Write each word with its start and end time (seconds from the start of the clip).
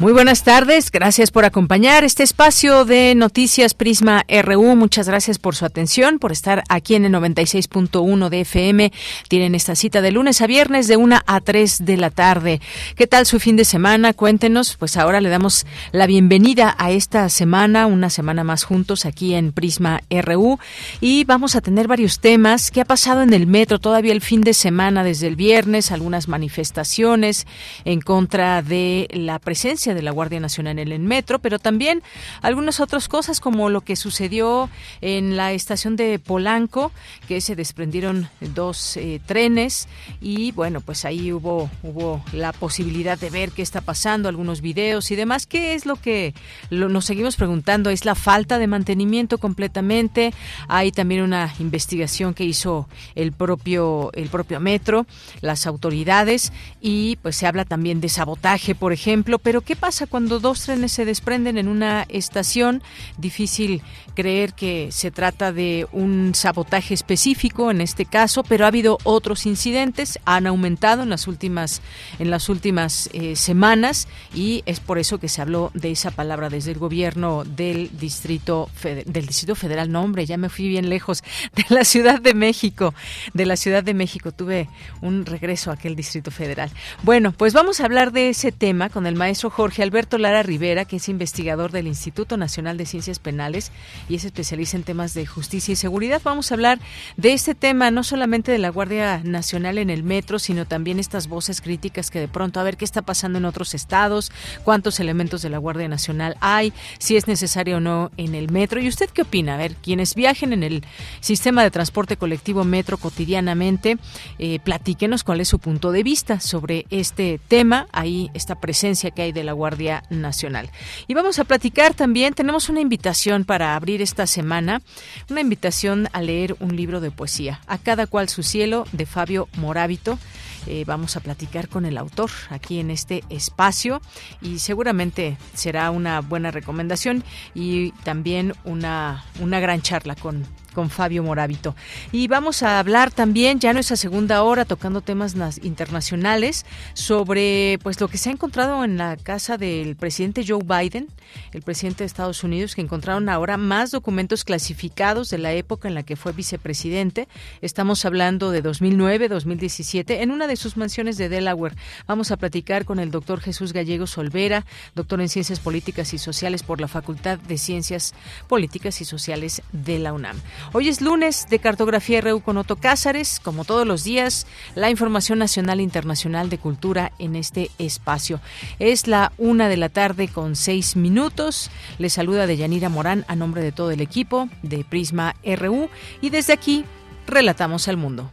Muy 0.00 0.14
buenas 0.14 0.44
tardes, 0.44 0.90
gracias 0.90 1.30
por 1.30 1.44
acompañar 1.44 2.04
este 2.04 2.22
espacio 2.22 2.86
de 2.86 3.14
Noticias 3.14 3.74
Prisma 3.74 4.24
RU. 4.42 4.74
Muchas 4.74 5.06
gracias 5.06 5.38
por 5.38 5.54
su 5.54 5.66
atención, 5.66 6.18
por 6.18 6.32
estar 6.32 6.64
aquí 6.70 6.94
en 6.94 7.04
el 7.04 7.12
96.1 7.12 8.30
de 8.30 8.40
FM. 8.40 8.92
Tienen 9.28 9.54
esta 9.54 9.76
cita 9.76 10.00
de 10.00 10.10
lunes 10.10 10.40
a 10.40 10.46
viernes 10.46 10.88
de 10.88 10.96
1 10.96 11.18
a 11.26 11.40
3 11.42 11.84
de 11.84 11.98
la 11.98 12.08
tarde. 12.08 12.62
¿Qué 12.96 13.06
tal 13.06 13.26
su 13.26 13.38
fin 13.40 13.56
de 13.56 13.66
semana? 13.66 14.14
Cuéntenos. 14.14 14.78
Pues 14.78 14.96
ahora 14.96 15.20
le 15.20 15.28
damos 15.28 15.66
la 15.92 16.06
bienvenida 16.06 16.74
a 16.78 16.92
esta 16.92 17.28
semana, 17.28 17.86
una 17.86 18.08
semana 18.08 18.42
más 18.42 18.64
juntos 18.64 19.04
aquí 19.04 19.34
en 19.34 19.52
Prisma 19.52 20.00
RU. 20.08 20.58
Y 21.02 21.24
vamos 21.24 21.56
a 21.56 21.60
tener 21.60 21.88
varios 21.88 22.20
temas. 22.20 22.70
¿Qué 22.70 22.80
ha 22.80 22.86
pasado 22.86 23.20
en 23.20 23.34
el 23.34 23.46
metro 23.46 23.78
todavía 23.78 24.12
el 24.12 24.22
fin 24.22 24.40
de 24.40 24.54
semana 24.54 25.04
desde 25.04 25.26
el 25.26 25.36
viernes? 25.36 25.92
Algunas 25.92 26.26
manifestaciones 26.26 27.46
en 27.84 28.00
contra 28.00 28.62
de 28.62 29.06
la 29.12 29.38
presencia 29.38 29.89
de 29.94 30.02
la 30.02 30.10
Guardia 30.10 30.40
Nacional 30.40 30.78
en 30.78 30.92
el 30.92 31.00
metro, 31.00 31.38
pero 31.38 31.58
también 31.58 32.02
algunas 32.42 32.80
otras 32.80 33.08
cosas 33.08 33.40
como 33.40 33.70
lo 33.70 33.80
que 33.80 33.96
sucedió 33.96 34.70
en 35.00 35.36
la 35.36 35.52
estación 35.52 35.96
de 35.96 36.18
Polanco, 36.18 36.92
que 37.28 37.40
se 37.40 37.56
desprendieron 37.56 38.28
dos 38.40 38.96
eh, 38.96 39.20
trenes 39.26 39.88
y 40.20 40.52
bueno, 40.52 40.80
pues 40.80 41.04
ahí 41.04 41.32
hubo 41.32 41.70
hubo 41.82 42.22
la 42.32 42.52
posibilidad 42.52 43.18
de 43.18 43.30
ver 43.30 43.50
qué 43.50 43.62
está 43.62 43.80
pasando, 43.80 44.28
algunos 44.28 44.60
videos 44.60 45.10
y 45.10 45.16
demás. 45.16 45.46
¿Qué 45.46 45.74
es 45.74 45.86
lo 45.86 45.96
que 45.96 46.34
nos 46.70 47.04
seguimos 47.04 47.36
preguntando? 47.36 47.90
¿Es 47.90 48.04
la 48.04 48.14
falta 48.14 48.58
de 48.58 48.66
mantenimiento 48.66 49.38
completamente? 49.38 50.32
Hay 50.68 50.92
también 50.92 51.22
una 51.22 51.52
investigación 51.58 52.34
que 52.34 52.44
hizo 52.44 52.88
el 53.14 53.32
propio 53.32 54.10
el 54.14 54.28
propio 54.28 54.60
metro, 54.60 55.06
las 55.40 55.66
autoridades 55.66 56.52
y 56.80 57.16
pues 57.22 57.36
se 57.36 57.46
habla 57.46 57.64
también 57.64 58.00
de 58.00 58.08
sabotaje, 58.08 58.74
por 58.74 58.92
ejemplo, 58.92 59.38
pero 59.38 59.60
¿qué 59.60 59.76
pasa 59.80 60.06
cuando 60.06 60.38
dos 60.38 60.62
trenes 60.62 60.92
se 60.92 61.04
desprenden 61.04 61.58
en 61.58 61.66
una 61.66 62.04
estación? 62.08 62.82
Difícil 63.16 63.82
creer 64.14 64.52
que 64.52 64.88
se 64.92 65.10
trata 65.10 65.52
de 65.52 65.86
un 65.92 66.34
sabotaje 66.34 66.94
específico 66.94 67.70
en 67.70 67.80
este 67.80 68.04
caso, 68.04 68.42
pero 68.42 68.64
ha 68.64 68.68
habido 68.68 68.98
otros 69.04 69.46
incidentes, 69.46 70.18
han 70.26 70.46
aumentado 70.46 71.02
en 71.02 71.08
las 71.08 71.26
últimas 71.26 71.80
en 72.18 72.30
las 72.30 72.48
últimas 72.48 73.08
eh, 73.12 73.34
semanas 73.36 74.08
y 74.34 74.62
es 74.66 74.78
por 74.80 74.98
eso 74.98 75.18
que 75.18 75.28
se 75.28 75.40
habló 75.40 75.70
de 75.74 75.90
esa 75.90 76.10
palabra 76.10 76.50
desde 76.50 76.72
el 76.72 76.78
gobierno 76.78 77.44
del 77.44 77.90
distrito 77.98 78.68
del 78.82 79.26
distrito 79.26 79.54
federal. 79.54 79.90
No, 79.90 80.02
hombre, 80.02 80.26
ya 80.26 80.36
me 80.36 80.50
fui 80.50 80.68
bien 80.68 80.90
lejos 80.90 81.24
de 81.56 81.64
la 81.70 81.84
Ciudad 81.84 82.20
de 82.20 82.34
México, 82.34 82.94
de 83.32 83.46
la 83.46 83.56
Ciudad 83.56 83.82
de 83.82 83.94
México 83.94 84.32
tuve 84.32 84.68
un 85.00 85.24
regreso 85.24 85.70
a 85.70 85.74
aquel 85.74 85.96
distrito 85.96 86.30
federal. 86.30 86.70
Bueno, 87.02 87.32
pues 87.32 87.54
vamos 87.54 87.80
a 87.80 87.86
hablar 87.86 88.12
de 88.12 88.28
ese 88.28 88.52
tema 88.52 88.90
con 88.90 89.06
el 89.06 89.14
maestro 89.14 89.48
Jorge 89.48 89.69
Jorge 89.70 89.84
Alberto 89.84 90.18
Lara 90.18 90.42
Rivera, 90.42 90.84
que 90.84 90.96
es 90.96 91.08
investigador 91.08 91.70
del 91.70 91.86
Instituto 91.86 92.36
Nacional 92.36 92.76
de 92.76 92.86
Ciencias 92.86 93.20
Penales 93.20 93.70
y 94.08 94.16
es 94.16 94.24
especialista 94.24 94.76
en 94.76 94.82
temas 94.82 95.14
de 95.14 95.26
justicia 95.26 95.70
y 95.70 95.76
seguridad. 95.76 96.20
Vamos 96.24 96.50
a 96.50 96.54
hablar 96.54 96.80
de 97.16 97.34
este 97.34 97.54
tema, 97.54 97.92
no 97.92 98.02
solamente 98.02 98.50
de 98.50 98.58
la 98.58 98.70
Guardia 98.70 99.20
Nacional 99.22 99.78
en 99.78 99.88
el 99.88 100.02
metro, 100.02 100.40
sino 100.40 100.66
también 100.66 100.98
estas 100.98 101.28
voces 101.28 101.60
críticas 101.60 102.10
que 102.10 102.18
de 102.18 102.26
pronto 102.26 102.58
a 102.58 102.64
ver 102.64 102.76
qué 102.76 102.84
está 102.84 103.02
pasando 103.02 103.38
en 103.38 103.44
otros 103.44 103.74
estados, 103.74 104.32
cuántos 104.64 104.98
elementos 104.98 105.40
de 105.40 105.50
la 105.50 105.58
Guardia 105.58 105.86
Nacional 105.86 106.36
hay, 106.40 106.72
si 106.98 107.16
es 107.16 107.28
necesario 107.28 107.76
o 107.76 107.80
no 107.80 108.10
en 108.16 108.34
el 108.34 108.50
metro. 108.50 108.80
¿Y 108.80 108.88
usted 108.88 109.08
qué 109.10 109.22
opina? 109.22 109.54
A 109.54 109.58
ver, 109.58 109.76
quienes 109.76 110.16
viajen 110.16 110.52
en 110.52 110.64
el 110.64 110.82
sistema 111.20 111.62
de 111.62 111.70
transporte 111.70 112.16
colectivo 112.16 112.64
metro 112.64 112.98
cotidianamente, 112.98 113.98
eh, 114.40 114.58
platíquenos 114.64 115.22
cuál 115.22 115.40
es 115.40 115.46
su 115.46 115.60
punto 115.60 115.92
de 115.92 116.02
vista 116.02 116.40
sobre 116.40 116.86
este 116.90 117.38
tema. 117.46 117.86
Ahí 117.92 118.32
esta 118.34 118.56
presencia 118.56 119.12
que 119.12 119.22
hay 119.22 119.30
de 119.30 119.44
la 119.44 119.54
Guardia 119.60 120.04
Nacional. 120.08 120.70
Y 121.06 121.12
vamos 121.12 121.38
a 121.38 121.44
platicar 121.44 121.92
también, 121.92 122.32
tenemos 122.32 122.70
una 122.70 122.80
invitación 122.80 123.44
para 123.44 123.76
abrir 123.76 124.00
esta 124.00 124.26
semana, 124.26 124.80
una 125.28 125.42
invitación 125.42 126.08
a 126.14 126.22
leer 126.22 126.56
un 126.60 126.76
libro 126.76 127.00
de 127.00 127.10
poesía, 127.10 127.60
A 127.66 127.76
cada 127.76 128.06
cual 128.06 128.30
su 128.30 128.42
cielo, 128.42 128.86
de 128.92 129.04
Fabio 129.04 129.48
Morábito. 129.58 130.18
Eh, 130.66 130.84
vamos 130.86 131.16
a 131.16 131.20
platicar 131.20 131.68
con 131.68 131.84
el 131.84 131.98
autor 131.98 132.30
aquí 132.48 132.80
en 132.80 132.90
este 132.90 133.22
espacio 133.28 134.00
y 134.40 134.60
seguramente 134.60 135.36
será 135.54 135.90
una 135.90 136.20
buena 136.20 136.50
recomendación 136.50 137.22
y 137.54 137.92
también 138.04 138.54
una, 138.64 139.24
una 139.40 139.60
gran 139.60 139.82
charla 139.82 140.14
con 140.14 140.46
con 140.74 140.90
Fabio 140.90 141.22
Morábito. 141.22 141.74
Y 142.12 142.28
vamos 142.28 142.62
a 142.62 142.78
hablar 142.78 143.10
también, 143.10 143.60
ya 143.60 143.70
en 143.70 143.74
nuestra 143.74 143.96
segunda 143.96 144.42
hora, 144.42 144.64
tocando 144.64 145.00
temas 145.00 145.34
internacionales, 145.62 146.66
sobre 146.94 147.78
pues 147.82 148.00
lo 148.00 148.08
que 148.08 148.18
se 148.18 148.30
ha 148.30 148.32
encontrado 148.32 148.84
en 148.84 148.96
la 148.96 149.16
casa 149.16 149.56
del 149.56 149.96
presidente 149.96 150.44
Joe 150.46 150.62
Biden, 150.64 151.08
el 151.52 151.62
presidente 151.62 152.04
de 152.04 152.06
Estados 152.06 152.44
Unidos, 152.44 152.74
que 152.74 152.80
encontraron 152.80 153.28
ahora 153.28 153.56
más 153.56 153.90
documentos 153.90 154.44
clasificados 154.44 155.30
de 155.30 155.38
la 155.38 155.52
época 155.52 155.88
en 155.88 155.94
la 155.94 156.02
que 156.02 156.16
fue 156.16 156.32
vicepresidente. 156.32 157.28
Estamos 157.60 158.04
hablando 158.04 158.50
de 158.50 158.62
2009, 158.62 159.28
2017, 159.28 160.22
en 160.22 160.30
una 160.30 160.46
de 160.46 160.56
sus 160.56 160.76
mansiones 160.76 161.16
de 161.16 161.28
Delaware. 161.28 161.76
Vamos 162.06 162.30
a 162.30 162.36
platicar 162.36 162.84
con 162.84 162.98
el 162.98 163.10
doctor 163.10 163.40
Jesús 163.40 163.72
Gallego 163.72 164.06
Solvera, 164.06 164.66
doctor 164.94 165.20
en 165.20 165.28
Ciencias 165.28 165.60
Políticas 165.60 166.12
y 166.14 166.18
Sociales 166.18 166.62
por 166.62 166.80
la 166.80 166.88
Facultad 166.88 167.38
de 167.38 167.58
Ciencias 167.58 168.14
Políticas 168.48 169.00
y 169.00 169.04
Sociales 169.04 169.62
de 169.72 169.98
la 169.98 170.12
UNAM. 170.12 170.36
Hoy 170.72 170.88
es 170.88 171.00
lunes 171.00 171.46
de 171.50 171.58
Cartografía 171.58 172.20
RU 172.20 172.40
con 172.40 172.56
Otto 172.56 172.76
Cázares. 172.76 173.40
Como 173.40 173.64
todos 173.64 173.86
los 173.86 174.04
días, 174.04 174.46
la 174.74 174.90
información 174.90 175.38
nacional 175.38 175.80
e 175.80 175.82
internacional 175.82 176.48
de 176.48 176.58
cultura 176.58 177.12
en 177.18 177.36
este 177.36 177.70
espacio. 177.78 178.40
Es 178.78 179.06
la 179.06 179.32
una 179.38 179.68
de 179.68 179.76
la 179.76 179.88
tarde 179.88 180.28
con 180.28 180.56
seis 180.56 180.96
minutos. 180.96 181.70
Les 181.98 182.12
saluda 182.12 182.46
Deyanira 182.46 182.88
Morán 182.88 183.24
a 183.28 183.36
nombre 183.36 183.62
de 183.62 183.72
todo 183.72 183.90
el 183.90 184.00
equipo 184.00 184.48
de 184.62 184.84
Prisma 184.84 185.34
RU 185.44 185.88
y 186.20 186.30
desde 186.30 186.52
aquí 186.52 186.84
relatamos 187.26 187.88
al 187.88 187.96
mundo. 187.96 188.30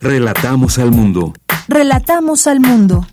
Relatamos 0.00 0.78
al 0.78 0.90
mundo. 0.90 1.34
Relatamos 1.68 2.46
al 2.46 2.60
mundo. 2.60 3.06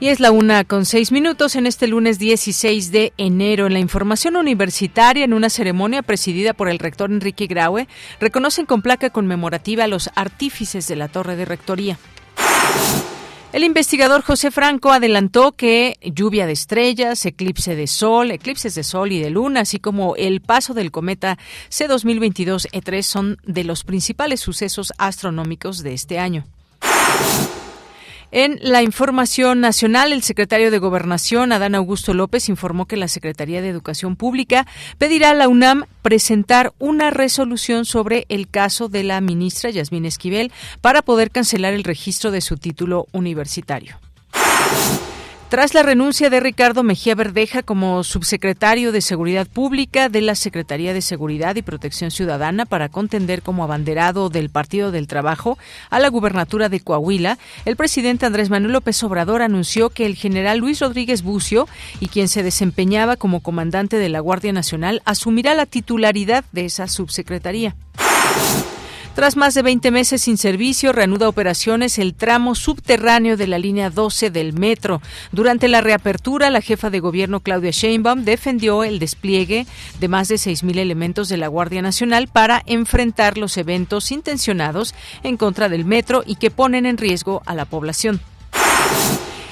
Y 0.00 0.08
es 0.08 0.18
la 0.18 0.30
una 0.30 0.64
con 0.64 0.86
seis 0.86 1.12
minutos 1.12 1.56
en 1.56 1.66
este 1.66 1.86
lunes 1.86 2.18
16 2.18 2.90
de 2.90 3.12
enero. 3.18 3.66
En 3.66 3.74
la 3.74 3.80
información 3.80 4.34
universitaria, 4.36 5.26
en 5.26 5.34
una 5.34 5.50
ceremonia 5.50 6.00
presidida 6.00 6.54
por 6.54 6.70
el 6.70 6.78
rector 6.78 7.10
Enrique 7.10 7.46
Graue, 7.46 7.86
reconocen 8.18 8.64
con 8.64 8.80
placa 8.80 9.10
conmemorativa 9.10 9.84
a 9.84 9.88
los 9.88 10.08
artífices 10.14 10.88
de 10.88 10.96
la 10.96 11.08
torre 11.08 11.36
de 11.36 11.44
rectoría. 11.44 11.98
El 13.52 13.62
investigador 13.62 14.22
José 14.22 14.50
Franco 14.50 14.90
adelantó 14.90 15.52
que 15.52 15.98
lluvia 16.02 16.46
de 16.46 16.52
estrellas, 16.52 17.26
eclipse 17.26 17.76
de 17.76 17.86
sol, 17.86 18.30
eclipses 18.30 18.74
de 18.74 18.84
sol 18.84 19.12
y 19.12 19.20
de 19.20 19.28
luna, 19.28 19.60
así 19.60 19.80
como 19.80 20.16
el 20.16 20.40
paso 20.40 20.72
del 20.72 20.90
cometa 20.90 21.36
C2022-E3 21.68 23.02
son 23.02 23.36
de 23.44 23.64
los 23.64 23.84
principales 23.84 24.40
sucesos 24.40 24.94
astronómicos 24.96 25.82
de 25.82 25.92
este 25.92 26.18
año. 26.18 26.46
En 28.32 28.58
la 28.62 28.82
información 28.82 29.60
nacional, 29.60 30.12
el 30.12 30.22
secretario 30.22 30.70
de 30.70 30.78
Gobernación, 30.78 31.52
Adán 31.52 31.74
Augusto 31.74 32.14
López, 32.14 32.48
informó 32.48 32.86
que 32.86 32.96
la 32.96 33.08
Secretaría 33.08 33.60
de 33.60 33.68
Educación 33.68 34.14
Pública 34.14 34.66
pedirá 34.98 35.30
a 35.30 35.34
la 35.34 35.48
UNAM 35.48 35.86
presentar 36.02 36.72
una 36.78 37.10
resolución 37.10 37.84
sobre 37.84 38.26
el 38.28 38.48
caso 38.48 38.88
de 38.88 39.02
la 39.02 39.20
ministra 39.20 39.70
Yasmín 39.70 40.04
Esquivel 40.04 40.52
para 40.80 41.02
poder 41.02 41.30
cancelar 41.30 41.74
el 41.74 41.84
registro 41.84 42.30
de 42.30 42.40
su 42.40 42.56
título 42.56 43.06
universitario. 43.12 43.98
Tras 45.50 45.74
la 45.74 45.82
renuncia 45.82 46.30
de 46.30 46.38
Ricardo 46.38 46.84
Mejía 46.84 47.16
Verdeja 47.16 47.64
como 47.64 48.04
subsecretario 48.04 48.92
de 48.92 49.00
Seguridad 49.00 49.48
Pública 49.48 50.08
de 50.08 50.20
la 50.20 50.36
Secretaría 50.36 50.94
de 50.94 51.02
Seguridad 51.02 51.56
y 51.56 51.62
Protección 51.62 52.12
Ciudadana 52.12 52.66
para 52.66 52.88
contender 52.88 53.42
como 53.42 53.64
abanderado 53.64 54.28
del 54.28 54.48
Partido 54.48 54.92
del 54.92 55.08
Trabajo 55.08 55.58
a 55.90 55.98
la 55.98 56.08
gubernatura 56.08 56.68
de 56.68 56.78
Coahuila, 56.78 57.36
el 57.64 57.74
presidente 57.74 58.26
Andrés 58.26 58.48
Manuel 58.48 58.74
López 58.74 59.02
Obrador 59.02 59.42
anunció 59.42 59.90
que 59.90 60.06
el 60.06 60.14
general 60.14 60.58
Luis 60.58 60.78
Rodríguez 60.78 61.22
Bucio 61.22 61.66
y 61.98 62.06
quien 62.06 62.28
se 62.28 62.44
desempeñaba 62.44 63.16
como 63.16 63.40
comandante 63.40 63.96
de 63.96 64.08
la 64.08 64.20
Guardia 64.20 64.52
Nacional 64.52 65.02
asumirá 65.04 65.56
la 65.56 65.66
titularidad 65.66 66.44
de 66.52 66.66
esa 66.66 66.86
subsecretaría. 66.86 67.74
Tras 69.20 69.36
más 69.36 69.52
de 69.52 69.60
20 69.60 69.90
meses 69.90 70.22
sin 70.22 70.38
servicio, 70.38 70.94
reanuda 70.94 71.28
operaciones 71.28 71.98
el 71.98 72.14
tramo 72.14 72.54
subterráneo 72.54 73.36
de 73.36 73.46
la 73.46 73.58
línea 73.58 73.90
12 73.90 74.30
del 74.30 74.54
metro. 74.54 75.02
Durante 75.30 75.68
la 75.68 75.82
reapertura, 75.82 76.48
la 76.48 76.62
jefa 76.62 76.88
de 76.88 77.00
gobierno 77.00 77.40
Claudia 77.40 77.70
Sheinbaum 77.70 78.24
defendió 78.24 78.82
el 78.82 78.98
despliegue 78.98 79.66
de 80.00 80.08
más 80.08 80.28
de 80.28 80.36
6.000 80.36 80.78
elementos 80.78 81.28
de 81.28 81.36
la 81.36 81.48
Guardia 81.48 81.82
Nacional 81.82 82.28
para 82.28 82.62
enfrentar 82.64 83.36
los 83.36 83.58
eventos 83.58 84.10
intencionados 84.10 84.94
en 85.22 85.36
contra 85.36 85.68
del 85.68 85.84
metro 85.84 86.22
y 86.24 86.36
que 86.36 86.50
ponen 86.50 86.86
en 86.86 86.96
riesgo 86.96 87.42
a 87.44 87.54
la 87.54 87.66
población. 87.66 88.22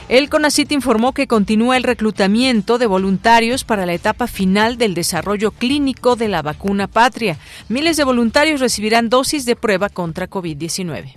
El 0.09 0.31
CONACIT 0.31 0.73
informó 0.73 1.13
que 1.13 1.27
continúa 1.27 1.77
el 1.77 1.83
reclutamiento 1.83 2.79
de 2.79 2.87
voluntarios 2.87 3.65
para 3.65 3.85
la 3.85 3.93
etapa 3.93 4.27
final 4.27 4.79
del 4.79 4.95
desarrollo 4.95 5.51
clínico 5.51 6.17
de 6.17 6.29
la 6.29 6.41
vacuna 6.41 6.87
patria. 6.87 7.37
Miles 7.69 7.99
de 7.99 8.05
voluntarios 8.05 8.61
recibirán 8.61 9.11
dosis 9.11 9.45
de 9.45 9.55
prueba 9.55 9.91
contra 9.91 10.31
COVID-19. 10.31 11.15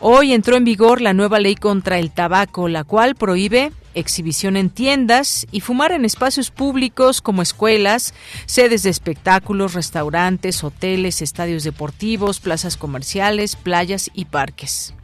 Hoy 0.00 0.32
entró 0.32 0.56
en 0.56 0.64
vigor 0.64 1.00
la 1.00 1.14
nueva 1.14 1.38
ley 1.38 1.54
contra 1.54 2.00
el 2.00 2.10
tabaco, 2.10 2.68
la 2.68 2.82
cual 2.82 3.14
prohíbe 3.14 3.70
exhibición 3.94 4.56
en 4.56 4.68
tiendas 4.68 5.46
y 5.52 5.60
fumar 5.60 5.92
en 5.92 6.04
espacios 6.04 6.50
públicos 6.50 7.22
como 7.22 7.42
escuelas, 7.42 8.12
sedes 8.46 8.82
de 8.82 8.90
espectáculos, 8.90 9.72
restaurantes, 9.72 10.64
hoteles, 10.64 11.22
estadios 11.22 11.62
deportivos, 11.62 12.40
plazas 12.40 12.76
comerciales, 12.76 13.54
playas 13.54 14.10
y 14.14 14.24
parques. 14.24 14.95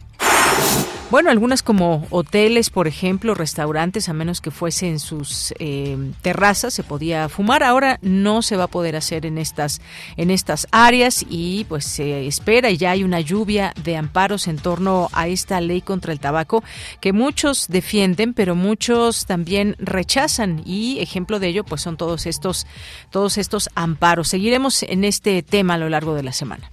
Bueno, 1.13 1.29
algunas 1.29 1.63
como 1.63 2.07
hoteles, 2.09 2.71
por 2.71 2.89
ejemplo, 2.89 3.35
restaurantes, 3.35 4.09
a 4.09 4.15
menos 4.15 4.41
que 4.41 4.51
fuese 4.51 4.89
en 4.89 4.99
sus 4.99 5.53
eh, 5.59 5.99
terrazas, 6.23 6.73
se 6.73 6.85
podía 6.85 7.29
fumar. 7.29 7.63
Ahora 7.63 7.99
no 8.01 8.41
se 8.41 8.57
va 8.57 8.65
a 8.65 8.69
poder 8.69 8.97
hacer 8.97 9.27
en 9.27 9.37
estas, 9.37 9.83
en 10.17 10.31
estas 10.31 10.67
áreas 10.71 11.23
y 11.29 11.67
pues 11.69 11.85
se 11.85 12.27
espera 12.27 12.71
y 12.71 12.79
ya 12.79 12.93
hay 12.93 13.05
una 13.05 13.21
lluvia 13.21 13.75
de 13.85 13.99
amparos 13.99 14.49
en 14.49 14.57
torno 14.57 15.11
a 15.13 15.29
esta 15.29 15.61
ley 15.61 15.83
contra 15.83 16.15
el 16.15 16.19
tabaco 16.19 16.65
que 17.03 17.13
muchos 17.13 17.67
defienden, 17.69 18.33
pero 18.33 18.55
muchos 18.55 19.27
también 19.27 19.77
rechazan 19.79 20.63
y 20.65 20.99
ejemplo 21.01 21.41
de 21.41 21.49
ello 21.49 21.63
pues 21.63 21.83
son 21.83 21.99
todos 21.99 22.25
estos, 22.25 22.67
todos 23.11 23.37
estos 23.37 23.69
amparos. 23.75 24.29
Seguiremos 24.29 24.83
en 24.83 25.05
este 25.05 25.43
tema 25.43 25.75
a 25.75 25.79
lo 25.79 25.91
largo 25.91 26.15
de 26.15 26.23
la 26.23 26.33
semana. 26.33 26.71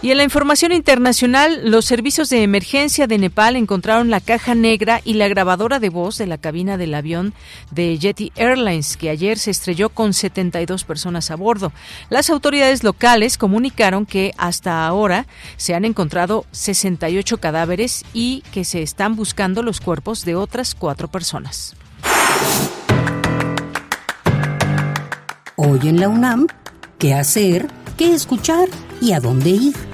Y 0.00 0.12
en 0.12 0.16
la 0.18 0.22
información 0.22 0.70
internacional, 0.70 1.60
los 1.64 1.84
servicios 1.84 2.30
de 2.30 2.44
emergencia 2.44 3.08
de 3.08 3.18
Nepal 3.18 3.56
encontraron 3.56 4.10
la 4.10 4.20
caja 4.20 4.54
negra 4.54 5.00
y 5.04 5.14
la 5.14 5.26
grabadora 5.26 5.80
de 5.80 5.88
voz 5.88 6.18
de 6.18 6.28
la 6.28 6.38
cabina 6.38 6.76
del 6.76 6.94
avión 6.94 7.34
de 7.72 7.98
Yeti 7.98 8.30
Airlines, 8.36 8.96
que 8.96 9.10
ayer 9.10 9.40
se 9.40 9.50
estrelló 9.50 9.88
con 9.88 10.14
72 10.14 10.84
personas 10.84 11.32
a 11.32 11.36
bordo. 11.36 11.72
Las 12.10 12.30
autoridades 12.30 12.84
locales 12.84 13.38
comunicaron 13.38 14.06
que 14.06 14.32
hasta 14.38 14.86
ahora 14.86 15.26
se 15.56 15.74
han 15.74 15.84
encontrado 15.84 16.46
68 16.52 17.38
cadáveres 17.38 18.04
y 18.14 18.44
que 18.52 18.64
se 18.64 18.82
están 18.82 19.16
buscando 19.16 19.64
los 19.64 19.80
cuerpos 19.80 20.24
de 20.24 20.36
otras 20.36 20.76
cuatro 20.76 21.08
personas. 21.08 21.74
Hoy 25.56 25.80
en 25.88 25.98
la 25.98 26.08
UNAM, 26.08 26.46
¿qué 26.98 27.14
hacer? 27.14 27.66
¿Qué 27.96 28.14
escuchar? 28.14 28.68
¿Y 29.00 29.10
a 29.10 29.18
dónde 29.18 29.50
ir? 29.50 29.87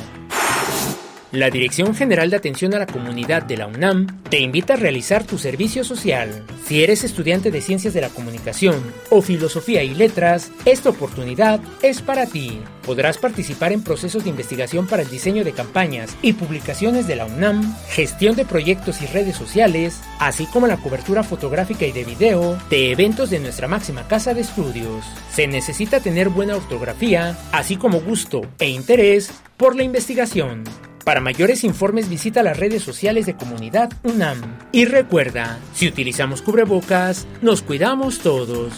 La 1.33 1.49
Dirección 1.49 1.95
General 1.95 2.29
de 2.29 2.37
Atención 2.37 2.75
a 2.75 2.79
la 2.79 2.87
Comunidad 2.87 3.43
de 3.43 3.57
la 3.57 3.67
UNAM 3.67 4.07
te 4.29 4.41
invita 4.41 4.75
a 4.75 4.77
realizar 4.77 5.25
tu 5.25 5.39
servicio 5.39 5.83
social. 5.83 6.45
Si 6.67 6.83
eres 6.83 7.05
estudiante 7.05 7.51
de 7.51 7.63
Ciencias 7.63 7.95
de 7.95 8.03
la 8.03 8.11
Comunicación 8.11 8.83
o 9.09 9.23
Filosofía 9.23 9.83
y 9.83 9.95
Letras, 9.95 10.53
esta 10.67 10.91
oportunidad 10.91 11.59
es 11.81 12.03
para 12.03 12.27
ti. 12.27 12.61
Podrás 12.85 13.17
participar 13.17 13.73
en 13.73 13.83
procesos 13.83 14.25
de 14.25 14.29
investigación 14.31 14.87
para 14.87 15.01
el 15.01 15.09
diseño 15.09 15.43
de 15.43 15.53
campañas 15.53 16.15
y 16.21 16.35
publicaciones 16.35 17.07
de 17.07 17.17
la 17.17 17.25
UNAM, 17.25 17.79
gestión 17.89 18.37
de 18.37 18.45
proyectos 18.45 19.01
y 19.01 19.07
redes 19.07 19.35
sociales, 19.35 20.03
así 20.19 20.45
como 20.45 20.67
la 20.67 20.77
cobertura 20.77 21.23
fotográfica 21.23 21.87
y 21.87 21.93
de 21.93 22.05
video 22.05 22.59
de 22.69 22.93
eventos 22.93 23.31
de 23.31 23.39
nuestra 23.39 23.69
máxima 23.69 24.07
casa 24.07 24.35
de 24.35 24.43
estudios. 24.43 25.07
Se 25.33 25.47
necesita 25.47 26.01
tener 26.01 26.29
buena 26.29 26.57
ortografía, 26.57 27.39
así 27.53 27.77
como 27.77 28.03
gusto 28.03 28.43
e 28.59 28.69
interés 28.69 29.33
por 29.57 29.77
la 29.77 29.83
investigación. 29.83 30.65
Para 31.05 31.21
mayores 31.21 31.65
informes 31.65 32.09
visita 32.09 32.43
las 32.43 32.57
redes 32.57 32.83
sociales 32.83 33.27
de 33.27 33.35
Comunidad 33.35 33.93
UNAM. 34.05 34.41
Y 34.71 34.85
recuerda, 34.85 35.59
si 35.75 35.89
utilizamos 35.89 36.43
cubrebocas, 36.43 37.27
nos 37.41 37.63
cuidamos 37.63 38.21
todos. 38.21 38.73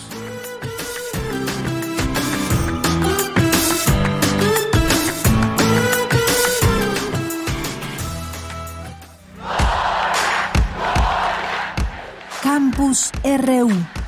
Campus 12.43 13.11
RU 13.23 14.04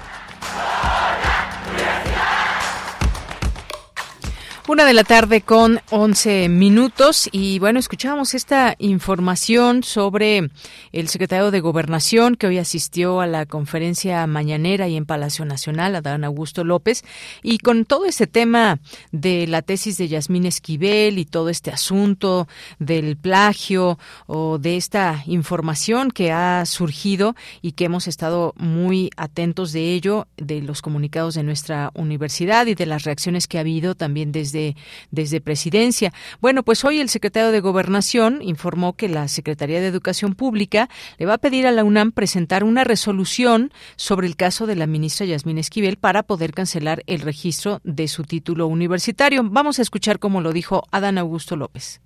Una 4.68 4.84
de 4.84 4.94
la 4.94 5.04
tarde 5.04 5.42
con 5.42 5.80
11 5.90 6.48
minutos 6.48 7.28
y 7.30 7.60
bueno, 7.60 7.78
escuchamos 7.78 8.34
esta 8.34 8.74
información 8.80 9.84
sobre 9.84 10.50
el 10.90 11.08
secretario 11.08 11.52
de 11.52 11.60
Gobernación 11.60 12.34
que 12.34 12.48
hoy 12.48 12.58
asistió 12.58 13.20
a 13.20 13.28
la 13.28 13.46
conferencia 13.46 14.26
mañanera 14.26 14.88
y 14.88 14.96
en 14.96 15.06
Palacio 15.06 15.44
Nacional, 15.44 15.94
Adán 15.94 16.24
Augusto 16.24 16.64
López, 16.64 17.04
y 17.44 17.58
con 17.58 17.84
todo 17.84 18.06
este 18.06 18.26
tema 18.26 18.80
de 19.12 19.46
la 19.46 19.62
tesis 19.62 19.98
de 19.98 20.08
Yasmín 20.08 20.46
Esquivel 20.46 21.20
y 21.20 21.26
todo 21.26 21.48
este 21.48 21.70
asunto 21.70 22.48
del 22.80 23.16
plagio 23.16 24.00
o 24.26 24.58
de 24.58 24.76
esta 24.76 25.22
información 25.26 26.10
que 26.10 26.32
ha 26.32 26.66
surgido 26.66 27.36
y 27.62 27.72
que 27.72 27.84
hemos 27.84 28.08
estado 28.08 28.52
muy 28.56 29.10
atentos 29.16 29.70
de 29.70 29.92
ello, 29.92 30.26
de 30.36 30.60
los 30.60 30.82
comunicados 30.82 31.36
de 31.36 31.44
nuestra 31.44 31.92
universidad 31.94 32.66
y 32.66 32.74
de 32.74 32.86
las 32.86 33.04
reacciones 33.04 33.46
que 33.46 33.58
ha 33.58 33.60
habido 33.60 33.94
también 33.94 34.32
desde 34.32 34.55
desde, 34.56 34.76
desde 35.10 35.40
presidencia. 35.40 36.12
Bueno, 36.40 36.62
pues 36.62 36.84
hoy 36.84 37.00
el 37.00 37.08
secretario 37.08 37.52
de 37.52 37.60
Gobernación 37.60 38.40
informó 38.42 38.94
que 38.94 39.08
la 39.08 39.28
Secretaría 39.28 39.80
de 39.80 39.86
Educación 39.86 40.34
Pública 40.34 40.88
le 41.18 41.26
va 41.26 41.34
a 41.34 41.38
pedir 41.38 41.66
a 41.66 41.72
la 41.72 41.84
UNAM 41.84 42.12
presentar 42.12 42.64
una 42.64 42.84
resolución 42.84 43.72
sobre 43.96 44.26
el 44.26 44.36
caso 44.36 44.66
de 44.66 44.76
la 44.76 44.86
ministra 44.86 45.26
Yasmín 45.26 45.58
Esquivel 45.58 45.96
para 45.96 46.22
poder 46.22 46.52
cancelar 46.52 47.02
el 47.06 47.20
registro 47.20 47.80
de 47.84 48.08
su 48.08 48.24
título 48.24 48.66
universitario. 48.66 49.42
Vamos 49.44 49.78
a 49.78 49.82
escuchar 49.82 50.18
cómo 50.18 50.40
lo 50.40 50.52
dijo 50.52 50.84
Adán 50.90 51.18
Augusto 51.18 51.56
López. 51.56 52.00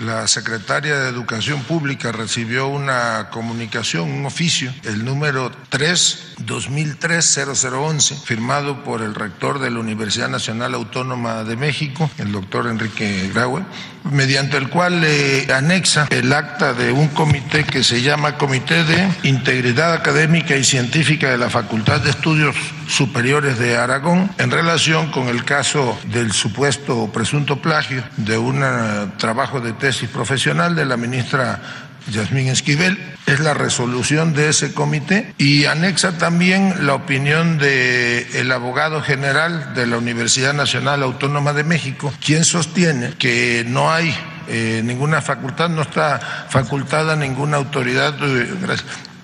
La 0.00 0.26
secretaria 0.26 0.98
de 0.98 1.08
Educación 1.08 1.62
Pública 1.62 2.10
recibió 2.10 2.66
una 2.66 3.28
comunicación, 3.30 4.10
un 4.10 4.26
oficio, 4.26 4.74
el 4.82 5.04
número 5.04 5.52
3-2003-0011, 5.70 8.20
firmado 8.24 8.82
por 8.82 9.02
el 9.02 9.14
rector 9.14 9.60
de 9.60 9.70
la 9.70 9.78
Universidad 9.78 10.28
Nacional 10.28 10.74
Autónoma 10.74 11.44
de 11.44 11.56
México, 11.56 12.10
el 12.18 12.32
doctor 12.32 12.66
Enrique 12.66 13.30
Graue, 13.32 13.64
mediante 14.04 14.56
el 14.56 14.68
cual 14.68 15.00
le 15.00 15.52
anexa 15.52 16.06
el 16.10 16.32
acta 16.32 16.74
de 16.74 16.92
un 16.92 17.08
comité 17.08 17.64
que 17.64 17.82
se 17.82 18.02
llama 18.02 18.36
Comité 18.36 18.84
de 18.84 19.08
Integridad 19.22 19.92
Académica 19.94 20.56
y 20.56 20.64
Científica 20.64 21.30
de 21.30 21.38
la 21.38 21.50
Facultad 21.50 22.00
de 22.00 22.10
Estudios 22.10 22.54
Superiores 22.86 23.58
de 23.58 23.76
Aragón 23.76 24.30
en 24.38 24.50
relación 24.50 25.10
con 25.10 25.28
el 25.28 25.44
caso 25.44 25.98
del 26.12 26.32
supuesto 26.32 27.10
presunto 27.12 27.60
plagio 27.60 28.04
de 28.18 28.36
un 28.36 28.62
trabajo 29.16 29.60
de 29.60 29.72
tesis 29.72 30.08
profesional 30.08 30.76
de 30.76 30.84
la 30.84 30.96
ministra 30.96 31.60
Yasmín 32.10 32.48
Esquivel, 32.48 32.98
es 33.26 33.40
la 33.40 33.54
resolución 33.54 34.34
de 34.34 34.50
ese 34.50 34.74
comité 34.74 35.34
y 35.38 35.64
anexa 35.64 36.18
también 36.18 36.86
la 36.86 36.94
opinión 36.94 37.58
del 37.58 38.26
el 38.34 38.52
abogado 38.52 39.00
general 39.02 39.74
de 39.74 39.86
la 39.86 39.98
Universidad 39.98 40.52
Nacional 40.52 41.02
Autónoma 41.02 41.52
de 41.52 41.64
México, 41.64 42.12
quien 42.24 42.44
sostiene 42.44 43.14
que 43.18 43.64
no 43.66 43.90
hay 43.90 44.14
eh, 44.48 44.82
ninguna 44.84 45.22
facultad, 45.22 45.70
no 45.70 45.82
está 45.82 46.20
facultada 46.48 47.16
ninguna 47.16 47.56
autoridad 47.56 48.14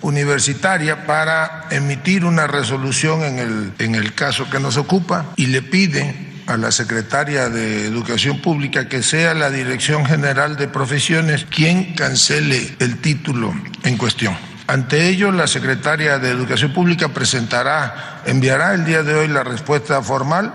universitaria 0.01 1.07
para 1.07 1.67
emitir 1.71 2.25
una 2.25 2.47
resolución 2.47 3.23
en 3.23 3.39
el, 3.39 3.73
en 3.79 3.95
el 3.95 4.15
caso 4.15 4.49
que 4.49 4.59
nos 4.59 4.79
ocupa 4.79 5.27
y 5.37 5.47
le 5.47 5.61
pide 5.61 6.30
a 6.51 6.57
la 6.57 6.73
secretaria 6.73 7.49
de 7.49 7.87
Educación 7.87 8.41
Pública 8.43 8.89
que 8.89 9.05
sea 9.05 9.35
la 9.35 9.51
Dirección 9.51 10.05
General 10.05 10.57
de 10.57 10.67
Profesiones 10.67 11.47
quien 11.49 11.95
cancele 11.95 12.75
el 12.81 12.99
título 12.99 13.55
en 13.85 13.97
cuestión. 13.97 14.37
Ante 14.67 15.09
ello, 15.09 15.31
la 15.31 15.47
secretaria 15.47 16.19
de 16.19 16.31
Educación 16.31 16.73
Pública 16.73 17.09
presentará, 17.09 18.23
enviará 18.27 18.75
el 18.75 18.85
día 18.85 19.05
de 19.05 19.15
hoy 19.15 19.29
la 19.29 19.45
respuesta 19.45 20.03
formal 20.03 20.53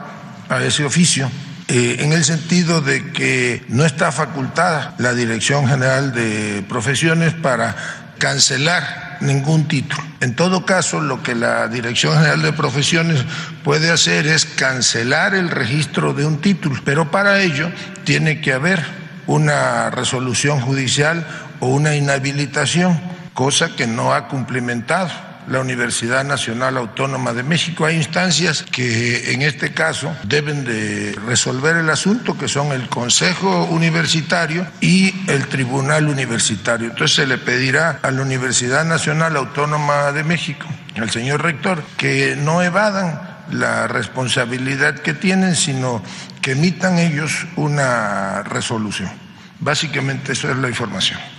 a 0.49 0.61
ese 0.63 0.83
oficio 0.83 1.31
eh, 1.69 1.97
en 1.99 2.11
el 2.11 2.25
sentido 2.25 2.81
de 2.81 3.11
que 3.11 3.63
no 3.69 3.85
está 3.85 4.11
facultada 4.11 4.95
la 4.97 5.13
Dirección 5.13 5.65
General 5.65 6.13
de 6.13 6.63
Profesiones 6.67 7.33
para 7.33 7.75
cancelar 8.19 9.04
ningún 9.21 9.67
título. 9.67 10.03
En 10.21 10.35
todo 10.35 10.65
caso, 10.65 11.01
lo 11.01 11.21
que 11.23 11.35
la 11.35 11.67
Dirección 11.67 12.13
General 12.13 12.41
de 12.41 12.53
Profesiones 12.53 13.23
puede 13.63 13.91
hacer 13.91 14.27
es 14.27 14.45
cancelar 14.45 15.33
el 15.33 15.49
registro 15.49 16.13
de 16.13 16.25
un 16.25 16.39
título, 16.39 16.79
pero 16.85 17.11
para 17.11 17.41
ello 17.41 17.71
tiene 18.03 18.41
que 18.41 18.53
haber 18.53 18.83
una 19.27 19.89
resolución 19.89 20.61
judicial 20.61 21.25
o 21.59 21.67
una 21.67 21.95
inhabilitación, 21.95 22.99
cosa 23.33 23.75
que 23.75 23.87
no 23.87 24.13
ha 24.13 24.27
cumplimentado 24.27 25.24
la 25.47 25.59
Universidad 25.59 26.23
Nacional 26.23 26.77
Autónoma 26.77 27.33
de 27.33 27.43
México. 27.43 27.85
Hay 27.85 27.95
instancias 27.95 28.63
que 28.63 29.33
en 29.33 29.41
este 29.41 29.73
caso 29.73 30.15
deben 30.23 30.63
de 30.63 31.15
resolver 31.25 31.75
el 31.77 31.89
asunto, 31.89 32.37
que 32.37 32.47
son 32.47 32.71
el 32.71 32.89
Consejo 32.89 33.65
Universitario 33.65 34.65
y 34.81 35.13
el 35.29 35.47
Tribunal 35.47 36.07
Universitario. 36.07 36.89
Entonces 36.89 37.15
se 37.15 37.27
le 37.27 37.37
pedirá 37.37 37.99
a 38.01 38.11
la 38.11 38.21
Universidad 38.21 38.85
Nacional 38.85 39.35
Autónoma 39.35 40.11
de 40.11 40.23
México, 40.23 40.65
al 40.97 41.09
señor 41.09 41.43
rector, 41.43 41.83
que 41.97 42.35
no 42.35 42.61
evadan 42.61 43.35
la 43.51 43.87
responsabilidad 43.87 44.99
que 44.99 45.13
tienen, 45.13 45.55
sino 45.55 46.01
que 46.41 46.53
emitan 46.53 46.97
ellos 46.97 47.45
una 47.55 48.43
resolución. 48.43 49.11
Básicamente 49.59 50.33
eso 50.33 50.49
es 50.49 50.57
la 50.57 50.69
información. 50.69 51.34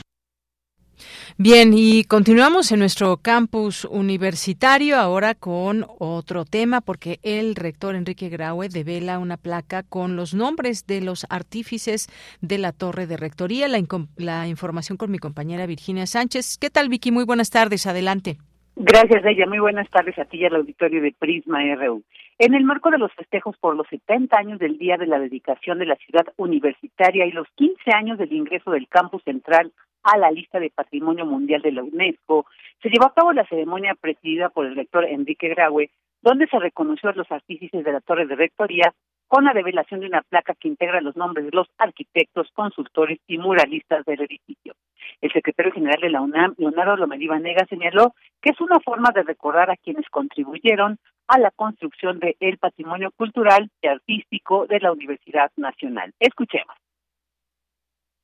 Bien, 1.39 1.73
y 1.75 2.05
continuamos 2.05 2.73
en 2.73 2.79
nuestro 2.79 3.19
campus 3.19 3.85
universitario 3.85 4.97
ahora 4.97 5.35
con 5.35 5.85
otro 5.99 6.47
tema, 6.47 6.81
porque 6.81 7.19
el 7.23 7.57
rector 7.57 7.95
Enrique 7.95 8.31
Graue 8.31 8.71
devela 8.71 9.19
una 9.19 9.37
placa 9.37 9.83
con 9.83 10.17
los 10.17 10.33
nombres 10.33 10.87
de 10.87 11.03
los 11.03 11.27
artífices 11.29 12.09
de 12.41 12.57
la 12.57 12.73
torre 12.73 13.07
de 13.07 13.19
rectoría. 13.19 13.69
La, 13.69 13.79
la 14.17 14.49
información 14.49 14.97
con 14.97 15.11
mi 15.11 15.19
compañera 15.19 15.67
Virginia 15.67 16.07
Sánchez. 16.07 16.57
¿Qué 16.57 16.71
tal, 16.71 16.89
Vicky? 16.89 17.11
Muy 17.11 17.25
buenas 17.25 17.51
tardes. 17.51 17.87
Adelante. 17.87 18.39
Gracias, 18.75 19.23
ella. 19.27 19.47
Muy 19.47 19.59
buenas 19.59 19.91
tardes 19.91 20.19
a 20.19 20.25
ti 20.25 20.39
y 20.39 20.47
al 20.47 20.57
auditorio 20.57 21.03
de 21.03 21.15
Prisma 21.19 21.59
RU. 21.75 22.03
En 22.39 22.53
el 22.53 22.65
marco 22.65 22.91
de 22.91 22.99
los 22.99 23.13
festejos 23.15 23.57
por 23.57 23.75
los 23.75 23.87
70 23.89 24.37
años 24.37 24.59
del 24.59 24.77
Día 24.77 24.99
de 24.99 25.07
la 25.07 25.19
Dedicación 25.19 25.79
de 25.79 25.87
la 25.87 25.97
Ciudad 25.97 26.27
Universitaria 26.37 27.25
y 27.25 27.33
los 27.33 27.49
15 27.55 27.91
años 27.95 28.19
del 28.19 28.31
ingreso 28.31 28.71
del 28.73 28.89
campus 28.89 29.23
central 29.23 29.73
a 30.03 30.19
la 30.19 30.31
lista 30.31 30.61
de 30.61 30.69
Patrimonio 30.69 31.25
Mundial 31.25 31.63
de 31.63 31.73
la 31.73 31.83
UNESCO, 31.83 32.45
se 32.83 32.91
llevó 32.91 33.07
a 33.07 33.15
cabo 33.15 33.33
la 33.33 33.47
ceremonia 33.47 33.95
presidida 33.99 34.51
por 34.51 34.67
el 34.67 34.77
rector 34.77 35.07
Enrique 35.07 35.49
Graue, 35.49 35.91
donde 36.21 36.47
se 36.47 36.59
reconoció 36.59 37.09
a 37.09 37.15
los 37.15 37.31
artífices 37.33 37.83
de 37.83 37.93
la 37.93 38.03
Torre 38.03 38.27
de 38.27 38.37
Rectoría 38.37 38.93
con 39.29 39.45
la 39.45 39.53
revelación 39.53 40.01
de 40.01 40.07
una 40.07 40.21
placa 40.21 40.55
que 40.55 40.69
integra 40.69 41.01
los 41.01 41.17
nombres 41.17 41.47
de 41.47 41.53
los 41.53 41.69
arquitectos, 41.79 42.51
consultores 42.53 43.19
y 43.27 43.39
muralistas 43.39 44.05
del 44.05 44.21
edificio. 44.21 44.75
El 45.23 45.33
secretario 45.33 45.73
general 45.73 46.01
de 46.03 46.11
la 46.11 46.21
UNAM, 46.21 46.55
Leonardo 46.59 46.97
Lomeliva 46.97 47.39
Nega, 47.39 47.65
señaló 47.67 48.15
que 48.43 48.51
es 48.51 48.61
una 48.61 48.79
forma 48.81 49.11
de 49.15 49.23
recordar 49.23 49.71
a 49.71 49.77
quienes 49.77 50.09
contribuyeron 50.11 50.99
a 51.29 51.39
la 51.39 51.51
construcción 51.51 52.21
del 52.21 52.59
patrimonio 52.59 53.11
cultural 53.17 53.71
y 53.83 53.87
artístico 53.87 54.67
de 54.67 54.81
la 54.81 54.93
Universidad 54.93 55.51
Nacional. 55.57 56.13
Escuchemos. 56.21 56.77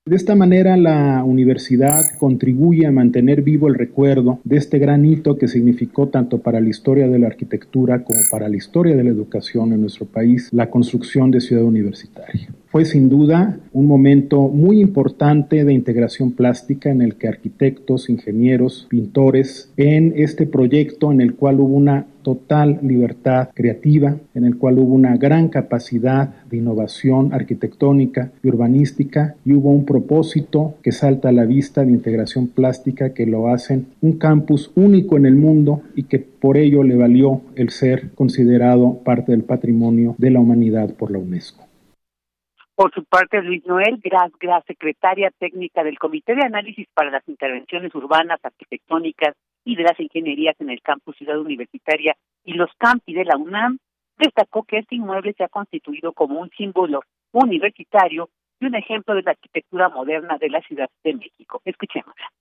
De 0.04 0.16
esta 0.16 0.34
manera, 0.34 0.76
la 0.76 1.22
universidad 1.22 2.02
contribuye 2.18 2.88
a 2.88 2.90
mantener 2.90 3.42
vivo 3.42 3.68
el 3.68 3.76
recuerdo 3.76 4.40
de 4.42 4.56
este 4.56 4.80
gran 4.80 5.04
hito 5.04 5.38
que 5.38 5.46
significó 5.46 6.08
tanto 6.08 6.38
para 6.38 6.60
la 6.60 6.68
historia 6.68 7.06
de 7.06 7.20
la 7.20 7.28
arquitectura 7.28 8.02
como 8.02 8.18
para 8.28 8.48
la 8.48 8.56
historia 8.56 8.96
de 8.96 9.04
la 9.04 9.10
educación 9.10 9.72
en 9.72 9.80
nuestro 9.80 10.06
país, 10.06 10.48
la 10.52 10.70
construcción 10.70 11.30
de 11.30 11.40
Ciudad 11.40 11.62
Universitaria. 11.62 12.48
Fue 12.72 12.86
sin 12.86 13.10
duda 13.10 13.60
un 13.74 13.86
momento 13.86 14.48
muy 14.48 14.80
importante 14.80 15.62
de 15.62 15.74
integración 15.74 16.32
plástica 16.32 16.88
en 16.88 17.02
el 17.02 17.16
que 17.16 17.28
arquitectos, 17.28 18.08
ingenieros, 18.08 18.86
pintores, 18.88 19.70
en 19.76 20.14
este 20.16 20.46
proyecto 20.46 21.12
en 21.12 21.20
el 21.20 21.34
cual 21.34 21.60
hubo 21.60 21.76
una 21.76 22.06
total 22.22 22.78
libertad 22.80 23.50
creativa, 23.52 24.16
en 24.34 24.44
el 24.44 24.56
cual 24.56 24.78
hubo 24.78 24.94
una 24.94 25.18
gran 25.18 25.50
capacidad 25.50 26.30
de 26.50 26.56
innovación 26.56 27.34
arquitectónica 27.34 28.32
y 28.42 28.48
urbanística 28.48 29.34
y 29.44 29.52
hubo 29.52 29.70
un 29.70 29.84
propósito 29.84 30.76
que 30.82 30.92
salta 30.92 31.28
a 31.28 31.32
la 31.32 31.44
vista 31.44 31.84
de 31.84 31.92
integración 31.92 32.46
plástica 32.46 33.12
que 33.12 33.26
lo 33.26 33.48
hacen 33.48 33.88
un 34.00 34.12
campus 34.14 34.70
único 34.76 35.18
en 35.18 35.26
el 35.26 35.36
mundo 35.36 35.82
y 35.94 36.04
que 36.04 36.20
por 36.20 36.56
ello 36.56 36.84
le 36.84 36.96
valió 36.96 37.42
el 37.54 37.68
ser 37.68 38.12
considerado 38.14 38.94
parte 39.04 39.32
del 39.32 39.42
patrimonio 39.42 40.14
de 40.16 40.30
la 40.30 40.40
humanidad 40.40 40.94
por 40.94 41.10
la 41.10 41.18
UNESCO. 41.18 41.66
Por 42.82 42.92
su 42.92 43.04
parte, 43.04 43.40
Luis 43.42 43.64
Noel 43.64 44.00
Gras 44.02 44.32
Gras, 44.40 44.64
secretaria 44.66 45.30
técnica 45.38 45.84
del 45.84 46.00
Comité 46.00 46.34
de 46.34 46.42
Análisis 46.42 46.88
para 46.92 47.12
las 47.12 47.22
Intervenciones 47.28 47.94
Urbanas, 47.94 48.40
Arquitectónicas 48.42 49.36
y 49.64 49.76
de 49.76 49.84
las 49.84 50.00
Ingenierías 50.00 50.56
en 50.58 50.68
el 50.68 50.82
Campus 50.82 51.16
Ciudad 51.16 51.38
Universitaria 51.38 52.16
y 52.44 52.54
los 52.54 52.70
campi 52.78 53.14
de 53.14 53.24
la 53.24 53.36
UNAM, 53.36 53.78
destacó 54.18 54.64
que 54.64 54.78
este 54.78 54.96
inmueble 54.96 55.32
se 55.38 55.44
ha 55.44 55.48
constituido 55.48 56.12
como 56.12 56.40
un 56.40 56.50
símbolo 56.58 57.02
universitario 57.30 58.30
y 58.58 58.66
un 58.66 58.74
ejemplo 58.74 59.14
de 59.14 59.22
la 59.22 59.30
arquitectura 59.30 59.88
moderna 59.88 60.36
de 60.38 60.50
la 60.50 60.60
Ciudad 60.62 60.90
de 61.04 61.14
México. 61.14 61.62
Escuchémosla. 61.64 62.32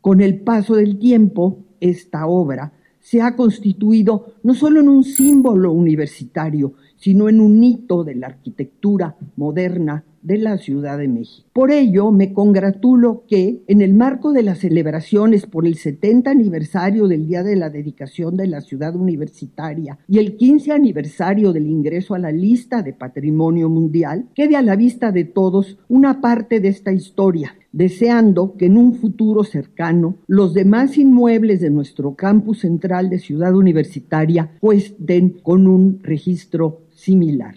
Con 0.00 0.20
el 0.20 0.42
paso 0.42 0.74
del 0.74 0.98
tiempo, 0.98 1.58
esta 1.80 2.26
obra 2.26 2.72
se 2.98 3.22
ha 3.22 3.36
constituido 3.36 4.34
no 4.42 4.54
solo 4.54 4.80
en 4.80 4.88
un 4.88 5.04
símbolo 5.04 5.70
universitario, 5.70 6.72
sino 7.04 7.28
en 7.28 7.38
un 7.38 7.62
hito 7.62 8.02
de 8.02 8.14
la 8.14 8.28
arquitectura 8.28 9.14
moderna 9.36 10.02
de 10.24 10.38
la 10.38 10.58
Ciudad 10.58 10.98
de 10.98 11.06
México. 11.06 11.48
Por 11.52 11.70
ello, 11.70 12.10
me 12.10 12.32
congratulo 12.32 13.24
que, 13.28 13.62
en 13.68 13.82
el 13.82 13.94
marco 13.94 14.32
de 14.32 14.42
las 14.42 14.58
celebraciones 14.58 15.46
por 15.46 15.66
el 15.66 15.76
70 15.76 16.30
aniversario 16.30 17.06
del 17.06 17.28
Día 17.28 17.42
de 17.42 17.56
la 17.56 17.70
Dedicación 17.70 18.36
de 18.36 18.46
la 18.46 18.62
Ciudad 18.62 18.96
Universitaria 18.96 19.98
y 20.08 20.18
el 20.18 20.36
15 20.36 20.72
aniversario 20.72 21.52
del 21.52 21.66
ingreso 21.66 22.14
a 22.14 22.18
la 22.18 22.32
lista 22.32 22.82
de 22.82 22.94
Patrimonio 22.94 23.68
Mundial, 23.68 24.30
quede 24.34 24.56
a 24.56 24.62
la 24.62 24.76
vista 24.76 25.12
de 25.12 25.24
todos 25.24 25.78
una 25.88 26.22
parte 26.22 26.58
de 26.58 26.68
esta 26.68 26.92
historia, 26.92 27.54
deseando 27.72 28.56
que 28.56 28.66
en 28.66 28.78
un 28.78 28.94
futuro 28.94 29.44
cercano 29.44 30.16
los 30.26 30.54
demás 30.54 30.96
inmuebles 30.96 31.60
de 31.60 31.70
nuestro 31.70 32.14
campus 32.14 32.60
central 32.60 33.10
de 33.10 33.18
Ciudad 33.18 33.54
Universitaria 33.54 34.52
cuesten 34.60 35.36
con 35.42 35.66
un 35.66 36.00
registro 36.02 36.80
similar. 36.92 37.54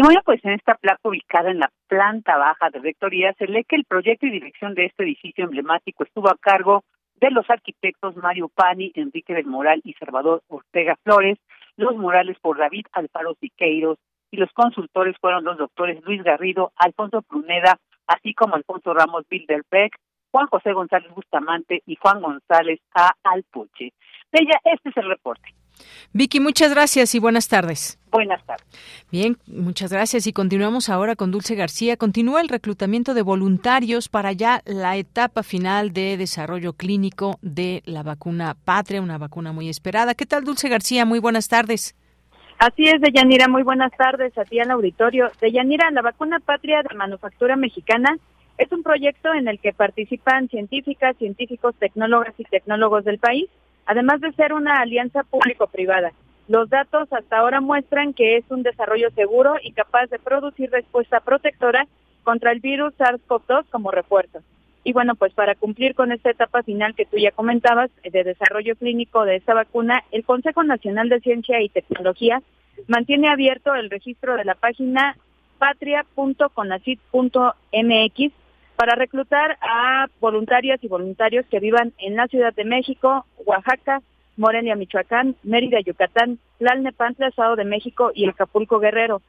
Y 0.00 0.02
bueno, 0.02 0.22
pues 0.24 0.42
en 0.46 0.52
esta 0.52 0.76
placa 0.76 1.10
ubicada 1.10 1.50
en 1.50 1.58
la 1.58 1.70
planta 1.86 2.38
baja 2.38 2.70
de 2.70 2.78
Rectoría 2.78 3.34
se 3.34 3.46
lee 3.46 3.66
que 3.68 3.76
el 3.76 3.84
proyecto 3.84 4.24
y 4.24 4.30
dirección 4.30 4.74
de 4.74 4.86
este 4.86 5.02
edificio 5.02 5.44
emblemático 5.44 6.04
estuvo 6.04 6.30
a 6.30 6.38
cargo 6.40 6.84
de 7.16 7.30
los 7.30 7.44
arquitectos 7.50 8.16
Mario 8.16 8.48
Pani, 8.48 8.92
Enrique 8.94 9.34
del 9.34 9.44
Moral 9.44 9.82
y 9.84 9.92
Salvador 9.92 10.40
Ortega 10.48 10.96
Flores, 11.02 11.36
los 11.76 11.96
murales 11.96 12.38
por 12.40 12.56
David 12.56 12.86
Alfaro 12.92 13.34
Siqueiros 13.42 13.98
y 14.30 14.38
los 14.38 14.50
consultores 14.54 15.16
fueron 15.20 15.44
los 15.44 15.58
doctores 15.58 16.02
Luis 16.02 16.22
Garrido, 16.22 16.72
Alfonso 16.76 17.20
Pruneda, 17.20 17.76
así 18.06 18.32
como 18.32 18.54
Alfonso 18.54 18.94
Ramos 18.94 19.26
Bilderbeck, 19.28 19.94
Juan 20.30 20.46
José 20.46 20.72
González 20.72 21.12
Bustamante 21.14 21.82
y 21.84 21.96
Juan 21.96 22.22
González 22.22 22.80
A. 22.94 23.12
Alpuche. 23.22 23.92
De 24.32 24.44
ella, 24.44 24.60
este 24.64 24.88
es 24.88 24.96
el 24.96 25.10
reporte. 25.10 25.59
Vicky, 26.12 26.40
muchas 26.40 26.72
gracias 26.72 27.14
y 27.14 27.18
buenas 27.18 27.48
tardes. 27.48 27.98
Buenas 28.10 28.44
tardes. 28.44 28.66
Bien, 29.12 29.36
muchas 29.46 29.92
gracias 29.92 30.26
y 30.26 30.32
continuamos 30.32 30.88
ahora 30.88 31.14
con 31.14 31.30
Dulce 31.30 31.54
García. 31.54 31.96
Continúa 31.96 32.40
el 32.40 32.48
reclutamiento 32.48 33.14
de 33.14 33.22
voluntarios 33.22 34.08
para 34.08 34.32
ya 34.32 34.62
la 34.64 34.96
etapa 34.96 35.42
final 35.42 35.92
de 35.92 36.16
desarrollo 36.16 36.72
clínico 36.72 37.38
de 37.42 37.82
la 37.86 38.02
vacuna 38.02 38.56
Patria, 38.64 39.00
una 39.00 39.18
vacuna 39.18 39.52
muy 39.52 39.68
esperada. 39.68 40.14
¿Qué 40.14 40.26
tal, 40.26 40.44
Dulce 40.44 40.68
García? 40.68 41.04
Muy 41.04 41.20
buenas 41.20 41.48
tardes. 41.48 41.94
Así 42.58 42.84
es, 42.84 43.00
Deyanira, 43.00 43.48
muy 43.48 43.62
buenas 43.62 43.90
tardes 43.96 44.36
a 44.36 44.44
ti 44.44 44.60
al 44.60 44.70
auditorio. 44.70 45.30
Deyanira, 45.40 45.90
la 45.92 46.02
vacuna 46.02 46.40
Patria 46.40 46.82
de 46.82 46.94
manufactura 46.94 47.56
mexicana 47.56 48.18
es 48.58 48.70
un 48.72 48.82
proyecto 48.82 49.32
en 49.32 49.48
el 49.48 49.58
que 49.58 49.72
participan 49.72 50.48
científicas, 50.48 51.16
científicos, 51.16 51.74
tecnólogas 51.78 52.34
y 52.36 52.44
tecnólogos 52.44 53.04
del 53.04 53.18
país 53.18 53.48
además 53.86 54.20
de 54.20 54.32
ser 54.32 54.52
una 54.52 54.80
alianza 54.80 55.22
público-privada. 55.24 56.12
Los 56.48 56.68
datos 56.68 57.12
hasta 57.12 57.38
ahora 57.38 57.60
muestran 57.60 58.12
que 58.12 58.36
es 58.36 58.44
un 58.50 58.62
desarrollo 58.62 59.10
seguro 59.10 59.54
y 59.62 59.72
capaz 59.72 60.06
de 60.06 60.18
producir 60.18 60.70
respuesta 60.70 61.20
protectora 61.20 61.86
contra 62.24 62.52
el 62.52 62.60
virus 62.60 62.94
SARS-CoV-2 62.98 63.66
como 63.70 63.90
refuerzo. 63.90 64.40
Y 64.82 64.92
bueno, 64.92 65.14
pues 65.14 65.32
para 65.34 65.54
cumplir 65.54 65.94
con 65.94 66.10
esta 66.10 66.30
etapa 66.30 66.62
final 66.62 66.94
que 66.94 67.04
tú 67.04 67.18
ya 67.18 67.32
comentabas 67.32 67.90
de 68.02 68.24
desarrollo 68.24 68.76
clínico 68.76 69.24
de 69.24 69.36
esta 69.36 69.54
vacuna, 69.54 70.02
el 70.10 70.24
Consejo 70.24 70.64
Nacional 70.64 71.08
de 71.08 71.20
Ciencia 71.20 71.60
y 71.60 71.68
Tecnología 71.68 72.42
mantiene 72.88 73.28
abierto 73.28 73.74
el 73.74 73.90
registro 73.90 74.36
de 74.36 74.44
la 74.44 74.54
página 74.54 75.16
patria.conacit.mx 75.58 78.32
para 78.80 78.94
reclutar 78.94 79.58
a 79.60 80.06
voluntarias 80.20 80.82
y 80.82 80.88
voluntarios 80.88 81.44
que 81.50 81.60
vivan 81.60 81.92
en 81.98 82.16
la 82.16 82.28
Ciudad 82.28 82.54
de 82.54 82.64
México, 82.64 83.26
Oaxaca, 83.44 84.00
Morelia, 84.38 84.74
Michoacán, 84.74 85.36
Mérida, 85.42 85.80
Yucatán, 85.80 86.38
Tlalnepantla, 86.56 87.28
Estado 87.28 87.56
de 87.56 87.66
México 87.66 88.10
y 88.14 88.26
Acapulco, 88.26 88.78
Guerrero. 88.78 89.20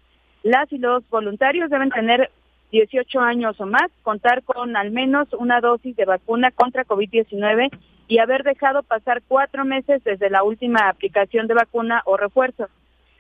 Las 0.41 0.72
y 0.72 0.77
los 0.77 1.03
voluntarios 1.10 1.70
deben 1.70 1.89
tener 1.89 2.31
18 2.72 3.20
años 3.20 3.60
o 3.60 3.65
más, 3.65 3.91
contar 4.03 4.41
con 4.43 4.77
al 4.77 4.91
menos 4.91 5.27
una 5.34 5.60
dosis 5.60 5.98
de 5.98 6.05
vacuna 6.05 6.51
contra 6.51 6.86
COVID-19 6.86 7.77
y 8.08 8.20
haber 8.20 8.43
dejado 8.43 8.84
pasar 8.84 9.22
cuatro 9.27 9.65
meses 9.65 10.01
desde 10.05 10.29
la 10.29 10.43
última 10.43 10.88
aplicación 10.88 11.48
de 11.48 11.55
vacuna 11.55 12.03
o 12.05 12.15
refuerzo. 12.15 12.70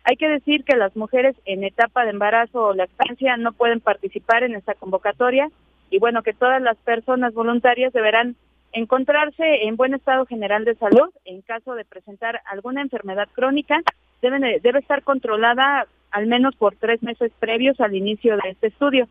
Hay 0.05 0.15
que 0.15 0.29
decir 0.29 0.63
que 0.63 0.77
las 0.77 0.95
mujeres 0.95 1.35
en 1.43 1.65
etapa 1.65 2.05
de 2.05 2.11
embarazo 2.11 2.67
o 2.67 2.73
lactancia 2.73 3.35
no 3.35 3.51
pueden 3.51 3.81
participar 3.81 4.43
en 4.43 4.55
esta 4.55 4.75
convocatoria 4.75 5.49
y 5.91 5.99
bueno, 5.99 6.23
que 6.23 6.33
todas 6.33 6.61
las 6.61 6.77
personas 6.77 7.33
voluntarias 7.33 7.93
deberán 7.93 8.35
encontrarse 8.71 9.65
en 9.65 9.75
buen 9.75 9.93
estado 9.93 10.25
general 10.25 10.65
de 10.65 10.75
salud. 10.75 11.11
En 11.25 11.41
caso 11.41 11.75
de 11.75 11.85
presentar 11.85 12.41
alguna 12.45 12.81
enfermedad 12.81 13.27
crónica, 13.33 13.81
debe 14.21 14.79
estar 14.79 15.03
controlada 15.03 15.85
al 16.09 16.27
menos 16.27 16.55
por 16.55 16.75
tres 16.75 17.03
meses 17.03 17.31
previos 17.39 17.79
al 17.81 17.93
inicio 17.93 18.37
de 18.37 18.49
este 18.49 18.67
estudio. 18.67 19.07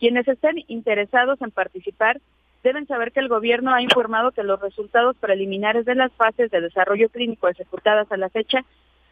Quienes 0.00 0.26
estén 0.26 0.64
interesados 0.66 1.40
en 1.42 1.50
participar 1.50 2.20
deben 2.62 2.86
saber 2.86 3.12
que 3.12 3.20
el 3.20 3.28
gobierno 3.28 3.74
ha 3.74 3.82
informado 3.82 4.30
que 4.30 4.42
los 4.42 4.60
resultados 4.60 5.16
preliminares 5.16 5.84
de 5.84 5.94
las 5.94 6.12
fases 6.12 6.50
de 6.50 6.60
desarrollo 6.62 7.10
clínico 7.10 7.48
ejecutadas 7.48 8.10
a 8.10 8.16
la 8.16 8.30
fecha 8.30 8.64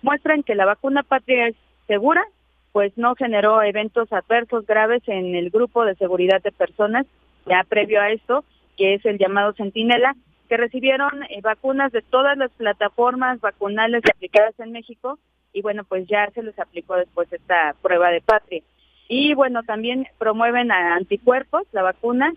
muestran 0.03 0.43
que 0.43 0.55
la 0.55 0.65
vacuna 0.65 1.03
patria 1.03 1.49
es 1.49 1.57
segura, 1.87 2.25
pues 2.73 2.97
no 2.97 3.15
generó 3.15 3.63
eventos 3.63 4.13
adversos 4.13 4.67
graves 4.67 5.03
en 5.07 5.35
el 5.35 5.51
grupo 5.51 5.85
de 5.85 5.97
seguridad 5.97 6.43
de 6.43 6.53
personas, 6.53 7.07
ya 7.47 7.65
previo 7.69 8.01
a 8.01 8.11
esto, 8.11 8.45
que 8.77 8.95
es 8.95 9.05
el 9.05 9.19
llamado 9.19 9.53
Centinela, 9.55 10.15
que 10.49 10.57
recibieron 10.57 11.23
eh, 11.25 11.41
vacunas 11.43 11.93
de 11.93 12.03
todas 12.03 12.37
las 12.37 12.51
plataformas 12.53 13.41
vacunales 13.41 14.03
aplicadas 14.13 14.59
en 14.59 14.73
México 14.73 15.19
y 15.53 15.63
bueno, 15.63 15.85
pues 15.85 16.07
ya 16.07 16.31
se 16.33 16.43
les 16.43 16.59
aplicó 16.59 16.97
después 16.97 17.33
esta 17.33 17.75
prueba 17.83 18.11
de 18.11 18.21
patria. 18.21 18.63
Y 19.09 19.35
bueno, 19.35 19.63
también 19.65 20.07
promueven 20.19 20.71
a 20.71 20.95
anticuerpos, 20.95 21.63
la 21.73 21.83
vacuna, 21.83 22.33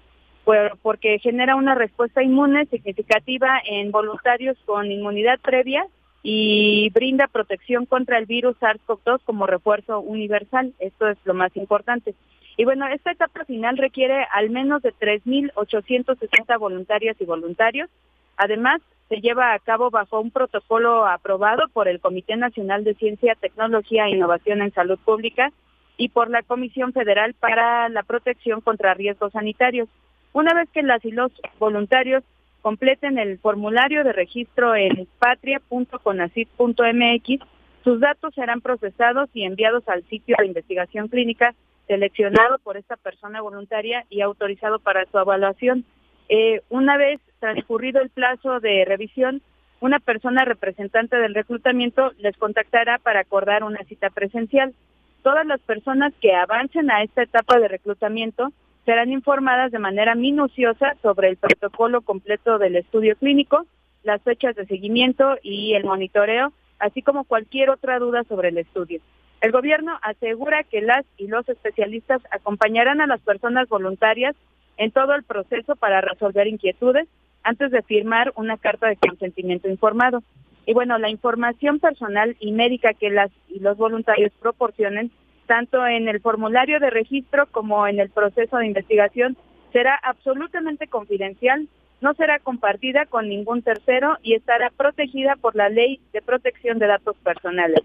porque 0.82 1.20
genera 1.20 1.56
una 1.56 1.76
respuesta 1.76 2.24
inmune 2.24 2.66
significativa 2.66 3.62
en 3.66 3.92
voluntarios 3.92 4.58
con 4.66 4.92
inmunidad 4.92 5.40
previa 5.40 5.86
y 6.24 6.90
brinda 6.92 7.28
protección 7.28 7.86
contra 7.86 8.18
el 8.18 8.26
virus 8.26 8.58
SARS-CoV-2 8.60 9.20
como 9.26 9.46
refuerzo 9.46 10.00
universal. 10.00 10.74
Esto 10.80 11.10
es 11.10 11.18
lo 11.26 11.34
más 11.34 11.56
importante. 11.58 12.16
Y 12.56 12.64
bueno, 12.64 12.88
esta 12.88 13.12
etapa 13.12 13.44
final 13.46 13.78
requiere 13.78 14.26
al 14.32 14.50
menos 14.50 14.82
de 14.82 14.94
3.860 14.94 16.58
voluntarias 16.58 17.18
y 17.20 17.26
voluntarios. 17.26 17.90
Además, 18.38 18.82
se 19.10 19.20
lleva 19.22 19.54
a 19.54 19.60
cabo 19.60 19.90
bajo 19.90 20.22
un 20.22 20.32
protocolo 20.32 21.06
aprobado 21.06 21.68
por 21.74 21.88
el 21.88 22.00
Comité 22.00 22.38
Nacional 22.38 22.84
de 22.84 22.94
Ciencia, 22.96 23.36
Tecnología 23.36 24.06
e 24.06 24.12
Innovación 24.12 24.62
en 24.62 24.74
Salud 24.74 24.98
Pública 25.04 25.52
y 25.98 26.10
por 26.10 26.30
la 26.30 26.42
Comisión 26.42 26.94
Federal 26.94 27.34
para 27.34 27.90
la 27.90 28.04
Protección 28.04 28.62
contra 28.62 28.94
Riesgos 28.94 29.34
Sanitarios. 29.34 29.90
Una 30.32 30.54
vez 30.54 30.70
que 30.72 30.84
las 30.84 31.04
y 31.06 31.12
los 31.12 31.32
voluntarios 31.60 32.24
completen 32.64 33.20
el 33.20 33.38
formulario 33.40 34.06
de 34.06 34.14
registro 34.14 34.74
en 34.74 35.06
patria.conacit.mx. 35.20 37.40
Sus 37.84 38.00
datos 38.00 38.34
serán 38.34 38.62
procesados 38.62 39.30
y 39.34 39.44
enviados 39.44 39.84
al 39.90 40.06
sitio 40.06 40.38
de 40.40 40.46
investigación 40.48 41.10
clínica 41.10 41.54
seleccionado 41.88 42.60
por 42.60 42.78
esta 42.78 42.96
persona 42.96 43.42
voluntaria 43.42 44.06
y 44.10 44.22
autorizado 44.22 44.80
para 44.80 45.06
su 45.12 45.20
evaluación. 45.20 45.84
Eh, 46.30 46.62
una 46.70 46.96
vez 46.96 47.20
transcurrido 47.42 48.02
el 48.02 48.10
plazo 48.10 48.62
de 48.62 48.86
revisión, 48.86 49.42
una 49.82 50.00
persona 50.00 50.46
representante 50.46 51.18
del 51.18 51.36
reclutamiento 51.36 52.14
les 52.18 52.38
contactará 52.38 52.98
para 52.98 53.20
acordar 53.20 53.66
una 53.66 53.84
cita 53.84 54.10
presencial. 54.10 54.74
Todas 55.22 55.46
las 55.46 55.60
personas 55.60 56.14
que 56.22 56.34
avancen 56.34 56.90
a 56.90 57.04
esta 57.04 57.24
etapa 57.24 57.60
de 57.60 57.68
reclutamiento 57.68 58.54
serán 58.86 59.12
informadas 59.12 59.72
de 59.72 59.80
manera 59.80 60.16
minuciosa 60.16 60.96
sobre 61.02 61.30
el 61.30 61.38
protocolo 61.38 62.02
completo 62.02 62.58
del 62.58 62.76
estudio 62.76 63.16
clínico, 63.16 63.66
las 64.04 64.22
fechas 64.22 64.56
de 64.56 64.66
seguimiento 64.66 65.38
y 65.42 65.74
el 65.74 65.86
monitoreo, 65.86 66.52
así 66.80 67.02
como 67.02 67.24
cualquier 67.24 67.70
otra 67.70 68.00
duda 68.00 68.24
sobre 68.26 68.50
el 68.50 68.58
estudio. 68.58 69.00
El 69.42 69.52
gobierno 69.52 69.98
asegura 70.02 70.64
que 70.64 70.82
las 70.82 71.06
y 71.18 71.28
los 71.28 71.48
especialistas 71.48 72.22
acompañarán 72.32 73.02
a 73.02 73.08
las 73.08 73.22
personas 73.22 73.68
voluntarias 73.68 74.36
en 74.78 74.92
todo 74.92 75.14
el 75.16 75.24
proceso 75.24 75.76
para 75.76 76.02
resolver 76.02 76.48
inquietudes 76.48 77.08
antes 77.44 77.72
de 77.72 77.82
firmar 77.82 78.32
una 78.36 78.58
carta 78.58 78.88
de 78.88 78.96
consentimiento 78.96 79.70
informado. 79.70 80.24
Y 80.66 80.74
bueno, 80.74 80.98
la 80.98 81.10
información 81.10 81.80
personal 81.80 82.38
y 82.40 82.54
médica 82.54 82.94
que 82.94 83.10
las 83.10 83.32
y 83.50 83.60
los 83.60 83.78
voluntarios 83.78 84.32
proporcionen 84.42 85.12
tanto 85.46 85.86
en 85.86 86.08
el 86.08 86.22
formulario 86.22 86.80
de 86.80 86.90
registro 86.90 87.48
como 87.48 87.88
en 87.88 88.00
el 88.00 88.10
proceso 88.10 88.58
de 88.58 88.68
investigación, 88.68 89.38
será 89.72 90.00
absolutamente 90.02 90.88
confidencial, 90.88 91.68
no 92.02 92.14
será 92.14 92.40
compartida 92.40 93.06
con 93.06 93.30
ningún 93.30 93.62
tercero 93.62 94.18
y 94.22 94.34
estará 94.34 94.70
protegida 94.70 95.36
por 95.36 95.56
la 95.56 95.70
Ley 95.70 96.00
de 96.12 96.22
Protección 96.22 96.80
de 96.80 96.88
Datos 96.88 97.16
Personales. 97.24 97.82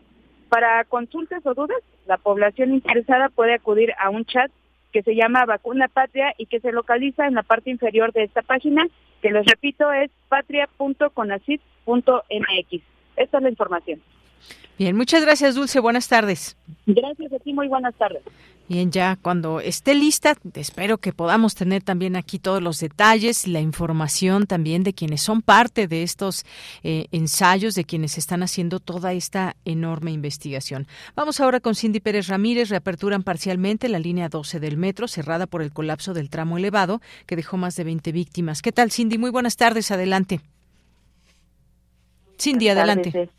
Para 0.48 0.84
consultas 0.84 1.44
o 1.46 1.54
dudas, 1.54 1.78
la 2.06 2.16
población 2.16 2.72
interesada 2.72 3.28
puede 3.28 3.54
acudir 3.54 3.92
a 3.98 4.10
un 4.10 4.24
chat 4.24 4.50
que 4.92 5.02
se 5.02 5.14
llama 5.14 5.44
Vacuna 5.44 5.88
Patria 5.88 6.34
y 6.38 6.46
que 6.46 6.60
se 6.60 6.72
localiza 6.72 7.26
en 7.26 7.34
la 7.34 7.42
parte 7.42 7.70
inferior 7.70 8.12
de 8.12 8.24
esta 8.24 8.42
página, 8.42 8.86
que 9.20 9.30
les 9.30 9.44
repito 9.46 9.92
es 9.92 10.10
patria.conacit.mx. 10.28 12.82
Esta 13.16 13.36
es 13.36 13.42
la 13.42 13.50
información. 13.50 14.00
Bien, 14.78 14.96
muchas 14.96 15.22
gracias, 15.22 15.56
Dulce. 15.56 15.80
Buenas 15.80 16.08
tardes. 16.08 16.56
Gracias 16.86 17.32
a 17.32 17.38
ti, 17.40 17.52
muy 17.52 17.66
buenas 17.66 17.94
tardes. 17.96 18.22
Bien, 18.68 18.92
ya 18.92 19.16
cuando 19.20 19.60
esté 19.60 19.94
lista, 19.94 20.36
espero 20.52 20.98
que 20.98 21.14
podamos 21.14 21.54
tener 21.54 21.82
también 21.82 22.16
aquí 22.16 22.38
todos 22.38 22.62
los 22.62 22.78
detalles, 22.78 23.48
la 23.48 23.60
información 23.60 24.46
también 24.46 24.82
de 24.82 24.92
quienes 24.92 25.22
son 25.22 25.40
parte 25.40 25.88
de 25.88 26.02
estos 26.02 26.44
eh, 26.82 27.06
ensayos, 27.10 27.74
de 27.74 27.84
quienes 27.84 28.18
están 28.18 28.42
haciendo 28.42 28.78
toda 28.78 29.14
esta 29.14 29.56
enorme 29.64 30.12
investigación. 30.12 30.86
Vamos 31.16 31.40
ahora 31.40 31.60
con 31.60 31.74
Cindy 31.74 32.00
Pérez 32.00 32.28
Ramírez. 32.28 32.68
Reaperturan 32.68 33.22
parcialmente 33.22 33.88
la 33.88 33.98
línea 33.98 34.28
12 34.28 34.60
del 34.60 34.76
metro, 34.76 35.08
cerrada 35.08 35.46
por 35.46 35.62
el 35.62 35.72
colapso 35.72 36.12
del 36.12 36.28
tramo 36.28 36.58
elevado, 36.58 37.00
que 37.24 37.36
dejó 37.36 37.56
más 37.56 37.74
de 37.74 37.84
20 37.84 38.12
víctimas. 38.12 38.60
¿Qué 38.60 38.70
tal, 38.70 38.92
Cindy? 38.92 39.16
Muy 39.16 39.30
buenas 39.30 39.56
tardes. 39.56 39.90
Adelante. 39.90 40.42
Cindy, 42.38 42.68
adelante. 42.68 43.30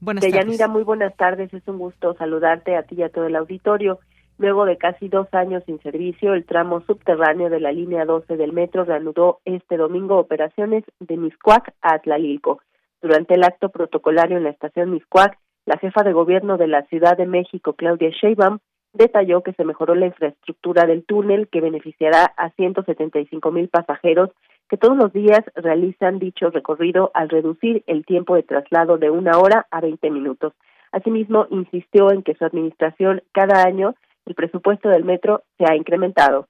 Buenas 0.00 0.22
Deyanira, 0.22 0.68
muy 0.68 0.82
buenas 0.82 1.16
tardes. 1.16 1.52
Es 1.54 1.66
un 1.68 1.78
gusto 1.78 2.14
saludarte 2.14 2.76
a 2.76 2.82
ti 2.82 2.96
y 2.96 3.02
a 3.02 3.08
todo 3.08 3.26
el 3.26 3.36
auditorio. 3.36 3.98
Luego 4.38 4.66
de 4.66 4.76
casi 4.76 5.08
dos 5.08 5.28
años 5.32 5.62
sin 5.64 5.80
servicio, 5.80 6.34
el 6.34 6.44
tramo 6.44 6.82
subterráneo 6.82 7.48
de 7.48 7.60
la 7.60 7.72
línea 7.72 8.04
12 8.04 8.36
del 8.36 8.52
metro 8.52 8.84
reanudó 8.84 9.40
este 9.46 9.78
domingo 9.78 10.18
operaciones 10.18 10.84
de 11.00 11.16
Miscuac 11.16 11.74
a 11.80 11.94
Atlalilco. 11.94 12.60
Durante 13.00 13.34
el 13.34 13.44
acto 13.44 13.70
protocolario 13.70 14.36
en 14.36 14.44
la 14.44 14.50
estación 14.50 14.90
Miscuac, 14.90 15.38
la 15.64 15.78
jefa 15.78 16.02
de 16.02 16.12
gobierno 16.12 16.58
de 16.58 16.68
la 16.68 16.82
Ciudad 16.84 17.16
de 17.16 17.26
México, 17.26 17.72
Claudia 17.72 18.10
Sheinbaum, 18.10 18.58
detalló 18.96 19.42
que 19.42 19.52
se 19.52 19.64
mejoró 19.64 19.94
la 19.94 20.06
infraestructura 20.06 20.86
del 20.86 21.04
túnel 21.04 21.48
que 21.48 21.60
beneficiará 21.60 22.24
a 22.36 22.50
175 22.50 23.50
mil 23.50 23.68
pasajeros 23.68 24.30
que 24.68 24.76
todos 24.76 24.96
los 24.96 25.12
días 25.12 25.40
realizan 25.54 26.18
dicho 26.18 26.50
recorrido 26.50 27.10
al 27.14 27.28
reducir 27.28 27.84
el 27.86 28.04
tiempo 28.04 28.34
de 28.34 28.42
traslado 28.42 28.98
de 28.98 29.10
una 29.10 29.38
hora 29.38 29.66
a 29.70 29.80
20 29.80 30.10
minutos. 30.10 30.52
Asimismo, 30.92 31.46
insistió 31.50 32.10
en 32.10 32.22
que 32.22 32.34
su 32.34 32.44
administración 32.44 33.22
cada 33.32 33.62
año 33.64 33.94
el 34.24 34.34
presupuesto 34.34 34.88
del 34.88 35.04
metro 35.04 35.42
se 35.58 35.64
ha 35.70 35.76
incrementado. 35.76 36.48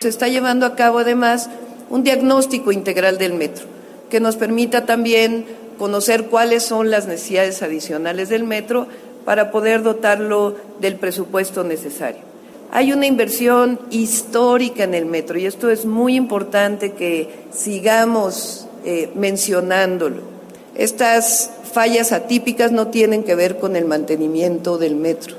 Se 0.00 0.08
está 0.08 0.28
llevando 0.28 0.66
a 0.66 0.74
cabo 0.76 0.98
además 0.98 1.50
un 1.88 2.02
diagnóstico 2.02 2.72
integral 2.72 3.16
del 3.16 3.34
metro 3.34 3.66
que 4.10 4.20
nos 4.20 4.36
permita 4.36 4.86
también 4.86 5.46
conocer 5.78 6.26
cuáles 6.26 6.64
son 6.64 6.90
las 6.90 7.06
necesidades 7.06 7.62
adicionales 7.62 8.28
del 8.28 8.44
metro 8.44 8.86
para 9.26 9.50
poder 9.50 9.82
dotarlo 9.82 10.54
del 10.80 10.96
presupuesto 10.96 11.64
necesario. 11.64 12.20
Hay 12.70 12.92
una 12.92 13.06
inversión 13.06 13.80
histórica 13.90 14.84
en 14.84 14.94
el 14.94 15.04
metro 15.04 15.36
y 15.36 15.46
esto 15.46 15.68
es 15.68 15.84
muy 15.84 16.14
importante 16.14 16.92
que 16.92 17.28
sigamos 17.52 18.68
eh, 18.84 19.10
mencionándolo. 19.16 20.22
Estas 20.76 21.50
fallas 21.72 22.12
atípicas 22.12 22.70
no 22.70 22.86
tienen 22.86 23.24
que 23.24 23.34
ver 23.34 23.58
con 23.58 23.74
el 23.74 23.84
mantenimiento 23.84 24.78
del 24.78 24.94
metro. 24.94 25.34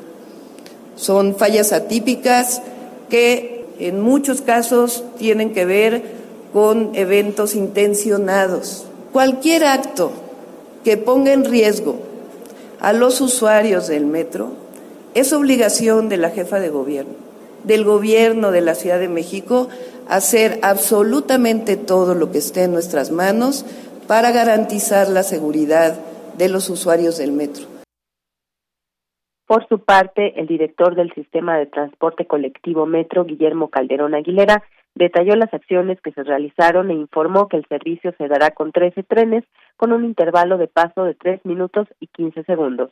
Son 0.97 1.35
fallas 1.35 1.71
atípicas 1.71 2.61
que 3.09 3.65
en 3.79 4.01
muchos 4.01 4.41
casos 4.41 5.05
tienen 5.17 5.53
que 5.53 5.65
ver 5.65 6.03
con 6.51 6.91
eventos 6.93 7.55
intencionados. 7.55 8.85
Cualquier 9.13 9.63
acto 9.63 10.11
que 10.83 10.97
ponga 10.97 11.31
en 11.31 11.45
riesgo 11.45 12.06
a 12.79 12.93
los 12.93 13.21
usuarios 13.21 13.87
del 13.87 14.05
metro 14.05 14.51
es 15.13 15.33
obligación 15.33 16.09
de 16.09 16.17
la 16.17 16.29
jefa 16.29 16.59
de 16.59 16.69
gobierno, 16.69 17.13
del 17.63 17.83
gobierno 17.83 18.51
de 18.51 18.61
la 18.61 18.75
Ciudad 18.75 18.99
de 18.99 19.07
México, 19.07 19.67
hacer 20.07 20.59
absolutamente 20.61 21.75
todo 21.75 22.13
lo 22.13 22.31
que 22.31 22.37
esté 22.37 22.63
en 22.63 22.73
nuestras 22.73 23.11
manos 23.11 23.65
para 24.07 24.31
garantizar 24.31 25.09
la 25.09 25.23
seguridad 25.23 25.99
de 26.37 26.49
los 26.49 26.69
usuarios 26.69 27.17
del 27.17 27.31
metro. 27.31 27.65
Por 29.47 29.67
su 29.69 29.79
parte, 29.79 30.39
el 30.39 30.45
director 30.45 30.95
del 30.95 31.13
sistema 31.13 31.57
de 31.57 31.67
transporte 31.67 32.25
colectivo 32.25 32.85
Metro, 32.85 33.23
Guillermo 33.23 33.69
Calderón 33.69 34.13
Aguilera, 34.13 34.63
detalló 34.97 35.35
las 35.35 35.53
acciones 35.53 35.99
que 36.01 36.11
se 36.11 36.23
realizaron 36.23 36.89
e 36.91 36.95
informó 36.95 37.47
que 37.47 37.57
el 37.57 37.65
servicio 37.67 38.13
se 38.17 38.27
dará 38.27 38.51
con 38.51 38.71
13 38.71 39.03
trenes 39.03 39.43
con 39.75 39.91
un 39.91 40.05
intervalo 40.05 40.57
de 40.57 40.67
paso 40.67 41.03
de 41.03 41.13
3 41.13 41.45
minutos 41.45 41.87
y 41.99 42.07
15 42.07 42.43
segundos. 42.43 42.91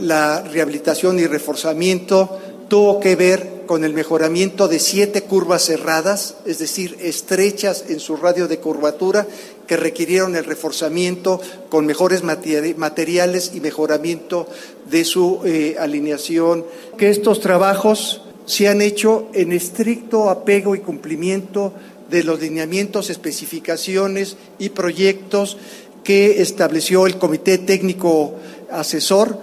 La 0.00 0.42
rehabilitación 0.42 1.18
y 1.18 1.26
reforzamiento 1.26 2.38
tuvo 2.68 3.00
que 3.00 3.16
ver 3.16 3.64
con 3.66 3.84
el 3.84 3.92
mejoramiento 3.92 4.68
de 4.68 4.78
siete 4.78 5.22
curvas 5.22 5.62
cerradas, 5.62 6.42
es 6.46 6.58
decir, 6.58 6.96
estrechas 7.00 7.90
en 7.90 7.98
su 7.98 8.16
radio 8.16 8.46
de 8.46 8.58
curvatura, 8.58 9.26
que 9.66 9.76
requirieron 9.76 10.36
el 10.36 10.44
reforzamiento 10.44 11.40
con 11.70 11.86
mejores 11.86 12.22
materiales 12.22 13.54
y 13.54 13.60
mejoramiento 13.60 14.46
de 14.86 15.04
su 15.04 15.40
eh, 15.44 15.76
alineación. 15.78 16.64
Que 16.98 17.10
estos 17.10 17.40
trabajos 17.40 18.22
se 18.46 18.68
han 18.68 18.82
hecho 18.82 19.28
en 19.32 19.52
estricto 19.52 20.30
apego 20.30 20.74
y 20.74 20.80
cumplimiento 20.80 21.72
de 22.10 22.24
los 22.24 22.40
lineamientos, 22.40 23.10
especificaciones 23.10 24.36
y 24.58 24.70
proyectos 24.70 25.56
que 26.02 26.42
estableció 26.42 27.06
el 27.06 27.18
Comité 27.18 27.58
Técnico 27.58 28.34
Asesor. 28.70 29.38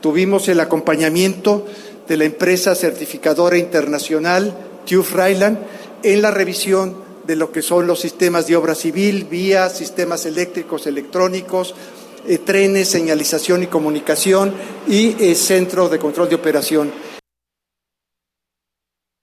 Tuvimos 0.00 0.48
el 0.48 0.60
acompañamiento 0.60 1.66
de 2.08 2.16
la 2.16 2.24
empresa 2.24 2.74
certificadora 2.74 3.58
internacional 3.58 4.56
TÜV 4.86 5.14
Rheinland 5.14 5.58
en 6.02 6.22
la 6.22 6.30
revisión 6.30 6.96
de 7.26 7.36
lo 7.36 7.52
que 7.52 7.60
son 7.60 7.86
los 7.86 8.00
sistemas 8.00 8.46
de 8.46 8.56
obra 8.56 8.74
civil, 8.74 9.26
vías, 9.30 9.76
sistemas 9.76 10.24
eléctricos, 10.24 10.86
electrónicos, 10.86 11.74
eh, 12.26 12.38
trenes, 12.38 12.88
señalización 12.88 13.62
y 13.62 13.66
comunicación 13.66 14.54
y 14.88 15.14
eh, 15.22 15.34
centro 15.34 15.90
de 15.90 15.98
control 15.98 16.30
de 16.30 16.36
operación. 16.36 16.90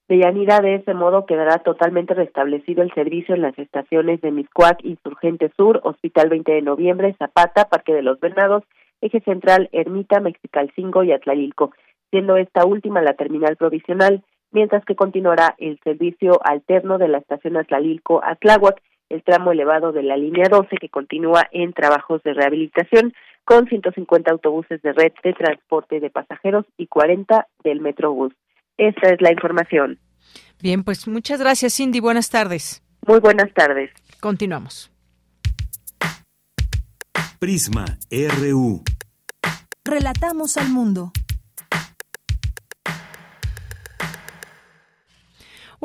De 0.08 0.20
Yanira, 0.20 0.60
de 0.60 0.76
ese 0.76 0.94
modo 0.94 1.26
quedará 1.26 1.58
totalmente 1.60 2.14
restablecido 2.14 2.84
el 2.84 2.94
servicio 2.94 3.34
en 3.34 3.42
las 3.42 3.58
estaciones 3.58 4.22
de 4.22 4.30
Miscuac, 4.30 4.78
Insurgente 4.84 5.52
Sur, 5.58 5.82
Hospital 5.84 6.30
20 6.30 6.52
de 6.52 6.62
Noviembre, 6.62 7.16
Zapata, 7.18 7.70
Parque 7.70 7.92
de 7.92 8.04
los 8.04 8.20
Venados, 8.20 8.64
Eje 9.02 9.20
Central, 9.22 9.68
Ermita, 9.72 10.20
Mexicalcingo 10.20 11.04
y 11.04 11.12
Atlalilco, 11.12 11.72
siendo 12.12 12.38
esta 12.38 12.68
última 12.68 13.02
la 13.02 13.16
terminal 13.16 13.56
provisional, 13.56 14.24
mientras 14.52 14.86
que 14.86 14.96
continuará 14.96 15.56
el 15.58 15.80
servicio 15.84 16.40
alterno 16.44 17.00
de 17.00 17.08
la 17.08 17.18
estación 17.18 17.58
Atlalilco 17.58 18.24
a 18.24 18.36
Tláhuac, 18.36 18.80
el 19.10 19.24
tramo 19.24 19.54
elevado 19.54 19.92
de 19.92 20.04
la 20.04 20.18
línea 20.18 20.50
12 20.50 20.78
que 20.78 20.90
continúa 20.90 21.48
en 21.52 21.74
trabajos 21.74 22.22
de 22.22 22.34
rehabilitación 22.36 23.14
con 23.44 23.68
150 23.68 24.32
autobuses 24.32 24.84
de 24.84 24.94
red 24.94 25.14
de 25.24 25.34
transporte 25.34 26.00
de 26.00 26.12
pasajeros 26.12 26.66
y 26.78 26.86
40 26.86 27.48
del 27.64 27.82
Metrobús. 27.82 28.34
Esta 28.78 29.10
es 29.10 29.22
la 29.22 29.32
información. 29.32 30.00
Bien, 30.62 30.84
pues 30.84 31.08
muchas 31.08 31.40
gracias, 31.40 31.76
Cindy. 31.76 32.00
Buenas 32.00 32.30
tardes. 32.30 32.84
Muy 33.08 33.20
buenas 33.20 33.54
tardes. 33.54 33.92
Continuamos. 34.20 34.92
Prisma 37.40 37.86
RU. 38.12 38.84
Relatamos 39.84 40.58
al 40.58 40.70
mundo. 40.70 41.12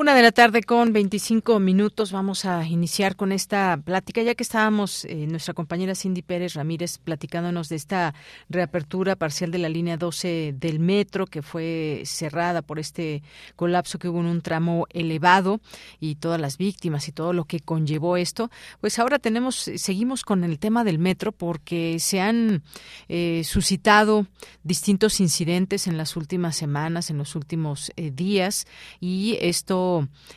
Una 0.00 0.14
de 0.14 0.22
la 0.22 0.32
tarde 0.32 0.62
con 0.62 0.94
25 0.94 1.60
minutos. 1.60 2.10
Vamos 2.10 2.46
a 2.46 2.66
iniciar 2.66 3.16
con 3.16 3.32
esta 3.32 3.78
plática, 3.84 4.22
ya 4.22 4.34
que 4.34 4.42
estábamos, 4.42 5.04
eh, 5.04 5.26
nuestra 5.28 5.52
compañera 5.52 5.94
Cindy 5.94 6.22
Pérez 6.22 6.54
Ramírez 6.54 6.96
platicándonos 6.96 7.68
de 7.68 7.76
esta 7.76 8.14
reapertura 8.48 9.14
parcial 9.14 9.50
de 9.50 9.58
la 9.58 9.68
línea 9.68 9.98
12 9.98 10.54
del 10.56 10.78
metro, 10.78 11.26
que 11.26 11.42
fue 11.42 12.00
cerrada 12.06 12.62
por 12.62 12.78
este 12.78 13.22
colapso 13.56 13.98
que 13.98 14.08
hubo 14.08 14.20
en 14.20 14.26
un 14.26 14.40
tramo 14.40 14.86
elevado 14.88 15.60
y 16.00 16.14
todas 16.14 16.40
las 16.40 16.56
víctimas 16.56 17.06
y 17.06 17.12
todo 17.12 17.34
lo 17.34 17.44
que 17.44 17.60
conllevó 17.60 18.16
esto. 18.16 18.50
Pues 18.80 18.98
ahora 18.98 19.18
tenemos, 19.18 19.70
seguimos 19.76 20.24
con 20.24 20.44
el 20.44 20.58
tema 20.58 20.82
del 20.82 20.98
metro 20.98 21.30
porque 21.30 21.98
se 21.98 22.22
han 22.22 22.62
eh, 23.10 23.42
suscitado 23.44 24.26
distintos 24.62 25.20
incidentes 25.20 25.86
en 25.86 25.98
las 25.98 26.16
últimas 26.16 26.56
semanas, 26.56 27.10
en 27.10 27.18
los 27.18 27.36
últimos 27.36 27.92
eh, 27.96 28.10
días, 28.10 28.66
y 28.98 29.36
esto 29.42 29.89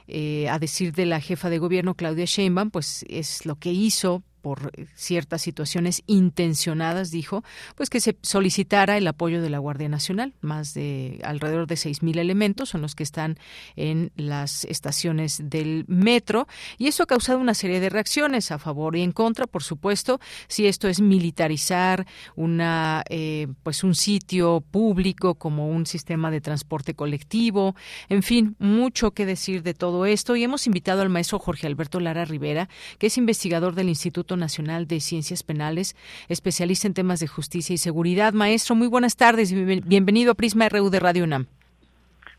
eh, 0.08 0.50
a 0.50 0.60
decir 0.60 0.94
de 0.94 1.06
la 1.06 1.20
jefa 1.20 1.50
de 1.50 1.60
gobierno 1.60 1.96
Claudia 1.96 2.26
Sheinbaum, 2.26 2.72
pues 2.72 3.06
es 3.10 3.46
lo 3.46 3.56
que 3.56 3.72
hizo 3.72 4.24
por 4.44 4.74
ciertas 4.94 5.42
situaciones 5.42 6.04
intencionadas, 6.06 7.12
dijo, 7.12 7.46
pues 7.76 7.90
que 7.90 8.02
se 8.02 8.18
solicitara 8.22 8.98
el 8.98 9.08
apoyo 9.08 9.42
de 9.42 9.50
la 9.50 9.58
Guardia 9.58 9.88
Nacional. 9.88 10.34
Más 10.42 10.74
de 10.74 11.22
alrededor 11.24 11.66
de 11.66 11.78
seis 11.78 12.04
mil 12.04 12.20
elementos 12.20 12.70
son 12.70 12.82
los 12.82 12.94
que 12.94 13.04
están 13.04 13.38
en 13.78 14.12
las 14.18 14.66
estaciones 14.66 15.42
del 15.46 15.86
metro. 15.88 16.46
Y 16.78 16.88
eso 16.88 17.04
ha 17.04 17.06
causado 17.06 17.40
una 17.40 17.54
serie 17.54 17.80
de 17.80 17.90
reacciones 17.90 18.52
a 18.52 18.60
favor 18.60 18.98
y 18.98 19.02
en 19.02 19.14
contra, 19.14 19.48
por 19.48 19.64
supuesto, 19.64 20.20
si 20.50 20.68
esto 20.68 20.90
es 20.90 21.00
militarizar 21.00 22.06
una, 22.36 23.06
eh, 23.10 23.48
pues 23.64 23.86
un 23.86 23.96
sitio 23.96 24.60
público 24.60 25.36
como 25.36 25.70
un 25.70 25.86
sistema 25.86 26.32
de 26.32 26.42
transporte 26.42 26.96
colectivo, 26.96 27.76
en 28.10 28.24
fin, 28.24 28.58
mucho 28.60 29.12
que 29.12 29.26
decir 29.26 29.64
de 29.64 29.74
todo 29.74 30.06
esto. 30.06 30.36
Y 30.36 30.44
hemos 30.44 30.68
invitado 30.68 31.02
al 31.02 31.08
maestro 31.08 31.40
Jorge 31.40 31.66
Alberto 31.66 32.02
Lara 32.02 32.26
Rivera, 32.26 32.68
que 32.98 33.08
es 33.08 33.18
investigador 33.18 33.74
del 33.74 33.88
Instituto 33.88 34.33
Nacional 34.38 34.88
de 34.88 35.00
Ciencias 35.00 35.44
Penales, 35.44 35.96
especialista 36.30 36.88
en 36.88 36.94
temas 36.94 37.20
de 37.20 37.28
justicia 37.28 37.74
y 37.74 37.78
seguridad. 37.78 38.34
Maestro, 38.34 38.76
muy 38.76 38.88
buenas 38.88 39.16
tardes 39.16 39.52
y 39.52 39.64
bienvenido 39.82 40.32
a 40.32 40.36
Prisma 40.36 40.70
RU 40.70 40.90
de 40.90 41.00
Radio 41.00 41.24
UNAM. 41.24 41.48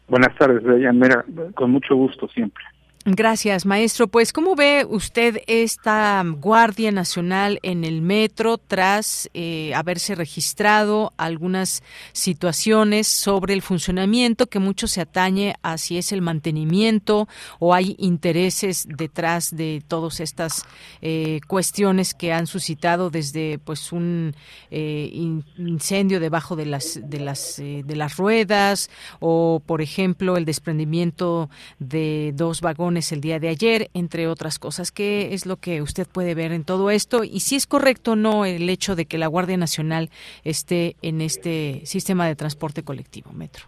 Buenas 0.09 0.37
tardes, 0.37 0.63
Mira, 0.95 1.25
con 1.55 1.71
mucho 1.71 1.97
gusto 1.97 2.29
siempre. 2.29 2.63
Gracias, 3.07 3.67
maestro. 3.67 4.09
Pues, 4.09 4.33
¿cómo 4.33 4.57
ve 4.57 4.87
usted 4.89 5.43
esta 5.47 6.25
Guardia 6.25 6.91
Nacional 6.91 7.59
en 7.63 7.85
el 7.85 8.01
metro 8.01 8.57
tras 8.57 9.29
eh, 9.35 9.75
haberse 9.75 10.15
registrado 10.15 11.13
algunas 11.19 11.83
situaciones 12.13 13.07
sobre 13.07 13.53
el 13.53 13.61
funcionamiento 13.61 14.47
que 14.47 14.59
mucho 14.59 14.87
se 14.87 15.03
atañe 15.03 15.55
a 15.61 15.77
si 15.77 15.99
es 15.99 16.13
el 16.13 16.23
mantenimiento 16.23 17.29
o 17.59 17.75
hay 17.75 17.95
intereses 17.99 18.87
detrás 18.89 19.55
de 19.55 19.83
todas 19.87 20.21
estas 20.21 20.65
eh, 21.03 21.41
cuestiones 21.47 22.15
que 22.15 22.33
han 22.33 22.47
suscitado 22.47 23.11
desde 23.11 23.59
pues 23.59 23.93
un 23.93 24.35
eh, 24.71 25.11
incendio 25.59 26.21
debajo 26.21 26.57
de 26.57 26.65
las 26.65 26.99
de 27.05 27.21
las 27.21 27.57
de 27.59 27.97
las 27.97 28.17
ruedas 28.17 28.89
o, 29.21 29.61
por 29.67 29.83
ejemplo, 29.83 30.39
el 30.39 30.47
desprendimiento 30.47 31.51
de 31.79 32.33
dos 32.35 32.63
vagones 32.63 32.94
el 32.97 33.21
día 33.21 33.39
de 33.39 33.49
ayer, 33.49 33.89
entre 33.95 34.27
otras 34.29 34.59
cosas. 34.59 34.93
¿Qué 34.93 35.35
es 35.35 35.47
lo 35.47 35.57
que 35.57 35.83
usted 35.83 36.07
puede 36.07 36.35
ver 36.35 36.53
en 36.53 36.65
todo 36.65 36.91
esto? 36.91 37.25
Y 37.25 37.41
si 37.41 37.57
es 37.57 37.67
correcto 37.67 38.13
o 38.13 38.17
no 38.17 38.45
el 38.45 38.69
hecho 38.69 38.97
de 38.97 39.07
que 39.07 39.19
la 39.19 39.27
Guardia 39.27 39.57
Nacional 39.57 40.11
esté 40.45 40.97
en 41.03 41.21
este 41.21 41.83
sistema 41.85 42.27
de 42.27 42.37
transporte 42.37 42.83
colectivo, 42.83 43.33
Metro. 43.33 43.65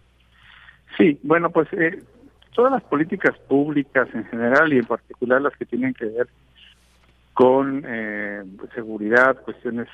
Sí, 0.96 1.18
bueno, 1.22 1.50
pues 1.50 1.68
eh, 1.72 2.02
todas 2.54 2.72
las 2.72 2.82
políticas 2.84 3.36
públicas 3.48 4.08
en 4.14 4.24
general 4.26 4.72
y 4.72 4.78
en 4.78 4.86
particular 4.86 5.42
las 5.42 5.56
que 5.56 5.66
tienen 5.66 5.92
que 5.92 6.06
ver 6.06 6.28
con 7.34 7.84
eh, 7.86 8.42
seguridad, 8.74 9.36
cuestiones 9.42 9.88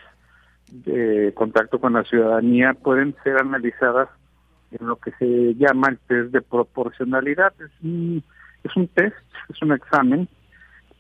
de 0.71 1.33
contacto 1.35 1.81
con 1.81 1.95
la 1.95 2.05
ciudadanía, 2.05 2.75
pueden 2.75 3.17
ser 3.25 3.37
analizadas 3.39 4.09
en 4.71 4.87
lo 4.87 4.97
que 4.97 5.11
se 5.13 5.55
llama 5.55 5.89
el 5.89 5.99
test 5.99 6.33
de 6.33 6.41
proporcionalidad. 6.41 7.53
Es 7.61 7.71
un 7.83 8.23
es 8.65 8.77
un 8.77 8.89
test, 8.89 9.17
es 9.49 9.61
un 9.63 9.73
examen 9.73 10.29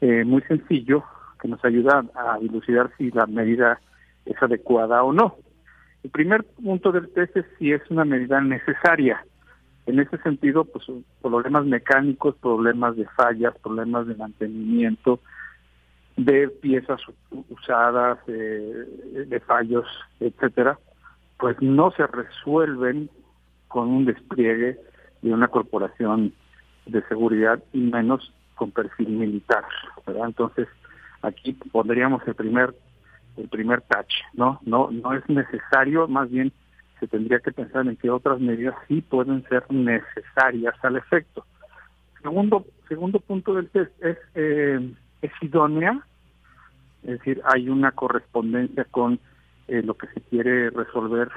eh, 0.01 0.25
muy 0.25 0.43
sencillo 0.43 1.05
que 1.41 1.49
nos 1.49 1.65
ayuda 1.65 2.05
a 2.15 2.39
dilucidar 2.39 2.91
si 2.99 3.11
la 3.11 3.27
medida 3.27 3.81
es 4.25 4.41
adecuada 4.43 5.03
o 5.03 5.13
no. 5.13 5.37
El 6.03 6.11
primer 6.11 6.45
punto 6.45 6.93
del 6.93 7.09
test 7.13 7.37
es 7.37 7.47
si 7.59 7.73
es 7.73 7.83
una 7.91 8.05
medida 8.05 8.41
necesaria. 8.41 9.25
En 9.87 9.99
ese 9.99 10.19
sentido, 10.19 10.65
pues 10.65 10.85
problemas 11.21 11.65
mecánicos, 11.67 12.37
problemas 12.37 12.97
de 12.97 13.07
fallas, 13.17 13.55
problemas 13.59 14.07
de 14.07 14.15
mantenimiento, 14.15 15.21
de 16.17 16.49
piezas 16.49 17.01
usadas, 17.49 18.19
eh, 18.29 19.25
de 19.27 19.41
fallos, 19.41 19.87
etcétera, 20.21 20.79
pues 21.39 21.57
no 21.61 21.91
se 21.93 22.07
resuelven 22.07 23.11
con 23.69 23.89
un 23.89 24.05
despliegue 24.05 24.79
de 25.23 25.33
una 25.33 25.49
corporación 25.49 26.33
de 26.87 27.03
seguridad 27.09 27.63
y 27.73 27.79
menos 27.79 28.33
con 28.55 28.71
perfil 28.71 29.09
militar, 29.09 29.65
¿verdad? 30.07 30.27
Entonces, 30.27 30.69
aquí 31.23 31.53
pondríamos 31.71 32.23
el 32.27 32.35
primer 32.35 32.75
el 33.37 33.49
primer 33.49 33.81
touch, 33.83 34.13
¿no? 34.35 34.61
No 34.65 34.91
no 34.91 35.15
es 35.15 35.27
necesario, 35.29 36.07
más 36.07 36.31
bien 36.31 36.53
se 37.01 37.07
tendría 37.09 37.41
que 37.41 37.53
pensar 37.53 37.87
en 37.87 37.97
que 37.97 38.11
otras 38.11 38.41
medidas 38.41 38.75
sí 38.87 39.01
pueden 39.01 39.43
ser 39.49 39.65
necesarias 39.71 40.75
al 40.83 40.97
efecto. 40.97 41.45
Segundo 42.23 42.65
segundo 42.89 43.21
punto 43.21 43.55
del 43.55 43.71
test 43.71 43.91
es 44.05 44.19
eh, 44.35 44.95
es 45.23 45.33
idónea, 45.41 46.05
es 47.03 47.19
decir, 47.19 47.41
hay 47.45 47.69
una 47.69 47.93
correspondencia 47.93 48.85
con 48.85 49.19
eh, 49.69 49.83
lo 49.83 49.95
que 49.95 50.09
se 50.09 50.21
quiere 50.21 50.71
resolver 50.71 51.29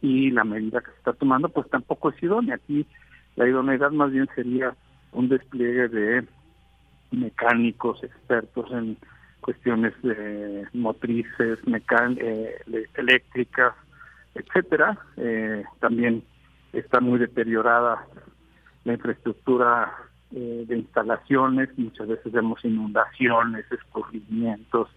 y 0.00 0.30
la 0.30 0.44
medida 0.44 0.80
que 0.80 0.90
se 0.90 0.98
está 0.98 1.12
tomando, 1.12 1.48
pues 1.48 1.68
tampoco 1.70 2.10
es 2.10 2.22
idónea. 2.22 2.56
Aquí 2.56 2.86
la 3.36 3.48
idoneidad 3.48 3.90
más 3.90 4.10
bien 4.12 4.28
sería 4.34 4.74
un 5.12 5.28
despliegue 5.28 5.88
de 5.88 6.24
mecánicos 7.10 8.02
expertos 8.02 8.70
en 8.72 8.96
cuestiones 9.40 9.92
de 10.02 10.66
motrices, 10.72 11.58
eh, 11.66 12.56
eléctricas, 12.94 13.74
etcétera. 14.34 14.98
Eh, 15.16 15.64
también 15.80 16.22
está 16.72 17.00
muy 17.00 17.18
deteriorada 17.18 18.06
la 18.84 18.94
infraestructura 18.94 19.92
eh, 20.34 20.64
de 20.66 20.78
instalaciones, 20.78 21.68
muchas 21.76 22.08
veces 22.08 22.32
vemos 22.32 22.64
inundaciones, 22.64 23.64
escurrimientos, 23.70 24.88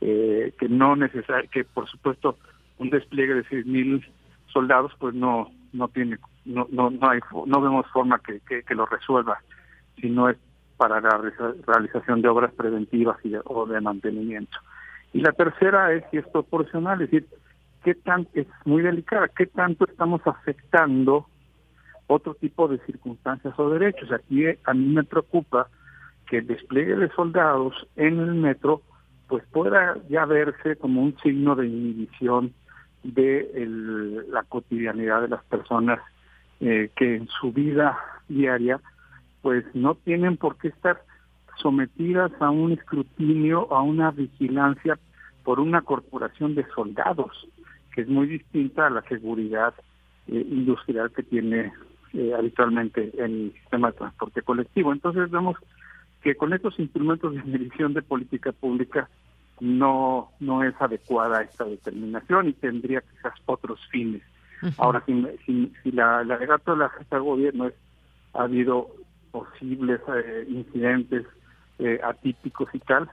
que 0.00 0.68
no 0.68 0.96
necesario, 0.96 1.48
que 1.48 1.62
por 1.62 1.88
supuesto 1.88 2.36
un 2.78 2.90
despliegue 2.90 3.34
de 3.34 3.44
6.000 3.44 4.04
soldados 4.52 4.90
pues 4.98 5.14
no 5.14 5.52
no 5.72 5.88
tiene 5.88 6.18
no 6.44 6.66
no 6.70 6.90
no 6.90 7.10
hay 7.10 7.20
no 7.46 7.60
vemos 7.60 7.86
forma 7.92 8.18
que, 8.18 8.40
que, 8.40 8.74
lo 8.74 8.86
resuelva 8.86 9.38
si 10.00 10.10
no 10.10 10.28
es 10.28 10.36
para 10.76 11.00
la 11.00 11.20
realización 11.66 12.22
de 12.22 12.28
obras 12.28 12.52
preventivas 12.54 13.16
y 13.24 13.34
o 13.44 13.66
de 13.66 13.80
mantenimiento. 13.80 14.58
Y 15.12 15.20
la 15.20 15.32
tercera 15.32 15.92
es 15.92 16.04
si 16.10 16.18
es 16.18 16.26
proporcional 16.28 17.00
es 17.02 17.10
decir 17.10 17.28
qué 17.84 17.94
tan 17.94 18.26
es 18.34 18.46
muy 18.64 18.82
delicada 18.82 19.28
qué 19.28 19.46
tanto 19.46 19.84
estamos 19.84 20.20
afectando 20.26 21.26
otro 22.06 22.34
tipo 22.34 22.68
de 22.68 22.78
circunstancias 22.78 23.54
o 23.58 23.70
derechos. 23.70 24.10
Aquí 24.12 24.44
a 24.64 24.74
mí 24.74 24.86
me 24.86 25.04
preocupa 25.04 25.68
que 26.26 26.38
el 26.38 26.46
despliegue 26.46 26.96
de 26.96 27.08
soldados 27.10 27.86
en 27.96 28.18
el 28.18 28.34
metro 28.34 28.82
pues 29.28 29.44
pueda 29.52 29.96
ya 30.08 30.26
verse 30.26 30.76
como 30.76 31.02
un 31.02 31.16
signo 31.22 31.54
de 31.56 31.66
inhibición 31.66 32.52
de 33.02 34.24
la 34.28 34.42
cotidianidad 34.44 35.22
de 35.22 35.28
las 35.28 35.42
personas 35.44 36.00
eh, 36.60 36.90
que 36.96 37.16
en 37.16 37.28
su 37.40 37.52
vida 37.52 37.98
diaria 38.28 38.80
pues 39.40 39.64
no 39.74 39.96
tienen 39.96 40.36
por 40.36 40.56
qué 40.56 40.68
estar 40.68 41.02
sometidas 41.60 42.30
a 42.40 42.50
un 42.50 42.72
escrutinio, 42.72 43.72
a 43.72 43.82
una 43.82 44.10
vigilancia 44.12 44.98
por 45.42 45.58
una 45.58 45.82
corporación 45.82 46.54
de 46.54 46.64
soldados, 46.74 47.48
que 47.92 48.02
es 48.02 48.08
muy 48.08 48.28
distinta 48.28 48.86
a 48.86 48.90
la 48.90 49.02
seguridad 49.02 49.74
eh, 50.28 50.46
industrial 50.50 51.10
que 51.10 51.24
tiene 51.24 51.72
eh, 52.12 52.32
habitualmente 52.36 53.10
en 53.14 53.24
el 53.24 53.52
sistema 53.54 53.90
de 53.90 53.98
transporte 53.98 54.42
colectivo. 54.42 54.92
Entonces 54.92 55.30
vemos 55.30 55.56
que 56.22 56.36
con 56.36 56.52
estos 56.52 56.78
instrumentos 56.78 57.34
de 57.34 57.42
medición 57.42 57.94
de 57.94 58.02
política 58.02 58.52
pública 58.52 59.08
no 59.62 60.32
no 60.40 60.64
es 60.64 60.74
adecuada 60.80 61.42
esta 61.42 61.64
determinación 61.64 62.48
y 62.48 62.52
tendría 62.52 63.00
quizás 63.00 63.34
otros 63.46 63.80
fines. 63.90 64.22
Ahora, 64.78 65.02
si, 65.06 65.26
si, 65.44 65.72
si 65.82 65.90
la, 65.90 66.18
alegato 66.18 66.72
de 66.72 66.78
la 66.78 66.88
jefa 66.90 67.16
de 67.16 67.22
gobierno 67.22 67.66
es 67.66 67.74
ha 68.34 68.44
habido 68.44 68.88
posibles 69.30 70.00
eh, 70.08 70.46
incidentes 70.48 71.26
eh, 71.78 72.00
atípicos 72.02 72.68
y 72.72 72.78
tal, 72.80 73.08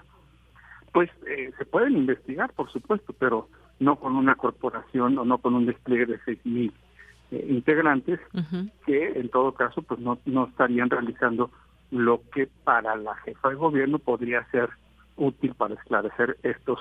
pues 0.92 1.10
eh, 1.28 1.52
se 1.58 1.66
pueden 1.66 1.94
investigar, 1.98 2.52
por 2.54 2.72
supuesto, 2.72 3.14
pero 3.18 3.48
no 3.80 3.98
con 3.98 4.16
una 4.16 4.36
corporación 4.36 5.18
o 5.18 5.26
no 5.26 5.38
con 5.38 5.56
un 5.56 5.66
despliegue 5.66 6.06
de 6.06 6.20
6.000 6.22 6.72
integrantes 7.32 8.20
que 8.88 9.08
en 9.08 9.30
todo 9.30 9.54
caso 9.54 9.84
pues 9.84 10.00
no, 10.00 10.18
no 10.26 10.48
estarían 10.48 10.90
realizando 10.90 11.52
lo 11.92 12.22
que 12.34 12.50
para 12.64 12.96
la 12.96 13.16
jefa 13.18 13.50
de 13.50 13.56
gobierno 13.56 14.00
podría 14.00 14.44
ser 14.50 14.70
útil 15.20 15.54
para 15.56 15.76
esclarecer 15.76 16.38
estos 16.44 16.80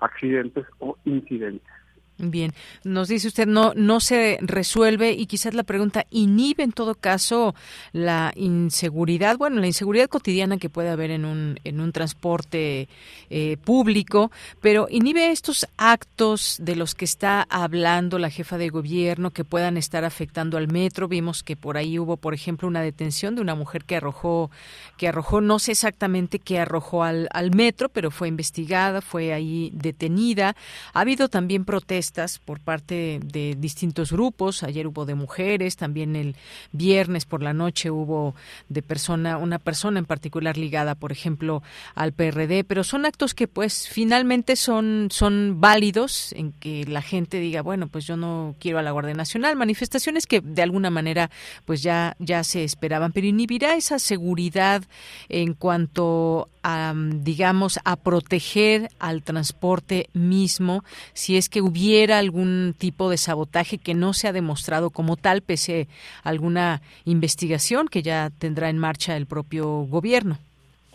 accidentes 0.00 0.66
o 0.80 0.96
incidentes. 1.04 1.83
Bien, 2.16 2.52
nos 2.84 3.08
dice 3.08 3.26
usted 3.26 3.48
no 3.48 3.72
no 3.74 3.98
se 3.98 4.38
resuelve 4.40 5.10
y 5.10 5.26
quizás 5.26 5.52
la 5.52 5.64
pregunta 5.64 6.06
inhibe 6.10 6.62
en 6.62 6.70
todo 6.70 6.94
caso 6.94 7.56
la 7.92 8.32
inseguridad, 8.36 9.36
bueno, 9.36 9.60
la 9.60 9.66
inseguridad 9.66 10.08
cotidiana 10.08 10.58
que 10.58 10.70
puede 10.70 10.90
haber 10.90 11.10
en 11.10 11.24
un 11.24 11.58
en 11.64 11.80
un 11.80 11.90
transporte 11.90 12.88
eh, 13.30 13.56
público, 13.64 14.30
pero 14.60 14.86
inhibe 14.88 15.32
estos 15.32 15.66
actos 15.76 16.58
de 16.60 16.76
los 16.76 16.94
que 16.94 17.04
está 17.04 17.48
hablando 17.50 18.20
la 18.20 18.30
jefa 18.30 18.58
de 18.58 18.68
gobierno 18.68 19.32
que 19.32 19.42
puedan 19.42 19.76
estar 19.76 20.04
afectando 20.04 20.56
al 20.56 20.68
metro. 20.68 21.08
Vimos 21.08 21.42
que 21.42 21.56
por 21.56 21.76
ahí 21.76 21.98
hubo, 21.98 22.16
por 22.16 22.32
ejemplo, 22.32 22.68
una 22.68 22.80
detención 22.80 23.34
de 23.34 23.42
una 23.42 23.56
mujer 23.56 23.84
que 23.84 23.96
arrojó 23.96 24.52
que 24.98 25.08
arrojó 25.08 25.40
no 25.40 25.58
sé 25.58 25.72
exactamente 25.72 26.38
qué 26.38 26.60
arrojó 26.60 27.02
al 27.02 27.28
al 27.32 27.50
metro, 27.56 27.88
pero 27.88 28.12
fue 28.12 28.28
investigada, 28.28 29.00
fue 29.00 29.32
ahí 29.32 29.72
detenida. 29.74 30.54
Ha 30.92 31.00
habido 31.00 31.28
también 31.28 31.64
protestas 31.64 32.03
por 32.44 32.60
parte 32.60 33.20
de 33.24 33.56
distintos 33.58 34.12
grupos. 34.12 34.62
Ayer 34.62 34.86
hubo 34.86 35.06
de 35.06 35.14
mujeres, 35.14 35.76
también 35.76 36.16
el 36.16 36.36
viernes 36.72 37.24
por 37.24 37.42
la 37.42 37.52
noche 37.52 37.90
hubo 37.90 38.34
de 38.68 38.82
persona, 38.82 39.38
una 39.38 39.58
persona 39.58 39.98
en 39.98 40.04
particular 40.04 40.56
ligada, 40.56 40.94
por 40.94 41.12
ejemplo, 41.12 41.62
al 41.94 42.12
PRD, 42.12 42.64
pero 42.64 42.84
son 42.84 43.06
actos 43.06 43.34
que 43.34 43.48
pues 43.48 43.88
finalmente 43.88 44.56
son, 44.56 45.08
son 45.10 45.60
válidos 45.60 46.32
en 46.32 46.52
que 46.52 46.84
la 46.86 47.02
gente 47.02 47.40
diga, 47.40 47.62
bueno, 47.62 47.88
pues 47.88 48.06
yo 48.06 48.16
no 48.16 48.54
quiero 48.58 48.78
a 48.78 48.82
la 48.82 48.90
Guardia 48.90 49.14
Nacional, 49.14 49.56
manifestaciones 49.56 50.26
que 50.26 50.40
de 50.40 50.62
alguna 50.62 50.90
manera 50.90 51.30
pues 51.64 51.82
ya, 51.82 52.16
ya 52.18 52.44
se 52.44 52.64
esperaban, 52.64 53.12
pero 53.12 53.26
inhibirá 53.26 53.74
esa 53.76 53.98
seguridad 53.98 54.82
en 55.28 55.54
cuanto 55.54 56.48
a, 56.62 56.94
digamos, 56.96 57.78
a 57.84 57.96
proteger 57.96 58.90
al 58.98 59.22
transporte 59.22 60.08
mismo 60.14 60.82
si 61.12 61.36
es 61.36 61.48
que 61.48 61.60
hubiera 61.60 61.93
hubiera 61.94 62.18
algún 62.18 62.74
tipo 62.76 63.08
de 63.08 63.16
sabotaje 63.16 63.78
que 63.78 63.94
no 63.94 64.14
se 64.14 64.26
ha 64.26 64.32
demostrado 64.32 64.90
como 64.90 65.16
tal, 65.16 65.42
pese 65.42 65.86
a 66.24 66.30
alguna 66.30 66.80
investigación 67.04 67.86
que 67.86 68.02
ya 68.02 68.30
tendrá 68.30 68.68
en 68.68 68.78
marcha 68.78 69.16
el 69.16 69.26
propio 69.26 69.66
gobierno 69.82 70.38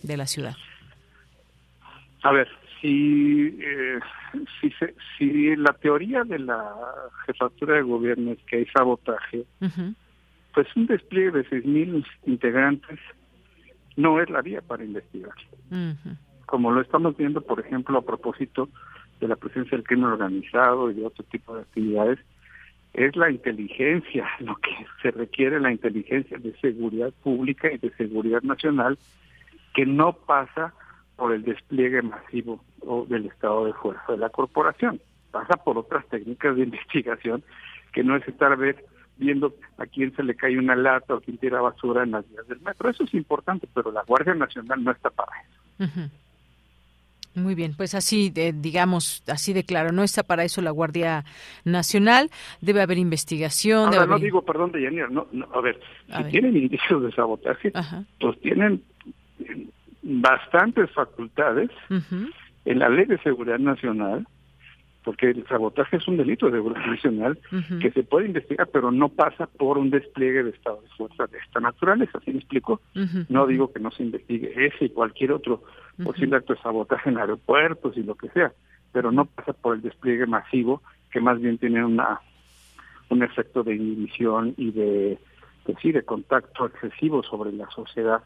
de 0.03 0.17
la 0.17 0.27
ciudad. 0.27 0.55
A 2.23 2.33
ver, 2.33 2.49
si, 2.81 3.57
eh, 3.61 3.99
si, 4.59 4.73
si 5.17 5.55
la 5.55 5.71
teoría 5.71 6.25
de 6.25 6.39
la 6.39 6.61
jefatura 7.25 7.75
de 7.75 7.83
gobierno 7.83 8.33
es 8.33 8.39
que 8.39 8.57
hay 8.57 8.65
sabotaje, 8.65 9.45
pues 10.53 10.67
un 10.75 10.85
despliegue 10.87 11.31
de 11.31 11.45
6.000 11.49 12.05
integrantes 12.25 12.99
no 13.95 14.21
es 14.21 14.29
la 14.29 14.41
vía 14.41 14.61
para 14.61 14.83
investigar. 14.83 15.35
Como 16.45 16.71
lo 16.71 16.81
estamos 16.81 17.15
viendo, 17.15 17.39
por 17.39 17.61
ejemplo, 17.61 17.99
a 17.99 18.05
propósito 18.05 18.67
de 19.19 19.27
la 19.27 19.35
presencia 19.35 19.77
del 19.77 19.85
crimen 19.85 20.05
organizado 20.05 20.89
y 20.89 20.95
de 20.95 21.05
otro 21.05 21.23
tipo 21.25 21.55
de 21.55 21.61
actividades, 21.61 22.19
es 22.93 23.15
la 23.15 23.29
inteligencia, 23.29 24.27
lo 24.39 24.55
que 24.55 24.71
se 25.01 25.11
requiere 25.11 25.59
la 25.59 25.71
inteligencia 25.71 26.37
de 26.37 26.55
seguridad 26.59 27.11
pública 27.23 27.71
y 27.71 27.77
de 27.77 27.91
seguridad 27.91 28.41
nacional, 28.41 28.97
que 29.73 29.85
no 29.85 30.13
pasa 30.13 30.73
por 31.15 31.33
el 31.33 31.43
despliegue 31.43 32.01
masivo 32.01 32.63
del 33.07 33.25
estado 33.25 33.65
de 33.65 33.73
fuerza 33.73 34.13
de 34.13 34.17
la 34.17 34.29
corporación, 34.29 35.01
pasa 35.31 35.57
por 35.57 35.77
otras 35.77 36.07
técnicas 36.07 36.55
de 36.55 36.63
investigación 36.63 37.43
que 37.91 38.03
no 38.03 38.15
es 38.15 38.27
estar 38.27 38.55
ver, 38.57 38.85
viendo 39.17 39.53
a 39.77 39.85
quién 39.85 40.15
se 40.15 40.23
le 40.23 40.35
cae 40.35 40.57
una 40.57 40.75
lata 40.75 41.15
o 41.15 41.19
quién 41.19 41.37
tira 41.37 41.61
basura 41.61 42.03
en 42.03 42.11
las 42.11 42.29
vías 42.29 42.47
del 42.47 42.61
metro. 42.61 42.89
Eso 42.89 43.03
es 43.03 43.13
importante, 43.13 43.67
pero 43.73 43.91
la 43.91 44.03
Guardia 44.03 44.33
Nacional 44.33 44.83
no 44.83 44.91
está 44.91 45.09
para 45.09 45.31
eso. 45.41 46.09
Muy 47.35 47.55
bien, 47.55 47.73
pues 47.77 47.93
así, 47.95 48.29
de, 48.29 48.53
digamos, 48.53 49.23
así 49.27 49.53
de 49.53 49.63
claro, 49.63 49.91
no 49.91 50.03
está 50.03 50.23
para 50.23 50.43
eso 50.43 50.61
la 50.61 50.71
Guardia 50.71 51.25
Nacional, 51.63 52.29
debe 52.59 52.81
haber 52.81 52.97
investigación. 52.97 53.93
Ahora, 53.93 54.05
no 54.05 54.19
digo, 54.19 54.41
perdón, 54.43 54.71
de 54.71 54.89
no, 55.09 55.27
no, 55.31 55.47
a 55.53 55.61
ver, 55.61 55.79
si 56.15 56.23
tienen 56.25 56.57
indicios 56.57 57.03
de 57.03 57.11
sabotaje, 57.11 57.71
pues 58.19 58.39
tienen 58.41 58.83
bastantes 60.01 60.91
facultades 60.91 61.69
en 62.65 62.79
la 62.79 62.89
Ley 62.89 63.05
de 63.05 63.17
Seguridad 63.19 63.59
Nacional 63.59 64.27
porque 65.03 65.29
el 65.29 65.45
sabotaje 65.47 65.97
es 65.97 66.07
un 66.07 66.17
delito 66.17 66.47
de 66.47 66.53
seguridad 66.53 66.85
nacional 66.85 67.39
que 67.81 67.91
se 67.91 68.03
puede 68.03 68.27
investigar, 68.27 68.67
pero 68.71 68.91
no 68.91 69.09
pasa 69.09 69.47
por 69.47 69.77
un 69.77 69.89
despliegue 69.89 70.43
de 70.43 70.49
estado 70.51 70.81
de 70.81 70.89
fuerza 70.89 71.27
de 71.27 71.37
esta 71.37 71.59
naturaleza, 71.59 72.17
¿así 72.17 72.31
me 72.31 72.39
explico? 72.39 72.81
No 73.29 73.47
digo 73.47 73.71
que 73.71 73.79
no 73.79 73.91
se 73.91 74.03
investigue 74.03 74.53
ese 74.55 74.85
y 74.85 74.89
cualquier 74.89 75.31
otro 75.31 75.63
posible 76.03 76.37
acto 76.37 76.53
de 76.53 76.61
sabotaje 76.61 77.09
en 77.09 77.17
aeropuertos 77.17 77.95
y 77.97 78.03
lo 78.03 78.15
que 78.15 78.29
sea, 78.29 78.51
pero 78.91 79.11
no 79.11 79.25
pasa 79.25 79.53
por 79.53 79.75
el 79.75 79.81
despliegue 79.81 80.25
masivo 80.25 80.81
que 81.11 81.21
más 81.21 81.39
bien 81.39 81.57
tiene 81.57 81.83
una 81.83 82.19
un 83.09 83.23
efecto 83.23 83.63
de 83.63 83.75
inhibición 83.75 84.53
y 84.57 84.71
de 84.71 85.17
pues 85.65 85.77
sí, 85.81 85.91
de 85.91 86.03
contacto 86.03 86.65
excesivo 86.65 87.21
sobre 87.21 87.51
la 87.51 87.69
sociedad, 87.69 88.23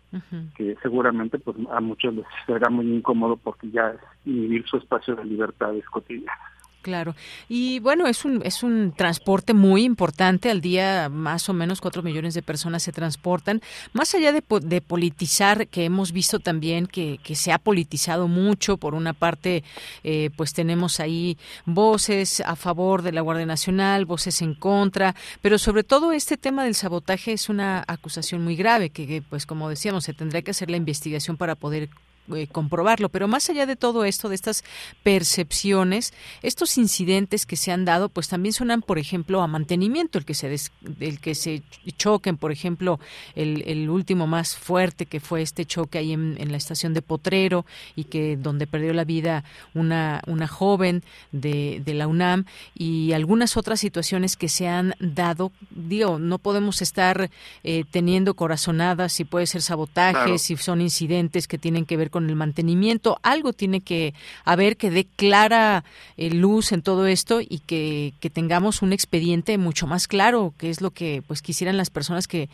que 0.56 0.78
seguramente 0.82 1.40
pues 1.40 1.58
a 1.72 1.82
muchos 1.82 2.14
les 2.14 2.26
será 2.46 2.70
muy 2.70 2.90
incómodo 2.90 3.36
porque 3.36 3.70
ya 3.70 3.90
es 3.90 4.00
inhibir 4.26 4.66
su 4.66 4.78
espacio 4.78 5.16
de 5.16 5.26
libertades 5.26 5.86
cotidianas. 5.88 6.53
Claro. 6.84 7.16
Y 7.48 7.80
bueno, 7.80 8.08
es 8.08 8.26
un, 8.26 8.42
es 8.44 8.62
un 8.62 8.92
transporte 8.92 9.54
muy 9.54 9.86
importante. 9.86 10.52
Al 10.52 10.60
día 10.60 11.08
más 11.08 11.48
o 11.48 11.54
menos 11.54 11.80
cuatro 11.80 12.04
millones 12.04 12.34
de 12.34 12.42
personas 12.42 12.84
se 12.84 12.92
transportan. 12.92 13.62
Más 13.94 14.14
allá 14.14 14.34
de, 14.34 14.42
politizar, 14.82 15.68
que 15.70 15.86
hemos 15.86 16.12
visto 16.12 16.40
también 16.40 16.86
que, 16.86 17.22
que, 17.24 17.36
se 17.36 17.54
ha 17.54 17.58
politizado 17.58 18.28
mucho. 18.28 18.76
Por 18.76 18.96
una 18.96 19.14
parte, 19.14 19.64
eh, 20.04 20.30
pues 20.36 20.52
tenemos 20.52 21.00
ahí 21.00 21.38
voces 21.66 22.42
a 22.42 22.58
favor 22.58 23.02
de 23.02 23.14
la 23.14 23.22
Guardia 23.22 23.46
Nacional, 23.46 24.04
voces 24.04 24.42
en 24.42 24.54
contra. 24.54 25.16
Pero 25.42 25.58
sobre 25.60 25.86
todo 25.86 26.12
este 26.12 26.36
tema 26.36 26.66
del 26.66 26.76
sabotaje 26.76 27.32
es 27.32 27.48
una 27.48 27.86
acusación 27.88 28.44
muy 28.44 28.58
grave 28.58 28.90
que, 28.90 29.24
pues 29.30 29.46
como 29.46 29.70
decíamos, 29.70 30.04
se 30.04 30.14
tendría 30.14 30.42
que 30.42 30.52
hacer 30.52 30.70
la 30.70 30.76
investigación 30.76 31.38
para 31.38 31.56
poder 31.56 31.88
eh, 32.34 32.48
comprobarlo. 32.48 33.10
Pero 33.10 33.28
más 33.28 33.50
allá 33.50 33.66
de 33.66 33.76
todo 33.76 34.06
esto, 34.06 34.30
de 34.30 34.36
estas 34.36 34.64
percepciones, 35.04 36.14
estos 36.42 36.78
incidentes 36.78 37.46
que 37.46 37.56
se 37.56 37.72
han 37.72 37.86
dado, 37.86 38.10
pues 38.10 38.30
también 38.30 38.54
suenan, 38.54 38.82
por 38.82 39.00
ejemplo, 39.00 39.42
a 39.42 39.48
mantenimiento, 39.48 40.18
el 40.18 40.26
que 40.26 40.34
se, 40.34 40.56
el 41.00 41.20
que 41.20 41.36
se 41.36 41.64
choquen, 41.98 42.38
por 42.38 42.52
ejemplo, 42.52 43.00
el, 43.36 43.64
el, 43.68 43.90
último 43.90 44.28
más 44.28 44.56
fuerte 44.56 45.06
que 45.06 45.20
fue 45.20 45.42
este 45.42 45.66
choque 45.66 45.98
ahí 45.98 46.14
en, 46.14 46.52
la 46.52 46.58
estación 46.58 46.94
de 46.94 47.02
Potrero 47.02 47.66
y 47.96 48.06
que 48.06 48.38
donde 48.38 48.68
perdió 48.68 48.94
la 48.94 49.04
vida 49.04 49.44
una, 49.74 50.22
una 50.28 50.48
joven 50.48 51.04
de, 51.32 51.82
de 51.84 51.94
la 51.94 52.08
UNAM 52.08 52.46
y 52.74 53.12
algunas 53.14 53.58
otras 53.58 53.80
situaciones 53.80 54.38
que 54.38 54.50
se 54.50 54.68
han 54.68 54.94
dado. 55.00 55.52
Digo, 55.72 56.20
no 56.20 56.38
podemos 56.38 56.82
estar 56.82 57.30
eh, 57.64 57.84
teniendo 57.92 58.34
corazonadas 58.34 59.14
si 59.14 59.26
puede 59.26 59.48
ser 59.48 59.62
sabotaje, 59.62 60.38
si 60.38 60.56
son 60.58 60.82
incidentes 60.82 61.48
que 61.48 61.58
tienen 61.58 61.86
que 61.86 61.98
ver 61.98 62.10
con 62.14 62.30
el 62.30 62.36
mantenimiento. 62.38 63.18
Algo 63.24 63.52
tiene 63.52 63.82
que 63.82 64.14
haber 64.46 64.78
que 64.78 64.92
dé 64.92 65.06
clara 65.18 65.84
eh, 66.16 66.30
luz 66.30 66.72
en 66.72 66.84
todo 66.84 67.08
esto 67.08 67.42
y 67.42 67.60
que, 67.66 68.14
que 68.22 68.30
tengamos 68.30 68.84
un 68.84 68.94
expediente 68.94 69.58
mucho 69.58 69.88
más 69.88 70.08
claro, 70.08 70.54
que 70.58 70.70
es 70.70 70.80
lo 70.80 70.92
que 70.92 71.24
pues 71.28 71.42
quisieran 71.42 71.76
las 71.76 71.90
personas 71.90 72.28
que 72.28 72.48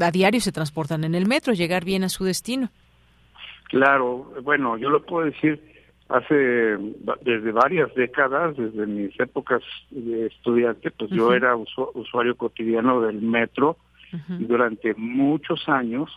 a 0.00 0.10
diario 0.12 0.40
se 0.40 0.52
transportan 0.52 1.02
en 1.02 1.14
el 1.14 1.26
metro, 1.26 1.52
llegar 1.52 1.84
bien 1.84 2.04
a 2.04 2.08
su 2.08 2.24
destino. 2.24 2.70
Claro, 3.64 4.32
bueno, 4.42 4.78
yo 4.78 4.90
lo 4.90 5.02
puedo 5.02 5.26
decir 5.26 5.60
hace 6.08 6.34
desde 7.22 7.52
varias 7.52 7.92
décadas, 7.94 8.56
desde 8.56 8.86
mis 8.86 9.18
épocas 9.18 9.62
de 9.90 10.26
estudiante, 10.26 10.90
pues 10.90 11.10
yo 11.10 11.32
era 11.32 11.56
usuario 11.56 12.36
cotidiano 12.36 13.00
del 13.00 13.20
metro 13.20 13.76
y 14.40 14.44
durante 14.44 14.94
muchos 14.94 15.68
años 15.68 16.10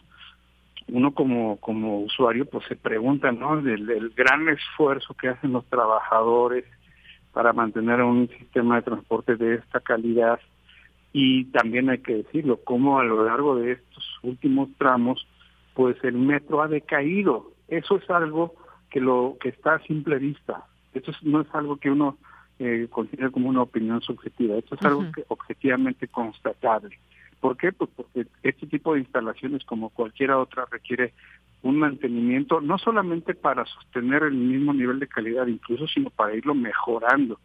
uno 0.87 1.13
como, 1.13 1.57
como 1.57 1.99
usuario 2.01 2.45
pues 2.45 2.65
se 2.67 2.75
pregunta, 2.75 3.31
¿no? 3.31 3.61
Del, 3.61 4.11
gran 4.15 4.49
esfuerzo 4.49 5.13
que 5.13 5.29
hacen 5.29 5.53
los 5.53 5.65
trabajadores 5.65 6.65
para 7.31 7.53
mantener 7.53 8.01
un 8.01 8.29
sistema 8.29 8.75
de 8.75 8.83
transporte 8.83 9.35
de 9.35 9.55
esta 9.55 9.79
calidad 9.79 10.39
y 11.11 11.45
también 11.45 11.89
hay 11.89 11.99
que 11.99 12.15
decirlo, 12.15 12.59
como 12.63 12.99
a 12.99 13.03
lo 13.03 13.25
largo 13.25 13.55
de 13.55 13.73
estos 13.73 14.03
últimos 14.23 14.69
tramos 14.77 15.27
pues 15.73 15.97
el 16.03 16.15
metro 16.15 16.61
ha 16.61 16.67
decaído. 16.67 17.51
Eso 17.67 17.97
es 17.97 18.09
algo 18.09 18.53
que 18.89 18.99
lo 18.99 19.37
que 19.39 19.49
está 19.49 19.75
a 19.75 19.83
simple 19.83 20.19
vista. 20.19 20.65
Esto 20.93 21.11
no 21.23 21.41
es 21.41 21.47
algo 21.53 21.77
que 21.77 21.89
uno 21.89 22.17
eh, 22.59 22.87
considere 22.89 23.31
como 23.31 23.49
una 23.49 23.63
opinión 23.63 24.01
subjetiva. 24.01 24.55
Esto 24.57 24.75
es 24.75 24.81
algo 24.83 25.11
que 25.11 25.25
objetivamente 25.27 26.07
constatable. 26.07 26.99
¿Por 27.43 27.57
qué? 27.57 27.73
Pues 27.73 27.89
porque 27.93 28.25
este 28.41 28.67
tipo 28.67 28.93
de 28.93 29.01
instalaciones, 29.01 29.65
como 29.65 29.89
cualquiera 29.89 30.39
otra, 30.39 30.65
requiere 30.71 31.11
un 31.61 31.77
mantenimiento, 31.77 32.61
no 32.61 32.77
solamente 32.77 33.33
para 33.33 33.65
sostener 33.65 34.23
el 34.23 34.35
mismo 34.35 34.73
nivel 34.73 34.97
de 34.97 35.09
calidad, 35.09 35.47
incluso, 35.47 35.85
sino 35.87 36.09
para 36.09 36.35
irlo 36.35 36.55
mejorando. 36.55 37.41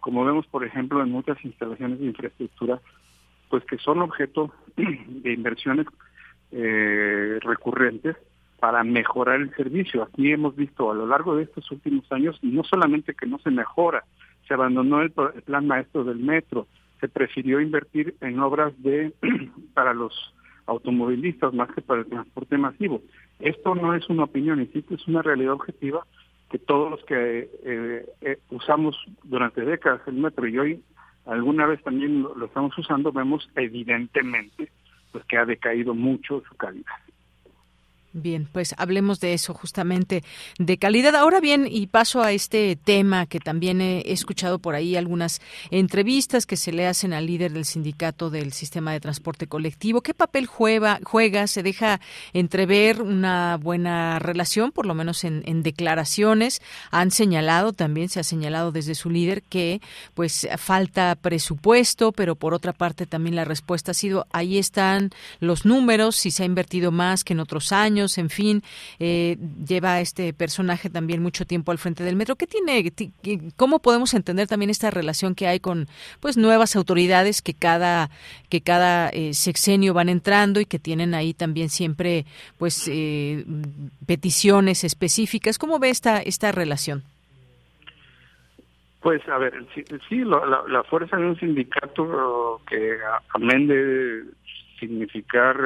Como 0.00 0.24
vemos, 0.24 0.46
por 0.46 0.64
ejemplo, 0.64 1.02
en 1.02 1.10
muchas 1.10 1.36
instalaciones 1.44 2.00
de 2.00 2.06
infraestructura, 2.06 2.80
pues 3.50 3.62
que 3.66 3.76
son 3.76 4.00
objeto 4.00 4.50
de 4.76 5.34
inversiones 5.34 5.88
eh, 6.50 7.38
recurrentes 7.42 8.16
para 8.60 8.82
mejorar 8.82 9.42
el 9.42 9.54
servicio. 9.54 10.04
Aquí 10.04 10.32
hemos 10.32 10.56
visto 10.56 10.90
a 10.90 10.94
lo 10.94 11.06
largo 11.06 11.36
de 11.36 11.42
estos 11.42 11.70
últimos 11.70 12.10
años, 12.10 12.38
no 12.40 12.64
solamente 12.64 13.12
que 13.12 13.26
no 13.26 13.38
se 13.40 13.50
mejora, 13.50 14.04
se 14.48 14.54
abandonó 14.54 15.02
el 15.02 15.10
plan 15.10 15.66
maestro 15.66 16.02
del 16.02 16.20
metro, 16.20 16.66
se 17.04 17.08
prefirió 17.10 17.60
invertir 17.60 18.14
en 18.22 18.40
obras 18.40 18.72
de 18.82 19.12
para 19.74 19.92
los 19.92 20.14
automovilistas 20.64 21.52
más 21.52 21.70
que 21.74 21.82
para 21.82 22.00
el 22.00 22.06
transporte 22.06 22.56
masivo. 22.56 23.02
Esto 23.40 23.74
no 23.74 23.94
es 23.94 24.08
una 24.08 24.24
opinión, 24.24 24.58
insisto, 24.58 24.94
es 24.94 25.06
una 25.06 25.20
realidad 25.20 25.52
objetiva 25.52 26.06
que 26.50 26.58
todos 26.58 26.90
los 26.90 27.04
que 27.04 27.50
eh, 27.62 28.06
eh, 28.22 28.38
usamos 28.50 28.96
durante 29.22 29.66
décadas 29.66 30.00
el 30.06 30.14
metro 30.14 30.48
y 30.48 30.58
hoy 30.58 30.82
alguna 31.26 31.66
vez 31.66 31.82
también 31.82 32.22
lo, 32.22 32.34
lo 32.34 32.46
estamos 32.46 32.76
usando, 32.78 33.12
vemos 33.12 33.50
evidentemente 33.54 34.70
pues 35.12 35.26
que 35.26 35.36
ha 35.36 35.44
decaído 35.44 35.92
mucho 35.92 36.42
su 36.48 36.56
calidad. 36.56 36.96
Bien, 38.16 38.48
pues 38.52 38.76
hablemos 38.78 39.18
de 39.18 39.34
eso 39.34 39.54
justamente, 39.54 40.22
de 40.60 40.78
calidad. 40.78 41.16
Ahora 41.16 41.40
bien, 41.40 41.66
y 41.68 41.88
paso 41.88 42.22
a 42.22 42.30
este 42.30 42.76
tema 42.76 43.26
que 43.26 43.40
también 43.40 43.80
he 43.80 44.12
escuchado 44.12 44.60
por 44.60 44.76
ahí 44.76 44.94
algunas 44.94 45.40
entrevistas 45.72 46.46
que 46.46 46.56
se 46.56 46.70
le 46.70 46.86
hacen 46.86 47.12
al 47.12 47.26
líder 47.26 47.52
del 47.52 47.64
sindicato 47.64 48.30
del 48.30 48.52
sistema 48.52 48.92
de 48.92 49.00
transporte 49.00 49.48
colectivo. 49.48 50.00
¿Qué 50.00 50.14
papel 50.14 50.46
juega? 50.46 51.00
juega? 51.02 51.48
¿Se 51.48 51.64
deja 51.64 52.00
entrever 52.32 53.02
una 53.02 53.56
buena 53.56 54.20
relación, 54.20 54.70
por 54.70 54.86
lo 54.86 54.94
menos 54.94 55.24
en, 55.24 55.64
declaraciones? 55.64 56.62
Han 56.92 57.10
señalado 57.10 57.72
también, 57.72 58.10
se 58.10 58.20
ha 58.20 58.24
señalado 58.24 58.70
desde 58.70 58.94
su 58.94 59.10
líder 59.10 59.42
que 59.42 59.80
pues 60.14 60.46
falta 60.56 61.16
presupuesto, 61.16 62.12
pero 62.12 62.36
por 62.36 62.54
otra 62.54 62.72
parte 62.72 63.06
también 63.06 63.34
la 63.34 63.44
respuesta 63.44 63.90
ha 63.90 63.94
sido 63.94 64.28
ahí 64.30 64.56
están 64.56 65.10
los 65.40 65.66
números, 65.66 66.14
si 66.14 66.30
se 66.30 66.44
ha 66.44 66.46
invertido 66.46 66.92
más 66.92 67.24
que 67.24 67.32
en 67.32 67.40
otros 67.40 67.72
años 67.72 68.03
en 68.18 68.30
fin, 68.30 68.62
eh, 68.98 69.36
lleva 69.66 70.00
este 70.00 70.32
personaje 70.32 70.90
también 70.90 71.22
mucho 71.22 71.44
tiempo 71.44 71.72
al 71.72 71.78
frente 71.78 72.04
del 72.04 72.16
metro. 72.16 72.36
¿Qué 72.36 72.46
tiene, 72.46 72.92
cómo 73.56 73.78
podemos 73.78 74.14
entender 74.14 74.46
también 74.46 74.70
esta 74.70 74.90
relación 74.90 75.34
que 75.34 75.46
hay 75.46 75.60
con 75.60 75.88
pues 76.20 76.36
nuevas 76.36 76.76
autoridades 76.76 77.42
que 77.42 77.54
cada 77.54 78.10
que 78.48 78.60
cada 78.60 79.08
eh, 79.08 79.34
sexenio 79.34 79.94
van 79.94 80.08
entrando 80.08 80.60
y 80.60 80.66
que 80.66 80.78
tienen 80.78 81.14
ahí 81.14 81.34
también 81.34 81.68
siempre 81.68 82.24
pues 82.58 82.88
eh, 82.90 83.44
peticiones 84.06 84.84
específicas? 84.84 85.58
¿Cómo 85.58 85.78
ve 85.78 85.90
esta 85.90 86.18
esta 86.20 86.52
relación? 86.52 87.02
Pues 89.00 89.26
a 89.28 89.36
ver, 89.36 89.52
sí, 89.74 90.24
la, 90.24 90.82
fuerza 90.84 91.18
de 91.18 91.26
un 91.26 91.38
sindicato 91.38 92.62
que 92.66 92.96
amén 93.34 93.66
de 93.66 94.24
significar 94.80 95.56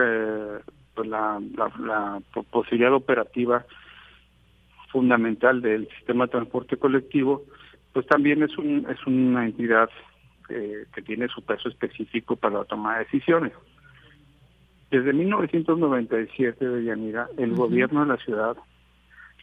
pues 0.99 1.09
la, 1.09 1.41
la, 1.79 2.21
posibilidad 2.51 2.93
operativa 2.93 3.65
fundamental 4.89 5.63
del 5.63 5.89
sistema 5.91 6.25
de 6.25 6.33
transporte 6.33 6.77
colectivo, 6.77 7.45
pues 7.93 8.05
también 8.09 8.43
es, 8.43 8.59
un, 8.59 8.85
es 8.91 9.07
una 9.07 9.47
entidad 9.47 9.89
que 10.49 11.03
tiene 11.03 11.29
su 11.29 11.41
peso 11.43 11.69
específico 11.69 12.35
para 12.35 12.59
la 12.59 12.65
toma 12.65 12.95
de 12.95 13.05
decisiones. 13.05 13.53
Desde 14.91 15.13
1997, 15.13 16.69
de 16.69 16.85
Yanira, 16.85 17.29
el 17.37 17.53
gobierno 17.53 18.01
de 18.01 18.07
la 18.07 18.17
ciudad 18.17 18.57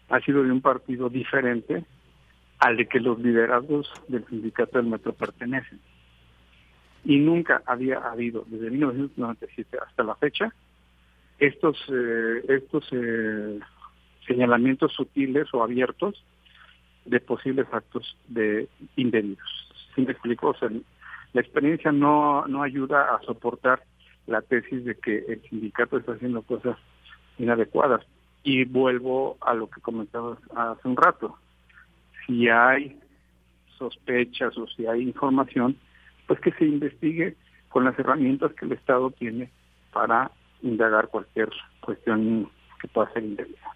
ha 0.10 0.20
sido 0.20 0.44
de 0.44 0.52
un 0.52 0.60
partido 0.60 1.08
diferente 1.08 1.86
al 2.60 2.76
de 2.76 2.88
que 2.88 3.00
los 3.00 3.18
liderazgos 3.20 3.90
del 4.10 4.26
sindicato 4.26 4.78
del 4.78 4.88
metro 4.88 5.14
pertenecen. 5.14 5.80
Y 7.06 7.20
nunca 7.20 7.62
había 7.66 8.00
habido, 8.00 8.44
desde 8.48 8.72
1997 8.72 9.78
hasta 9.88 10.04
la 10.04 10.16
fecha, 10.16 10.54
estos, 11.40 11.78
eh, 11.90 12.46
estos 12.50 12.88
eh, 12.92 13.60
señalamientos 14.28 14.94
sutiles 14.94 15.48
o 15.54 15.64
abiertos 15.64 16.24
de 17.06 17.20
posibles 17.20 17.68
actos 17.72 18.18
de 18.28 18.68
indebidos. 18.96 19.48
¿Sí 19.94 20.02
me 20.02 20.12
explico? 20.12 20.56
La 21.34 21.42
experiencia 21.42 21.92
no, 21.92 22.48
no 22.48 22.64
ayuda 22.64 23.16
a 23.16 23.22
soportar 23.22 23.84
la 24.28 24.42
tesis 24.42 24.84
de 24.86 24.96
que 24.96 25.18
el 25.28 25.42
sindicato 25.50 25.98
está 25.98 26.14
haciendo 26.14 26.42
cosas 26.42 26.78
inadecuadas. 27.38 28.06
Y 28.44 28.66
vuelvo 28.66 29.38
a 29.42 29.54
lo 29.54 29.70
que 29.70 29.82
comentaba 29.82 30.38
hace 30.56 30.88
un 30.88 30.98
rato 30.98 31.38
si 32.26 32.50
hay 32.50 32.98
sospechas 33.78 34.58
o 34.58 34.68
si 34.68 34.88
hay 34.88 35.02
información, 35.02 35.78
pues 36.28 36.40
que 36.40 36.52
se 36.54 36.66
investigue 36.66 37.36
con 37.70 37.84
las 37.84 37.98
herramientas 38.00 38.54
que 38.54 38.66
el 38.66 38.72
Estado 38.72 39.12
tiene 39.12 39.52
para 39.92 40.32
indagar 40.66 41.08
cualquier 41.08 41.50
cuestión 41.80 42.50
que 42.82 42.88
pueda 42.88 43.12
ser 43.14 43.24
indebida. 43.24 43.76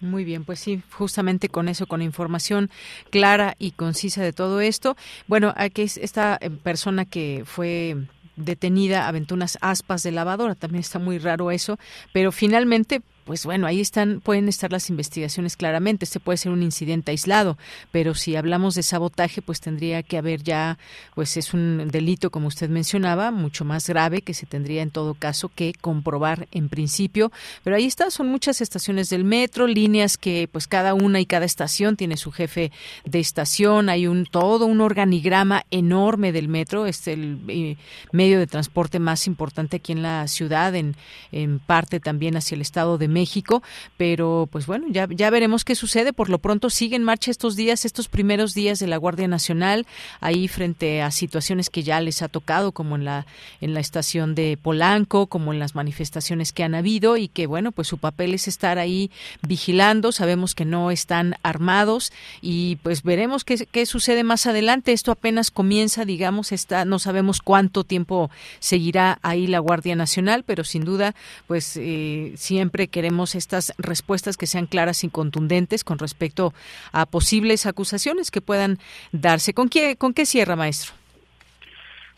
Muy 0.00 0.24
bien, 0.24 0.44
pues 0.44 0.60
sí, 0.60 0.82
justamente 0.92 1.50
con 1.50 1.68
eso, 1.68 1.86
con 1.86 2.00
información 2.00 2.70
clara 3.10 3.54
y 3.58 3.72
concisa 3.72 4.22
de 4.22 4.32
todo 4.32 4.60
esto. 4.62 4.96
Bueno, 5.28 5.52
aquí 5.56 5.82
esta 5.82 6.38
eh, 6.40 6.48
persona 6.48 7.04
que 7.04 7.42
fue 7.44 7.96
detenida 8.36 9.06
aventó 9.08 9.34
unas 9.34 9.58
aspas 9.60 10.02
de 10.02 10.12
lavadora, 10.12 10.54
también 10.54 10.80
está 10.80 10.98
muy 10.98 11.18
raro 11.18 11.50
eso, 11.50 11.78
pero 12.14 12.32
finalmente 12.32 13.02
pues 13.30 13.46
bueno, 13.46 13.68
ahí 13.68 13.80
están, 13.80 14.20
pueden 14.20 14.48
estar 14.48 14.72
las 14.72 14.90
investigaciones 14.90 15.56
claramente. 15.56 16.04
Este 16.04 16.18
puede 16.18 16.36
ser 16.36 16.50
un 16.50 16.64
incidente 16.64 17.12
aislado, 17.12 17.58
pero 17.92 18.16
si 18.16 18.34
hablamos 18.34 18.74
de 18.74 18.82
sabotaje, 18.82 19.40
pues 19.40 19.60
tendría 19.60 20.02
que 20.02 20.18
haber 20.18 20.42
ya, 20.42 20.78
pues 21.14 21.36
es 21.36 21.54
un 21.54 21.86
delito, 21.92 22.30
como 22.30 22.48
usted 22.48 22.68
mencionaba, 22.68 23.30
mucho 23.30 23.64
más 23.64 23.88
grave 23.88 24.22
que 24.22 24.34
se 24.34 24.46
tendría 24.46 24.82
en 24.82 24.90
todo 24.90 25.14
caso 25.14 25.48
que 25.48 25.74
comprobar 25.80 26.48
en 26.50 26.68
principio. 26.68 27.30
Pero 27.62 27.76
ahí 27.76 27.84
está, 27.84 28.10
son 28.10 28.26
muchas 28.26 28.60
estaciones 28.60 29.10
del 29.10 29.22
metro, 29.22 29.68
líneas 29.68 30.18
que, 30.18 30.48
pues 30.50 30.66
cada 30.66 30.94
una 30.94 31.20
y 31.20 31.24
cada 31.24 31.44
estación 31.44 31.96
tiene 31.96 32.16
su 32.16 32.32
jefe 32.32 32.72
de 33.04 33.20
estación. 33.20 33.90
Hay 33.90 34.08
un 34.08 34.26
todo 34.26 34.66
un 34.66 34.80
organigrama 34.80 35.62
enorme 35.70 36.32
del 36.32 36.48
metro, 36.48 36.86
es 36.86 37.06
el 37.06 37.38
eh, 37.46 37.76
medio 38.10 38.40
de 38.40 38.48
transporte 38.48 38.98
más 38.98 39.28
importante 39.28 39.76
aquí 39.76 39.92
en 39.92 40.02
la 40.02 40.26
ciudad, 40.26 40.74
en, 40.74 40.96
en 41.30 41.60
parte 41.60 42.00
también 42.00 42.36
hacia 42.36 42.56
el 42.56 42.62
estado 42.62 42.98
de 42.98 43.06
México 43.06 43.19
México, 43.20 43.62
pero 43.98 44.48
pues 44.50 44.64
bueno, 44.66 44.86
ya, 44.88 45.06
ya 45.10 45.28
veremos 45.30 45.64
qué 45.64 45.74
sucede. 45.74 46.12
Por 46.12 46.28
lo 46.30 46.38
pronto 46.38 46.70
sigue 46.70 46.96
en 46.96 47.04
marcha 47.04 47.30
estos 47.30 47.54
días, 47.54 47.84
estos 47.84 48.08
primeros 48.08 48.54
días 48.54 48.78
de 48.78 48.86
la 48.86 48.96
Guardia 48.96 49.28
Nacional, 49.28 49.86
ahí 50.20 50.48
frente 50.48 51.02
a 51.02 51.10
situaciones 51.10 51.68
que 51.68 51.82
ya 51.82 52.00
les 52.00 52.22
ha 52.22 52.28
tocado, 52.28 52.72
como 52.72 52.96
en 52.96 53.04
la, 53.04 53.26
en 53.60 53.74
la 53.74 53.80
estación 53.80 54.34
de 54.34 54.58
Polanco, 54.60 55.26
como 55.26 55.52
en 55.52 55.58
las 55.58 55.74
manifestaciones 55.74 56.52
que 56.52 56.64
han 56.64 56.74
habido, 56.74 57.18
y 57.18 57.28
que 57.28 57.46
bueno, 57.46 57.72
pues 57.72 57.88
su 57.88 57.98
papel 57.98 58.32
es 58.32 58.48
estar 58.48 58.78
ahí 58.78 59.10
vigilando. 59.46 60.12
Sabemos 60.12 60.54
que 60.54 60.64
no 60.64 60.90
están 60.90 61.36
armados 61.42 62.12
y 62.40 62.76
pues 62.76 63.02
veremos 63.02 63.44
qué, 63.44 63.66
qué 63.66 63.84
sucede 63.84 64.24
más 64.24 64.46
adelante. 64.46 64.92
Esto 64.92 65.12
apenas 65.12 65.50
comienza, 65.50 66.04
digamos, 66.04 66.52
está, 66.52 66.84
no 66.86 66.98
sabemos 66.98 67.40
cuánto 67.42 67.84
tiempo 67.84 68.30
seguirá 68.60 69.18
ahí 69.22 69.46
la 69.46 69.58
Guardia 69.58 69.94
Nacional, 69.94 70.44
pero 70.44 70.64
sin 70.64 70.84
duda, 70.84 71.14
pues 71.46 71.76
eh, 71.76 72.32
siempre 72.36 72.88
que 72.88 72.99
queremos 73.00 73.34
estas 73.34 73.72
respuestas 73.78 74.36
que 74.36 74.46
sean 74.46 74.66
claras 74.66 75.04
y 75.04 75.08
contundentes 75.08 75.84
con 75.84 75.98
respecto 75.98 76.52
a 76.92 77.06
posibles 77.06 77.64
acusaciones 77.64 78.30
que 78.30 78.42
puedan 78.42 78.76
darse. 79.10 79.54
¿Con 79.54 79.70
qué, 79.70 79.96
con 79.96 80.12
qué 80.12 80.26
cierra, 80.26 80.54
maestro? 80.54 80.92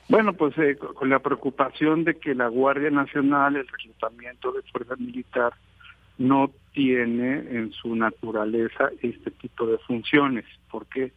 Bueno, 0.09 0.33
pues 0.33 0.59
eh, 0.59 0.77
con 0.77 1.09
la 1.09 1.21
preocupación 1.21 2.03
de 2.03 2.19
que 2.19 2.35
la 2.35 2.49
Guardia 2.49 2.91
Nacional, 2.91 3.55
el 3.55 3.69
reclutamiento 3.69 4.51
de 4.51 4.63
fuerza 4.63 4.97
militar, 4.97 5.53
no 6.19 6.51
tiene 6.73 7.35
en 7.57 7.71
su 7.71 7.95
naturaleza 7.95 8.91
este 9.03 9.31
tipo 9.31 9.65
de 9.69 9.79
funciones. 9.87 10.47
¿Por 10.69 10.87
qué? 10.87 11.13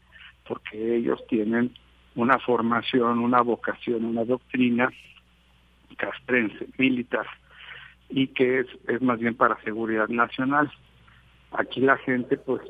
Porque 0.47 0.97
ellos 0.97 1.25
tienen 1.27 1.71
una 2.13 2.37
formación, 2.37 3.17
una 3.17 3.41
vocación, 3.41 4.05
una 4.05 4.25
doctrina 4.25 4.91
castrense, 5.97 6.67
militar 6.77 7.25
y 8.09 8.27
que 8.27 8.59
es, 8.59 8.67
es 8.87 9.01
más 9.01 9.19
bien 9.19 9.35
para 9.35 9.61
seguridad 9.63 10.07
nacional. 10.07 10.71
Aquí 11.51 11.81
la 11.81 11.97
gente, 11.97 12.37
pues 12.37 12.61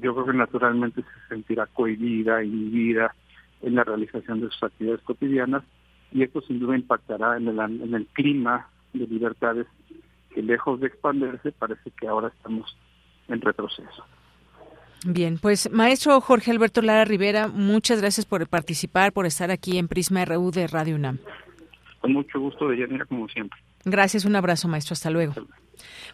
yo 0.00 0.14
creo 0.14 0.26
que 0.26 0.32
naturalmente 0.32 1.02
se 1.02 1.28
sentirá 1.28 1.66
cohibida, 1.66 2.42
inhibida 2.44 3.14
en 3.62 3.74
la 3.74 3.84
realización 3.84 4.40
de 4.40 4.50
sus 4.50 4.62
actividades 4.62 5.02
cotidianas 5.02 5.62
y 6.12 6.22
esto 6.22 6.40
sin 6.42 6.60
duda 6.60 6.76
impactará 6.76 7.36
en 7.36 7.48
el, 7.48 7.58
en 7.58 7.94
el 7.94 8.06
clima 8.06 8.68
de 8.92 9.06
libertades 9.06 9.66
que 10.32 10.42
lejos 10.42 10.80
de 10.80 10.88
expandirse 10.88 11.52
parece 11.52 11.90
que 11.90 12.06
ahora 12.06 12.28
estamos 12.28 12.76
en 13.28 13.40
retroceso. 13.40 14.04
Bien, 15.06 15.38
pues 15.40 15.70
maestro 15.70 16.20
Jorge 16.20 16.50
Alberto 16.50 16.80
Lara 16.80 17.04
Rivera, 17.04 17.48
muchas 17.48 18.00
gracias 18.00 18.24
por 18.26 18.48
participar, 18.48 19.12
por 19.12 19.26
estar 19.26 19.50
aquí 19.50 19.76
en 19.78 19.86
Prisma 19.86 20.24
RU 20.24 20.50
de 20.50 20.66
Radio 20.66 20.96
UNAM. 20.96 21.18
Con 22.00 22.12
mucho 22.12 22.40
gusto, 22.40 22.68
de 22.68 22.78
Yanira, 22.78 23.04
como 23.04 23.28
siempre. 23.28 23.58
Gracias, 23.84 24.24
un 24.24 24.36
abrazo, 24.36 24.68
maestro. 24.68 24.94
Hasta 24.94 25.10
luego. 25.10 25.34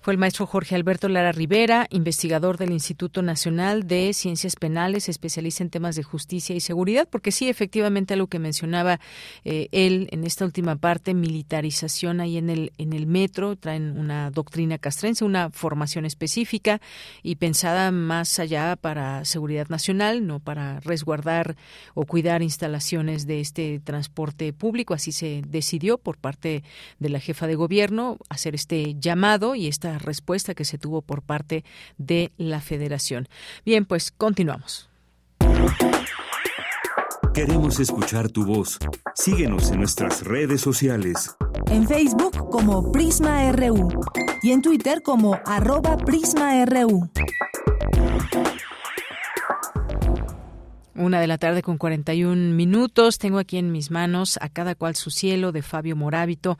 Fue 0.00 0.12
el 0.12 0.18
maestro 0.18 0.46
Jorge 0.46 0.74
Alberto 0.74 1.08
Lara 1.08 1.32
Rivera, 1.32 1.86
investigador 1.90 2.56
del 2.56 2.70
Instituto 2.70 3.22
Nacional 3.22 3.86
de 3.86 4.12
Ciencias 4.12 4.56
Penales, 4.56 5.08
especialista 5.08 5.62
en 5.62 5.70
temas 5.70 5.96
de 5.96 6.02
justicia 6.02 6.54
y 6.54 6.60
seguridad, 6.60 7.08
porque 7.08 7.32
sí, 7.32 7.48
efectivamente, 7.48 8.14
algo 8.14 8.28
que 8.28 8.38
mencionaba 8.38 9.00
eh, 9.44 9.68
él 9.72 10.08
en 10.12 10.24
esta 10.24 10.44
última 10.44 10.76
parte, 10.76 11.14
militarización 11.14 12.20
ahí 12.20 12.36
en 12.36 12.50
el, 12.50 12.72
en 12.78 12.92
el 12.92 13.06
metro, 13.06 13.56
traen 13.56 13.98
una 13.98 14.30
doctrina 14.30 14.78
castrense, 14.78 15.24
una 15.24 15.50
formación 15.50 16.04
específica 16.04 16.80
y 17.22 17.36
pensada 17.36 17.90
más 17.90 18.38
allá 18.38 18.76
para 18.76 19.24
seguridad 19.24 19.68
nacional, 19.68 20.26
no 20.26 20.40
para 20.40 20.80
resguardar 20.80 21.56
o 21.94 22.04
cuidar 22.04 22.42
instalaciones 22.42 23.26
de 23.26 23.40
este 23.40 23.80
transporte 23.80 24.52
público. 24.52 24.94
Así 24.94 25.12
se 25.12 25.42
decidió 25.46 25.98
por 25.98 26.16
parte 26.16 26.62
de 26.98 27.08
la 27.08 27.20
jefa 27.20 27.46
de 27.46 27.54
gobierno 27.54 28.18
hacer 28.28 28.54
este 28.54 28.96
llamado 28.98 29.49
y 29.54 29.66
esta 29.66 29.98
respuesta 29.98 30.54
que 30.54 30.64
se 30.64 30.78
tuvo 30.78 31.02
por 31.02 31.22
parte 31.22 31.64
de 31.98 32.32
la 32.36 32.60
Federación. 32.60 33.28
Bien, 33.64 33.84
pues 33.84 34.10
continuamos. 34.10 34.88
Queremos 37.34 37.78
escuchar 37.78 38.28
tu 38.28 38.44
voz. 38.44 38.78
Síguenos 39.14 39.70
en 39.70 39.78
nuestras 39.78 40.24
redes 40.24 40.60
sociales. 40.60 41.36
En 41.70 41.86
Facebook 41.86 42.50
como 42.50 42.90
Prisma 42.90 43.50
RU 43.52 43.88
y 44.42 44.50
en 44.50 44.62
Twitter 44.62 45.02
como 45.02 45.38
arroba 45.46 45.96
PrismaRU. 45.96 47.08
Una 51.00 51.18
de 51.18 51.26
la 51.26 51.38
tarde 51.38 51.62
con 51.62 51.78
41 51.78 52.54
minutos. 52.54 53.16
Tengo 53.16 53.38
aquí 53.38 53.56
en 53.56 53.72
mis 53.72 53.90
manos 53.90 54.38
a 54.42 54.50
cada 54.50 54.74
cual 54.74 54.96
su 54.96 55.08
cielo 55.08 55.50
de 55.50 55.62
Fabio 55.62 55.96
Morábito 55.96 56.58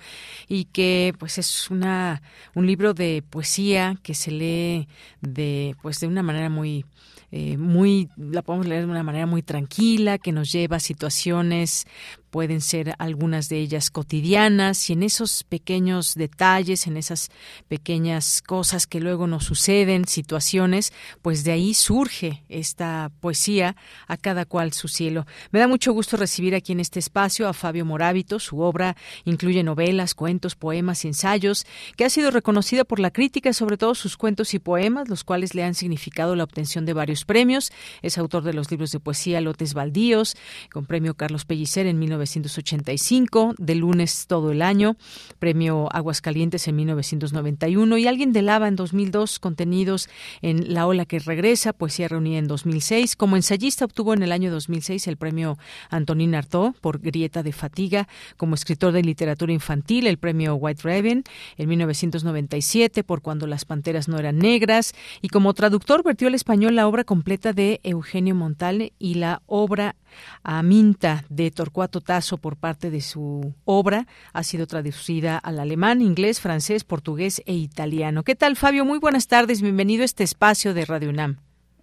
y 0.49 0.65
que 0.65 1.13
pues 1.19 1.37
es 1.37 1.71
una 1.71 2.23
un 2.55 2.67
libro 2.67 2.95
de 2.95 3.23
poesía 3.29 3.99
que 4.03 4.15
se 4.15 4.31
lee 4.31 4.89
de 5.21 5.77
pues 5.83 6.01
de 6.01 6.07
una 6.07 6.23
manera 6.23 6.49
muy 6.49 6.87
eh, 7.33 7.59
muy 7.59 8.09
la 8.17 8.41
podemos 8.41 8.67
leer 8.67 8.87
de 8.87 8.91
una 8.91 9.03
manera 9.03 9.27
muy 9.27 9.43
tranquila 9.43 10.17
que 10.17 10.33
nos 10.33 10.51
lleva 10.51 10.79
a 10.79 10.81
situaciones 10.81 11.87
pueden 12.31 12.61
ser 12.61 12.95
algunas 12.99 13.49
de 13.49 13.59
ellas 13.59 13.91
cotidianas 13.91 14.89
y 14.89 14.93
en 14.95 15.03
esos 15.03 15.45
pequeños 15.45 16.15
detalles, 16.15 16.87
en 16.87 16.97
esas 16.97 17.31
pequeñas 17.69 18.43
cosas 18.43 18.87
que 18.87 19.01
luego 19.01 19.27
nos 19.27 19.45
suceden, 19.45 20.07
situaciones, 20.07 20.93
pues 21.23 21.45
de 21.45 21.53
ahí 21.53 21.75
surge 21.75 22.45
esta 22.49 23.11
poesía 23.21 23.77
a 24.07 24.17
cada 24.17 24.45
cual 24.45 24.73
su 24.73 24.89
cielo. 24.89 25.27
Me 25.51 25.59
da 25.59 25.69
mucho 25.69 25.93
gusto 25.93 26.17
recibir 26.17 26.55
aquí 26.55 26.73
en 26.73 26.81
este 26.81 26.99
espacio 26.99 27.49
a 27.49 27.53
Fabio 27.53 27.85
Morábito. 27.85 28.39
Su 28.39 28.61
obra 28.61 28.97
incluye 29.25 29.63
novelas, 29.63 30.15
cuentos, 30.15 30.55
poemas 30.55 31.05
y 31.05 31.09
ensayos, 31.09 31.67
que 31.97 32.05
ha 32.05 32.11
sido 32.11 32.31
reconocida 32.31 32.85
por 32.85 33.01
la 33.01 33.11
crítica, 33.11 33.53
sobre 33.53 33.77
todo 33.77 33.95
sus 33.95 34.17
cuentos 34.17 34.55
y 34.55 34.59
poemas, 34.59 35.09
los 35.09 35.25
cuales 35.25 35.55
le 35.55 35.65
han 35.65 35.75
significado 35.75 36.37
la 36.37 36.45
obtención 36.45 36.87
de 36.87 36.93
varios 36.93 37.25
premios. 37.25 37.73
Es 38.03 38.19
autor 38.19 38.45
de 38.45 38.55
los 38.55 38.71
libros 38.71 38.93
de 38.93 39.01
poesía 39.01 39.41
Lotes 39.41 39.75
Baldíos, 39.75 40.37
con 40.73 40.87
premio 40.87 41.15
Carlos 41.15 41.45
Pellicer 41.45 41.87
en 41.87 41.99
1985, 42.21 43.55
de 43.59 43.75
lunes 43.75 44.27
todo 44.27 44.51
el 44.51 44.63
año, 44.63 44.97
premio 45.39 45.89
Aguascalientes 45.93 46.69
en 46.69 46.77
1991 46.77 47.99
y 47.99 48.07
Alguien 48.07 48.33
de 48.33 48.43
Lava 48.43 48.69
en 48.69 48.77
2002, 48.77 49.39
contenidos 49.39 50.09
en 50.43 50.75
La 50.75 50.87
Ola 50.87 51.07
que 51.07 51.19
Regresa, 51.19 51.73
Poesía 51.73 52.09
Reunida 52.09 52.39
en 52.39 52.47
2006. 52.47 53.17
Como 53.17 53.37
ensayista 53.37 53.85
obtuvo 53.85 54.15
en 54.15 54.23
el 54.23 54.33
año 54.33 54.51
2006 54.51 55.07
el 55.09 55.17
premio 55.17 55.59
Antonín 55.89 56.35
Artaud 56.35 56.75
por 56.81 57.01
Grieta 57.01 57.43
de 57.43 57.53
Fatiga. 57.53 58.09
Como 58.37 58.55
escritor 58.55 58.93
de 58.93 59.03
literatura 59.03 59.53
infantil, 59.53 60.07
el 60.07 60.19
premio 60.19 60.55
White 60.57 60.83
Raven 60.85 61.25
en 61.57 61.69
1997 61.69 63.03
por 63.05 63.23
Cuando 63.23 63.47
las 63.47 63.65
Panteras 63.65 64.09
no 64.09 64.19
eran 64.19 64.39
negras. 64.39 64.95
Y 65.23 65.29
como 65.29 65.55
traductor 65.55 66.03
vertió 66.05 66.29
al 66.29 66.35
español 66.35 66.77
la 66.77 66.87
obra 66.87 67.05
completa 67.05 67.53
de 67.53 67.81
Eugenio 67.83 68.35
Montal 68.35 68.93
y 68.99 69.15
la 69.15 69.43
obra 69.47 69.97
Aminta 70.43 71.25
de 71.29 71.51
Torcuato 71.51 72.01
Tasso 72.01 72.39
por 72.39 72.57
parte 72.57 72.91
de 72.91 73.01
su 73.01 73.55
obra 73.65 74.07
ha 74.33 74.43
sido 74.43 74.67
traducida 74.67 75.39
al 75.39 75.59
alemán, 75.59 76.03
inglés, 76.03 76.41
francés, 76.41 76.85
portugués 76.85 77.43
e 77.47 77.55
italiano. 77.55 78.23
¿Qué 78.23 78.35
tal, 78.35 78.57
Fabio? 78.57 78.85
Muy 78.85 78.99
buenas 78.99 79.29
tardes. 79.29 79.63
Bienvenido 79.63 80.03
a 80.03 80.07
este 80.07 80.25
espacio 80.25 80.75
de 80.75 80.85
Radio 80.85 81.11
UNAM. 81.11 81.37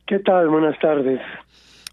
¿Qué 0.06 0.20
tal? 0.20 0.48
Buenas 0.50 0.80
tardes. 0.80 1.20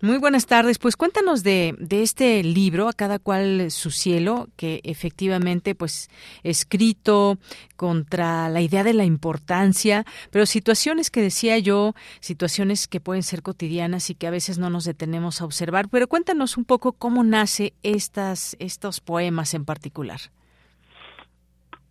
Muy 0.03 0.19
buenas 0.19 0.47
tardes. 0.47 0.79
Pues 0.79 0.97
cuéntanos 0.97 1.43
de, 1.43 1.75
de, 1.79 2.03
este 2.03 2.43
libro, 2.43 2.89
A 2.89 2.93
cada 2.93 3.19
cual 3.19 3.71
su 3.71 3.91
cielo, 3.91 4.49
que 4.57 4.81
efectivamente, 4.85 5.75
pues, 5.75 6.11
escrito 6.43 7.39
contra 7.77 8.49
la 8.49 8.61
idea 8.61 8.85
de 8.85 8.93
la 8.93 9.05
importancia, 9.05 10.05
pero 10.31 10.47
situaciones 10.47 11.11
que 11.11 11.23
decía 11.23 11.59
yo, 11.59 11.95
situaciones 12.21 12.87
que 12.89 13.01
pueden 13.01 13.23
ser 13.23 13.43
cotidianas 13.43 14.11
y 14.11 14.15
que 14.15 14.27
a 14.27 14.31
veces 14.31 14.59
no 14.59 14.69
nos 14.69 14.85
detenemos 14.85 15.41
a 15.41 15.45
observar. 15.45 15.89
Pero 15.91 16.09
cuéntanos 16.09 16.59
un 16.59 16.65
poco 16.65 16.93
cómo 16.93 17.25
nace 17.25 17.73
estas, 17.83 18.57
estos 18.59 19.01
poemas 19.01 19.55
en 19.55 19.65
particular. 19.65 20.19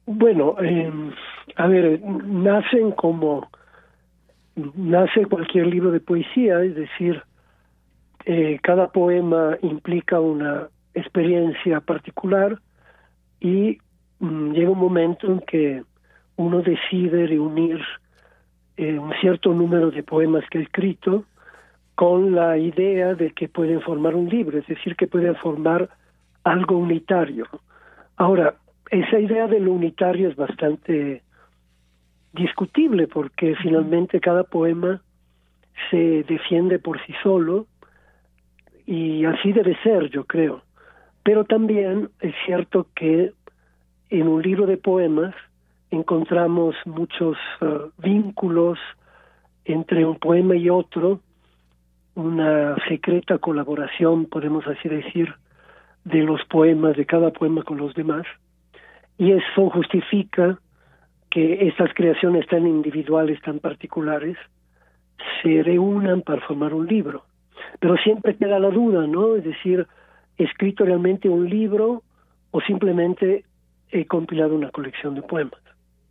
Bueno, 0.06 0.56
eh, 0.62 0.92
a 1.56 1.68
ver, 1.68 2.02
nacen 2.02 2.92
como 2.92 3.50
nace 4.76 5.26
cualquier 5.26 5.68
libro 5.68 5.92
de 5.92 6.02
poesía, 6.02 6.62
es 6.64 6.76
decir, 6.76 7.24
eh, 8.26 8.60
cada 8.62 8.88
poema 8.88 9.58
implica 9.62 10.20
una 10.20 10.70
experiencia 10.94 11.82
particular 11.82 12.60
y 13.40 13.80
mm, 14.20 14.52
llega 14.52 14.70
un 14.70 14.80
momento 14.80 15.28
en 15.28 15.40
que 15.42 15.84
uno 16.36 16.62
decide 16.62 17.28
reunir 17.28 17.82
eh, 18.78 18.98
un 18.98 19.14
cierto 19.22 19.54
número 19.54 19.92
de 19.92 20.04
poemas 20.04 20.44
que 20.50 20.60
ha 20.60 20.62
escrito 20.62 21.26
con 21.96 22.34
la 22.34 22.58
idea 22.58 23.14
de 23.14 23.32
que 23.32 23.48
pueden 23.48 23.82
formar 23.82 24.16
un 24.16 24.30
libro, 24.30 24.58
es 24.58 24.68
decir, 24.68 24.96
que 24.96 25.08
pueden 25.08 25.36
formar 25.36 25.90
algo 26.44 26.78
unitario. 26.78 27.46
Ahora, 28.16 28.56
esa 28.90 29.20
idea 29.20 29.48
de 29.48 29.60
lo 29.60 29.74
unitario 29.74 30.30
es 30.30 30.36
bastante 30.36 31.22
discutible 32.32 33.08
porque 33.08 33.56
finalmente 33.62 34.20
cada 34.20 34.44
poema 34.44 35.02
se 35.92 36.24
defiende 36.24 36.80
por 36.80 37.00
sí 37.06 37.14
solo 37.22 37.68
y 38.86 39.26
así 39.26 39.52
debe 39.54 39.78
ser, 39.84 40.10
yo 40.10 40.26
creo. 40.26 40.62
Pero 41.24 41.46
también 41.46 42.10
es 42.20 42.34
cierto 42.46 42.88
que 42.96 43.32
en 44.10 44.28
un 44.28 44.42
libro 44.42 44.66
de 44.66 44.78
poemas 44.78 45.34
encontramos 45.90 46.76
muchos 46.86 47.38
uh, 47.62 47.90
vínculos 47.98 48.80
entre 49.66 50.06
un 50.06 50.18
poema 50.18 50.56
y 50.56 50.70
otro, 50.70 51.22
una 52.16 52.76
secreta 52.88 53.38
colaboración, 53.38 54.26
podemos 54.26 54.68
así 54.68 54.90
decir, 54.90 55.34
de 56.04 56.20
los 56.24 56.44
poemas, 56.46 56.98
de 56.98 57.06
cada 57.06 57.32
poema 57.32 57.64
con 57.64 57.78
los 57.78 57.94
demás, 57.94 58.26
y 59.18 59.32
eso 59.32 59.70
justifica 59.70 60.60
que 61.30 61.68
estas 61.68 61.94
creaciones 61.94 62.46
tan 62.48 62.68
individuales, 62.68 63.42
tan 63.42 63.60
particulares, 63.60 64.38
se 65.42 65.64
reúnan 65.64 66.22
para 66.22 66.42
formar 66.42 66.74
un 66.74 66.86
libro. 66.86 67.24
Pero 67.80 67.96
siempre 67.98 68.36
queda 68.36 68.60
la 68.60 68.70
duda, 68.70 69.08
¿no? 69.08 69.36
Es 69.36 69.44
decir, 69.44 69.88
¿he 70.38 70.44
escrito 70.44 70.86
realmente 70.86 71.30
un 71.30 71.50
libro 71.50 72.04
o 72.52 72.62
simplemente 72.62 73.46
he 73.90 74.06
compilado 74.06 74.56
una 74.56 74.72
colección 74.72 75.16
de 75.16 75.22
poemas? 75.22 75.60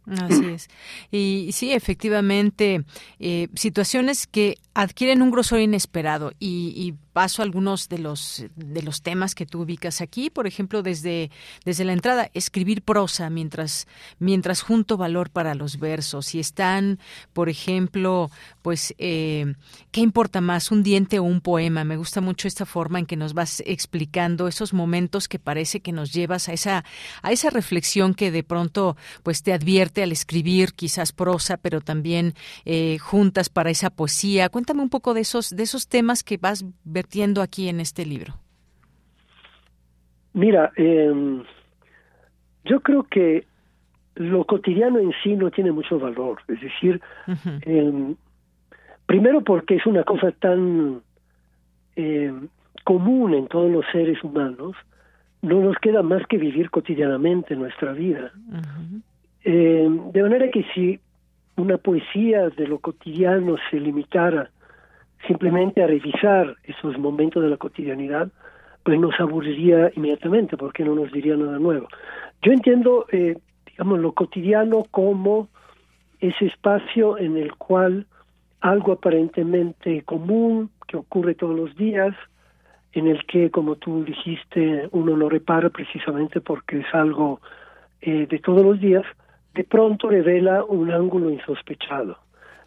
Así 0.07 0.44
es. 0.46 0.68
Y 1.11 1.50
sí, 1.53 1.72
efectivamente, 1.72 2.84
eh, 3.20 3.48
situaciones 3.55 4.26
que 4.26 4.57
adquieren 4.75 5.23
un 5.23 5.31
grosor 5.31 5.61
inesperado 5.61 6.33
y, 6.39 6.73
y 6.77 6.95
paso 7.12 7.43
algunos 7.43 7.89
de 7.89 7.99
los 7.99 8.45
de 8.57 8.83
los 8.83 9.03
temas 9.03 9.35
que 9.35 9.47
tú 9.47 9.62
ubicas 9.62 10.01
aquí, 10.01 10.31
por 10.31 10.47
ejemplo, 10.47 10.83
desde 10.83 11.31
desde 11.64 11.85
la 11.85 11.93
entrada, 11.93 12.31
escribir 12.33 12.83
prosa 12.83 13.29
mientras 13.29 13.87
mientras 14.18 14.62
junto 14.62 14.97
valor 14.97 15.31
para 15.31 15.55
los 15.55 15.79
versos 15.79 16.35
y 16.35 16.41
están, 16.41 16.99
por 17.33 17.49
ejemplo, 17.49 18.31
pues 18.62 18.95
eh, 18.99 19.55
qué 19.91 20.01
importa 20.01 20.41
más 20.41 20.70
un 20.70 20.83
diente 20.83 21.18
o 21.18 21.25
un 21.25 21.41
poema. 21.41 21.85
Me 21.85 21.97
gusta 21.97 22.20
mucho 22.20 22.49
esta 22.49 22.64
forma 22.64 22.99
en 22.99 23.07
que 23.07 23.16
nos 23.16 23.35
vas 23.35 23.62
explicando 23.66 24.49
esos 24.49 24.73
momentos 24.73 25.29
que 25.29 25.39
parece 25.39 25.81
que 25.81 25.93
nos 25.93 26.12
llevas 26.12 26.49
a 26.49 26.55
esa 26.55 26.85
a 27.23 27.33
esa 27.33 27.51
reflexión 27.51 28.14
que 28.14 28.31
de 28.31 28.43
pronto 28.43 28.97
pues 29.23 29.43
te 29.43 29.53
advierte 29.53 30.03
al 30.03 30.12
escribir 30.12 30.73
quizás 30.73 31.12
prosa, 31.12 31.59
pero 31.59 31.83
también 31.83 32.35
eh, 32.64 32.97
juntas 32.99 33.51
para 33.51 33.70
esa 33.70 33.91
poesía. 33.91 34.49
Cuéntame 34.63 34.83
un 34.83 34.91
poco 34.91 35.13
de 35.13 35.23
esos 35.23 35.57
de 35.57 35.65
esos 35.65 35.89
temas 35.89 36.23
que 36.23 36.37
vas 36.37 36.65
ver 36.85 37.07
aquí 37.43 37.69
en 37.69 37.81
este 37.81 38.07
libro? 38.07 38.35
Mira, 40.35 40.71
eh, 40.77 41.43
yo 42.65 42.81
creo 42.81 43.03
que 43.03 43.45
lo 44.15 44.45
cotidiano 44.45 45.01
en 45.01 45.13
sí 45.21 45.35
no 45.35 45.51
tiene 45.51 45.73
mucho 45.73 45.99
valor. 45.99 46.43
Es 46.47 46.61
decir, 46.61 47.01
eh, 47.67 48.15
primero 49.07 49.41
porque 49.43 49.75
es 49.75 49.85
una 49.85 50.05
cosa 50.05 50.31
tan 50.31 51.03
eh, 51.97 52.33
común 52.85 53.35
en 53.35 53.49
todos 53.49 53.69
los 53.69 53.85
seres 53.91 54.23
humanos, 54.23 54.77
no 55.41 55.61
nos 55.61 55.77
queda 55.79 56.03
más 56.03 56.25
que 56.29 56.39
vivir 56.39 56.71
cotidianamente 56.71 57.57
nuestra 57.57 57.95
vida. 57.95 58.31
eh, 59.43 59.89
de 60.13 60.23
manera 60.23 60.49
que 60.53 60.65
si 60.73 61.01
una 61.57 61.78
poesía 61.78 62.48
de 62.50 62.66
lo 62.66 62.78
cotidiano 62.78 63.57
se 63.70 63.78
limitara 63.78 64.50
simplemente 65.26 65.82
a 65.82 65.86
revisar 65.86 66.57
esos 66.64 66.98
momentos 66.98 67.42
de 67.42 67.50
la 67.50 67.57
cotidianidad, 67.57 68.28
pues 68.82 68.98
nos 68.98 69.18
aburriría 69.20 69.90
inmediatamente 69.94 70.57
porque 70.57 70.84
no 70.84 70.94
nos 70.94 71.12
diría 71.12 71.36
nada 71.36 71.59
nuevo. 71.59 71.86
Yo 72.42 72.53
entiendo, 72.53 73.07
eh, 73.12 73.36
digamos, 73.66 74.00
lo 74.00 74.12
cotidiano 74.12 74.84
como 74.90 75.48
ese 76.20 76.46
espacio 76.46 77.18
en 77.18 77.36
el 77.36 77.55
cual 77.55 78.07
algo 78.61 78.92
aparentemente 78.92 80.03
común 80.03 80.70
que 80.88 80.96
ocurre 80.96 81.34
todos 81.34 81.57
los 81.57 81.76
días, 81.76 82.14
en 82.92 83.09
el 83.09 83.24
que, 83.26 83.50
como 83.50 83.76
tú 83.76 84.05
dijiste, 84.05 84.88
uno 84.92 85.16
lo 85.16 85.28
repara 85.28 85.70
precisamente 85.70 86.40
porque 86.40 86.80
es 86.80 86.94
algo 86.94 87.40
eh, 88.00 88.26
de 88.28 88.38
todos 88.38 88.62
los 88.62 88.80
días, 88.80 89.05
de 89.55 89.64
pronto 89.64 90.09
revela 90.09 90.64
un 90.64 90.90
ángulo 90.90 91.30
insospechado 91.30 92.18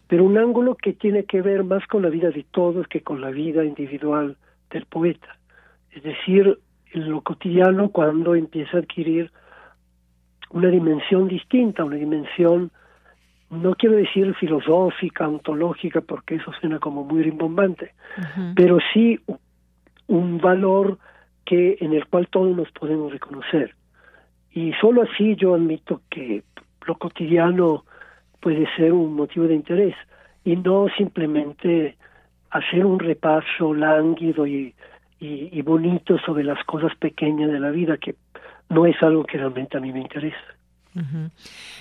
pero 0.08 0.24
un 0.24 0.38
ángulo 0.38 0.76
que 0.76 0.92
tiene 0.92 1.24
que 1.24 1.42
ver 1.42 1.64
más 1.64 1.86
con 1.86 2.02
la 2.02 2.08
vida 2.08 2.30
de 2.30 2.44
todos 2.50 2.86
que 2.88 3.00
con 3.00 3.20
la 3.20 3.30
vida 3.30 3.64
individual 3.64 4.36
del 4.70 4.86
poeta. 4.86 5.36
Es 5.90 6.02
decir, 6.02 6.58
en 6.92 7.10
lo 7.10 7.22
cotidiano 7.22 7.90
cuando 7.90 8.34
empieza 8.34 8.76
a 8.76 8.80
adquirir 8.80 9.32
una 10.50 10.68
dimensión 10.68 11.26
distinta, 11.26 11.84
una 11.84 11.96
dimensión, 11.96 12.70
no 13.50 13.74
quiero 13.74 13.96
decir 13.96 14.32
filosófica, 14.36 15.26
ontológica, 15.26 16.00
porque 16.00 16.36
eso 16.36 16.52
suena 16.60 16.78
como 16.78 17.02
muy 17.04 17.22
rimbombante, 17.22 17.94
pero 18.54 18.78
sí 18.92 19.18
un 20.06 20.38
valor 20.38 20.98
que 21.44 21.78
en 21.80 21.92
el 21.92 22.06
cual 22.06 22.28
todos 22.28 22.56
nos 22.56 22.70
podemos 22.72 23.12
reconocer. 23.12 23.74
Y 24.52 24.72
solo 24.80 25.02
así 25.02 25.34
yo 25.36 25.54
admito 25.54 26.00
que 26.08 26.42
lo 26.86 26.96
cotidiano 26.96 27.84
puede 28.40 28.66
ser 28.76 28.92
un 28.92 29.14
motivo 29.14 29.46
de 29.46 29.54
interés 29.54 29.94
y 30.44 30.56
no 30.56 30.86
simplemente 30.96 31.96
hacer 32.50 32.84
un 32.84 32.98
repaso 32.98 33.74
lánguido 33.74 34.46
y, 34.46 34.74
y, 35.18 35.62
bonito 35.62 36.18
sobre 36.18 36.44
las 36.44 36.62
cosas 36.64 36.94
pequeñas 36.96 37.50
de 37.50 37.58
la 37.58 37.70
vida, 37.70 37.96
que 37.96 38.14
no 38.68 38.86
es 38.86 39.00
algo 39.02 39.24
que 39.24 39.38
realmente 39.38 39.76
a 39.76 39.80
mí 39.80 39.92
me 39.92 40.00
interesa. 40.00 40.36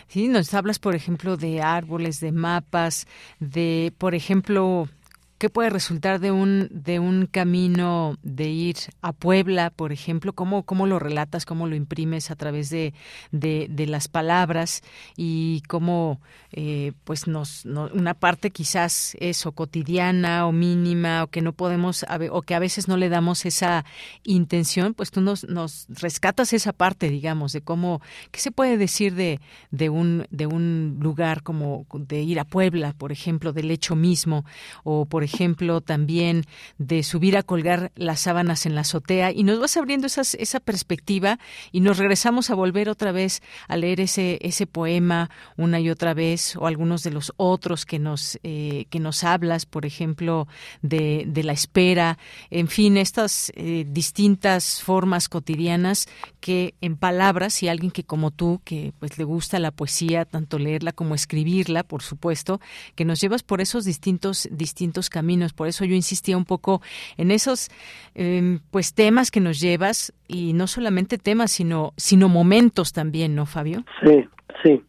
Sí, 0.07 0.27
nos 0.27 0.53
hablas, 0.53 0.77
por 0.77 0.93
ejemplo, 0.93 1.37
de 1.37 1.61
árboles, 1.61 2.19
de 2.19 2.33
mapas, 2.33 3.07
de, 3.39 3.93
por 3.97 4.13
ejemplo, 4.13 4.89
¿Qué 5.37 5.49
puede 5.49 5.69
resultar 5.69 6.21
de 6.21 6.31
un, 6.31 6.69
de 6.71 6.99
un 6.99 7.25
camino 7.25 8.15
de 8.23 8.47
ir 8.47 8.77
a 9.01 9.11
Puebla, 9.11 9.69
por 9.69 9.91
ejemplo? 9.91 10.31
¿Cómo, 10.31 10.63
cómo 10.63 10.87
lo 10.87 10.97
relatas, 10.97 11.45
cómo 11.45 11.67
lo 11.67 11.75
imprimes 11.75 12.31
a 12.31 12.37
través 12.37 12.69
de, 12.69 12.93
de, 13.33 13.85
las 13.85 14.07
palabras 14.07 14.81
y 15.17 15.61
cómo, 15.67 16.21
eh, 16.53 16.93
pues, 17.03 17.27
nos, 17.27 17.65
una 17.65 18.13
parte 18.13 18.49
quizás 18.49 19.17
eso, 19.19 19.51
cotidiana 19.51 20.47
o 20.47 20.53
mínima 20.53 21.23
o 21.25 21.27
que 21.27 21.41
no 21.41 21.51
podemos, 21.51 22.05
o 22.31 22.41
que 22.41 22.55
a 22.55 22.59
veces 22.59 22.87
no 22.87 22.95
le 22.95 23.09
damos 23.09 23.45
esa 23.45 23.83
intención, 24.23 24.93
pues 24.93 25.11
tú 25.11 25.19
nos, 25.19 25.43
nos 25.43 25.85
rescatas 25.89 26.53
esa 26.53 26.71
parte, 26.71 27.09
digamos, 27.09 27.51
de 27.51 27.59
cómo, 27.59 28.01
¿qué 28.31 28.39
se 28.39 28.51
puede 28.51 28.77
decir 28.77 29.15
de, 29.15 29.41
de, 29.69 29.89
un, 29.89 30.27
de 30.29 30.47
un 30.47 30.97
lugar 31.01 31.43
como 31.43 31.85
de 31.91 32.21
ir 32.21 32.39
a 32.39 32.45
Puebla, 32.45 32.93
por 32.93 33.11
ejemplo, 33.11 33.51
del 33.51 33.69
hecho 33.69 33.97
mismo, 33.97 34.45
o 34.85 35.05
por 35.05 35.24
ejemplo, 35.25 35.81
también 35.81 36.45
de 36.77 37.03
subir 37.03 37.35
a 37.35 37.43
colgar 37.43 37.91
las 37.95 38.21
sábanas 38.21 38.65
en 38.65 38.75
la 38.75 38.81
azotea 38.81 39.31
y 39.31 39.43
nos 39.43 39.59
vas 39.59 39.75
abriendo 39.75 40.07
esas, 40.07 40.35
esa 40.35 40.59
perspectiva 40.59 41.39
y 41.71 41.81
nos 41.81 41.97
regresamos 41.97 42.49
a 42.49 42.55
volver 42.55 42.89
otra 42.89 43.11
vez 43.11 43.41
a 43.67 43.75
leer 43.75 43.99
ese, 43.99 44.39
ese 44.41 44.67
poema 44.67 45.29
una 45.57 45.79
y 45.79 45.89
otra 45.89 46.13
vez 46.13 46.55
o 46.55 46.67
algunos 46.67 47.03
de 47.03 47.11
los 47.11 47.33
otros 47.37 47.85
que 47.85 47.99
nos, 47.99 48.39
eh, 48.43 48.85
que 48.89 48.99
nos 48.99 49.23
hablas, 49.23 49.65
por 49.65 49.85
ejemplo, 49.85 50.47
de, 50.81 51.25
de 51.27 51.43
la 51.43 51.53
espera, 51.53 52.17
en 52.49 52.67
fin, 52.67 52.97
estas 52.97 53.51
eh, 53.55 53.85
distintas 53.87 54.81
formas 54.81 55.29
cotidianas 55.29 56.07
que 56.39 56.75
en 56.81 56.95
palabras 56.97 57.63
y 57.63 57.67
alguien 57.67 57.91
que 57.91 58.03
como 58.03 58.31
tú, 58.31 58.61
que 58.63 58.93
pues 58.99 59.17
le 59.17 59.23
gusta 59.23 59.59
la 59.59 59.71
poesía, 59.71 60.25
tanto 60.25 60.59
leerla 60.59 60.91
como 60.91 61.15
escribirla, 61.15 61.83
por 61.83 62.03
supuesto, 62.03 62.59
que 62.95 63.05
nos 63.05 63.19
llevas 63.19 63.43
por 63.43 63.61
esos 63.61 63.85
distintos, 63.85 64.47
distintos 64.51 65.09
caminos. 65.15 65.53
Por 65.53 65.67
eso 65.69 65.85
yo 65.85 65.95
insistía 65.95 66.35
un 66.35 66.43
poco 66.43 66.81
en 67.15 67.31
esos 67.31 67.69
em, 68.15 68.59
pues 68.69 68.93
temas 68.93 69.31
que 69.31 69.39
nos 69.39 69.61
llevas 69.61 70.13
y 70.27 70.51
no 70.51 70.67
solamente 70.67 71.17
temas, 71.17 71.51
sino, 71.51 71.93
sino 71.95 72.27
momentos 72.27 72.91
también, 72.91 73.33
¿no, 73.33 73.45
Fabio? 73.45 73.85
Sí, 74.03 74.27
sí. 74.61 74.81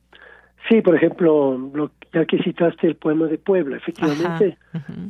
Sí, 0.68 0.82
por 0.82 0.96
ejemplo, 0.96 1.70
ya 2.12 2.24
que 2.24 2.42
citaste 2.42 2.88
el 2.88 2.96
poema 2.96 3.26
de 3.26 3.38
Puebla, 3.38 3.76
efectivamente, 3.76 4.58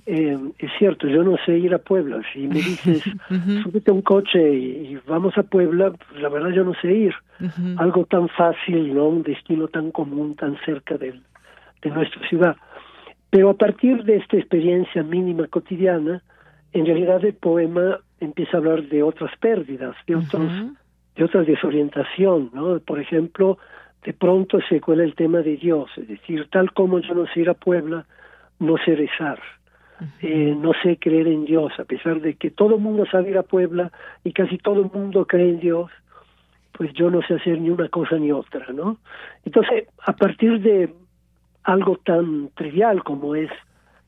em, 0.04 0.52
es 0.58 0.70
cierto, 0.78 1.08
yo 1.08 1.22
no 1.22 1.38
sé 1.46 1.56
ir 1.56 1.72
a 1.72 1.78
Puebla. 1.78 2.20
Si 2.32 2.46
me 2.46 2.56
dices, 2.56 3.02
súbete 3.62 3.90
a 3.90 3.94
un 3.94 4.02
coche 4.02 4.40
y, 4.54 4.98
vamos 5.06 5.32
a 5.38 5.42
Puebla, 5.44 5.92
pues 5.92 6.20
la 6.20 6.28
verdad 6.28 6.50
yo 6.50 6.62
no 6.62 6.74
sé 6.82 6.92
ir. 6.92 7.14
Algo 7.78 8.04
tan 8.04 8.28
fácil, 8.28 8.94
¿no? 8.94 9.08
Un 9.08 9.22
destino 9.22 9.68
tan 9.68 9.92
común, 9.92 10.36
tan 10.36 10.58
cerca 10.66 10.98
de 10.98 11.14
nuestra 11.84 12.28
ciudad. 12.28 12.56
Pero 13.30 13.50
a 13.50 13.54
partir 13.54 14.04
de 14.04 14.16
esta 14.16 14.36
experiencia 14.36 15.02
mínima 15.02 15.46
cotidiana, 15.48 16.22
en 16.72 16.86
realidad 16.86 17.24
el 17.24 17.34
poema 17.34 17.98
empieza 18.20 18.56
a 18.56 18.60
hablar 18.60 18.82
de 18.84 19.02
otras 19.02 19.36
pérdidas, 19.38 19.96
de 20.06 20.16
otros, 20.16 20.52
de 21.16 21.24
otra 21.24 21.42
desorientación, 21.42 22.50
¿no? 22.52 22.78
Por 22.80 23.00
ejemplo, 23.00 23.58
de 24.04 24.12
pronto 24.12 24.58
se 24.68 24.80
cuela 24.80 25.04
el 25.04 25.14
tema 25.14 25.40
de 25.40 25.56
Dios, 25.56 25.90
es 25.96 26.08
decir, 26.08 26.48
tal 26.50 26.72
como 26.72 27.00
yo 27.00 27.14
no 27.14 27.26
sé 27.26 27.40
ir 27.40 27.50
a 27.50 27.54
Puebla, 27.54 28.06
no 28.60 28.76
sé 28.78 28.94
rezar, 28.94 29.40
eh, 30.22 30.54
no 30.56 30.72
sé 30.82 30.98
creer 30.98 31.26
en 31.26 31.44
Dios, 31.44 31.72
a 31.78 31.84
pesar 31.84 32.20
de 32.20 32.34
que 32.34 32.50
todo 32.50 32.76
el 32.76 32.80
mundo 32.80 33.04
sabe 33.10 33.30
ir 33.30 33.38
a 33.38 33.42
Puebla 33.42 33.90
y 34.22 34.32
casi 34.32 34.58
todo 34.58 34.82
el 34.82 34.90
mundo 34.92 35.26
cree 35.26 35.48
en 35.48 35.60
Dios, 35.60 35.90
pues 36.72 36.92
yo 36.92 37.10
no 37.10 37.22
sé 37.22 37.34
hacer 37.34 37.60
ni 37.60 37.70
una 37.70 37.88
cosa 37.88 38.16
ni 38.16 38.30
otra, 38.30 38.72
¿no? 38.72 38.98
Entonces, 39.44 39.88
a 40.04 40.12
partir 40.12 40.60
de 40.60 40.92
algo 41.66 41.96
tan 42.04 42.48
trivial 42.54 43.02
como 43.02 43.34
es 43.34 43.50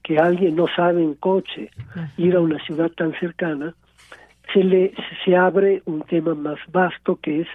que 0.03 0.19
alguien 0.19 0.57
no 0.57 0.67
sabe 0.75 1.03
en 1.03 1.15
coche 1.15 1.71
ir 2.17 2.37
a 2.37 2.41
una 2.41 2.59
ciudad 2.61 2.91
tan 2.93 3.13
cercana, 3.19 3.75
se 4.55 4.65
le 4.65 4.95
se 5.25 5.37
abre 5.37 5.83
un 5.85 6.03
tema 6.03 6.35
más 6.35 6.59
vasto 6.73 7.17
que 7.17 7.43
es 7.43 7.49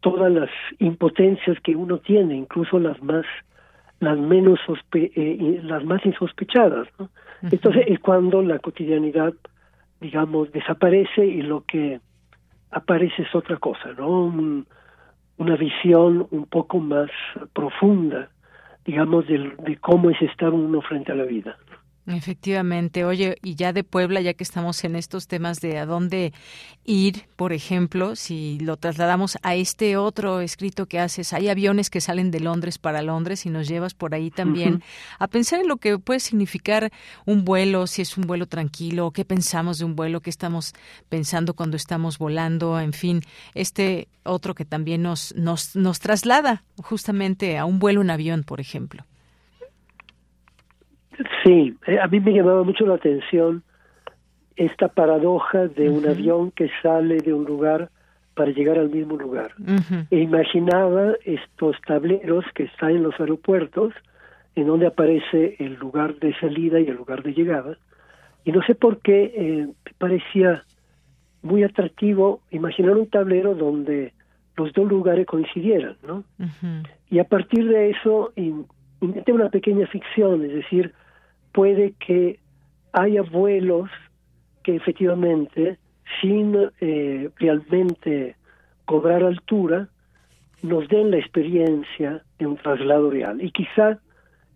todas 0.00 0.32
las 0.32 0.50
impotencias 0.78 1.60
que 1.60 1.76
uno 1.76 1.98
tiene, 1.98 2.34
incluso 2.34 2.78
las 2.78 3.00
más 3.02 3.26
las 4.00 4.18
menos 4.18 4.58
eh, 4.94 5.60
las 5.62 5.84
más 5.84 6.04
insospechadas, 6.04 6.88
Entonces 7.42 7.84
es 7.86 8.00
cuando 8.00 8.42
la 8.42 8.58
cotidianidad, 8.58 9.32
digamos, 10.00 10.50
desaparece 10.50 11.24
y 11.24 11.42
lo 11.42 11.60
que 11.60 12.00
aparece 12.72 13.22
es 13.22 13.32
otra 13.34 13.58
cosa, 13.58 13.92
¿no? 13.96 14.34
una 15.38 15.56
visión 15.56 16.26
un 16.30 16.46
poco 16.46 16.80
más 16.80 17.10
profunda 17.52 18.28
digamos, 18.84 19.26
de, 19.26 19.38
de 19.38 19.76
cómo 19.76 20.10
es 20.10 20.20
estar 20.22 20.50
uno 20.50 20.80
frente 20.80 21.12
a 21.12 21.14
la 21.14 21.24
vida. 21.24 21.56
Efectivamente. 22.04 23.04
Oye, 23.04 23.36
y 23.42 23.54
ya 23.54 23.72
de 23.72 23.84
Puebla, 23.84 24.20
ya 24.20 24.34
que 24.34 24.42
estamos 24.42 24.82
en 24.82 24.96
estos 24.96 25.28
temas 25.28 25.60
de 25.60 25.78
a 25.78 25.86
dónde 25.86 26.32
ir, 26.84 27.26
por 27.36 27.52
ejemplo, 27.52 28.16
si 28.16 28.58
lo 28.58 28.76
trasladamos 28.76 29.38
a 29.42 29.54
este 29.54 29.96
otro 29.96 30.40
escrito 30.40 30.86
que 30.86 30.98
haces, 30.98 31.32
hay 31.32 31.48
aviones 31.48 31.90
que 31.90 32.00
salen 32.00 32.32
de 32.32 32.40
Londres 32.40 32.78
para 32.78 33.02
Londres 33.02 33.46
y 33.46 33.50
nos 33.50 33.68
llevas 33.68 33.94
por 33.94 34.14
ahí 34.14 34.32
también 34.32 34.82
a 35.20 35.28
pensar 35.28 35.60
en 35.60 35.68
lo 35.68 35.76
que 35.76 35.96
puede 36.00 36.18
significar 36.18 36.90
un 37.24 37.44
vuelo, 37.44 37.86
si 37.86 38.02
es 38.02 38.16
un 38.16 38.26
vuelo 38.26 38.46
tranquilo, 38.46 39.12
qué 39.12 39.24
pensamos 39.24 39.78
de 39.78 39.84
un 39.84 39.94
vuelo, 39.94 40.22
qué 40.22 40.30
estamos 40.30 40.72
pensando 41.08 41.54
cuando 41.54 41.76
estamos 41.76 42.18
volando, 42.18 42.80
en 42.80 42.94
fin, 42.94 43.22
este 43.54 44.08
otro 44.24 44.56
que 44.56 44.64
también 44.64 45.02
nos, 45.02 45.36
nos, 45.36 45.76
nos 45.76 46.00
traslada 46.00 46.64
justamente 46.78 47.58
a 47.58 47.64
un 47.64 47.78
vuelo 47.78 48.02
en 48.02 48.10
avión, 48.10 48.42
por 48.42 48.60
ejemplo. 48.60 49.04
Sí, 51.44 51.74
eh, 51.86 51.98
a 52.00 52.06
mí 52.08 52.20
me 52.20 52.32
llamaba 52.32 52.62
mucho 52.62 52.86
la 52.86 52.94
atención 52.94 53.62
esta 54.56 54.88
paradoja 54.88 55.68
de 55.68 55.88
un 55.88 56.06
avión 56.06 56.50
que 56.50 56.70
sale 56.82 57.18
de 57.18 57.32
un 57.32 57.44
lugar 57.44 57.90
para 58.34 58.50
llegar 58.50 58.78
al 58.78 58.90
mismo 58.90 59.16
lugar. 59.16 59.52
E 60.10 60.18
imaginaba 60.18 61.14
estos 61.24 61.76
tableros 61.86 62.44
que 62.54 62.64
están 62.64 62.90
en 62.90 63.02
los 63.02 63.18
aeropuertos, 63.20 63.92
en 64.54 64.66
donde 64.66 64.86
aparece 64.86 65.56
el 65.58 65.74
lugar 65.74 66.14
de 66.16 66.34
salida 66.38 66.80
y 66.80 66.86
el 66.86 66.96
lugar 66.96 67.22
de 67.22 67.34
llegada. 67.34 67.76
Y 68.44 68.52
no 68.52 68.62
sé 68.62 68.74
por 68.74 69.00
qué 69.00 69.32
eh, 69.36 69.68
parecía 69.98 70.64
muy 71.42 71.62
atractivo 71.64 72.40
imaginar 72.50 72.96
un 72.96 73.08
tablero 73.08 73.54
donde 73.54 74.12
los 74.56 74.72
dos 74.72 74.88
lugares 74.88 75.26
coincidieran, 75.26 75.96
¿no? 76.06 76.24
Y 77.10 77.18
a 77.18 77.24
partir 77.24 77.68
de 77.68 77.90
eso 77.90 78.32
inventé 78.36 79.32
una 79.32 79.48
pequeña 79.48 79.86
ficción, 79.86 80.44
es 80.44 80.52
decir, 80.52 80.92
puede 81.52 81.92
que 81.98 82.38
haya 82.92 83.22
vuelos 83.22 83.90
que 84.62 84.76
efectivamente, 84.76 85.78
sin 86.20 86.70
eh, 86.80 87.30
realmente 87.36 88.36
cobrar 88.84 89.22
altura, 89.22 89.88
nos 90.62 90.88
den 90.88 91.10
la 91.10 91.18
experiencia 91.18 92.22
de 92.38 92.46
un 92.46 92.56
traslado 92.56 93.10
real. 93.10 93.42
Y 93.42 93.50
quizá 93.50 93.98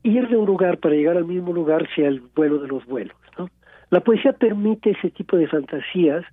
ir 0.03 0.29
de 0.29 0.37
un 0.37 0.47
lugar 0.47 0.79
para 0.79 0.95
llegar 0.95 1.17
al 1.17 1.25
mismo 1.25 1.53
lugar 1.53 1.89
sea 1.95 2.09
el 2.09 2.21
vuelo 2.35 2.59
de 2.59 2.69
los 2.69 2.87
vuelos. 2.87 3.17
¿no? 3.39 3.49
La 3.91 4.01
poesía 4.01 4.33
permite 4.33 4.91
ese 4.91 5.11
tipo 5.11 5.37
de 5.37 5.49
fantasías 5.49 6.25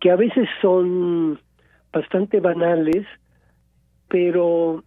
que 0.00 0.10
a 0.10 0.16
veces 0.16 0.48
son 0.60 1.38
bastante 1.92 2.40
banales, 2.40 3.06
pero 4.08 4.82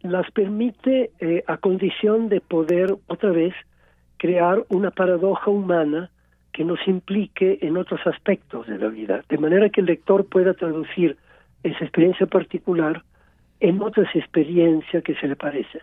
las 0.00 0.30
permite 0.30 1.10
eh, 1.20 1.44
a 1.46 1.58
condición 1.58 2.28
de 2.28 2.40
poder 2.40 2.96
otra 3.06 3.30
vez 3.30 3.54
crear 4.16 4.64
una 4.68 4.90
paradoja 4.90 5.50
humana 5.50 6.10
que 6.52 6.64
nos 6.64 6.78
implique 6.88 7.58
en 7.60 7.76
otros 7.76 8.00
aspectos 8.06 8.66
de 8.66 8.78
la 8.78 8.88
vida, 8.88 9.22
de 9.28 9.38
manera 9.38 9.68
que 9.68 9.80
el 9.80 9.86
lector 9.86 10.24
pueda 10.26 10.54
traducir 10.54 11.16
esa 11.62 11.84
experiencia 11.84 12.26
particular 12.26 13.02
en 13.60 13.82
otras 13.82 14.14
experiencias 14.14 15.02
que 15.02 15.14
se 15.16 15.28
le 15.28 15.36
parecen 15.36 15.82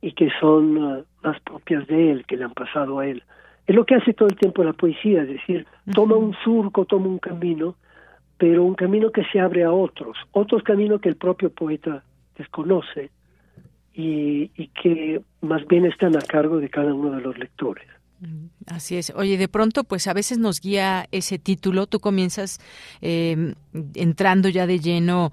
y 0.00 0.12
que 0.12 0.30
son 0.40 0.78
uh, 0.78 1.04
más 1.22 1.38
propias 1.40 1.86
de 1.86 2.10
él, 2.10 2.26
que 2.26 2.36
le 2.36 2.44
han 2.44 2.54
pasado 2.54 2.98
a 2.98 3.06
él. 3.06 3.22
Es 3.66 3.76
lo 3.76 3.84
que 3.84 3.94
hace 3.94 4.12
todo 4.12 4.28
el 4.28 4.36
tiempo 4.36 4.64
la 4.64 4.72
poesía, 4.72 5.22
es 5.22 5.28
decir, 5.28 5.66
toma 5.94 6.16
un 6.16 6.34
surco, 6.42 6.86
toma 6.86 7.06
un 7.06 7.18
camino, 7.18 7.76
pero 8.38 8.64
un 8.64 8.74
camino 8.74 9.10
que 9.12 9.24
se 9.26 9.38
abre 9.38 9.64
a 9.64 9.72
otros, 9.72 10.16
otros 10.32 10.62
caminos 10.62 11.00
que 11.00 11.10
el 11.10 11.16
propio 11.16 11.50
poeta 11.50 12.02
desconoce 12.36 13.10
y, 13.94 14.48
que 14.82 15.20
más 15.40 15.66
bien 15.66 15.86
están 15.86 16.16
a 16.16 16.20
cargo 16.20 16.58
de 16.58 16.68
cada 16.68 16.94
uno 16.94 17.10
de 17.12 17.20
los 17.20 17.38
lectores. 17.38 17.86
Así 18.70 18.96
es. 18.96 19.12
Oye, 19.16 19.36
de 19.36 19.48
pronto, 19.48 19.82
pues 19.82 20.06
a 20.06 20.12
veces 20.12 20.38
nos 20.38 20.60
guía 20.60 21.08
ese 21.10 21.40
título. 21.40 21.88
Tú 21.88 21.98
comienzas 21.98 22.60
eh, 23.00 23.54
entrando 23.94 24.48
ya 24.48 24.68
de 24.68 24.78
lleno, 24.78 25.32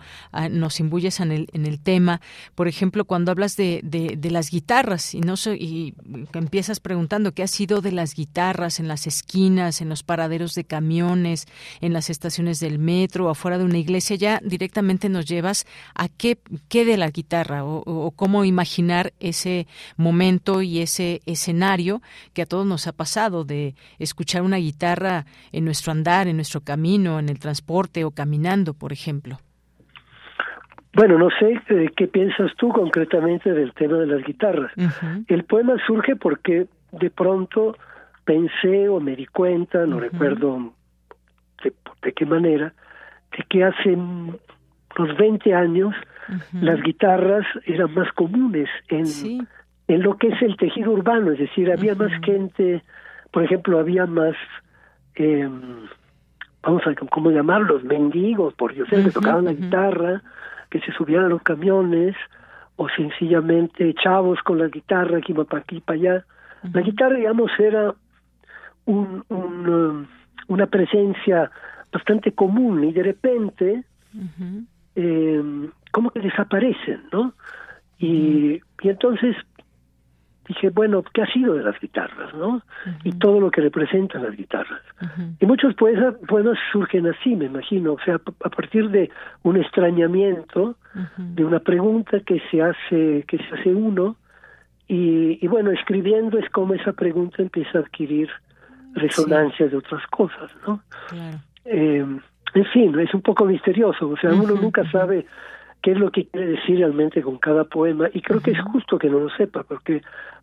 nos 0.49 0.79
imbuyes 0.79 1.19
en 1.19 1.31
el, 1.31 1.47
en 1.53 1.67
el 1.67 1.79
tema. 1.79 2.19
Por 2.55 2.67
ejemplo, 2.67 3.05
cuando 3.05 3.31
hablas 3.31 3.55
de, 3.55 3.81
de, 3.83 4.31
las 4.31 4.49
guitarras 4.49 5.13
y 5.13 5.21
no 5.21 5.35
y 5.53 5.93
empiezas 6.33 6.79
preguntando 6.79 7.31
qué 7.33 7.43
ha 7.43 7.47
sido 7.47 7.81
de 7.81 7.91
las 7.91 8.15
guitarras 8.15 8.79
en 8.79 8.87
las 8.87 9.05
esquinas, 9.05 9.81
en 9.81 9.89
los 9.89 10.01
paraderos 10.01 10.55
de 10.55 10.63
camiones, 10.63 11.45
en 11.79 11.93
las 11.93 12.09
estaciones 12.09 12.59
del 12.59 12.79
metro, 12.79 13.29
afuera 13.29 13.59
de 13.59 13.65
una 13.65 13.77
iglesia, 13.77 14.15
ya 14.15 14.41
directamente 14.43 15.09
nos 15.09 15.27
llevas 15.27 15.67
a 15.93 16.09
qué, 16.09 16.39
qué 16.69 16.85
de 16.85 16.97
la 16.97 17.11
guitarra 17.11 17.63
o, 17.63 17.83
o 17.85 18.11
cómo 18.11 18.45
imaginar 18.45 19.13
ese 19.19 19.67
momento 19.95 20.63
y 20.63 20.79
ese 20.79 21.21
escenario 21.27 22.01
que 22.33 22.41
a 22.41 22.45
todos 22.47 22.65
nos 22.65 22.87
ha 22.87 22.93
pasado 22.93 23.26
de 23.29 23.75
escuchar 23.99 24.41
una 24.41 24.57
guitarra 24.57 25.25
en 25.51 25.65
nuestro 25.65 25.91
andar, 25.91 26.27
en 26.27 26.37
nuestro 26.37 26.61
camino, 26.61 27.19
en 27.19 27.29
el 27.29 27.39
transporte 27.39 28.03
o 28.03 28.11
caminando, 28.11 28.73
por 28.73 28.91
ejemplo. 28.93 29.37
Bueno, 30.93 31.19
no 31.19 31.29
sé 31.29 31.61
eh, 31.69 31.91
qué 31.95 32.07
piensas 32.07 32.51
tú 32.57 32.69
concretamente 32.69 33.53
del 33.53 33.71
tema 33.73 33.97
de 33.97 34.07
las 34.07 34.23
guitarras. 34.23 34.71
El 35.27 35.43
poema 35.43 35.75
surge 35.85 36.15
porque 36.15 36.65
de 36.91 37.09
pronto 37.11 37.75
pensé 38.25 38.89
o 38.89 38.99
me 38.99 39.15
di 39.15 39.27
cuenta, 39.27 39.85
no 39.85 39.99
recuerdo 39.99 40.73
de, 41.63 42.13
qué 42.13 42.25
manera, 42.25 42.73
de 43.31 43.43
que 43.47 43.63
hace 43.63 43.93
unos 43.93 45.17
20 45.17 45.53
años 45.53 45.93
las 46.53 46.81
guitarras 46.81 47.45
eran 47.65 47.93
más 47.93 48.11
comunes 48.13 48.67
en, 48.89 49.05
en 49.87 50.01
lo 50.01 50.17
que 50.17 50.29
es 50.29 50.41
el 50.41 50.57
tejido 50.57 50.91
urbano, 50.91 51.31
es 51.31 51.39
decir, 51.39 51.71
había 51.71 51.95
más 51.95 52.11
gente, 52.23 52.81
por 53.37 53.43
ejemplo, 53.43 53.77
había 53.77 54.07
más, 54.07 54.35
eh, 55.13 55.47
vamos 56.63 56.81
a 56.87 56.95
cómo 56.95 57.29
llamarlos, 57.29 57.83
mendigos, 57.83 58.55
por 58.55 58.73
Dios, 58.73 58.89
que 58.89 59.11
tocaban 59.11 59.45
la 59.45 59.53
guitarra, 59.53 60.23
que 60.71 60.79
se 60.79 60.91
subían 60.93 61.25
a 61.25 61.27
los 61.27 61.43
camiones, 61.43 62.15
o 62.77 62.89
sencillamente 62.89 63.93
chavos 63.93 64.39
con 64.41 64.57
la 64.57 64.69
guitarra 64.69 65.21
que 65.21 65.33
iban 65.33 65.45
para 65.45 65.61
aquí 65.61 65.79
para 65.81 65.99
allá. 65.99 66.25
La 66.73 66.81
guitarra, 66.81 67.15
digamos, 67.15 67.51
era 67.59 67.93
un, 68.85 69.23
un, 69.29 69.69
um, 69.69 70.07
una 70.47 70.65
presencia 70.65 71.51
bastante 71.93 72.31
común 72.31 72.85
y 72.85 72.91
de 72.91 73.03
repente 73.03 73.83
eh, 74.95 75.69
como 75.91 76.09
que 76.09 76.21
desaparecen, 76.21 77.03
¿no? 77.11 77.35
Y, 77.99 78.59
y 78.81 78.89
entonces 78.89 79.35
dije, 80.47 80.69
bueno, 80.69 81.03
¿qué 81.13 81.21
ha 81.21 81.31
sido 81.31 81.55
de 81.55 81.63
las 81.63 81.79
guitarras, 81.79 82.33
no? 82.33 82.61
Y 83.03 83.11
todo 83.13 83.39
lo 83.39 83.51
que 83.51 83.61
representan 83.61 84.23
las 84.23 84.35
guitarras. 84.35 84.81
Y 85.39 85.45
muchos 85.45 85.73
poemas, 85.75 86.15
poemas 86.27 86.57
surgen 86.71 87.07
así, 87.07 87.35
me 87.35 87.45
imagino, 87.45 87.93
o 87.93 87.99
sea, 87.99 88.15
a 88.15 88.49
partir 88.49 88.89
de 88.89 89.09
un 89.43 89.57
extrañamiento, 89.57 90.75
de 91.17 91.45
una 91.45 91.59
pregunta 91.59 92.19
que 92.21 92.41
se 92.49 92.61
hace, 92.61 93.25
que 93.27 93.37
se 93.37 93.55
hace 93.55 93.73
uno, 93.73 94.15
y, 94.87 95.37
y, 95.43 95.47
bueno, 95.47 95.71
escribiendo 95.71 96.37
es 96.37 96.49
como 96.49 96.73
esa 96.73 96.93
pregunta 96.93 97.41
empieza 97.41 97.79
a 97.79 97.81
adquirir 97.81 98.29
resonancias 98.93 99.71
de 99.71 99.77
otras 99.77 100.05
cosas, 100.07 100.49
¿no? 100.65 100.81
Eh, 101.65 102.05
en 102.53 102.65
fin, 102.71 102.97
es 102.99 103.13
un 103.13 103.21
poco 103.21 103.45
misterioso, 103.45 104.09
o 104.09 104.17
sea, 104.17 104.31
uno 104.31 104.55
nunca 104.55 104.89
sabe 104.89 105.25
qué 105.81 105.91
es 105.91 105.99
lo 105.99 106.11
que 106.11 106.27
quiere 106.27 106.47
decir 106.47 106.77
realmente 106.77 107.21
con 107.21 107.37
cada 107.37 107.65
poema 107.65 108.09
y 108.13 108.21
creo 108.21 108.41
que 108.41 108.51
es 108.51 108.61
justo 108.61 108.97
que 108.97 109.09
no 109.09 109.19
lo 109.19 109.29
sepa 109.29 109.63
porque 109.63 110.01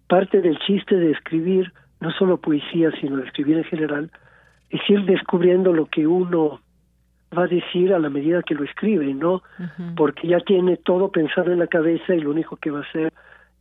parte 0.08 0.40
del 0.40 0.58
chiste 0.60 0.96
de 0.96 1.12
escribir 1.12 1.72
no 2.00 2.10
solo 2.12 2.38
poesía 2.38 2.90
sino 3.00 3.16
de 3.16 3.26
escribir 3.26 3.58
en 3.58 3.64
general 3.64 4.10
es 4.70 4.80
ir 4.88 5.04
descubriendo 5.04 5.72
lo 5.72 5.86
que 5.86 6.06
uno 6.06 6.60
va 7.36 7.44
a 7.44 7.48
decir 7.48 7.92
a 7.92 7.98
la 7.98 8.10
medida 8.10 8.42
que 8.42 8.54
lo 8.54 8.64
escribe, 8.64 9.12
¿no? 9.12 9.42
Porque 9.96 10.28
ya 10.28 10.40
tiene 10.40 10.76
todo 10.76 11.10
pensado 11.10 11.52
en 11.52 11.58
la 11.58 11.66
cabeza 11.66 12.14
y 12.14 12.20
lo 12.20 12.30
único 12.30 12.56
que 12.56 12.70
va 12.70 12.80
a 12.80 12.82
hacer 12.82 13.12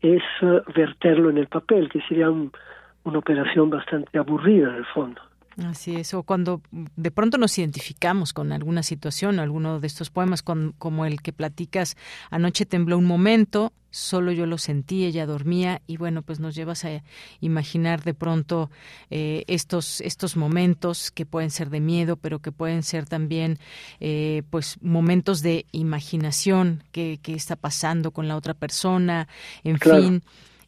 es 0.02 0.22
uh, 0.42 0.62
verterlo 0.76 1.30
en 1.30 1.38
el 1.38 1.48
papel, 1.48 1.90
que 1.90 2.02
sería 2.02 2.30
una 2.30 3.18
operación 3.18 3.70
bastante 3.70 4.18
aburrida 4.18 4.70
en 4.70 4.76
el 4.76 4.86
fondo. 4.86 5.22
Así 5.58 5.96
es, 5.96 6.14
o 6.14 6.24
cuando 6.24 6.62
de 6.72 7.12
pronto 7.12 7.38
nos 7.38 7.58
identificamos 7.60 8.34
con 8.34 8.52
alguna 8.52 8.82
situación, 8.82 9.40
alguno 9.40 9.80
de 9.80 9.88
estos 9.88 10.10
poemas, 10.10 10.42
como 10.42 11.06
el 11.06 11.22
que 11.22 11.32
platicas, 11.32 11.96
anoche 12.32 12.66
tembló 12.66 12.98
un 12.98 13.06
momento, 13.06 13.72
solo 13.92 14.32
yo 14.32 14.48
lo 14.48 14.58
sentí, 14.58 15.06
ella 15.06 15.28
dormía, 15.28 15.84
y 15.86 15.98
bueno, 15.98 16.24
pues 16.24 16.40
nos 16.40 16.56
llevas 16.56 16.86
a 16.86 17.04
imaginar 17.40 18.04
de 18.04 18.16
pronto 18.16 18.72
eh, 19.12 19.44
estos, 19.48 20.02
estos 20.02 20.36
momentos 20.36 21.12
que 21.12 21.28
pueden 21.28 21.52
ser 21.52 21.70
de 21.70 21.80
miedo, 21.80 22.16
pero 22.16 22.40
que 22.40 22.52
pueden 22.52 22.82
ser 22.82 23.06
también 23.06 23.60
eh, 24.00 24.42
pues 24.50 24.78
momentos 24.82 25.44
de 25.44 25.68
imaginación, 25.72 26.84
que, 26.92 27.20
está 27.28 27.56
pasando 27.56 28.12
con 28.12 28.28
la 28.28 28.36
otra 28.36 28.56
persona, 28.56 29.28
en 29.64 29.80
fin 29.80 30.24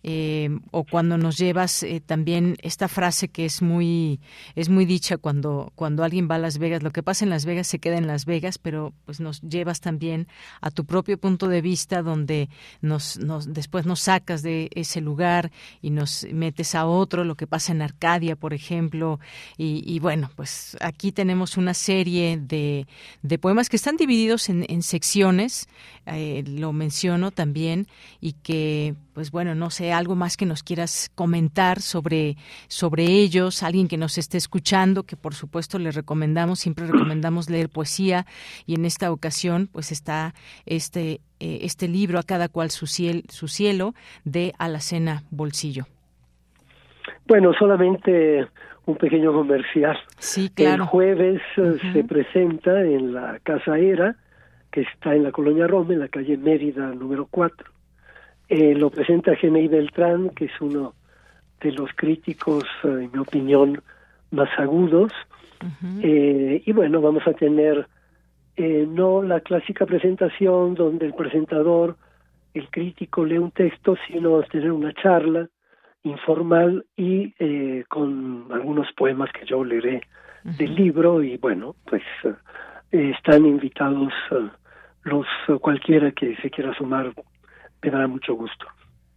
eh, 0.08 0.52
o 0.70 0.84
cuando 0.84 1.18
nos 1.18 1.36
llevas 1.36 1.82
eh, 1.82 2.00
también 2.00 2.58
esta 2.62 2.88
frase 2.88 3.28
que 3.28 3.44
es 3.44 3.64
muy 3.64 4.20
es 4.54 4.70
muy 4.70 4.86
dicha 4.86 5.18
cuando 5.18 5.72
cuando 5.74 6.04
alguien 6.04 6.28
va 6.30 6.36
a 6.36 6.38
Las 6.38 6.60
Vegas 6.60 6.84
lo 6.84 6.92
que 6.92 7.02
pasa 7.02 7.26
en 7.26 7.32
Las 7.32 7.46
Vegas 7.46 7.66
se 7.66 7.80
queda 7.80 7.98
en 7.98 8.06
Las 8.06 8.26
Vegas 8.26 8.60
pero 8.60 8.94
pues 9.06 9.20
nos 9.20 9.42
llevas 9.42 9.82
también 9.82 10.28
a 10.62 10.70
tu 10.70 10.86
propio 10.86 11.18
punto 11.18 11.48
de 11.48 11.62
vista 11.62 12.04
donde 12.04 12.50
nos, 12.82 13.18
nos 13.18 13.52
después 13.52 13.88
nos 13.88 14.02
sacas 14.02 14.44
de 14.44 14.70
ese 14.76 15.02
lugar 15.02 15.52
y 15.82 15.90
nos 15.90 16.28
metes 16.32 16.76
a 16.76 16.86
otro 16.86 17.24
lo 17.24 17.34
que 17.34 17.48
pasa 17.48 17.72
en 17.72 17.82
Arcadia 17.82 18.36
por 18.36 18.54
ejemplo. 18.54 19.20
Y, 19.58 19.98
bueno 20.00 20.30
pues 20.36 20.78
aquí 20.82 21.12
tenemos 21.12 21.58
una 21.58 21.74
serie 21.74 22.38
de, 22.38 22.86
de 23.24 23.40
poemas 23.40 23.70
que 23.70 23.78
están 23.78 23.98
divididos 23.98 24.50
en, 24.50 24.68
en 24.70 24.84
secciones 24.84 25.68
eh, 26.06 26.44
lo 26.46 26.72
menciono 26.74 27.32
también 27.32 27.88
y 28.22 28.34
que 28.34 28.94
pues 29.16 29.32
bueno, 29.32 29.56
no 29.56 29.70
sé, 29.70 29.94
algo 29.98 30.16
más 30.16 30.38
que 30.38 30.46
nos 30.46 30.64
quieras 30.64 31.12
comentar 31.16 31.80
sobre, 31.80 32.36
sobre 32.68 33.06
ellos, 33.06 33.64
alguien 33.64 33.88
que 33.88 33.98
nos 33.98 34.18
esté 34.18 34.38
escuchando, 34.38 35.04
que 35.04 35.16
por 35.16 35.34
supuesto 35.34 35.80
le 35.80 35.92
recomendamos, 35.92 36.60
siempre 36.60 36.88
recomendamos 36.88 37.50
leer 37.50 37.70
poesía 37.70 38.26
y 38.66 38.76
en 38.76 38.86
esta 38.86 39.12
ocasión 39.12 39.70
pues 39.72 39.92
está 39.92 40.34
este, 40.66 41.22
eh, 41.40 41.60
este 41.62 41.88
libro, 41.88 42.20
A 42.20 42.24
cada 42.24 42.50
cual 42.50 42.72
su, 42.72 42.88
su 42.88 43.48
cielo, 43.48 43.94
de 44.24 44.54
Alacena 44.58 45.24
Bolsillo. 45.32 45.86
Bueno, 47.28 47.54
solamente 47.58 48.48
un 48.86 48.98
pequeño 48.98 49.34
comercial. 49.34 49.98
Sí, 50.18 50.50
claro. 50.50 50.84
El 50.84 50.90
jueves 50.90 51.42
eh, 51.58 51.78
se 51.92 52.04
presenta 52.04 52.82
en 52.82 53.14
la 53.14 53.40
Casa 53.44 53.78
Era, 53.78 54.16
que 54.72 54.82
está 54.82 55.16
en 55.16 55.24
la 55.24 55.32
colonia 55.32 55.68
Roma, 55.68 55.94
en 55.94 56.00
la 56.00 56.08
calle 56.08 56.38
Mérida 56.38 56.88
número 56.94 57.28
4 57.30 57.75
eh, 58.50 58.76
lo 58.76 58.90
presenta 58.90 59.36
Genei 59.36 59.68
Beltrán, 59.68 60.30
que 60.30 60.46
es 60.46 60.62
uno 60.62 60.94
de 61.62 61.72
los 61.72 61.90
críticos, 61.96 62.64
eh, 62.84 62.88
en 62.88 63.12
mi 63.12 63.20
opinión, 63.20 63.82
más 64.32 64.50
agudos. 64.58 65.12
eh, 66.04 66.62
y 66.66 66.72
bueno, 66.74 67.02
vamos 67.02 67.26
a 67.28 67.34
tener 67.34 67.88
eh, 68.58 68.88
no 68.88 69.22
la 69.22 69.42
clásica 69.42 69.86
presentación 69.86 70.76
donde 70.76 71.06
el 71.08 71.14
presentador, 71.14 71.98
el 72.54 72.70
crítico 72.70 73.26
lee 73.26 73.38
un 73.38 73.52
texto, 73.52 73.98
sino 74.08 74.32
vamos 74.32 74.46
a 74.46 74.52
tener 74.52 74.72
una 74.72 74.94
charla 74.94 75.50
informal 76.04 76.86
y 76.96 77.34
eh, 77.40 77.84
con 77.90 78.48
algunos 78.52 78.88
poemas 78.94 79.30
que 79.34 79.46
yo 79.46 79.64
leeré 79.64 80.02
del 80.44 80.76
libro. 80.76 81.22
Y 81.22 81.38
bueno, 81.38 81.76
pues 81.86 82.04
eh, 82.92 83.12
están 83.18 83.46
invitados 83.46 84.14
los 85.04 85.28
cualquiera 85.60 86.12
que 86.12 86.36
se 86.38 86.50
quiera 86.50 86.74
sumar 86.76 87.12
me 87.86 87.98
dará 87.98 88.08
mucho 88.08 88.34
gusto. 88.36 88.66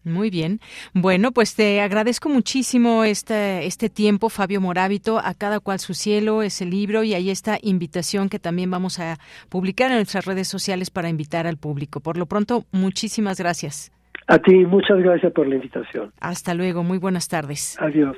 Muy 0.05 0.31
bien. 0.31 0.61
Bueno, 0.95 1.33
pues 1.33 1.55
te 1.55 1.81
agradezco 1.81 2.29
muchísimo 2.29 3.05
este, 3.05 3.67
este 3.67 3.91
tiempo, 3.91 4.29
Fabio 4.29 4.61
Morábito. 4.61 5.19
A 5.19 5.35
cada 5.35 5.61
cual 5.61 5.81
su 5.81 5.95
cielo 5.95 6.43
es 6.43 6.61
el 6.61 6.71
libro 6.71 7.03
y 7.05 7.15
hay 7.15 7.31
esta 7.31 7.59
invitación 7.61 8.29
que 8.29 8.39
también 8.39 8.71
vamos 8.71 8.99
a 9.01 9.19
publicar 9.49 9.91
en 9.91 9.99
nuestras 9.99 10.25
redes 10.25 10.49
sociales 10.49 10.91
para 10.91 11.09
invitar 11.09 11.47
al 11.47 11.57
público. 11.57 12.01
Por 12.01 12.17
lo 12.17 12.27
pronto, 12.27 12.65
muchísimas 12.73 13.39
gracias. 13.39 13.93
A 14.31 14.39
ti, 14.39 14.67
muchas 14.67 14.99
gracias 14.99 15.33
por 15.33 15.49
la 15.49 15.55
invitación. 15.55 16.13
Hasta 16.21 16.53
luego, 16.53 16.83
muy 16.83 16.99
buenas 16.99 17.29
tardes. 17.29 17.79
Adiós. 17.81 18.15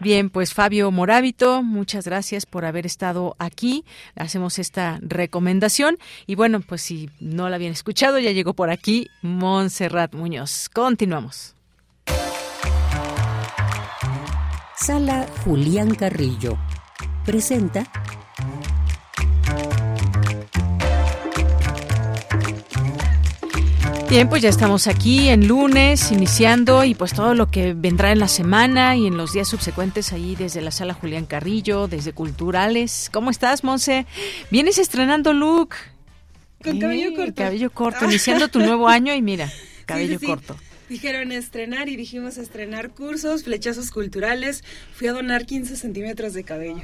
Bien, 0.00 0.30
pues 0.30 0.54
Fabio 0.54 0.90
Morábito, 0.90 1.62
muchas 1.62 2.06
gracias 2.06 2.46
por 2.46 2.64
haber 2.64 2.86
estado 2.86 3.36
aquí. 3.38 3.84
Hacemos 4.16 4.58
esta 4.58 4.98
recomendación. 5.02 5.98
Y 6.26 6.34
bueno, 6.34 6.60
pues 6.66 6.80
si 6.80 7.10
no 7.20 7.50
la 7.50 7.56
habían 7.56 7.72
escuchado, 7.72 8.18
ya 8.18 8.32
llegó 8.32 8.54
por 8.54 8.70
aquí 8.70 9.08
Montserrat 9.20 10.14
Muñoz. 10.14 10.70
Continuamos. 10.70 11.54
Sala 14.76 15.26
Julián 15.44 15.94
Carrillo. 15.94 16.56
Presenta 17.26 17.84
Bien, 24.10 24.28
pues 24.28 24.42
ya 24.42 24.48
estamos 24.48 24.88
aquí 24.88 25.28
en 25.28 25.46
lunes, 25.46 26.10
iniciando 26.10 26.82
y 26.82 26.96
pues 26.96 27.14
todo 27.14 27.32
lo 27.36 27.48
que 27.48 27.74
vendrá 27.74 28.10
en 28.10 28.18
la 28.18 28.26
semana 28.26 28.96
y 28.96 29.06
en 29.06 29.16
los 29.16 29.32
días 29.32 29.46
subsecuentes 29.46 30.12
ahí 30.12 30.34
desde 30.34 30.60
la 30.60 30.72
sala 30.72 30.94
Julián 30.94 31.26
Carrillo, 31.26 31.86
desde 31.86 32.12
Culturales. 32.12 33.08
¿Cómo 33.12 33.30
estás, 33.30 33.62
Monse? 33.62 34.06
Vienes 34.50 34.78
estrenando 34.78 35.32
look. 35.32 35.76
Con 36.64 36.80
cabello 36.80 37.14
corto. 37.14 37.34
Cabello 37.36 37.70
corto, 37.70 38.04
iniciando 38.04 38.48
tu 38.48 38.58
nuevo 38.58 38.88
año 38.88 39.14
y 39.14 39.22
mira, 39.22 39.48
cabello 39.86 40.18
corto. 40.18 40.56
Dijeron 40.88 41.30
estrenar 41.30 41.88
y 41.88 41.94
dijimos 41.94 42.36
estrenar 42.36 42.90
cursos, 42.90 43.44
flechazos 43.44 43.92
culturales. 43.92 44.64
Fui 44.92 45.06
a 45.06 45.12
donar 45.12 45.46
15 45.46 45.76
centímetros 45.76 46.34
de 46.34 46.42
cabello. 46.42 46.82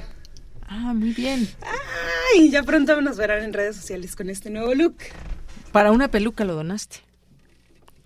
Ah, 0.69 0.95
muy 0.95 1.11
bien. 1.11 1.49
Ay, 2.37 2.51
ya 2.51 2.63
pronto 2.63 3.01
nos 3.01 3.17
verán 3.17 3.43
en 3.43 3.53
redes 3.53 3.75
sociales 3.75 4.15
con 4.15 4.31
este 4.31 4.49
nuevo 4.49 4.77
look. 4.77 4.99
Para 5.73 5.91
una 5.91 6.07
peluca 6.07 6.45
lo 6.45 6.55
donaste. 6.55 7.06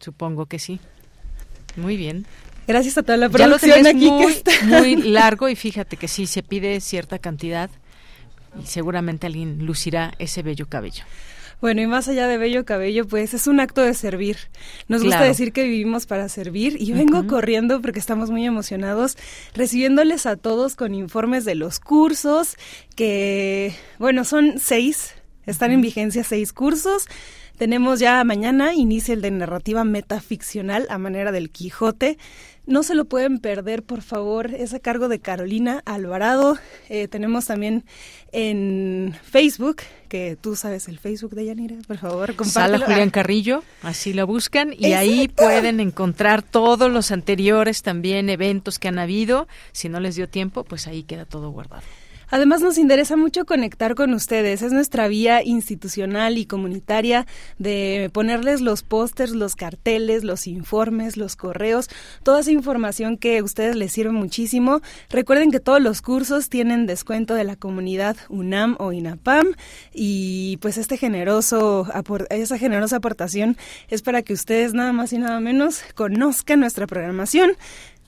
Supongo 0.01 0.47
que 0.47 0.59
sí. 0.59 0.81
Muy 1.77 1.97
bien. 1.97 2.27
Gracias 2.67 2.99
a 2.99 3.03
toda 3.03 3.17
la 3.17 3.29
producción 3.29 3.83
ya 3.83 3.91
aquí 3.91 4.11
muy, 4.11 4.33
está. 4.33 4.53
muy 4.65 4.97
largo 4.97 5.49
y 5.49 5.57
fíjate 5.57 5.97
que 5.97 6.09
sí 6.09 6.27
se 6.27 6.43
pide 6.43 6.81
cierta 6.81 7.19
cantidad 7.19 7.71
y 8.61 8.67
seguramente 8.67 9.27
alguien 9.27 9.65
lucirá 9.65 10.13
ese 10.19 10.43
bello 10.43 10.67
cabello. 10.69 11.05
Bueno, 11.61 11.83
y 11.83 11.87
más 11.87 12.09
allá 12.09 12.27
de 12.27 12.39
bello 12.39 12.65
cabello, 12.65 13.07
pues 13.07 13.35
es 13.35 13.47
un 13.47 13.61
acto 13.61 13.83
de 13.83 13.93
servir. 13.93 14.39
Nos 14.89 15.03
gusta 15.03 15.23
decir 15.25 15.53
que 15.53 15.65
vivimos 15.65 16.07
para 16.07 16.29
servir 16.31 16.77
y 16.81 16.93
vengo 16.93 17.27
corriendo 17.27 17.83
porque 17.83 17.99
estamos 17.99 18.31
muy 18.31 18.47
emocionados 18.47 19.19
recibiéndoles 19.55 20.25
a 20.25 20.37
todos 20.37 20.75
con 20.75 20.95
informes 20.95 21.45
de 21.45 21.55
los 21.57 21.79
cursos 21.79 22.57
que, 22.97 23.75
bueno, 23.99 24.25
son 24.25 24.59
seis, 24.59 25.15
están 25.45 25.73
en 25.73 25.83
vigencia 25.83 26.25
seis 26.25 26.55
cursos. 26.55 27.09
Tenemos 27.61 28.01
ya 28.01 28.25
mañana, 28.25 28.73
inicia 28.73 29.13
el 29.13 29.21
de 29.21 29.31
narrativa 29.31 29.85
metaficcional 29.85 30.87
a 30.89 30.97
manera 30.97 31.31
del 31.31 31.51
Quijote. 31.51 32.17
No 32.65 32.83
se 32.83 32.95
lo 32.95 33.05
pueden 33.05 33.39
perder, 33.39 33.83
por 33.83 34.01
favor. 34.01 34.55
Es 34.55 34.73
a 34.73 34.79
cargo 34.79 35.09
de 35.09 35.21
Carolina 35.21 35.83
Alvarado. 35.85 36.57
Eh, 36.89 37.07
tenemos 37.07 37.45
también 37.45 37.85
en 38.33 39.15
Facebook, 39.25 39.83
que 40.09 40.39
tú 40.41 40.57
sabes 40.57 40.89
el 40.89 40.99
Facebook 40.99 41.35
de 41.35 41.45
Yanira, 41.45 41.77
por 41.87 41.99
favor, 41.99 42.29
Sala 42.29 42.37
compártelo. 42.39 42.87
Julián 42.87 43.09
Ah, 43.11 43.13
Carrillo, 43.13 43.63
así 43.83 44.15
la 44.15 44.25
buscan 44.25 44.73
y 44.73 44.95
ahí 44.95 45.29
pueden 45.29 45.81
encontrar 45.81 46.41
todos 46.41 46.91
los 46.91 47.11
anteriores 47.11 47.83
también 47.83 48.31
eventos 48.31 48.79
que 48.79 48.89
han 48.89 48.99
habido. 48.99 49.49
Si 49.73 49.91
no 49.91 50.01
les 50.01 50.17
dio 50.17 50.31
tiempo, 50.31 50.65
pues 50.65 50.87
ahí 50.87 51.03
queda 51.03 51.27
todo 51.27 51.51
guardado. 51.51 51.83
Además 52.31 52.61
nos 52.61 52.79
interesa 52.79 53.17
mucho 53.17 53.45
conectar 53.45 53.95
con 53.95 54.15
ustedes, 54.15 54.63
es 54.63 54.73
nuestra 54.73 55.09
vía 55.09 55.43
institucional 55.45 56.39
y 56.39 56.47
comunitaria 56.47 57.27
de 57.59 58.09
ponerles 58.13 58.61
los 58.61 58.83
pósters, 58.83 59.33
los 59.33 59.57
carteles, 59.57 60.23
los 60.23 60.47
informes, 60.47 61.17
los 61.17 61.35
correos, 61.35 61.89
toda 62.23 62.41
esa 62.41 62.53
información 62.53 63.17
que 63.17 63.39
a 63.39 63.45
ustedes 63.45 63.75
les 63.75 63.93
sirve 63.93 64.13
muchísimo. 64.13 64.81
Recuerden 65.09 65.51
que 65.51 65.59
todos 65.59 65.81
los 65.81 66.03
cursos 66.03 66.49
tienen 66.49 66.87
descuento 66.87 67.35
de 67.35 67.45
la 67.45 67.57
comunidad 67.57 68.17
UNAM 68.29 68.77
o 68.79 68.93
INAPAM 68.93 69.49
y 69.93 70.59
pues 70.59 70.79
este 70.79 70.97
generoso 70.97 71.87
esa 72.31 72.59
generosa 72.59 72.97
aportación 72.97 73.57
es 73.89 74.03
para 74.03 74.23
que 74.23 74.33
ustedes 74.33 74.73
nada 74.73 74.93
más 74.93 75.13
y 75.13 75.19
nada 75.19 75.41
menos 75.41 75.83
conozcan 75.95 76.61
nuestra 76.61 76.87
programación. 76.87 77.53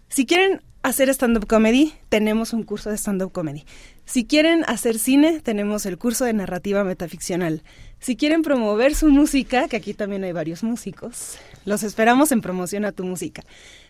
Si 0.09 0.27
quieren 0.27 0.61
hacer 0.83 1.09
stand-up 1.09 1.47
comedy, 1.47 1.95
tenemos 2.09 2.53
un 2.53 2.65
curso 2.65 2.91
de 2.91 2.99
stand-up 2.99 3.33
comedy. 3.33 3.65
Si 4.13 4.27
quieren 4.27 4.63
hacer 4.69 4.99
cine, 4.99 5.41
tenemos 5.41 5.87
el 5.87 5.97
curso 5.97 6.27
de 6.27 6.35
narrativa 6.35 6.85
metaficcional. 6.85 7.63
Si 7.99 8.15
quieren 8.15 8.43
promover 8.43 8.95
su 8.95 9.09
música, 9.09 9.69
que 9.69 9.77
aquí 9.79 9.95
también 9.95 10.23
hay 10.23 10.33
varios 10.33 10.63
músicos, 10.63 11.39
los 11.65 11.83
esperamos 11.83 12.33
en 12.33 12.41
promoción 12.41 12.85
a 12.85 12.93
tu 12.93 13.05
música. 13.05 13.43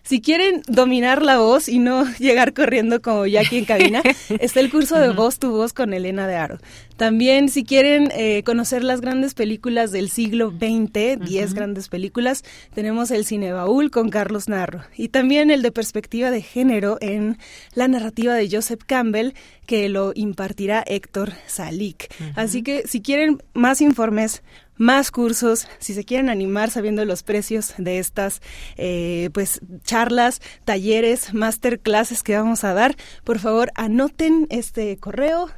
Si 0.05 0.21
quieren 0.21 0.63
dominar 0.67 1.23
la 1.23 1.39
voz 1.39 1.69
y 1.69 1.79
no 1.79 2.05
llegar 2.19 2.55
corriendo 2.55 3.01
como 3.01 3.27
Jackie 3.27 3.59
en 3.59 3.65
cabina, 3.65 4.03
está 4.41 4.61
el 4.61 4.71
curso 4.71 4.99
de 4.99 5.11
voz 5.11 5.39
tu 5.39 5.53
voz 5.53 5.73
con 5.73 5.93
Elena 5.93 6.27
de 6.27 6.35
Aro. 6.37 6.59
También 6.97 7.49
si 7.49 7.65
quieren 7.65 8.11
eh, 8.15 8.43
conocer 8.45 8.85
las 8.85 9.01
grandes 9.01 9.35
películas 9.35 9.93
del 9.93 10.11
siglo 10.11 10.51
XX, 10.51 11.19
10 11.25 11.55
grandes 11.55 11.89
películas, 11.89 12.45
tenemos 12.75 13.11
el 13.11 13.25
Cine 13.25 13.53
Baúl 13.53 13.91
con 13.91 14.09
Carlos 14.09 14.49
Narro. 14.49 14.83
Y 14.97 15.09
también 15.09 15.51
el 15.51 15.63
de 15.63 15.73
perspectiva 15.73 16.31
de 16.31 16.43
género 16.43 16.99
en 17.01 17.39
la 17.75 17.89
narrativa 17.89 18.35
de 18.35 18.49
Joseph 18.51 18.83
Campbell, 18.87 19.33
que 19.67 19.89
lo 19.89 20.13
impartirá 20.15 20.85
Héctor 20.87 21.33
Salik. 21.47 22.13
Así 22.35 22.63
que 22.63 22.87
si 22.87 23.01
quieren 23.01 23.43
más 23.55 23.81
informes, 23.81 24.43
más 24.83 25.13
cursos, 25.13 25.69
si 25.79 25.95
se 25.95 26.05
quieren 26.05 26.29
animar 26.29 26.71
sabiendo 26.71 27.05
los 27.05 27.23
precios 27.23 27.75
de 27.79 28.01
estas 28.01 28.43
eh, 28.77 29.31
pues 29.33 29.61
charlas, 29.85 30.43
talleres, 30.65 31.33
masterclasses 31.33 32.25
que 32.25 32.37
vamos 32.37 32.65
a 32.65 32.75
dar, 32.75 32.97
por 33.23 33.39
favor 33.39 33.71
anoten 33.77 34.49
este 34.51 34.97
correo 34.99 35.49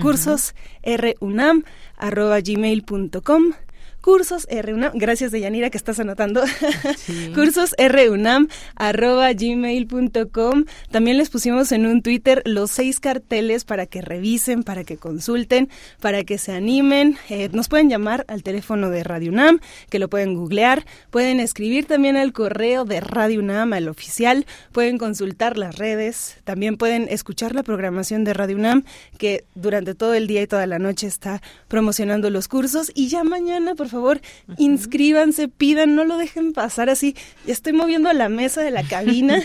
cursos 0.00 0.54
runam 0.84 1.64
arroba 1.96 2.40
gmail.com 2.40 3.52
cursos 4.00 4.46
runam 4.50 4.92
gracias 4.94 5.30
de 5.30 5.40
Yanira 5.40 5.70
que 5.70 5.78
estás 5.78 6.00
anotando. 6.00 6.42
Cursos 7.34 7.74
runam 7.78 8.48
arroba 8.76 9.32
gmail.com 9.32 10.64
también 10.90 11.18
les 11.18 11.30
pusimos 11.30 11.72
en 11.72 11.86
un 11.86 12.02
Twitter 12.02 12.42
los 12.44 12.70
seis 12.70 13.00
carteles 13.00 13.64
para 13.64 13.86
que 13.86 14.00
revisen 14.00 14.62
para 14.62 14.84
que 14.84 14.96
consulten 14.96 15.68
para 16.00 16.24
que 16.24 16.38
se 16.38 16.52
animen. 16.52 17.16
Eh, 17.28 17.48
nos 17.52 17.68
pueden 17.68 17.88
llamar 17.88 18.24
al 18.28 18.42
teléfono 18.42 18.90
de 18.90 19.04
Radio 19.04 19.32
UNAM 19.32 19.60
que 19.90 19.98
lo 19.98 20.08
pueden 20.08 20.34
googlear. 20.34 20.84
Pueden 21.10 21.40
escribir 21.40 21.86
también 21.86 22.16
al 22.16 22.32
correo 22.32 22.84
de 22.84 23.00
Radio 23.00 23.40
UNAM 23.40 23.72
al 23.72 23.88
oficial. 23.88 24.46
Pueden 24.72 24.98
consultar 24.98 25.56
las 25.56 25.76
redes. 25.76 26.38
También 26.44 26.76
pueden 26.76 27.08
escuchar 27.08 27.54
la 27.54 27.62
programación 27.62 28.24
de 28.24 28.34
Radio 28.34 28.56
UNAM 28.56 28.84
que 29.18 29.44
durante 29.54 29.94
todo 29.94 30.14
el 30.14 30.26
día 30.26 30.42
y 30.42 30.46
toda 30.46 30.66
la 30.66 30.78
noche 30.78 31.06
está 31.06 31.42
promocionando 31.68 32.30
los 32.30 32.48
cursos. 32.48 32.90
Y 32.94 33.08
ya 33.08 33.24
mañana 33.24 33.74
por 33.74 33.87
favor 33.88 34.20
inscríbanse 34.56 35.48
pidan 35.48 35.94
no 35.94 36.04
lo 36.04 36.16
dejen 36.16 36.52
pasar 36.52 36.90
así. 36.90 37.16
Ya 37.46 37.52
estoy 37.52 37.72
moviendo 37.72 38.12
la 38.12 38.28
mesa 38.28 38.62
de 38.62 38.70
la 38.70 38.82
cabina 38.88 39.42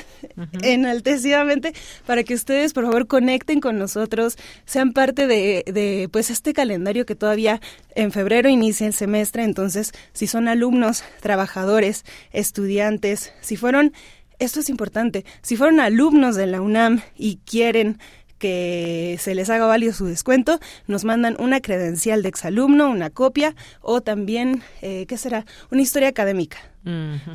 enaltecidamente 0.62 1.74
para 2.06 2.24
que 2.24 2.34
ustedes 2.34 2.74
por 2.74 2.86
favor 2.86 3.08
conecten 3.08 3.60
con 3.60 3.78
nosotros 3.78 4.38
sean 4.66 4.94
parte 4.94 5.28
de, 5.28 5.64
de 5.68 6.10
pues 6.12 6.30
este 6.30 6.54
calendario 6.54 7.06
que 7.06 7.16
todavía 7.16 7.62
en 7.96 8.12
febrero 8.12 8.50
inicia 8.50 8.88
el 8.88 8.94
semestre. 8.94 9.44
Entonces 9.44 9.91
si 10.14 10.28
son 10.28 10.48
alumnos 10.48 11.04
trabajadores 11.22 12.06
estudiantes 12.32 13.34
si 13.41 13.58
fueron 13.58 13.94
esto 14.39 14.60
es 14.60 14.70
importante. 14.70 15.26
Si 15.41 15.56
fueron 15.56 15.80
alumnos 15.80 16.36
de 16.36 16.48
la 16.48 16.62
UNAM 16.62 17.02
y 17.16 17.38
quieren 17.46 18.00
que 18.44 19.16
se 19.22 19.36
les 19.36 19.50
haga 19.50 19.66
válido 19.66 19.94
su 19.94 20.06
descuento, 20.06 20.60
nos 20.86 21.06
mandan 21.06 21.38
una 21.39 21.62
credencial 21.62 22.24
de 22.24 22.28
exalumno, 22.28 22.89
una 22.89 23.10
copia 23.10 23.56
o 23.80 24.02
también, 24.02 24.64
eh, 24.82 25.06
¿qué 25.08 25.16
será? 25.18 25.46
Una 25.72 25.82
historia 25.82 26.10
académica. 26.10 26.72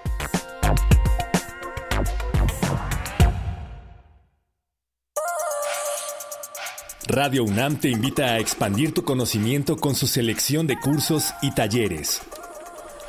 Radio 7.16 7.44
UNAM 7.44 7.80
te 7.80 7.88
invita 7.88 8.34
a 8.34 8.40
expandir 8.40 8.92
tu 8.92 9.02
conocimiento 9.02 9.78
con 9.78 9.94
su 9.94 10.06
selección 10.06 10.66
de 10.66 10.78
cursos 10.78 11.32
y 11.40 11.50
talleres. 11.54 12.20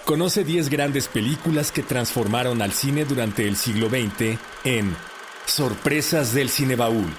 Conoce 0.06 0.46
10 0.46 0.70
grandes 0.70 1.10
películas 1.10 1.74
que 1.74 1.84
transformaron 1.84 2.62
al 2.62 2.72
cine 2.72 3.04
durante 3.04 3.46
el 3.46 3.58
siglo 3.58 3.90
XX 3.90 4.40
en 4.64 4.96
Sorpresas 5.46 6.34
del 6.34 6.48
Cine 6.48 6.78
Baúl. 6.78 7.14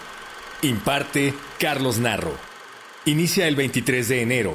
Imparte 0.62 1.34
Carlos 1.59 1.99
Narro. 1.99 2.32
Inicia 3.05 3.49
el 3.49 3.57
23 3.57 4.09
de 4.09 4.22
enero. 4.22 4.55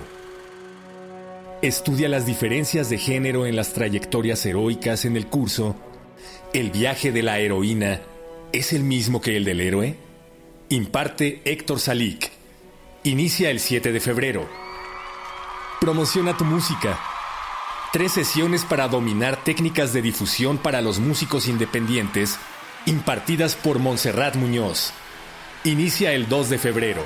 Estudia 1.61 2.09
las 2.09 2.25
diferencias 2.25 2.89
de 2.89 2.97
género 2.97 3.45
en 3.45 3.55
las 3.55 3.73
trayectorias 3.73 4.43
heroicas 4.47 5.05
en 5.05 5.17
el 5.17 5.27
curso. 5.27 5.75
¿El 6.51 6.71
viaje 6.71 7.11
de 7.11 7.21
la 7.21 7.37
heroína 7.37 8.01
es 8.51 8.73
el 8.73 8.81
mismo 8.81 9.21
que 9.21 9.37
el 9.37 9.45
del 9.45 9.61
héroe? 9.61 10.12
Imparte 10.73 11.41
Héctor 11.45 11.79
Salik. 11.79 12.29
Inicia 13.03 13.51
el 13.51 13.59
7 13.59 13.91
de 13.91 13.99
febrero. 13.99 14.49
Promociona 15.79 16.35
tu 16.35 16.45
música. 16.45 16.99
Tres 17.91 18.13
sesiones 18.13 18.65
para 18.65 18.87
dominar 18.87 19.43
técnicas 19.43 19.93
de 19.93 20.01
difusión 20.01 20.57
para 20.57 20.81
los 20.81 20.97
músicos 20.97 21.47
independientes, 21.47 22.39
impartidas 22.87 23.55
por 23.55 23.77
Montserrat 23.77 24.35
Muñoz. 24.35 24.93
Inicia 25.63 26.13
el 26.13 26.27
2 26.27 26.49
de 26.49 26.57
febrero. 26.57 27.03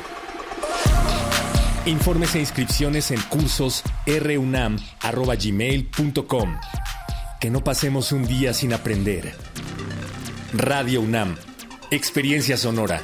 Informes 1.86 2.36
e 2.36 2.40
inscripciones 2.40 3.12
en 3.12 3.20
cursos 3.24 3.84
runam.gmail.com. 4.06 6.58
Que 7.42 7.50
no 7.50 7.66
pasemos 7.66 8.14
un 8.14 8.26
día 8.26 8.54
sin 8.54 8.72
aprender. 8.72 9.36
Radio 10.54 11.02
UNAM. 11.02 11.36
Experiencia 11.92 12.56
sonora. 12.56 13.04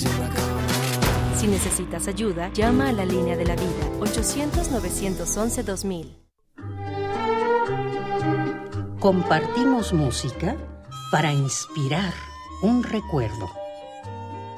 Si 1.41 1.47
necesitas 1.47 2.07
ayuda, 2.07 2.53
llama 2.53 2.89
a 2.89 2.91
la 2.91 3.03
línea 3.03 3.35
de 3.35 3.45
la 3.45 3.55
vida 3.55 3.89
800-911-2000. 3.99 6.19
Compartimos 8.99 9.91
música 9.91 10.55
para 11.11 11.33
inspirar 11.33 12.13
un 12.61 12.83
recuerdo. 12.83 13.49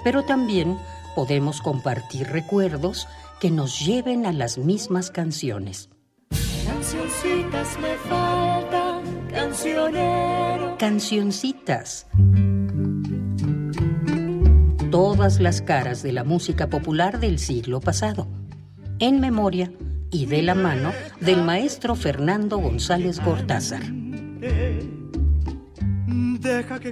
Pero 0.04 0.26
también 0.26 0.78
podemos 1.16 1.62
compartir 1.62 2.28
recuerdos 2.28 3.08
que 3.40 3.50
nos 3.50 3.80
lleven 3.80 4.26
a 4.26 4.34
las 4.34 4.58
mismas 4.58 5.10
canciones. 5.10 5.90
Cancioncitas 6.66 7.80
me 7.80 7.96
faltan, 8.10 9.04
cancionero. 9.32 10.76
Cancioncitas. 10.78 12.08
Todas 14.94 15.40
las 15.40 15.64
caras 15.64 16.04
de 16.04 16.12
la 16.12 16.24
música 16.24 16.70
popular 16.70 17.20
del 17.20 17.40
siglo 17.40 17.80
pasado. 17.80 18.28
En 19.00 19.20
memoria 19.20 19.72
y 20.12 20.28
de 20.28 20.44
la 20.44 20.54
mano 20.54 20.92
del 21.20 21.42
maestro 21.42 21.96
Fernando 21.96 22.60
González 22.60 23.20
Gortázar. 23.20 23.82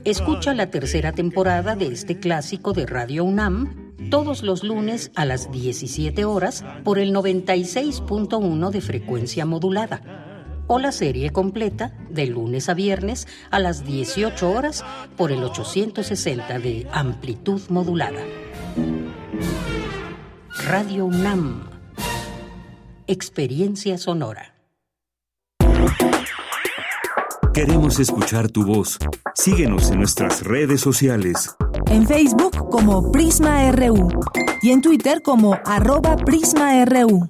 Escucha 0.04 0.56
la 0.56 0.72
tercera 0.72 1.12
temporada 1.12 1.76
de 1.76 1.90
este 1.90 2.20
clásico 2.20 2.74
de 2.74 2.88
Radio 2.88 3.24
UNAM 3.24 3.94
todos 4.10 4.42
los 4.42 4.64
lunes 4.64 5.12
a 5.16 5.26
las 5.26 5.52
17 5.52 6.26
horas 6.26 6.66
por 6.84 6.98
el 6.98 7.14
96.1 7.14 8.72
de 8.72 8.82
frecuencia 8.82 9.46
modulada 9.46 10.31
o 10.72 10.80
la 10.80 10.94
serie 10.94 11.32
completa 11.32 11.92
de 12.10 12.28
lunes 12.28 12.70
a 12.70 12.74
viernes 12.74 13.28
a 13.50 13.60
las 13.60 13.84
18 13.84 14.50
horas 14.50 14.86
por 15.18 15.34
el 15.34 15.44
860 15.44 16.60
de 16.60 16.88
amplitud 16.94 17.62
modulada. 17.68 18.22
Radio 20.64 21.08
UNAM. 21.08 21.68
Experiencia 23.06 23.98
sonora. 23.98 24.56
Queremos 27.54 28.00
escuchar 28.00 28.50
tu 28.50 28.66
voz. 28.66 28.98
Síguenos 29.36 29.92
en 29.92 30.00
nuestras 30.00 30.42
redes 30.42 30.80
sociales. 30.80 31.54
En 31.88 32.08
Facebook 32.08 32.70
como 32.70 33.12
Prisma 33.12 33.70
RU 33.74 34.08
y 34.62 34.72
en 34.72 34.82
Twitter 34.82 35.22
como 35.22 35.60
arroba 35.66 36.16
PrismaRU. 36.16 37.30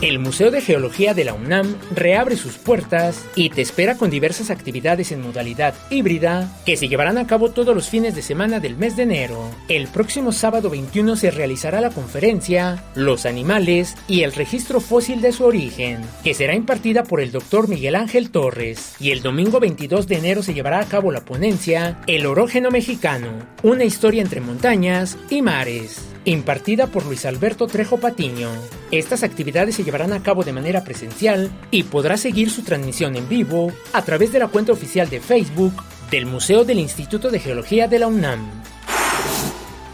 El 0.00 0.20
Museo 0.20 0.52
de 0.52 0.60
Geología 0.60 1.12
de 1.12 1.24
la 1.24 1.34
UNAM 1.34 1.74
reabre 1.92 2.36
sus 2.36 2.56
puertas 2.56 3.24
y 3.34 3.50
te 3.50 3.62
espera 3.62 3.96
con 3.96 4.10
diversas 4.10 4.48
actividades 4.48 5.10
en 5.10 5.20
modalidad 5.20 5.74
híbrida 5.90 6.56
que 6.64 6.76
se 6.76 6.86
llevarán 6.86 7.18
a 7.18 7.26
cabo 7.26 7.50
todos 7.50 7.74
los 7.74 7.88
fines 7.88 8.14
de 8.14 8.22
semana 8.22 8.60
del 8.60 8.76
mes 8.76 8.94
de 8.94 9.02
enero. 9.02 9.50
El 9.66 9.88
próximo 9.88 10.30
sábado 10.30 10.70
21 10.70 11.16
se 11.16 11.32
realizará 11.32 11.80
la 11.80 11.90
conferencia 11.90 12.84
Los 12.94 13.26
animales 13.26 13.96
y 14.06 14.22
el 14.22 14.32
registro 14.34 14.78
fósil 14.78 15.20
de 15.20 15.32
su 15.32 15.44
origen, 15.44 16.00
que 16.22 16.32
será 16.32 16.54
impartida 16.54 17.02
por 17.02 17.20
el 17.20 17.32
doctor 17.32 17.66
Miguel 17.66 17.96
Ángel 17.96 18.30
Torres. 18.30 18.94
Y 19.00 19.10
el 19.10 19.20
domingo 19.20 19.58
22 19.58 20.06
de 20.06 20.16
enero 20.16 20.44
se 20.44 20.54
llevará 20.54 20.78
a 20.78 20.86
cabo 20.86 21.10
la 21.10 21.24
ponencia 21.24 21.98
El 22.06 22.26
orógeno 22.26 22.70
mexicano, 22.70 23.30
una 23.64 23.82
historia 23.82 24.22
entre 24.22 24.40
montañas 24.40 25.18
y 25.28 25.42
mares 25.42 26.02
impartida 26.30 26.86
por 26.86 27.04
Luis 27.06 27.24
Alberto 27.26 27.66
Trejo 27.66 27.98
Patiño. 27.98 28.50
Estas 28.90 29.22
actividades 29.22 29.74
se 29.74 29.84
llevarán 29.84 30.12
a 30.12 30.22
cabo 30.22 30.44
de 30.44 30.52
manera 30.52 30.84
presencial 30.84 31.50
y 31.70 31.84
podrá 31.84 32.16
seguir 32.16 32.50
su 32.50 32.62
transmisión 32.62 33.16
en 33.16 33.28
vivo 33.28 33.72
a 33.92 34.02
través 34.02 34.32
de 34.32 34.38
la 34.38 34.48
cuenta 34.48 34.72
oficial 34.72 35.08
de 35.08 35.20
Facebook 35.20 35.72
del 36.10 36.26
Museo 36.26 36.64
del 36.64 36.78
Instituto 36.78 37.30
de 37.30 37.38
Geología 37.38 37.88
de 37.88 37.98
la 37.98 38.08
UNAM. 38.08 38.57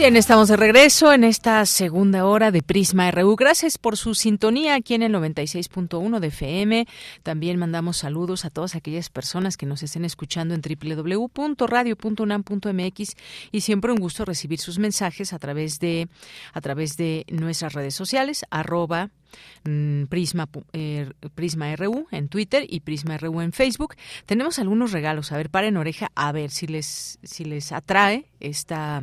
Bien, 0.00 0.16
estamos 0.16 0.48
de 0.48 0.56
regreso 0.56 1.12
en 1.12 1.24
esta 1.24 1.66
segunda 1.66 2.24
hora 2.24 2.50
de 2.50 2.62
Prisma 2.62 3.10
RU. 3.10 3.36
Gracias 3.36 3.76
por 3.76 3.98
su 3.98 4.14
sintonía 4.14 4.74
aquí 4.74 4.94
en 4.94 5.02
el 5.02 5.12
96.1 5.12 6.20
de 6.20 6.28
FM. 6.28 6.86
También 7.22 7.58
mandamos 7.58 7.98
saludos 7.98 8.46
a 8.46 8.50
todas 8.50 8.76
aquellas 8.76 9.10
personas 9.10 9.58
que 9.58 9.66
nos 9.66 9.82
estén 9.82 10.06
escuchando 10.06 10.54
en 10.54 10.62
www.radio.unam.mx 10.62 13.16
y 13.52 13.60
siempre 13.60 13.92
un 13.92 13.98
gusto 13.98 14.24
recibir 14.24 14.58
sus 14.58 14.78
mensajes 14.78 15.34
a 15.34 15.38
través 15.38 15.80
de 15.80 16.08
a 16.54 16.62
través 16.62 16.96
de 16.96 17.26
nuestras 17.30 17.74
redes 17.74 17.94
sociales 17.94 18.46
arroba 18.50 19.10
mm, 19.64 20.04
Prisma, 20.04 20.48
eh, 20.72 21.10
Prisma 21.34 21.76
RU 21.76 22.06
en 22.10 22.28
Twitter 22.28 22.64
y 22.66 22.80
Prisma 22.80 23.18
RU 23.18 23.42
en 23.42 23.52
Facebook. 23.52 23.96
Tenemos 24.24 24.58
algunos 24.58 24.92
regalos. 24.92 25.30
A 25.30 25.36
ver, 25.36 25.50
paren 25.50 25.76
oreja 25.76 26.10
a 26.14 26.32
ver 26.32 26.50
si 26.50 26.66
les, 26.66 27.18
si 27.22 27.44
les 27.44 27.70
atrae 27.70 28.24
esta 28.40 29.02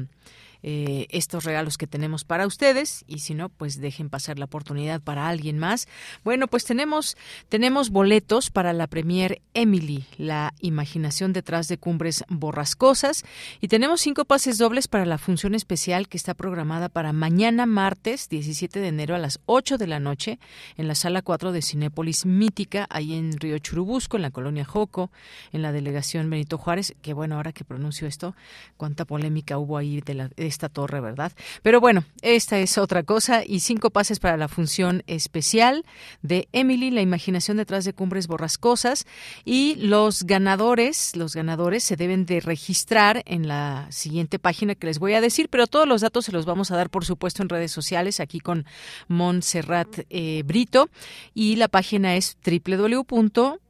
eh, 0.63 1.07
estos 1.09 1.43
regalos 1.43 1.77
que 1.77 1.87
tenemos 1.87 2.23
para 2.23 2.47
ustedes 2.47 3.03
y 3.07 3.19
si 3.19 3.33
no, 3.33 3.49
pues 3.49 3.79
dejen 3.79 4.09
pasar 4.09 4.39
la 4.39 4.45
oportunidad 4.45 5.01
para 5.01 5.27
alguien 5.27 5.57
más. 5.59 5.87
Bueno, 6.23 6.47
pues 6.47 6.65
tenemos 6.65 7.17
tenemos 7.49 7.89
boletos 7.89 8.49
para 8.49 8.73
la 8.73 8.87
premier 8.87 9.41
Emily, 9.53 10.05
la 10.17 10.53
imaginación 10.61 11.33
detrás 11.33 11.67
de 11.67 11.77
cumbres 11.77 12.23
borrascosas 12.27 13.23
y 13.61 13.67
tenemos 13.67 14.01
cinco 14.01 14.25
pases 14.25 14.57
dobles 14.57 14.87
para 14.87 15.05
la 15.05 15.17
función 15.17 15.55
especial 15.55 16.07
que 16.07 16.17
está 16.17 16.33
programada 16.33 16.89
para 16.89 17.13
mañana 17.13 17.65
martes 17.65 18.29
17 18.29 18.79
de 18.79 18.87
enero 18.87 19.15
a 19.15 19.19
las 19.19 19.39
8 19.45 19.77
de 19.77 19.87
la 19.87 19.99
noche 19.99 20.39
en 20.77 20.87
la 20.87 20.95
sala 20.95 21.21
4 21.21 21.51
de 21.51 21.61
Cinépolis 21.61 22.25
Mítica, 22.25 22.87
ahí 22.89 23.13
en 23.13 23.37
Río 23.37 23.57
Churubusco, 23.59 24.17
en 24.17 24.23
la 24.23 24.31
colonia 24.31 24.65
Joco, 24.65 25.11
en 25.51 25.61
la 25.61 25.71
delegación 25.71 26.29
Benito 26.29 26.57
Juárez, 26.57 26.95
que 27.01 27.13
bueno, 27.13 27.35
ahora 27.35 27.53
que 27.53 27.63
pronuncio 27.63 28.07
esto, 28.07 28.35
cuánta 28.77 29.05
polémica 29.05 29.57
hubo 29.57 29.77
ahí 29.77 30.01
de, 30.01 30.13
la, 30.13 30.29
esta 30.47 30.69
torre, 30.69 31.01
¿verdad? 31.01 31.31
Pero 31.61 31.79
bueno, 31.79 32.03
esta 32.21 32.59
es 32.59 32.77
otra 32.77 33.03
cosa 33.03 33.43
y 33.45 33.59
cinco 33.59 33.89
pases 33.89 34.19
para 34.19 34.37
la 34.37 34.47
función 34.47 35.03
especial 35.07 35.85
de 36.21 36.47
Emily, 36.51 36.91
la 36.91 37.01
imaginación 37.01 37.57
detrás 37.57 37.85
de 37.85 37.93
cumbres 37.93 38.27
borrascosas 38.27 39.05
y 39.45 39.75
los 39.75 40.23
ganadores, 40.23 41.15
los 41.15 41.35
ganadores 41.35 41.83
se 41.83 41.95
deben 41.95 42.25
de 42.25 42.39
registrar 42.39 43.23
en 43.25 43.47
la 43.47 43.87
siguiente 43.91 44.39
página 44.39 44.75
que 44.75 44.87
les 44.87 44.99
voy 44.99 45.13
a 45.13 45.21
decir, 45.21 45.49
pero 45.49 45.67
todos 45.67 45.87
los 45.87 46.01
datos 46.01 46.25
se 46.25 46.31
los 46.31 46.45
vamos 46.45 46.71
a 46.71 46.75
dar 46.75 46.89
por 46.89 47.05
supuesto 47.05 47.43
en 47.43 47.49
redes 47.49 47.71
sociales 47.71 48.19
aquí 48.19 48.39
con 48.39 48.65
Montserrat 49.07 49.99
eh, 50.09 50.43
Brito 50.45 50.89
y 51.33 51.55
la 51.55 51.67
página 51.67 52.15
es 52.15 52.37
www.imagen, 52.45 53.65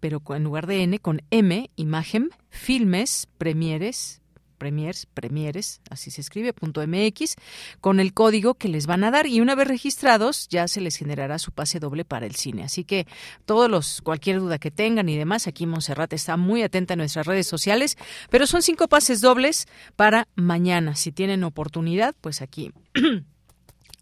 pero 0.00 0.22
en 0.30 0.44
lugar 0.44 0.66
de 0.66 0.82
N 0.82 0.98
con 0.98 1.22
M, 1.30 1.70
imagen, 1.76 2.30
filmes, 2.50 3.28
premieres, 3.38 4.21
premiers, 4.62 5.06
premieres, 5.06 5.80
así 5.90 6.12
se 6.12 6.20
escribe, 6.20 6.52
punto 6.52 6.86
MX, 6.86 7.34
con 7.80 7.98
el 7.98 8.14
código 8.14 8.54
que 8.54 8.68
les 8.68 8.86
van 8.86 9.02
a 9.02 9.10
dar 9.10 9.26
y 9.26 9.40
una 9.40 9.56
vez 9.56 9.66
registrados 9.66 10.46
ya 10.50 10.68
se 10.68 10.80
les 10.80 10.94
generará 10.94 11.40
su 11.40 11.50
pase 11.50 11.80
doble 11.80 12.04
para 12.04 12.26
el 12.26 12.36
cine. 12.36 12.62
Así 12.62 12.84
que 12.84 13.08
todos 13.44 13.68
los, 13.68 14.02
cualquier 14.02 14.38
duda 14.38 14.60
que 14.60 14.70
tengan 14.70 15.08
y 15.08 15.16
demás, 15.16 15.48
aquí 15.48 15.66
Monserrat 15.66 16.12
está 16.12 16.36
muy 16.36 16.62
atenta 16.62 16.94
a 16.94 16.96
nuestras 16.96 17.26
redes 17.26 17.48
sociales, 17.48 17.98
pero 18.30 18.46
son 18.46 18.62
cinco 18.62 18.86
pases 18.86 19.20
dobles 19.20 19.66
para 19.96 20.28
mañana. 20.36 20.94
Si 20.94 21.10
tienen 21.10 21.42
oportunidad, 21.42 22.14
pues 22.20 22.40
aquí 22.40 22.70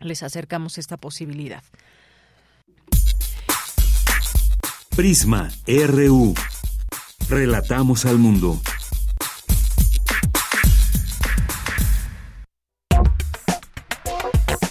les 0.01 0.23
acercamos 0.23 0.77
esta 0.77 0.99
posibilidad. 0.99 1.65
Prisma 4.95 5.49
RU. 5.67 6.35
Relatamos 7.31 8.05
al 8.05 8.19
mundo. 8.19 8.61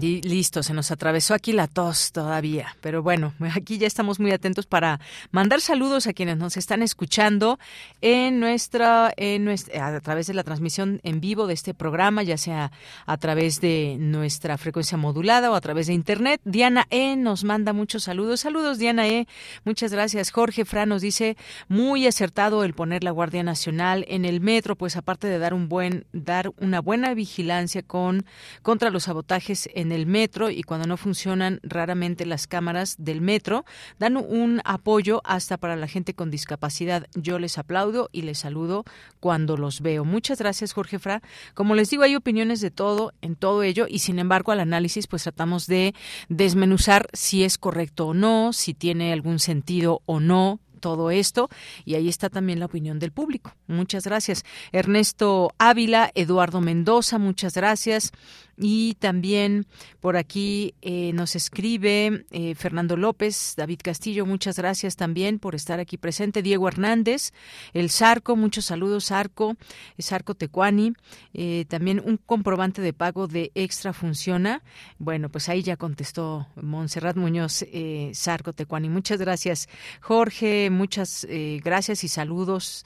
Y 0.00 0.22
listo, 0.22 0.62
se 0.62 0.74
nos 0.74 0.90
atravesó 0.90 1.34
aquí 1.34 1.52
la 1.52 1.66
tos 1.66 2.12
todavía, 2.12 2.76
pero 2.80 3.02
bueno, 3.02 3.32
aquí 3.54 3.78
ya 3.78 3.86
estamos 3.86 4.20
muy 4.20 4.32
atentos 4.32 4.66
para 4.66 5.00
mandar 5.30 5.60
saludos 5.60 6.06
a 6.06 6.12
quienes 6.12 6.36
nos 6.36 6.56
están 6.56 6.82
escuchando 6.82 7.58
en 8.00 8.40
nuestra, 8.40 9.12
en 9.16 9.44
nuestra, 9.44 9.96
a 9.96 10.00
través 10.00 10.26
de 10.26 10.34
la 10.34 10.42
transmisión 10.42 11.00
en 11.02 11.20
vivo 11.20 11.46
de 11.46 11.54
este 11.54 11.74
programa, 11.74 12.22
ya 12.22 12.36
sea 12.36 12.72
a 13.06 13.16
través 13.16 13.60
de 13.60 13.96
nuestra 13.98 14.58
frecuencia 14.58 14.98
modulada 14.98 15.50
o 15.50 15.54
a 15.54 15.60
través 15.60 15.86
de 15.86 15.94
internet. 15.94 16.40
Diana 16.44 16.86
E 16.90 17.16
nos 17.16 17.44
manda 17.44 17.72
muchos 17.72 18.04
saludos. 18.04 18.40
Saludos, 18.40 18.78
Diana 18.78 19.06
E. 19.08 19.26
Muchas 19.64 19.92
gracias. 19.92 20.30
Jorge 20.30 20.64
Fra 20.64 20.86
nos 20.86 21.02
dice 21.02 21.36
muy 21.68 22.06
acertado 22.06 22.64
el 22.64 22.74
poner 22.74 23.04
la 23.04 23.10
Guardia 23.10 23.42
Nacional 23.42 24.04
en 24.08 24.24
el 24.24 24.40
metro, 24.40 24.76
pues 24.76 24.96
aparte 24.96 25.26
de 25.26 25.38
dar 25.38 25.54
un 25.54 25.68
buen, 25.68 26.06
dar 26.12 26.52
una 26.58 26.80
buena 26.80 27.14
vigilancia 27.14 27.82
con 27.82 28.24
contra 28.62 28.90
los 28.90 29.04
sabotajes 29.04 29.68
en 29.74 29.83
el 29.92 30.06
metro 30.06 30.50
y 30.50 30.62
cuando 30.62 30.86
no 30.86 30.96
funcionan 30.96 31.60
raramente 31.62 32.26
las 32.26 32.46
cámaras 32.46 32.96
del 32.98 33.20
metro, 33.20 33.64
dan 33.98 34.16
un 34.16 34.60
apoyo 34.64 35.20
hasta 35.24 35.56
para 35.56 35.76
la 35.76 35.88
gente 35.88 36.14
con 36.14 36.30
discapacidad. 36.30 37.06
Yo 37.14 37.38
les 37.38 37.58
aplaudo 37.58 38.08
y 38.12 38.22
les 38.22 38.38
saludo 38.38 38.84
cuando 39.20 39.56
los 39.56 39.80
veo. 39.80 40.04
Muchas 40.04 40.38
gracias, 40.38 40.72
Jorge 40.72 40.98
Fra. 40.98 41.22
Como 41.54 41.74
les 41.74 41.90
digo, 41.90 42.02
hay 42.02 42.16
opiniones 42.16 42.60
de 42.60 42.70
todo 42.70 43.12
en 43.22 43.36
todo 43.36 43.62
ello 43.62 43.86
y 43.88 44.00
sin 44.00 44.18
embargo 44.18 44.52
al 44.52 44.60
análisis 44.60 45.06
pues 45.06 45.22
tratamos 45.22 45.66
de 45.66 45.94
desmenuzar 46.28 47.08
si 47.12 47.44
es 47.44 47.58
correcto 47.58 48.08
o 48.08 48.14
no, 48.14 48.52
si 48.52 48.74
tiene 48.74 49.12
algún 49.12 49.38
sentido 49.38 50.02
o 50.06 50.20
no 50.20 50.60
todo 50.84 51.10
esto 51.10 51.48
y 51.86 51.94
ahí 51.94 52.10
está 52.10 52.28
también 52.28 52.60
la 52.60 52.66
opinión 52.66 52.98
del 52.98 53.10
público. 53.10 53.54
Muchas 53.66 54.04
gracias. 54.04 54.44
Ernesto 54.70 55.54
Ávila, 55.56 56.10
Eduardo 56.14 56.60
Mendoza, 56.60 57.18
muchas 57.18 57.54
gracias. 57.54 58.12
Y 58.56 58.94
también 58.94 59.66
por 60.00 60.16
aquí 60.16 60.74
eh, 60.80 61.12
nos 61.12 61.34
escribe 61.34 62.24
eh, 62.30 62.54
Fernando 62.54 62.96
López, 62.96 63.54
David 63.56 63.80
Castillo, 63.82 64.26
muchas 64.26 64.56
gracias 64.56 64.96
también 64.96 65.38
por 65.38 65.54
estar 65.54 65.80
aquí 65.80 65.98
presente. 65.98 66.42
Diego 66.42 66.68
Hernández, 66.68 67.32
el 67.72 67.90
Sarco, 67.90 68.36
muchos 68.36 68.66
saludos, 68.66 69.06
Sarco, 69.06 69.56
Sarco 69.98 70.34
Tecuani. 70.34 70.92
Eh, 71.32 71.64
también 71.68 72.00
un 72.04 72.16
comprobante 72.16 72.80
de 72.80 72.92
pago 72.92 73.26
de 73.26 73.50
extra 73.54 73.92
funciona. 73.92 74.62
Bueno, 74.98 75.28
pues 75.30 75.48
ahí 75.48 75.62
ya 75.62 75.76
contestó 75.76 76.46
Montserrat 76.54 77.16
Muñoz, 77.16 77.64
Sarco 78.12 78.52
Tecuani. 78.52 78.88
Muchas 78.88 79.18
gracias, 79.18 79.68
Jorge, 80.00 80.70
muchas 80.70 81.26
gracias 81.62 82.04
y 82.04 82.08
saludos. 82.08 82.84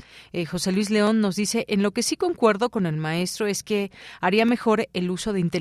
José 0.51 0.73
Luis 0.73 0.91
León 0.91 1.21
nos 1.21 1.37
dice, 1.37 1.65
en 1.69 1.83
lo 1.83 1.93
que 1.93 2.03
sí 2.03 2.17
concuerdo 2.17 2.71
con 2.71 2.87
el 2.87 2.97
maestro 2.97 3.47
es 3.47 3.63
que 3.63 3.91
haría 4.21 4.47
mejor 4.47 4.89
el 4.93 5.11
uso 5.11 5.33
de 5.33 5.41
inteligencia 5.41 5.58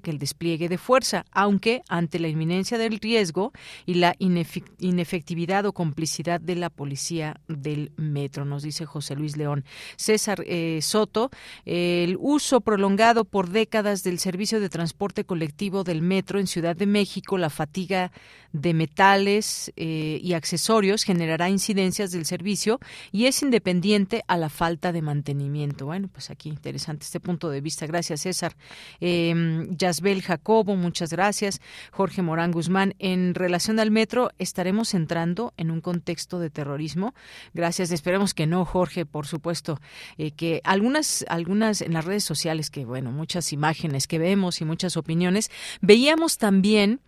que 0.00 0.10
el 0.10 0.18
despliegue 0.18 0.68
de 0.68 0.78
fuerza, 0.78 1.24
aunque 1.32 1.82
ante 1.88 2.18
la 2.18 2.28
inminencia 2.28 2.78
del 2.78 2.98
riesgo 2.98 3.52
y 3.86 3.94
la 3.94 4.14
inefectividad 4.18 5.66
o 5.66 5.72
complicidad 5.72 6.40
de 6.40 6.56
la 6.56 6.70
policía 6.70 7.40
del 7.48 7.92
metro, 7.96 8.44
nos 8.44 8.62
dice 8.62 8.86
José 8.86 9.16
Luis 9.16 9.36
León. 9.36 9.64
César 9.96 10.42
eh, 10.46 10.80
Soto, 10.82 11.30
el 11.64 12.16
uso 12.18 12.60
prolongado 12.60 13.24
por 13.24 13.50
décadas 13.50 14.02
del 14.02 14.18
servicio 14.18 14.60
de 14.60 14.68
transporte 14.68 15.24
colectivo 15.24 15.84
del 15.84 16.02
metro 16.02 16.38
en 16.38 16.46
Ciudad 16.46 16.76
de 16.76 16.86
México, 16.86 17.36
la 17.36 17.50
fatiga 17.50 18.12
de 18.52 18.74
metales 18.74 19.72
eh, 19.76 20.18
y 20.22 20.32
accesorios 20.32 21.04
generará 21.04 21.48
incidencias 21.48 22.10
del 22.10 22.24
servicio 22.24 22.80
y 23.12 23.26
es 23.26 23.42
independiente 23.42 24.24
a 24.26 24.36
la 24.36 24.48
falta 24.48 24.90
de 24.92 25.02
mantenimiento. 25.02 25.86
Bueno, 25.86 26.08
pues 26.12 26.30
aquí 26.30 26.48
interesante 26.48 27.04
este 27.04 27.20
punto 27.20 27.48
de 27.48 27.60
vista. 27.60 27.86
Gracias, 27.86 28.22
César. 28.22 28.56
Eh, 29.00 29.34
Yasbel 29.70 30.22
Jacobo, 30.22 30.76
muchas 30.76 31.10
gracias. 31.10 31.60
Jorge 31.92 32.22
Morán 32.22 32.52
Guzmán, 32.52 32.94
en 32.98 33.34
relación 33.34 33.80
al 33.80 33.90
metro, 33.90 34.30
¿estaremos 34.38 34.94
entrando 34.94 35.52
en 35.56 35.70
un 35.70 35.80
contexto 35.80 36.38
de 36.38 36.50
terrorismo? 36.50 37.14
Gracias. 37.54 37.90
Esperemos 37.90 38.34
que 38.34 38.46
no, 38.46 38.64
Jorge, 38.64 39.06
por 39.06 39.26
supuesto. 39.26 39.80
Eh, 40.18 40.32
que 40.32 40.60
algunas, 40.64 41.24
algunas 41.28 41.80
en 41.80 41.92
las 41.92 42.04
redes 42.04 42.24
sociales, 42.24 42.70
que 42.70 42.84
bueno, 42.84 43.10
muchas 43.12 43.52
imágenes 43.52 44.06
que 44.06 44.18
vemos 44.18 44.60
y 44.60 44.64
muchas 44.64 44.96
opiniones, 44.96 45.50
veíamos 45.80 46.38
también 46.38 47.00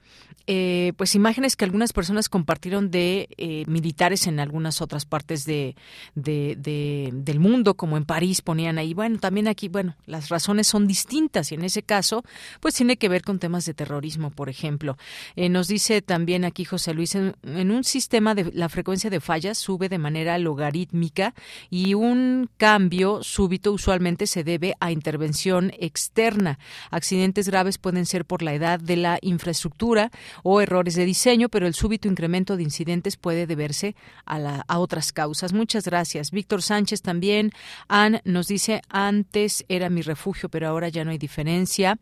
eh, 0.46 0.92
pues 0.96 1.14
imágenes 1.14 1.54
que 1.54 1.64
algunas 1.64 1.92
personas 1.92 2.28
compartieron 2.28 2.90
de 2.90 3.28
eh, 3.36 3.64
militares 3.68 4.26
en 4.26 4.40
algunas 4.40 4.80
otras 4.82 5.04
partes 5.04 5.44
de, 5.44 5.76
del 6.14 7.40
mundo, 7.40 7.74
como 7.74 7.96
en 7.96 8.04
París 8.04 8.42
ponían 8.42 8.78
ahí. 8.78 8.92
Bueno, 8.92 9.18
también 9.18 9.46
aquí, 9.46 9.68
bueno, 9.68 9.96
las 10.04 10.28
razones 10.30 10.66
son 10.66 10.86
distintas 10.86 11.52
y 11.52 11.54
en 11.54 11.64
ese 11.64 11.82
caso, 11.82 12.21
pues 12.60 12.74
tiene 12.74 12.96
que 12.96 13.08
ver 13.08 13.22
con 13.22 13.38
temas 13.38 13.64
de 13.66 13.74
terrorismo, 13.74 14.30
por 14.30 14.48
ejemplo. 14.48 14.96
Eh, 15.36 15.48
nos 15.48 15.68
dice 15.68 16.02
también 16.02 16.44
aquí 16.44 16.64
José 16.64 16.94
Luis, 16.94 17.14
en, 17.14 17.34
un 17.42 17.84
sistema 17.84 18.34
de 18.34 18.50
la 18.52 18.68
frecuencia 18.68 19.10
de 19.10 19.20
fallas 19.20 19.58
sube 19.58 19.88
de 19.88 19.98
manera 19.98 20.38
logarítmica 20.38 21.34
y 21.70 21.94
un 21.94 22.50
cambio 22.56 23.22
súbito 23.22 23.72
usualmente 23.72 24.26
se 24.26 24.44
debe 24.44 24.74
a 24.80 24.92
intervención 24.92 25.72
externa. 25.78 26.58
Accidentes 26.90 27.48
graves 27.48 27.78
pueden 27.78 28.06
ser 28.06 28.24
por 28.24 28.42
la 28.42 28.54
edad 28.54 28.80
de 28.80 28.96
la 28.96 29.18
infraestructura 29.22 30.10
o 30.42 30.60
errores 30.60 30.94
de 30.94 31.04
diseño, 31.04 31.48
pero 31.48 31.66
el 31.66 31.74
súbito 31.74 32.08
incremento 32.08 32.56
de 32.56 32.62
incidentes 32.62 33.16
puede 33.16 33.46
deberse 33.46 33.94
a, 34.24 34.38
la, 34.38 34.64
a 34.68 34.78
otras 34.78 35.12
causas. 35.12 35.52
Muchas 35.52 35.84
gracias. 35.84 36.30
Víctor 36.30 36.62
Sánchez 36.62 37.02
también. 37.02 37.52
Ann 37.88 38.20
nos 38.24 38.48
dice, 38.48 38.82
antes 38.88 39.64
era 39.68 39.90
mi 39.90 40.02
refugio, 40.02 40.48
pero 40.48 40.68
ahora 40.68 40.88
ya 40.88 41.04
no 41.04 41.10
hay 41.10 41.18
diferencia 41.18 41.98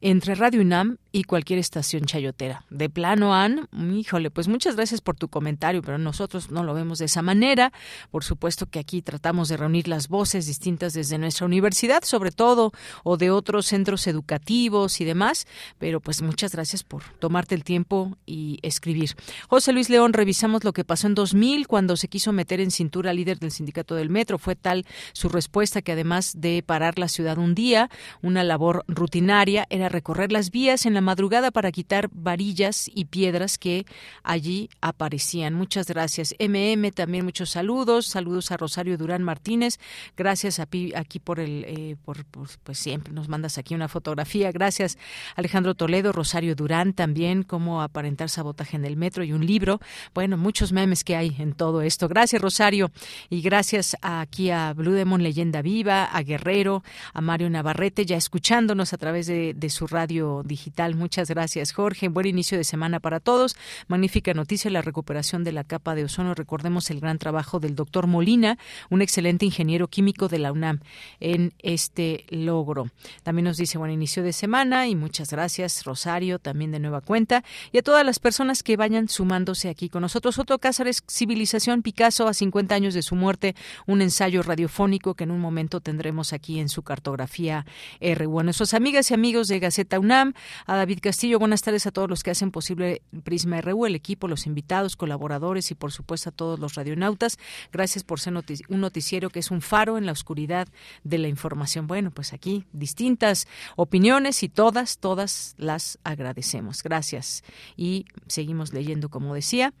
entre 0.00 0.34
Radio 0.34 0.60
UNAM 0.60 0.98
y 1.16 1.24
cualquier 1.24 1.58
estación 1.58 2.04
chayotera. 2.04 2.66
De 2.68 2.90
plano, 2.90 3.34
Ann, 3.34 3.70
híjole, 3.72 4.30
pues 4.30 4.48
muchas 4.48 4.76
gracias 4.76 5.00
por 5.00 5.16
tu 5.16 5.28
comentario, 5.28 5.80
pero 5.80 5.96
nosotros 5.96 6.50
no 6.50 6.62
lo 6.62 6.74
vemos 6.74 6.98
de 6.98 7.06
esa 7.06 7.22
manera. 7.22 7.72
Por 8.10 8.22
supuesto 8.22 8.66
que 8.66 8.78
aquí 8.78 9.00
tratamos 9.00 9.48
de 9.48 9.56
reunir 9.56 9.88
las 9.88 10.08
voces 10.08 10.44
distintas 10.44 10.92
desde 10.92 11.16
nuestra 11.16 11.46
universidad, 11.46 12.04
sobre 12.04 12.32
todo, 12.32 12.70
o 13.02 13.16
de 13.16 13.30
otros 13.30 13.64
centros 13.64 14.06
educativos 14.08 15.00
y 15.00 15.06
demás, 15.06 15.46
pero 15.78 16.00
pues 16.00 16.20
muchas 16.20 16.52
gracias 16.52 16.82
por 16.82 17.02
tomarte 17.18 17.54
el 17.54 17.64
tiempo 17.64 18.18
y 18.26 18.58
escribir. 18.60 19.16
José 19.48 19.72
Luis 19.72 19.88
León, 19.88 20.12
revisamos 20.12 20.64
lo 20.64 20.74
que 20.74 20.84
pasó 20.84 21.06
en 21.06 21.14
2000 21.14 21.66
cuando 21.66 21.96
se 21.96 22.08
quiso 22.08 22.34
meter 22.34 22.60
en 22.60 22.70
cintura 22.70 23.14
líder 23.14 23.38
del 23.38 23.52
sindicato 23.52 23.94
del 23.94 24.10
metro. 24.10 24.36
Fue 24.36 24.54
tal 24.54 24.84
su 25.14 25.30
respuesta 25.30 25.80
que 25.80 25.92
además 25.92 26.34
de 26.36 26.62
parar 26.62 26.98
la 26.98 27.08
ciudad 27.08 27.38
un 27.38 27.54
día, 27.54 27.88
una 28.20 28.44
labor 28.44 28.84
rutinaria 28.86 29.66
era 29.70 29.88
recorrer 29.88 30.30
las 30.30 30.50
vías 30.50 30.84
en 30.84 30.92
la 30.92 31.05
madrugada 31.06 31.50
para 31.50 31.72
quitar 31.72 32.10
varillas 32.12 32.90
y 32.92 33.06
piedras 33.06 33.56
que 33.58 33.86
allí 34.22 34.68
aparecían. 34.80 35.54
Muchas 35.54 35.86
gracias. 35.86 36.34
MM, 36.38 36.90
también 36.90 37.24
muchos 37.24 37.50
saludos. 37.50 38.06
Saludos 38.06 38.50
a 38.50 38.56
Rosario 38.56 38.98
Durán 38.98 39.22
Martínez. 39.22 39.78
Gracias 40.16 40.58
a 40.60 40.66
aquí 40.96 41.20
por 41.20 41.38
el, 41.38 41.64
eh, 41.66 41.96
por, 42.04 42.24
pues 42.26 42.78
siempre 42.78 43.12
nos 43.12 43.28
mandas 43.28 43.56
aquí 43.56 43.74
una 43.74 43.88
fotografía. 43.88 44.50
Gracias 44.50 44.98
Alejandro 45.36 45.74
Toledo, 45.74 46.12
Rosario 46.12 46.56
Durán 46.56 46.92
también 46.92 47.44
cómo 47.44 47.82
aparentar 47.82 48.28
sabotaje 48.28 48.76
en 48.76 48.84
el 48.84 48.96
metro 48.96 49.22
y 49.22 49.32
un 49.32 49.46
libro. 49.46 49.80
Bueno, 50.12 50.36
muchos 50.36 50.72
memes 50.72 51.04
que 51.04 51.14
hay 51.14 51.34
en 51.38 51.52
todo 51.52 51.82
esto. 51.82 52.08
Gracias, 52.08 52.42
Rosario. 52.42 52.90
Y 53.30 53.42
gracias 53.42 53.96
aquí 54.02 54.50
a 54.50 54.72
Blue 54.72 54.92
Demon 54.92 55.22
Leyenda 55.22 55.62
Viva, 55.62 56.04
a 56.04 56.22
Guerrero, 56.22 56.82
a 57.14 57.20
Mario 57.20 57.48
Navarrete, 57.48 58.04
ya 58.04 58.16
escuchándonos 58.16 58.92
a 58.92 58.98
través 58.98 59.28
de 59.28 59.70
su 59.70 59.86
radio 59.86 60.42
digital. 60.44 60.95
Muchas 60.96 61.28
gracias, 61.28 61.72
Jorge. 61.72 62.08
Buen 62.08 62.26
inicio 62.26 62.58
de 62.58 62.64
semana 62.64 63.00
para 63.00 63.20
todos. 63.20 63.56
Magnífica 63.86 64.34
noticia, 64.34 64.70
la 64.70 64.82
recuperación 64.82 65.44
de 65.44 65.52
la 65.52 65.62
capa 65.62 65.94
de 65.94 66.04
ozono. 66.04 66.34
Recordemos 66.34 66.90
el 66.90 67.00
gran 67.00 67.18
trabajo 67.18 67.60
del 67.60 67.74
doctor 67.74 68.06
Molina, 68.06 68.58
un 68.90 69.02
excelente 69.02 69.44
ingeniero 69.44 69.88
químico 69.88 70.28
de 70.28 70.38
la 70.38 70.52
UNAM, 70.52 70.80
en 71.20 71.52
este 71.58 72.24
logro. 72.30 72.90
También 73.22 73.44
nos 73.44 73.58
dice 73.58 73.78
buen 73.78 73.90
inicio 73.90 74.22
de 74.22 74.32
semana 74.32 74.88
y 74.88 74.96
muchas 74.96 75.30
gracias, 75.30 75.84
Rosario, 75.84 76.38
también 76.38 76.70
de 76.70 76.80
nueva 76.80 77.00
cuenta 77.00 77.44
y 77.72 77.78
a 77.78 77.82
todas 77.82 78.04
las 78.04 78.18
personas 78.18 78.62
que 78.62 78.76
vayan 78.76 79.08
sumándose 79.08 79.68
aquí 79.68 79.88
con 79.88 80.02
nosotros. 80.02 80.38
Otro 80.38 80.58
Cázares, 80.58 81.02
Civilización 81.08 81.82
Picasso, 81.82 82.26
a 82.26 82.34
50 82.34 82.74
años 82.74 82.94
de 82.94 83.02
su 83.02 83.14
muerte, 83.14 83.54
un 83.86 84.02
ensayo 84.02 84.42
radiofónico 84.42 85.14
que 85.14 85.24
en 85.24 85.30
un 85.30 85.40
momento 85.40 85.80
tendremos 85.80 86.32
aquí 86.32 86.58
en 86.58 86.68
su 86.68 86.82
cartografía 86.82 87.66
R. 88.00 88.26
Bueno, 88.26 88.46
nuestras 88.46 88.74
amigas 88.74 89.10
y 89.10 89.14
amigos 89.14 89.48
de 89.48 89.58
Gaceta 89.58 89.98
UNAM, 89.98 90.34
David 90.76 91.00
Castillo, 91.00 91.38
buenas 91.38 91.62
tardes 91.62 91.86
a 91.86 91.90
todos 91.90 92.08
los 92.08 92.22
que 92.22 92.30
hacen 92.30 92.50
posible 92.50 93.02
Prisma 93.24 93.60
RU, 93.60 93.86
el 93.86 93.94
equipo, 93.94 94.28
los 94.28 94.46
invitados, 94.46 94.96
colaboradores 94.96 95.70
y 95.70 95.74
por 95.74 95.92
supuesto 95.92 96.30
a 96.30 96.32
todos 96.32 96.58
los 96.58 96.74
radionautas. 96.74 97.38
Gracias 97.72 98.04
por 98.04 98.20
ser 98.20 98.34
un 98.68 98.80
noticiero 98.80 99.30
que 99.30 99.40
es 99.40 99.50
un 99.50 99.60
faro 99.60 99.98
en 99.98 100.06
la 100.06 100.12
oscuridad 100.12 100.68
de 101.04 101.18
la 101.18 101.28
información. 101.28 101.86
Bueno, 101.86 102.10
pues 102.10 102.32
aquí 102.32 102.64
distintas 102.72 103.46
opiniones 103.76 104.42
y 104.42 104.48
todas, 104.48 104.98
todas 104.98 105.54
las 105.58 105.98
agradecemos. 106.04 106.82
Gracias. 106.82 107.44
Y 107.76 108.06
seguimos 108.26 108.72
leyendo, 108.72 109.08
como 109.08 109.34
decía, 109.34 109.74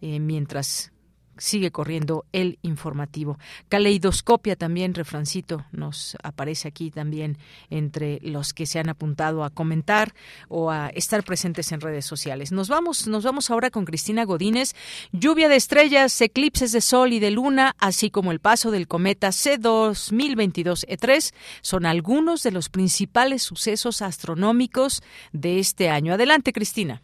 eh, 0.00 0.20
mientras 0.20 0.92
sigue 1.40 1.72
corriendo 1.72 2.24
el 2.32 2.58
informativo. 2.62 3.38
Caleidoscopia 3.68 4.54
también, 4.54 4.94
refrancito, 4.94 5.64
nos 5.72 6.16
aparece 6.22 6.68
aquí 6.68 6.90
también 6.90 7.38
entre 7.70 8.20
los 8.22 8.52
que 8.52 8.66
se 8.66 8.78
han 8.78 8.88
apuntado 8.88 9.42
a 9.42 9.50
comentar 9.50 10.14
o 10.48 10.70
a 10.70 10.90
estar 10.90 11.24
presentes 11.24 11.72
en 11.72 11.80
redes 11.80 12.04
sociales. 12.04 12.52
Nos 12.52 12.68
vamos, 12.68 13.08
nos 13.08 13.24
vamos 13.24 13.50
ahora 13.50 13.70
con 13.70 13.84
Cristina 13.84 14.24
Godínez. 14.24 14.74
Lluvia 15.12 15.48
de 15.48 15.56
estrellas, 15.56 16.20
eclipses 16.20 16.72
de 16.72 16.80
sol 16.80 17.12
y 17.12 17.18
de 17.18 17.30
luna, 17.30 17.74
así 17.78 18.10
como 18.10 18.32
el 18.32 18.40
paso 18.40 18.70
del 18.70 18.86
cometa 18.86 19.28
C2022-E3 19.28 21.32
son 21.62 21.86
algunos 21.86 22.42
de 22.42 22.52
los 22.52 22.68
principales 22.68 23.42
sucesos 23.42 24.02
astronómicos 24.02 25.02
de 25.32 25.58
este 25.58 25.88
año. 25.88 26.14
Adelante, 26.14 26.52
Cristina. 26.52 27.02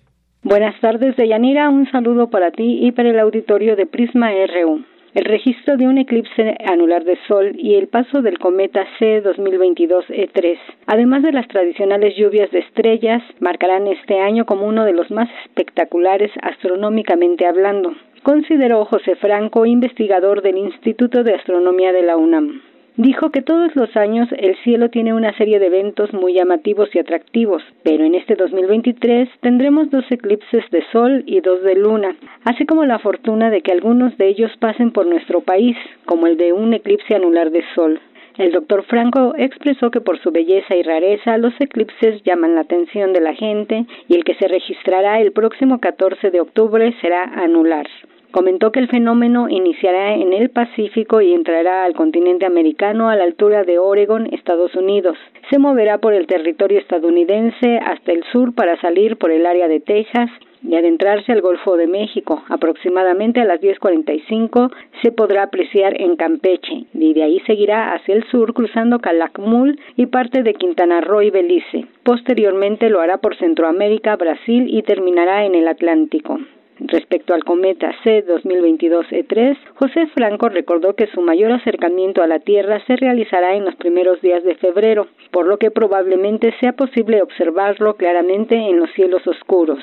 Buenas 0.48 0.78
tardes, 0.80 1.16
Deyanira. 1.16 1.68
Un 1.70 1.90
saludo 1.90 2.30
para 2.30 2.52
ti 2.52 2.78
y 2.80 2.92
para 2.92 3.10
el 3.10 3.18
auditorio 3.18 3.74
de 3.74 3.84
Prisma 3.84 4.30
RU. 4.30 4.84
El 5.12 5.24
registro 5.24 5.76
de 5.76 5.88
un 5.88 5.98
eclipse 5.98 6.56
anular 6.64 7.02
de 7.02 7.18
Sol 7.26 7.50
y 7.58 7.74
el 7.74 7.88
paso 7.88 8.22
del 8.22 8.38
cometa 8.38 8.86
C 9.00 9.24
2022-E3, 9.24 10.56
además 10.86 11.24
de 11.24 11.32
las 11.32 11.48
tradicionales 11.48 12.14
lluvias 12.16 12.48
de 12.52 12.60
estrellas, 12.60 13.24
marcarán 13.40 13.88
este 13.88 14.20
año 14.20 14.46
como 14.46 14.68
uno 14.68 14.84
de 14.84 14.92
los 14.92 15.10
más 15.10 15.28
espectaculares 15.46 16.30
astronómicamente 16.42 17.44
hablando, 17.44 17.96
consideró 18.22 18.84
José 18.84 19.16
Franco, 19.16 19.66
investigador 19.66 20.42
del 20.42 20.58
Instituto 20.58 21.24
de 21.24 21.34
Astronomía 21.34 21.92
de 21.92 22.02
la 22.02 22.16
UNAM 22.16 22.60
dijo 22.96 23.30
que 23.30 23.42
todos 23.42 23.74
los 23.76 23.96
años 23.96 24.28
el 24.38 24.56
cielo 24.64 24.90
tiene 24.90 25.12
una 25.12 25.36
serie 25.36 25.58
de 25.58 25.66
eventos 25.66 26.12
muy 26.12 26.34
llamativos 26.34 26.88
y 26.94 26.98
atractivos, 26.98 27.62
pero 27.82 28.04
en 28.04 28.14
este 28.14 28.34
2023 28.34 29.28
tendremos 29.40 29.90
dos 29.90 30.04
eclipses 30.10 30.64
de 30.70 30.82
sol 30.92 31.22
y 31.26 31.40
dos 31.40 31.62
de 31.62 31.74
luna, 31.74 32.16
así 32.44 32.64
como 32.66 32.84
la 32.84 32.98
fortuna 32.98 33.50
de 33.50 33.60
que 33.60 33.72
algunos 33.72 34.16
de 34.18 34.28
ellos 34.28 34.50
pasen 34.58 34.90
por 34.92 35.06
nuestro 35.06 35.40
país, 35.40 35.76
como 36.04 36.26
el 36.26 36.36
de 36.36 36.52
un 36.52 36.74
eclipse 36.74 37.14
anular 37.14 37.50
de 37.50 37.62
sol. 37.74 38.00
El 38.38 38.52
doctor 38.52 38.84
Franco 38.84 39.32
expresó 39.38 39.90
que 39.90 40.02
por 40.02 40.20
su 40.20 40.30
belleza 40.30 40.76
y 40.76 40.82
rareza 40.82 41.38
los 41.38 41.54
eclipses 41.58 42.22
llaman 42.22 42.54
la 42.54 42.62
atención 42.62 43.14
de 43.14 43.20
la 43.20 43.34
gente 43.34 43.86
y 44.08 44.14
el 44.14 44.24
que 44.24 44.34
se 44.34 44.46
registrará 44.46 45.20
el 45.20 45.32
próximo 45.32 45.80
14 45.80 46.30
de 46.30 46.40
octubre 46.40 46.94
será 47.00 47.24
anular. 47.24 47.86
Comentó 48.30 48.70
que 48.72 48.80
el 48.80 48.88
fenómeno 48.88 49.48
iniciará 49.48 50.14
en 50.14 50.32
el 50.32 50.50
Pacífico 50.50 51.20
y 51.20 51.32
entrará 51.32 51.84
al 51.84 51.94
continente 51.94 52.44
americano 52.44 53.08
a 53.08 53.16
la 53.16 53.24
altura 53.24 53.64
de 53.64 53.78
Oregon, 53.78 54.26
Estados 54.32 54.74
Unidos. 54.74 55.16
Se 55.50 55.58
moverá 55.58 55.98
por 55.98 56.12
el 56.12 56.26
territorio 56.26 56.78
estadounidense 56.78 57.78
hasta 57.78 58.12
el 58.12 58.24
sur 58.32 58.54
para 58.54 58.80
salir 58.80 59.16
por 59.16 59.30
el 59.30 59.46
área 59.46 59.68
de 59.68 59.80
Texas 59.80 60.30
y 60.62 60.74
adentrarse 60.74 61.32
al 61.32 61.40
Golfo 61.40 61.76
de 61.76 61.86
México. 61.86 62.42
Aproximadamente 62.48 63.40
a 63.40 63.44
las 63.44 63.60
10.45 63.60 64.72
se 65.02 65.12
podrá 65.12 65.44
apreciar 65.44 66.00
en 66.00 66.16
Campeche 66.16 66.84
y 66.92 67.14
de 67.14 67.22
ahí 67.22 67.40
seguirá 67.46 67.92
hacia 67.92 68.14
el 68.14 68.24
sur 68.24 68.52
cruzando 68.52 68.98
Calakmul 68.98 69.78
y 69.96 70.06
parte 70.06 70.42
de 70.42 70.54
Quintana 70.54 71.00
Roo 71.00 71.22
y 71.22 71.30
Belice. 71.30 71.86
Posteriormente 72.02 72.90
lo 72.90 73.00
hará 73.00 73.18
por 73.18 73.36
Centroamérica, 73.36 74.16
Brasil 74.16 74.66
y 74.68 74.82
terminará 74.82 75.44
en 75.44 75.54
el 75.54 75.68
Atlántico. 75.68 76.38
Respecto 76.78 77.32
al 77.32 77.42
cometa 77.42 77.90
C 78.04 78.22
2022-E3, 78.26 79.56
José 79.76 80.06
Franco 80.08 80.50
recordó 80.50 80.94
que 80.94 81.06
su 81.06 81.22
mayor 81.22 81.52
acercamiento 81.52 82.22
a 82.22 82.26
la 82.26 82.38
Tierra 82.38 82.80
se 82.86 82.96
realizará 82.96 83.54
en 83.54 83.64
los 83.64 83.74
primeros 83.76 84.20
días 84.20 84.44
de 84.44 84.56
febrero, 84.56 85.06
por 85.30 85.46
lo 85.46 85.56
que 85.56 85.70
probablemente 85.70 86.52
sea 86.60 86.74
posible 86.74 87.22
observarlo 87.22 87.94
claramente 87.94 88.56
en 88.56 88.78
los 88.78 88.90
cielos 88.92 89.26
oscuros. 89.26 89.78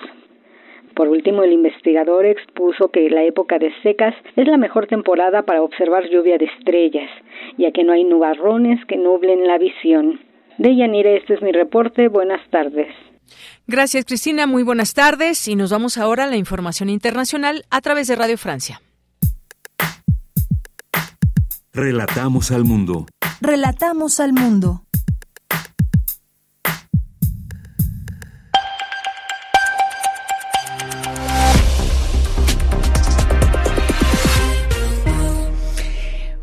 Por 0.93 1.07
último, 1.07 1.41
el 1.41 1.53
investigador 1.53 2.25
expuso 2.25 2.89
que 2.89 3.09
la 3.09 3.23
época 3.23 3.57
de 3.57 3.73
secas 3.81 4.13
es 4.35 4.47
la 4.47 4.57
mejor 4.57 4.85
temporada 4.85 5.41
para 5.41 5.63
observar 5.63 6.07
lluvia 6.07 6.37
de 6.37 6.45
estrellas, 6.45 7.09
ya 7.57 7.71
que 7.71 7.83
no 7.83 7.93
hay 7.93 8.03
nubarrones 8.03 8.85
que 8.85 8.97
nublen 8.97 9.47
la 9.47 9.57
visión. 9.57 10.19
De 10.59 10.75
Yanira, 10.75 11.09
este 11.11 11.33
es 11.33 11.41
mi 11.41 11.51
reporte. 11.51 12.07
Buenas 12.07 12.47
tardes. 12.51 12.93
Gracias, 13.67 14.05
Cristina. 14.05 14.45
Muy 14.45 14.63
buenas 14.63 14.93
tardes. 14.93 15.47
Y 15.47 15.55
nos 15.55 15.71
vamos 15.71 15.97
ahora 15.97 16.25
a 16.25 16.27
la 16.27 16.37
información 16.37 16.89
internacional 16.89 17.65
a 17.69 17.81
través 17.81 18.07
de 18.07 18.15
Radio 18.15 18.37
Francia. 18.37 18.81
Relatamos 21.71 22.51
al 22.51 22.65
mundo. 22.65 23.07
Relatamos 23.41 24.19
al 24.19 24.33
mundo. 24.33 24.83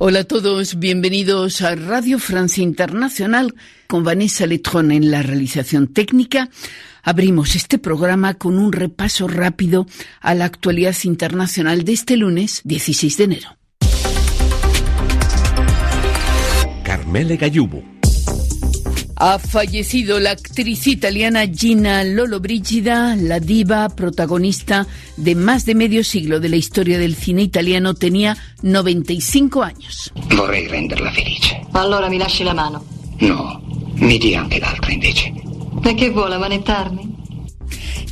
Hola 0.02 0.20
a 0.20 0.24
todos, 0.24 0.78
bienvenidos 0.78 1.60
a 1.60 1.74
Radio 1.74 2.18
Francia 2.18 2.62
Internacional 2.62 3.54
con 3.86 4.02
Vanessa 4.02 4.46
Letrón 4.46 4.92
en 4.92 5.10
la 5.10 5.22
realización 5.22 5.88
técnica. 5.88 6.48
Abrimos 7.02 7.56
este 7.56 7.78
programa 7.78 8.34
con 8.34 8.58
un 8.58 8.72
repaso 8.72 9.28
rápido 9.28 9.86
a 10.20 10.34
la 10.34 10.44
actualidad 10.44 10.96
internacional 11.04 11.84
de 11.84 11.92
este 11.92 12.16
lunes 12.16 12.60
16 12.64 13.16
de 13.16 13.24
enero. 13.24 13.48
Carmele 16.84 17.36
Gallubo. 17.36 17.82
Ha 19.22 19.38
fallecido 19.38 20.18
la 20.18 20.30
actriz 20.30 20.86
italiana 20.86 21.46
Gina 21.46 22.04
Lollobrigida, 22.04 23.16
la 23.16 23.38
diva 23.38 23.86
protagonista 23.90 24.86
de 25.18 25.34
más 25.34 25.66
de 25.66 25.74
medio 25.74 26.04
siglo 26.04 26.40
de 26.40 26.48
la 26.48 26.56
historia 26.56 26.98
del 26.98 27.14
cine 27.14 27.42
italiano. 27.42 27.92
Tenía 27.92 28.38
95 28.62 29.62
años. 29.62 30.10
Vorrei 30.34 30.68
renderla 30.68 31.12
felice. 31.12 31.60
Allora 31.74 32.08
mi 32.08 32.16
lasci 32.16 32.44
la 32.44 32.54
mano. 32.54 32.82
No, 33.20 33.60
mi 33.96 34.18
dia 34.18 34.40
anche 34.40 34.58
l'altra 34.58 34.90
invece. 34.90 35.49
Perché 35.82 36.10
vuole 36.10 36.36
manettarmi? 36.36 37.18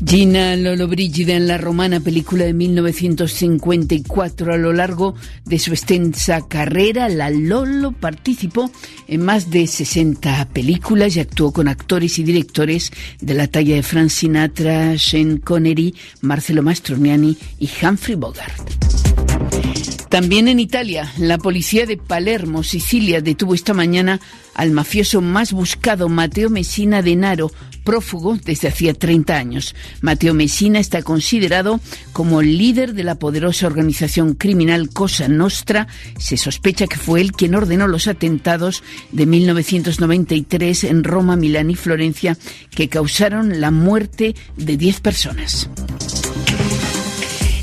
Gina 0.05 0.55
Lollobrigida 0.55 1.35
en 1.35 1.48
la 1.48 1.59
romana 1.59 1.98
película 1.98 2.44
de 2.44 2.55
1954. 2.55 4.55
A 4.55 4.56
lo 4.56 4.72
largo 4.72 5.16
de 5.44 5.59
su 5.59 5.72
extensa 5.72 6.47
carrera, 6.47 7.09
la 7.09 7.30
Lolo 7.30 7.93
participó 7.93 8.70
en 9.09 9.24
más 9.24 9.51
de 9.51 9.66
60 9.66 10.51
películas 10.52 11.16
y 11.16 11.20
actuó 11.20 11.52
con 11.52 11.66
actores 11.66 12.20
y 12.20 12.22
directores 12.22 12.93
de 13.20 13.35
la 13.35 13.48
talla 13.48 13.74
de 13.74 13.82
Frank 13.82 14.10
Sinatra, 14.10 14.94
Shane 14.94 15.40
Connery, 15.40 15.94
Marcelo 16.20 16.62
Mastroianni 16.62 17.36
y 17.59 17.68
Humphrey 17.82 18.14
Bogart. 18.14 19.97
También 20.09 20.48
en 20.48 20.59
Italia, 20.59 21.12
la 21.18 21.36
policía 21.36 21.85
de 21.85 21.98
Palermo, 21.98 22.62
Sicilia, 22.62 23.20
detuvo 23.20 23.55
esta 23.55 23.74
mañana 23.74 24.20
al 24.55 24.70
mafioso 24.70 25.20
más 25.20 25.52
buscado, 25.52 26.09
Mateo 26.09 26.48
Messina 26.51 27.02
Denaro, 27.02 27.52
prófugo 27.85 28.39
desde 28.44 28.68
hacía 28.68 28.93
30 28.94 29.36
años. 29.36 29.74
Mateo 30.01 30.35
Messina 30.35 30.78
está 30.78 31.02
considerado 31.02 31.80
como 32.12 32.43
líder 32.43 32.94
de 32.94 33.05
la 33.05 33.14
poderosa 33.14 33.66
organización 33.66 34.35
criminal 34.35 34.90
Cosa 34.90 35.28
Nostra. 35.28 35.89
Se 36.18 36.36
sospecha 36.36 36.86
que 36.86 36.97
fue 36.97 37.20
él 37.20 37.32
quien 37.32 37.55
ordenó 37.55 37.86
los 37.86 38.09
atentados 38.09 38.82
de 39.12 39.26
1993 39.26 40.85
en 40.85 41.05
Roma, 41.05 41.36
Milán 41.36 41.70
y 41.70 41.76
Florencia 41.76 42.36
que 42.70 42.89
causaron 42.89 43.60
la 43.60 43.70
muerte 43.70 44.35
de 44.56 44.76
10 44.76 45.01
personas. 45.01 45.70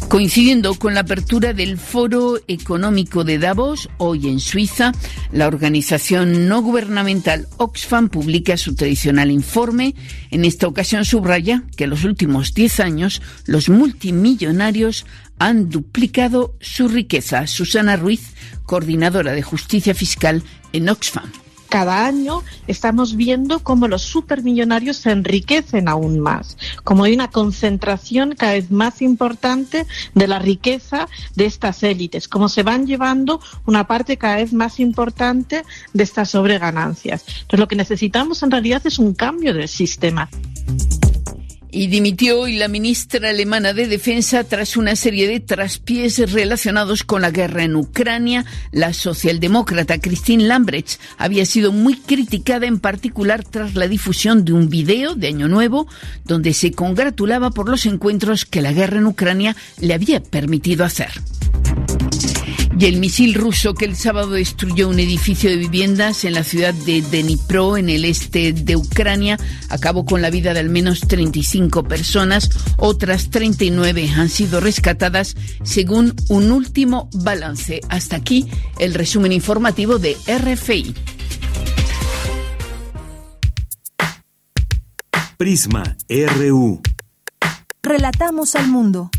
Coincidiendo 0.10 0.76
con 0.76 0.94
la 0.94 1.02
apertura 1.02 1.54
del 1.54 1.78
Foro 1.78 2.40
Económico 2.48 3.24
de 3.24 3.40
Davos, 3.40 3.90
hoy 3.98 4.30
en 4.30 4.40
Suiza, 4.40 4.92
la 5.32 5.48
organización 5.48 6.48
no 6.48 6.62
gubernamental 6.62 7.48
Oxfam 7.58 8.10
publica 8.10 8.56
su 8.56 8.76
tradicional 8.76 9.32
informe. 9.32 9.96
En 10.32 10.46
esta 10.46 10.68
ocasión 10.68 11.06
subraya 11.06 11.64
que 11.76 11.86
en 11.86 11.90
los 11.90 12.04
últimos 12.04 12.54
10 12.54 12.80
años 12.82 13.22
los 13.46 13.68
multimillonarios 13.68 15.06
han 15.40 15.70
duplicado 15.70 16.56
su 16.62 16.88
riqueza. 16.88 17.48
Susana 17.48 17.98
Ruiz, 17.98 18.36
coordinadora 18.64 19.34
de 19.34 19.42
justicia 19.42 19.96
fiscal 19.96 20.44
en 20.72 20.88
Oxfam 20.88 21.45
cada 21.76 22.06
año 22.06 22.42
estamos 22.68 23.18
viendo 23.18 23.60
cómo 23.60 23.90
los 23.90 24.02
supermillonarios 24.02 24.96
se 24.96 25.12
enriquecen 25.12 25.90
aún 25.90 26.22
más, 26.22 26.56
como 26.86 27.04
hay 27.04 27.14
una 27.14 27.30
concentración 27.30 28.34
cada 28.34 28.54
vez 28.54 28.72
más 28.72 29.02
importante 29.02 29.86
de 30.14 30.28
la 30.28 30.40
riqueza 30.40 31.10
de 31.36 31.46
estas 31.46 31.84
élites, 31.84 32.30
como 32.30 32.48
se 32.48 32.64
van 32.64 32.88
llevando 32.88 33.42
una 33.66 33.88
parte 33.88 34.16
cada 34.16 34.38
vez 34.38 34.54
más 34.54 34.80
importante 34.80 35.64
de 35.92 36.04
estas 36.04 36.30
sobreganancias. 36.30 37.26
Entonces 37.28 37.60
lo 37.60 37.68
que 37.68 37.76
necesitamos 37.76 38.42
en 38.42 38.52
realidad 38.52 38.82
es 38.86 38.98
un 38.98 39.14
cambio 39.14 39.54
del 39.54 39.68
sistema. 39.68 40.30
Y 41.76 41.88
dimitió 41.88 42.40
hoy 42.40 42.56
la 42.56 42.70
ministra 42.70 43.32
alemana 43.32 43.74
de 43.74 43.88
Defensa 43.88 44.46
tras 44.46 44.78
una 44.78 44.96
serie 44.96 45.28
de 45.28 45.42
traspiés 45.42 46.32
relacionados 46.32 47.04
con 47.04 47.22
la 47.22 47.32
guerra 47.32 47.66
en 47.66 47.76
Ucrania. 47.76 48.46
La 48.72 48.94
socialdemócrata 48.94 50.00
Christine 50.00 50.46
Lambrecht 50.46 51.02
había 51.18 51.46
sido 51.46 51.74
muy 51.74 51.98
criticada 51.98 52.66
en 52.66 52.80
particular 52.80 53.44
tras 53.44 53.76
la 53.76 53.90
difusión 53.90 54.46
de 54.46 54.54
un 54.54 54.70
video 54.70 55.16
de 55.16 55.28
Año 55.28 55.50
Nuevo 55.50 55.86
donde 56.24 56.54
se 56.54 56.72
congratulaba 56.72 57.52
por 57.52 57.68
los 57.68 57.86
encuentros 57.86 58.46
que 58.46 58.62
la 58.62 58.72
guerra 58.72 59.00
en 59.00 59.08
Ucrania 59.08 59.54
le 59.82 59.94
había 59.96 60.24
permitido 60.24 60.86
hacer. 60.86 61.12
Y 62.78 62.86
el 62.88 63.00
misil 63.00 63.36
ruso 63.36 63.74
que 63.74 63.86
el 63.86 63.96
sábado 63.96 64.32
destruyó 64.32 64.90
un 64.90 65.00
edificio 65.00 65.50
de 65.50 65.56
viviendas 65.56 66.26
en 66.26 66.34
la 66.34 66.44
ciudad 66.44 66.74
de 66.74 67.02
Dnipro, 67.02 67.78
en 67.78 67.90
el 67.90 68.04
este 68.04 68.52
de 68.52 68.76
Ucrania, 68.76 69.40
acabó 69.70 70.06
con 70.06 70.22
la 70.22 70.30
vida 70.30 70.54
de 70.54 70.60
al 70.60 70.70
menos 70.70 71.00
35 71.02 71.84
personas. 71.84 72.50
Otras 72.78 73.30
39 73.30 74.10
han 74.18 74.28
sido 74.28 74.60
rescatadas 74.60 75.36
según 75.64 76.14
un 76.28 76.52
último 76.52 77.10
balance. 77.14 77.80
Hasta 77.88 78.18
aquí 78.18 78.46
el 78.78 78.94
resumen 78.94 79.32
informativo 79.32 79.98
de 79.98 80.18
RFI. 80.28 80.94
Prisma 85.38 85.96
RU. 86.10 86.82
Relatamos 87.84 88.56
al 88.56 88.68
mundo. 88.68 89.12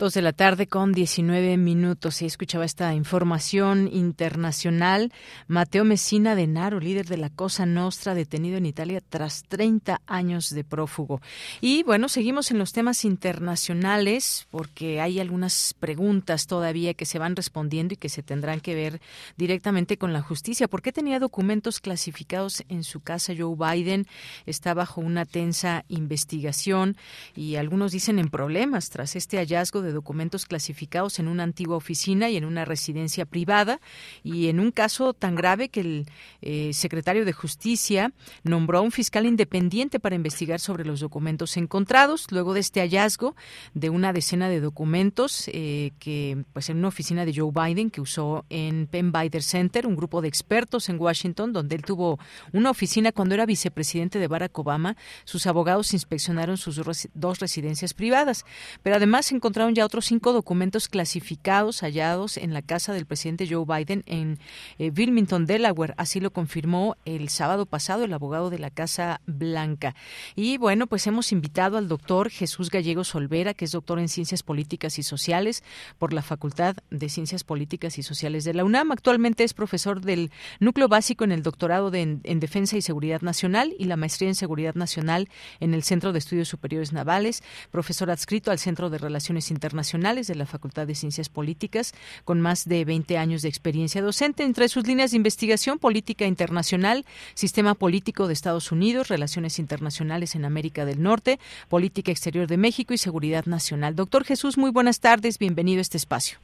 Dos 0.00 0.14
de 0.14 0.22
la 0.22 0.32
tarde 0.32 0.66
con 0.66 0.92
19 0.92 1.58
minutos. 1.58 2.22
Y 2.22 2.24
escuchaba 2.24 2.64
esta 2.64 2.94
información 2.94 3.86
internacional. 3.92 5.12
Mateo 5.46 5.84
Messina 5.84 6.34
Denaro, 6.34 6.80
líder 6.80 7.04
de 7.04 7.18
la 7.18 7.28
Cosa 7.28 7.66
Nostra, 7.66 8.14
detenido 8.14 8.56
en 8.56 8.64
Italia 8.64 9.02
tras 9.06 9.42
30 9.42 10.00
años 10.06 10.54
de 10.54 10.64
prófugo. 10.64 11.20
Y 11.60 11.82
bueno, 11.82 12.08
seguimos 12.08 12.50
en 12.50 12.56
los 12.56 12.72
temas 12.72 13.04
internacionales 13.04 14.46
porque 14.50 15.02
hay 15.02 15.20
algunas 15.20 15.74
preguntas 15.78 16.46
todavía 16.46 16.94
que 16.94 17.04
se 17.04 17.18
van 17.18 17.36
respondiendo 17.36 17.92
y 17.92 17.98
que 17.98 18.08
se 18.08 18.22
tendrán 18.22 18.60
que 18.60 18.74
ver 18.74 19.02
directamente 19.36 19.98
con 19.98 20.14
la 20.14 20.22
justicia. 20.22 20.66
¿Por 20.66 20.80
qué 20.80 20.92
tenía 20.92 21.18
documentos 21.18 21.78
clasificados 21.78 22.64
en 22.70 22.84
su 22.84 23.00
casa 23.00 23.34
Joe 23.36 23.54
Biden? 23.54 24.06
Está 24.46 24.72
bajo 24.72 25.02
una 25.02 25.26
tensa 25.26 25.84
investigación 25.88 26.96
y 27.36 27.56
algunos 27.56 27.92
dicen 27.92 28.18
en 28.18 28.30
problemas 28.30 28.88
tras 28.88 29.14
este 29.14 29.36
hallazgo 29.36 29.82
de 29.82 29.89
documentos 29.92 30.46
clasificados 30.46 31.18
en 31.18 31.28
una 31.28 31.42
antigua 31.42 31.76
oficina 31.76 32.30
y 32.30 32.36
en 32.36 32.44
una 32.44 32.64
residencia 32.64 33.24
privada 33.24 33.80
y 34.22 34.48
en 34.48 34.60
un 34.60 34.70
caso 34.70 35.14
tan 35.14 35.34
grave 35.34 35.68
que 35.68 35.80
el 35.80 36.06
eh, 36.42 36.72
secretario 36.72 37.24
de 37.24 37.32
Justicia 37.32 38.12
nombró 38.42 38.78
a 38.78 38.80
un 38.80 38.90
fiscal 38.90 39.26
independiente 39.26 40.00
para 40.00 40.16
investigar 40.16 40.60
sobre 40.60 40.84
los 40.84 41.00
documentos 41.00 41.56
encontrados. 41.56 42.26
Luego 42.30 42.54
de 42.54 42.60
este 42.60 42.80
hallazgo 42.80 43.36
de 43.74 43.90
una 43.90 44.12
decena 44.12 44.48
de 44.48 44.60
documentos 44.60 45.48
eh, 45.48 45.92
que, 45.98 46.44
pues, 46.52 46.70
en 46.70 46.78
una 46.78 46.88
oficina 46.88 47.24
de 47.24 47.34
Joe 47.34 47.50
Biden 47.52 47.90
que 47.90 48.00
usó 48.00 48.44
en 48.50 48.86
Penn 48.86 49.12
Bider 49.12 49.42
Center, 49.42 49.86
un 49.86 49.96
grupo 49.96 50.22
de 50.22 50.28
expertos 50.28 50.88
en 50.88 51.00
Washington, 51.00 51.52
donde 51.52 51.76
él 51.76 51.82
tuvo 51.82 52.18
una 52.52 52.70
oficina 52.70 53.12
cuando 53.12 53.34
era 53.34 53.46
vicepresidente 53.46 54.18
de 54.18 54.28
Barack 54.28 54.58
Obama, 54.58 54.96
sus 55.24 55.46
abogados 55.46 55.92
inspeccionaron 55.92 56.56
sus 56.56 56.80
dos 57.14 57.40
residencias 57.40 57.94
privadas. 57.94 58.44
Pero 58.82 58.96
además 58.96 59.30
encontraron 59.32 59.74
ya 59.80 59.86
otros 59.86 60.04
cinco 60.04 60.34
documentos 60.34 60.88
clasificados 60.88 61.80
hallados 61.80 62.36
en 62.36 62.52
la 62.52 62.60
casa 62.60 62.92
del 62.92 63.06
presidente 63.06 63.48
Joe 63.48 63.64
Biden 63.64 64.02
en 64.04 64.38
eh, 64.78 64.92
Wilmington, 64.94 65.46
Delaware. 65.46 65.94
Así 65.96 66.20
lo 66.20 66.32
confirmó 66.34 66.98
el 67.06 67.30
sábado 67.30 67.64
pasado 67.64 68.04
el 68.04 68.12
abogado 68.12 68.50
de 68.50 68.58
la 68.58 68.68
Casa 68.68 69.22
Blanca. 69.24 69.94
Y 70.36 70.58
bueno, 70.58 70.86
pues 70.86 71.06
hemos 71.06 71.32
invitado 71.32 71.78
al 71.78 71.88
doctor 71.88 72.28
Jesús 72.28 72.68
Gallego 72.70 73.04
Solvera, 73.04 73.54
que 73.54 73.64
es 73.64 73.72
doctor 73.72 73.98
en 73.98 74.10
Ciencias 74.10 74.42
Políticas 74.42 74.98
y 74.98 75.02
Sociales 75.02 75.64
por 75.96 76.12
la 76.12 76.20
Facultad 76.20 76.76
de 76.90 77.08
Ciencias 77.08 77.42
Políticas 77.42 77.96
y 77.96 78.02
Sociales 78.02 78.44
de 78.44 78.52
la 78.52 78.64
UNAM. 78.64 78.92
Actualmente 78.92 79.44
es 79.44 79.54
profesor 79.54 80.02
del 80.02 80.30
núcleo 80.58 80.88
básico 80.88 81.24
en 81.24 81.32
el 81.32 81.42
doctorado 81.42 81.90
en, 81.94 82.20
en 82.24 82.38
Defensa 82.38 82.76
y 82.76 82.82
Seguridad 82.82 83.22
Nacional 83.22 83.74
y 83.78 83.86
la 83.86 83.96
maestría 83.96 84.28
en 84.28 84.34
Seguridad 84.34 84.74
Nacional 84.74 85.30
en 85.58 85.72
el 85.72 85.84
Centro 85.84 86.12
de 86.12 86.18
Estudios 86.18 86.48
Superiores 86.48 86.92
Navales, 86.92 87.42
profesor 87.70 88.10
adscrito 88.10 88.50
al 88.50 88.58
Centro 88.58 88.90
de 88.90 88.98
Relaciones 88.98 89.50
Internacionales 89.50 89.69
de 89.70 90.34
la 90.34 90.46
Facultad 90.46 90.86
de 90.86 90.94
Ciencias 90.94 91.28
Políticas, 91.28 91.94
con 92.24 92.40
más 92.40 92.68
de 92.68 92.84
20 92.84 93.18
años 93.18 93.42
de 93.42 93.48
experiencia 93.48 94.02
docente 94.02 94.42
entre 94.42 94.68
sus 94.68 94.86
líneas 94.86 95.12
de 95.12 95.16
investigación 95.16 95.78
política 95.78 96.26
internacional, 96.26 97.04
sistema 97.34 97.74
político 97.74 98.26
de 98.26 98.32
Estados 98.32 98.72
Unidos, 98.72 99.08
relaciones 99.08 99.58
internacionales 99.58 100.34
en 100.34 100.44
América 100.44 100.84
del 100.84 101.02
Norte, 101.02 101.38
política 101.68 102.10
exterior 102.10 102.46
de 102.46 102.56
México 102.56 102.92
y 102.94 102.98
seguridad 102.98 103.46
nacional. 103.46 103.94
Doctor 103.94 104.24
Jesús, 104.24 104.58
muy 104.58 104.70
buenas 104.70 105.00
tardes, 105.00 105.38
bienvenido 105.38 105.78
a 105.78 105.82
este 105.82 105.96
espacio. 105.96 106.38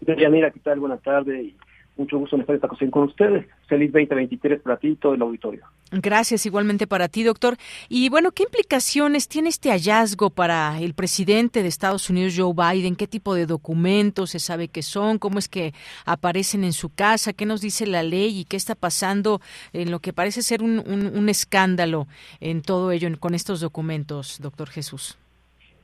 Mira, 0.00 0.50
¿qué 0.50 0.60
tal? 0.60 0.80
Buenas 0.80 1.02
tardes 1.02 1.52
mucho 1.98 2.18
gusto 2.18 2.36
en 2.36 2.42
estar 2.42 2.54
esta 2.54 2.66
ocasión 2.66 2.90
con 2.90 3.04
ustedes. 3.04 3.46
Feliz 3.66 3.92
2023 3.92 4.62
para 4.62 4.76
ti 4.76 4.88
y 4.88 4.96
todo 4.96 5.14
el 5.14 5.22
auditorio. 5.22 5.64
Gracias 5.90 6.46
igualmente 6.46 6.86
para 6.86 7.08
ti, 7.08 7.22
doctor. 7.22 7.56
Y 7.88 8.08
bueno, 8.08 8.30
¿qué 8.32 8.44
implicaciones 8.44 9.28
tiene 9.28 9.48
este 9.48 9.70
hallazgo 9.70 10.30
para 10.30 10.80
el 10.80 10.94
presidente 10.94 11.62
de 11.62 11.68
Estados 11.68 12.08
Unidos, 12.10 12.34
Joe 12.36 12.52
Biden? 12.54 12.96
¿Qué 12.96 13.06
tipo 13.06 13.34
de 13.34 13.46
documentos 13.46 14.30
se 14.30 14.38
sabe 14.38 14.68
que 14.68 14.82
son? 14.82 15.18
¿Cómo 15.18 15.38
es 15.38 15.48
que 15.48 15.72
aparecen 16.04 16.64
en 16.64 16.72
su 16.72 16.94
casa? 16.94 17.32
¿Qué 17.32 17.46
nos 17.46 17.60
dice 17.60 17.86
la 17.86 18.02
ley 18.02 18.40
y 18.40 18.44
qué 18.44 18.56
está 18.56 18.74
pasando 18.74 19.40
en 19.72 19.90
lo 19.90 20.00
que 20.00 20.12
parece 20.12 20.42
ser 20.42 20.62
un, 20.62 20.78
un, 20.78 21.28
escándalo 21.28 22.06
en 22.40 22.62
todo 22.62 22.92
ello 22.92 23.08
con 23.18 23.34
estos 23.34 23.60
documentos, 23.60 24.40
doctor 24.40 24.68
Jesús? 24.68 25.18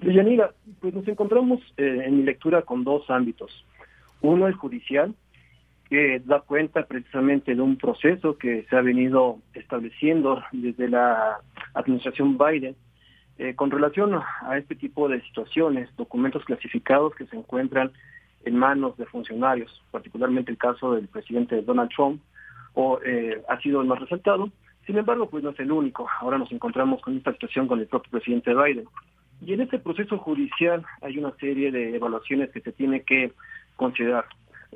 Yanira, 0.00 0.52
pues 0.80 0.92
nos 0.92 1.06
encontramos 1.08 1.60
eh, 1.76 2.02
en 2.06 2.18
mi 2.18 2.22
lectura 2.24 2.62
con 2.62 2.84
dos 2.84 3.08
ámbitos. 3.08 3.64
Uno, 4.20 4.46
el 4.46 4.54
judicial, 4.54 5.14
que 5.88 6.20
da 6.24 6.40
cuenta 6.40 6.84
precisamente 6.86 7.54
de 7.54 7.60
un 7.60 7.76
proceso 7.76 8.38
que 8.38 8.64
se 8.68 8.76
ha 8.76 8.80
venido 8.80 9.38
estableciendo 9.52 10.42
desde 10.52 10.88
la 10.88 11.38
administración 11.74 12.38
Biden 12.38 12.74
eh, 13.38 13.54
con 13.54 13.70
relación 13.70 14.14
a 14.14 14.58
este 14.58 14.74
tipo 14.76 15.08
de 15.08 15.20
situaciones, 15.22 15.88
documentos 15.96 16.44
clasificados 16.44 17.14
que 17.14 17.26
se 17.26 17.36
encuentran 17.36 17.90
en 18.44 18.56
manos 18.56 18.96
de 18.96 19.06
funcionarios, 19.06 19.82
particularmente 19.90 20.50
el 20.50 20.58
caso 20.58 20.94
del 20.94 21.08
presidente 21.08 21.62
Donald 21.62 21.90
Trump, 21.90 22.20
o 22.74 23.00
eh, 23.04 23.42
ha 23.48 23.58
sido 23.60 23.80
el 23.80 23.88
más 23.88 24.00
resaltado. 24.00 24.50
Sin 24.86 24.98
embargo, 24.98 25.28
pues 25.28 25.42
no 25.42 25.50
es 25.50 25.60
el 25.60 25.72
único. 25.72 26.06
Ahora 26.20 26.38
nos 26.38 26.52
encontramos 26.52 27.00
con 27.00 27.16
esta 27.16 27.32
situación 27.32 27.66
con 27.66 27.80
el 27.80 27.86
propio 27.86 28.10
presidente 28.10 28.54
Biden. 28.54 28.84
Y 29.40 29.52
en 29.52 29.62
este 29.62 29.78
proceso 29.78 30.18
judicial 30.18 30.84
hay 31.00 31.18
una 31.18 31.32
serie 31.36 31.72
de 31.72 31.96
evaluaciones 31.96 32.50
que 32.50 32.60
se 32.60 32.72
tiene 32.72 33.02
que 33.02 33.32
considerar. 33.76 34.26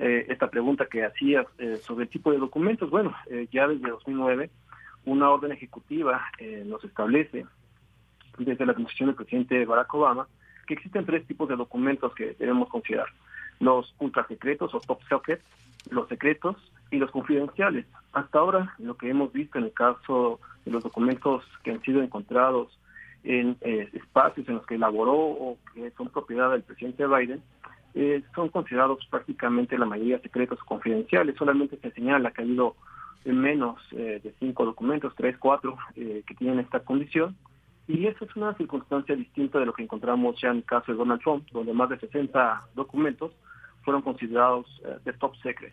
Eh, 0.01 0.27
esta 0.29 0.49
pregunta 0.49 0.87
que 0.87 1.05
hacías 1.05 1.45
eh, 1.59 1.77
sobre 1.83 2.05
el 2.05 2.09
tipo 2.09 2.31
de 2.31 2.39
documentos. 2.39 2.89
Bueno, 2.89 3.17
eh, 3.29 3.49
ya 3.51 3.67
desde 3.67 3.91
2009 3.91 4.49
una 5.07 5.31
orden 5.31 5.53
ejecutiva 5.53 6.23
nos 6.67 6.85
establece 6.85 7.47
desde 8.37 8.67
la 8.67 8.73
administración 8.73 9.09
del 9.09 9.17
presidente 9.17 9.65
Barack 9.65 9.95
Obama 9.95 10.29
que 10.67 10.75
existen 10.75 11.07
tres 11.07 11.27
tipos 11.27 11.49
de 11.49 11.57
documentos 11.57 12.15
que 12.15 12.37
debemos 12.39 12.69
considerar. 12.69 13.07
Los 13.59 13.95
ultrasecretos 13.99 14.75
o 14.75 14.81
top 14.81 15.01
secret, 15.09 15.41
los 15.91 16.09
secretos 16.09 16.57
y 16.91 16.99
los 16.99 17.11
confidenciales. 17.11 17.87
Hasta 18.13 18.39
ahora 18.39 18.75
lo 18.79 18.99
que 18.99 19.09
hemos 19.09 19.33
visto 19.33 19.57
en 19.57 19.65
el 19.65 19.73
caso 19.73 20.41
de 20.67 20.73
los 20.73 20.83
documentos 20.83 21.43
que 21.65 21.71
han 21.71 21.83
sido 21.83 22.03
encontrados 22.03 22.79
en 23.25 23.57
espacios 23.95 24.47
en 24.49 24.57
los 24.57 24.67
que 24.67 24.75
elaboró 24.75 25.17
o 25.17 25.59
que 25.75 25.91
son 25.93 26.11
propiedad 26.11 26.51
del 26.51 26.63
presidente 26.63 27.07
Biden, 27.07 27.43
eh, 27.95 28.23
son 28.35 28.49
considerados 28.49 29.05
prácticamente 29.11 29.79
la 29.79 29.87
mayoría 29.87 30.21
secretos 30.21 30.59
o 30.63 30.65
confidenciales. 30.65 31.37
Solamente 31.37 31.79
se 31.79 31.91
señala 31.93 32.31
que 32.31 32.43
ha 32.43 32.45
habido 32.45 32.77
menos 33.25 33.81
eh, 33.93 34.21
de 34.23 34.35
cinco 34.39 34.65
documentos, 34.65 35.13
tres, 35.17 35.37
cuatro, 35.39 35.77
eh, 35.97 36.23
que 36.27 36.35
tienen 36.35 36.61
esta 36.61 36.81
condición. 36.81 37.37
Y 37.87 38.07
eso 38.07 38.25
es 38.25 38.37
una 38.37 38.55
circunstancia 38.55 39.17
distinta 39.17 39.59
de 39.59 39.67
lo 39.67 39.73
que 39.73 39.83
encontramos 39.83 40.41
ya 40.41 40.51
en 40.51 40.59
el 40.59 40.65
caso 40.65 40.93
de 40.93 40.99
Donald 40.99 41.23
Trump, 41.23 41.47
donde 41.53 41.73
más 41.73 41.89
de 41.89 41.99
60 41.99 42.69
documentos 42.75 43.33
fueron 43.83 44.03
considerados 44.03 44.67
de 45.05 45.13
top 45.15 45.35
secret. 45.37 45.73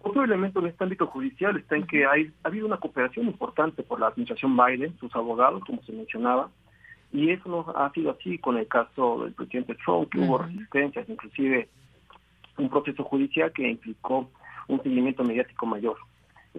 Otro 0.00 0.24
elemento 0.24 0.58
en 0.60 0.66
este 0.66 0.82
ámbito 0.82 1.06
judicial 1.06 1.56
está 1.56 1.76
en 1.76 1.86
que 1.86 2.06
hay, 2.06 2.32
ha 2.42 2.48
habido 2.48 2.66
una 2.66 2.78
cooperación 2.78 3.26
importante 3.26 3.82
por 3.84 4.00
la 4.00 4.08
administración 4.08 4.56
Biden, 4.56 4.96
sus 4.98 5.14
abogados, 5.14 5.64
como 5.64 5.82
se 5.82 5.92
mencionaba, 5.92 6.50
y 7.12 7.30
eso 7.30 7.48
no 7.48 7.64
ha 7.74 7.90
sido 7.92 8.10
así 8.10 8.38
con 8.38 8.58
el 8.58 8.68
caso 8.68 9.24
del 9.24 9.32
presidente 9.32 9.76
Trump, 9.84 10.10
que 10.10 10.18
hubo 10.18 10.38
resistencias, 10.38 11.08
inclusive 11.08 11.68
un 12.58 12.68
proceso 12.68 13.04
judicial 13.04 13.52
que 13.52 13.68
implicó 13.68 14.28
un 14.68 14.82
seguimiento 14.82 15.24
mediático 15.24 15.64
mayor. 15.66 15.96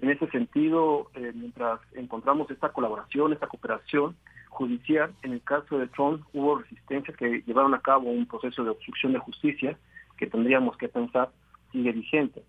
En 0.01 0.09
ese 0.09 0.27
sentido, 0.29 1.09
eh, 1.15 1.31
mientras 1.35 1.79
encontramos 1.93 2.49
esta 2.49 2.69
colaboración, 2.69 3.33
esta 3.33 3.47
cooperación 3.47 4.15
judicial, 4.49 5.13
en 5.23 5.33
el 5.33 5.41
caso 5.41 5.77
de 5.77 5.87
Trump 5.87 6.23
hubo 6.33 6.59
resistencias 6.59 7.15
que 7.17 7.43
llevaron 7.45 7.73
a 7.73 7.81
cabo 7.81 8.09
un 8.09 8.25
proceso 8.25 8.63
de 8.63 8.71
obstrucción 8.71 9.13
de 9.13 9.19
justicia 9.19 9.77
que 10.17 10.27
tendríamos 10.27 10.77
que 10.77 10.87
pensar 10.87 11.29
sigue 11.71 11.91
vigente. 11.91 12.43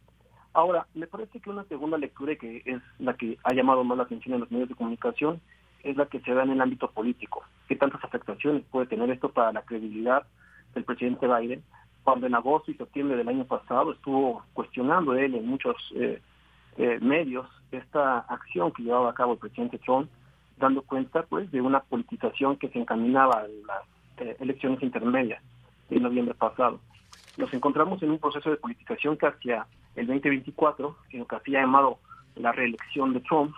Ahora, 0.52 0.86
me 0.94 1.06
parece 1.06 1.40
que 1.40 1.50
una 1.50 1.64
segunda 1.64 1.98
lectura 1.98 2.34
que 2.34 2.62
es 2.64 2.82
la 2.98 3.14
que 3.14 3.38
ha 3.44 3.54
llamado 3.54 3.84
más 3.84 3.98
la 3.98 4.04
atención 4.04 4.34
en 4.34 4.40
los 4.40 4.50
medios 4.50 4.68
de 4.68 4.74
comunicación 4.74 5.40
es 5.82 5.96
la 5.96 6.06
que 6.06 6.20
se 6.20 6.32
da 6.32 6.42
en 6.42 6.50
el 6.50 6.60
ámbito 6.60 6.90
político. 6.90 7.42
¿Qué 7.68 7.76
tantas 7.76 8.02
afectaciones 8.04 8.64
puede 8.70 8.86
tener 8.86 9.10
esto 9.10 9.30
para 9.30 9.52
la 9.52 9.62
credibilidad 9.62 10.24
del 10.74 10.84
presidente 10.84 11.26
Biden? 11.26 11.62
Cuando 12.02 12.26
en 12.26 12.34
agosto 12.34 12.70
y 12.70 12.74
septiembre 12.74 13.16
del 13.16 13.28
año 13.28 13.44
pasado 13.44 13.92
estuvo 13.92 14.42
cuestionando 14.52 15.14
él 15.14 15.34
en 15.34 15.46
muchos 15.46 15.76
eh, 15.94 16.20
eh, 16.76 16.98
medios 17.00 17.46
esta 17.72 18.20
acción 18.20 18.72
que 18.72 18.82
llevaba 18.82 19.10
a 19.10 19.14
cabo 19.14 19.34
el 19.34 19.38
presidente 19.38 19.78
Trump, 19.78 20.10
dando 20.58 20.82
cuenta 20.82 21.22
pues 21.22 21.50
de 21.50 21.60
una 21.60 21.80
politización 21.80 22.56
que 22.56 22.68
se 22.68 22.78
encaminaba 22.78 23.40
a 23.40 23.42
las 23.42 23.84
eh, 24.18 24.36
elecciones 24.40 24.82
intermedias 24.82 25.42
de 25.88 26.00
noviembre 26.00 26.34
pasado. 26.34 26.80
Nos 27.36 27.52
encontramos 27.54 28.02
en 28.02 28.10
un 28.10 28.18
proceso 28.18 28.50
de 28.50 28.56
politización 28.56 29.16
que 29.16 29.26
hacia 29.26 29.66
el 29.94 30.06
2024, 30.06 30.96
en 31.10 31.20
lo 31.20 31.26
que 31.26 31.36
hacía 31.36 31.60
llamado 31.60 31.98
la 32.36 32.52
reelección 32.52 33.12
de 33.12 33.20
Trump, 33.20 33.54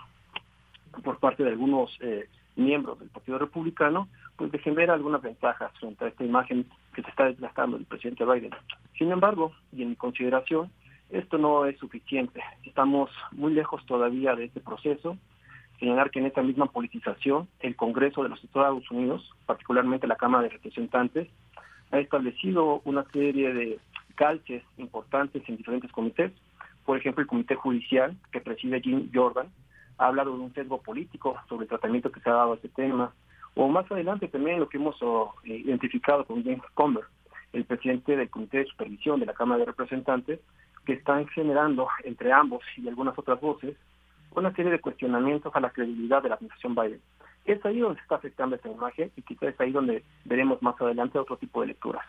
por 1.01 1.19
parte 1.19 1.43
de 1.43 1.49
algunos 1.49 1.97
eh, 2.01 2.27
miembros 2.55 2.99
del 2.99 3.09
Partido 3.09 3.39
Republicano, 3.39 4.07
pues 4.35 4.51
de 4.51 4.59
genera 4.59 4.93
algunas 4.93 5.21
ventajas 5.21 5.71
frente 5.79 6.05
a 6.05 6.07
esta 6.09 6.23
imagen 6.23 6.65
que 6.93 7.01
se 7.01 7.09
está 7.09 7.25
desgastando 7.25 7.77
del 7.77 7.85
presidente 7.85 8.25
Biden. 8.25 8.51
Sin 8.97 9.11
embargo, 9.11 9.53
y 9.71 9.81
en 9.81 9.89
mi 9.89 9.95
consideración, 9.95 10.71
esto 11.09 11.37
no 11.37 11.65
es 11.65 11.77
suficiente. 11.77 12.41
Estamos 12.63 13.09
muy 13.31 13.53
lejos 13.53 13.85
todavía 13.85 14.35
de 14.35 14.45
este 14.45 14.59
proceso. 14.59 15.17
Señalar 15.79 16.11
que 16.11 16.19
en 16.19 16.27
esta 16.27 16.41
misma 16.41 16.67
politización, 16.67 17.47
el 17.59 17.75
Congreso 17.75 18.23
de 18.23 18.29
los 18.29 18.43
Estados 18.43 18.89
Unidos, 18.89 19.29
particularmente 19.45 20.07
la 20.07 20.15
Cámara 20.15 20.43
de 20.43 20.49
Representantes, 20.49 21.27
ha 21.91 21.99
establecido 21.99 22.81
una 22.85 23.03
serie 23.11 23.53
de 23.53 23.79
calces 24.15 24.63
importantes 24.77 25.43
en 25.47 25.57
diferentes 25.57 25.91
comités. 25.91 26.31
Por 26.85 26.97
ejemplo, 26.97 27.21
el 27.21 27.27
Comité 27.27 27.55
Judicial, 27.55 28.15
que 28.31 28.41
preside 28.41 28.81
Jim 28.81 29.09
Jordan, 29.13 29.47
ha 29.97 30.07
hablado 30.07 30.35
de 30.35 30.43
un 30.43 30.53
sesgo 30.53 30.81
político 30.81 31.35
sobre 31.47 31.63
el 31.63 31.69
tratamiento 31.69 32.11
que 32.11 32.19
se 32.19 32.29
ha 32.29 32.33
dado 32.33 32.53
a 32.53 32.55
este 32.55 32.69
tema, 32.69 33.13
o 33.55 33.67
más 33.67 33.89
adelante 33.91 34.27
también 34.27 34.59
lo 34.59 34.69
que 34.69 34.77
hemos 34.77 34.95
oh, 35.01 35.33
eh, 35.43 35.55
identificado 35.55 36.25
con 36.25 36.43
James 36.43 36.63
Comer, 36.73 37.03
el 37.53 37.65
presidente 37.65 38.15
del 38.15 38.29
Comité 38.29 38.59
de 38.59 38.65
Supervisión 38.65 39.19
de 39.19 39.27
la 39.27 39.33
Cámara 39.33 39.59
de 39.59 39.65
Representantes, 39.65 40.39
que 40.85 40.93
están 40.93 41.27
generando 41.27 41.87
entre 42.03 42.31
ambos 42.31 42.63
y 42.77 42.87
algunas 42.87 43.17
otras 43.17 43.39
voces 43.39 43.77
una 44.35 44.53
serie 44.55 44.71
de 44.71 44.81
cuestionamientos 44.81 45.55
a 45.55 45.59
la 45.59 45.69
credibilidad 45.69 46.23
de 46.23 46.29
la 46.29 46.35
administración 46.35 46.75
Biden. 46.75 47.01
Es 47.45 47.63
ahí 47.65 47.79
donde 47.79 47.97
se 47.99 48.03
está 48.03 48.15
afectando 48.15 48.55
esta 48.55 48.69
imagen 48.69 49.11
y 49.15 49.21
quizás 49.21 49.49
es 49.49 49.59
ahí 49.59 49.71
donde 49.71 50.03
veremos 50.25 50.61
más 50.61 50.79
adelante 50.81 51.19
otro 51.19 51.37
tipo 51.37 51.61
de 51.61 51.67
lecturas. 51.67 52.03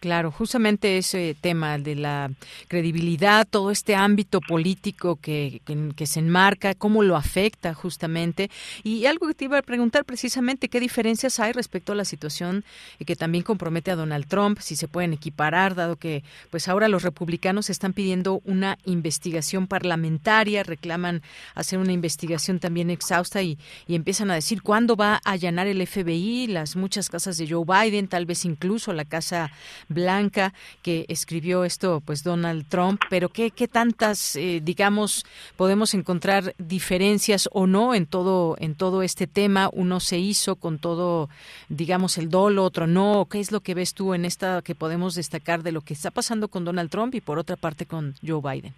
Claro, 0.00 0.30
justamente 0.30 0.96
ese 0.96 1.34
tema 1.40 1.76
de 1.76 1.96
la 1.96 2.30
credibilidad, 2.68 3.44
todo 3.48 3.72
este 3.72 3.96
ámbito 3.96 4.40
político 4.40 5.16
que, 5.16 5.60
que, 5.96 6.06
se 6.06 6.20
enmarca, 6.20 6.74
cómo 6.74 7.02
lo 7.02 7.16
afecta 7.16 7.74
justamente. 7.74 8.48
Y 8.84 9.06
algo 9.06 9.26
que 9.26 9.34
te 9.34 9.46
iba 9.46 9.58
a 9.58 9.62
preguntar 9.62 10.04
precisamente, 10.04 10.68
¿qué 10.68 10.78
diferencias 10.78 11.40
hay 11.40 11.50
respecto 11.50 11.92
a 11.92 11.96
la 11.96 12.04
situación 12.04 12.64
que 13.04 13.16
también 13.16 13.42
compromete 13.42 13.90
a 13.90 13.96
Donald 13.96 14.28
Trump? 14.28 14.60
Si 14.60 14.76
se 14.76 14.86
pueden 14.86 15.12
equiparar, 15.14 15.74
dado 15.74 15.96
que 15.96 16.22
pues 16.52 16.68
ahora 16.68 16.86
los 16.86 17.02
republicanos 17.02 17.68
están 17.68 17.92
pidiendo 17.92 18.40
una 18.44 18.78
investigación 18.84 19.66
parlamentaria, 19.66 20.62
reclaman 20.62 21.22
hacer 21.56 21.80
una 21.80 21.92
investigación 21.92 22.60
también 22.60 22.90
exhausta 22.90 23.42
y, 23.42 23.58
y 23.88 23.96
empiezan 23.96 24.30
a 24.30 24.34
decir 24.34 24.62
cuándo 24.62 24.94
va 24.94 25.14
a 25.24 25.32
allanar 25.32 25.66
el 25.66 25.84
FBI, 25.84 26.46
las 26.46 26.76
muchas 26.76 27.08
casas 27.08 27.36
de 27.36 27.48
Joe 27.48 27.64
Biden, 27.66 28.06
tal 28.06 28.26
vez 28.26 28.44
incluso 28.44 28.92
la 28.92 29.04
casa 29.04 29.50
Blanca 29.88 30.52
que 30.82 31.04
escribió 31.08 31.64
esto, 31.64 32.02
pues 32.04 32.22
Donald 32.22 32.66
Trump, 32.68 33.00
pero 33.10 33.28
qué, 33.28 33.50
qué 33.50 33.68
tantas, 33.68 34.36
eh, 34.36 34.60
digamos, 34.62 35.24
podemos 35.56 35.94
encontrar 35.94 36.54
diferencias 36.58 37.48
o 37.52 37.66
no 37.66 37.94
en 37.94 38.06
todo, 38.06 38.56
en 38.58 38.74
todo 38.74 39.02
este 39.02 39.26
tema. 39.26 39.70
Uno 39.72 40.00
se 40.00 40.18
hizo 40.18 40.56
con 40.56 40.78
todo, 40.78 41.28
digamos, 41.68 42.18
el 42.18 42.28
dolo, 42.30 42.64
otro 42.64 42.86
no. 42.86 43.26
¿Qué 43.30 43.40
es 43.40 43.52
lo 43.52 43.60
que 43.60 43.74
ves 43.74 43.94
tú 43.94 44.14
en 44.14 44.24
esta 44.24 44.62
que 44.62 44.74
podemos 44.74 45.14
destacar 45.14 45.62
de 45.62 45.72
lo 45.72 45.80
que 45.80 45.94
está 45.94 46.10
pasando 46.10 46.48
con 46.48 46.64
Donald 46.64 46.90
Trump 46.90 47.14
y 47.14 47.20
por 47.20 47.38
otra 47.38 47.56
parte 47.56 47.86
con 47.86 48.14
Joe 48.26 48.40
Biden? 48.42 48.74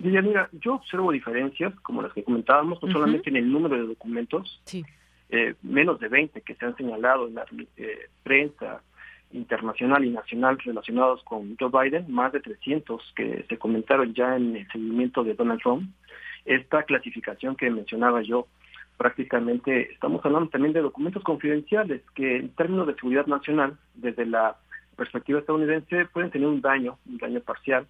mira, 0.00 0.48
yo 0.52 0.74
observo 0.74 1.10
diferencias, 1.10 1.74
como 1.80 2.02
las 2.02 2.12
que 2.12 2.22
comentábamos, 2.22 2.82
no 2.82 2.92
solamente 2.92 3.30
en 3.30 3.36
el 3.36 3.50
número 3.50 3.76
de 3.76 3.88
documentos, 3.88 4.60
eh, 5.30 5.54
menos 5.62 5.98
de 6.00 6.08
20 6.08 6.40
que 6.40 6.54
se 6.54 6.64
han 6.64 6.76
señalado 6.76 7.26
en 7.26 7.34
la 7.34 7.44
eh, 7.76 8.08
prensa 8.22 8.82
internacional 9.32 10.04
y 10.04 10.10
nacional 10.10 10.58
relacionados 10.58 11.22
con 11.24 11.56
Joe 11.58 11.70
Biden, 11.70 12.10
más 12.10 12.32
de 12.32 12.40
300 12.40 13.12
que 13.14 13.44
se 13.48 13.58
comentaron 13.58 14.14
ya 14.14 14.36
en 14.36 14.56
el 14.56 14.68
seguimiento 14.68 15.22
de 15.22 15.34
Donald 15.34 15.60
Trump. 15.60 15.90
Esta 16.44 16.82
clasificación 16.84 17.56
que 17.56 17.70
mencionaba 17.70 18.22
yo, 18.22 18.46
prácticamente 18.96 19.92
estamos 19.92 20.24
hablando 20.24 20.48
también 20.50 20.72
de 20.72 20.80
documentos 20.80 21.22
confidenciales 21.22 22.02
que 22.14 22.36
en 22.36 22.48
términos 22.50 22.86
de 22.86 22.94
seguridad 22.94 23.26
nacional, 23.26 23.78
desde 23.94 24.24
la 24.26 24.56
perspectiva 24.96 25.40
estadounidense, 25.40 26.06
pueden 26.06 26.30
tener 26.30 26.48
un 26.48 26.60
daño, 26.60 26.98
un 27.06 27.18
daño 27.18 27.40
parcial, 27.40 27.86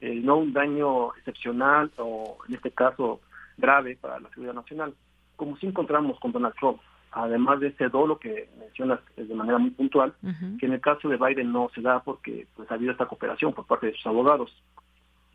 eh, 0.00 0.20
no 0.22 0.36
un 0.36 0.52
daño 0.52 1.14
excepcional 1.16 1.90
o 1.96 2.38
en 2.48 2.54
este 2.54 2.70
caso 2.70 3.20
grave 3.56 3.96
para 4.00 4.20
la 4.20 4.28
seguridad 4.30 4.54
nacional, 4.54 4.94
como 5.36 5.56
si 5.56 5.66
encontramos 5.66 6.20
con 6.20 6.30
Donald 6.30 6.54
Trump 6.56 6.80
además 7.14 7.60
de 7.60 7.68
ese 7.68 7.88
dolo 7.88 8.18
que 8.18 8.48
mencionas 8.58 9.00
de 9.16 9.34
manera 9.34 9.58
muy 9.58 9.70
puntual, 9.70 10.14
que 10.58 10.66
en 10.66 10.72
el 10.72 10.80
caso 10.80 11.08
de 11.08 11.16
Biden 11.16 11.52
no 11.52 11.70
se 11.74 11.80
da 11.80 12.02
porque 12.02 12.46
pues 12.56 12.70
ha 12.70 12.74
habido 12.74 12.92
esta 12.92 13.06
cooperación 13.06 13.52
por 13.52 13.66
parte 13.66 13.86
de 13.86 13.92
sus 13.94 14.06
abogados. 14.06 14.50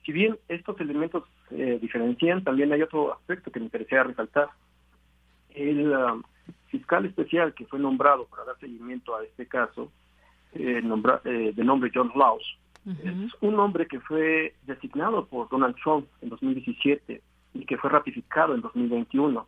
Si 0.06 0.11
bien 0.11 0.38
estos 0.47 0.80
elementos 0.81 1.23
eh, 1.51 1.80
diferencian, 1.81 2.43
también 2.43 2.72
hay 2.73 2.81
otro 2.81 3.14
aspecto 3.14 3.51
que 3.51 3.60
me 3.60 3.65
interesaría 3.65 4.03
resaltar. 4.03 4.49
El 5.53 5.91
um, 5.91 6.23
fiscal 6.68 7.06
especial 7.06 7.53
que 7.53 7.65
fue 7.65 7.80
nombrado 7.80 8.26
para 8.26 8.43
dar 8.43 8.60
seguimiento 8.60 9.15
a 9.15 9.23
este 9.23 9.45
caso, 9.45 9.91
eh, 10.53 10.81
eh, 11.26 11.53
de 11.56 11.64
nombre 11.64 11.91
John 11.93 12.11
Laws, 12.15 12.57
es 13.03 13.34
un 13.41 13.60
hombre 13.60 13.88
que 13.88 13.99
fue 13.99 14.56
designado 14.64 15.26
por 15.27 15.47
Donald 15.49 15.76
Trump 15.76 16.07
en 16.22 16.30
2017 16.30 17.22
y 17.53 17.65
que 17.65 17.77
fue 17.77 17.89
ratificado 17.89 18.56
en 18.56 18.61
2021 18.61 19.45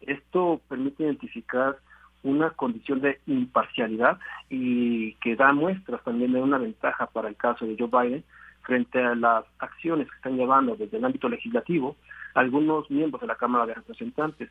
esto 0.00 0.60
permite 0.68 1.04
identificar 1.04 1.76
una 2.22 2.50
condición 2.50 3.00
de 3.00 3.20
imparcialidad 3.26 4.18
y 4.50 5.14
que 5.14 5.36
da 5.36 5.52
muestras 5.52 6.02
también 6.04 6.32
de 6.32 6.42
una 6.42 6.58
ventaja 6.58 7.06
para 7.06 7.28
el 7.28 7.36
caso 7.36 7.64
de 7.64 7.76
Joe 7.78 7.88
Biden 7.88 8.24
frente 8.62 9.02
a 9.02 9.14
las 9.14 9.44
acciones 9.58 10.08
que 10.10 10.16
están 10.16 10.36
llevando 10.36 10.76
desde 10.76 10.98
el 10.98 11.04
ámbito 11.04 11.28
legislativo 11.28 11.96
algunos 12.34 12.90
miembros 12.90 13.20
de 13.20 13.26
la 13.26 13.36
Cámara 13.36 13.66
de 13.66 13.74
Representantes. 13.74 14.50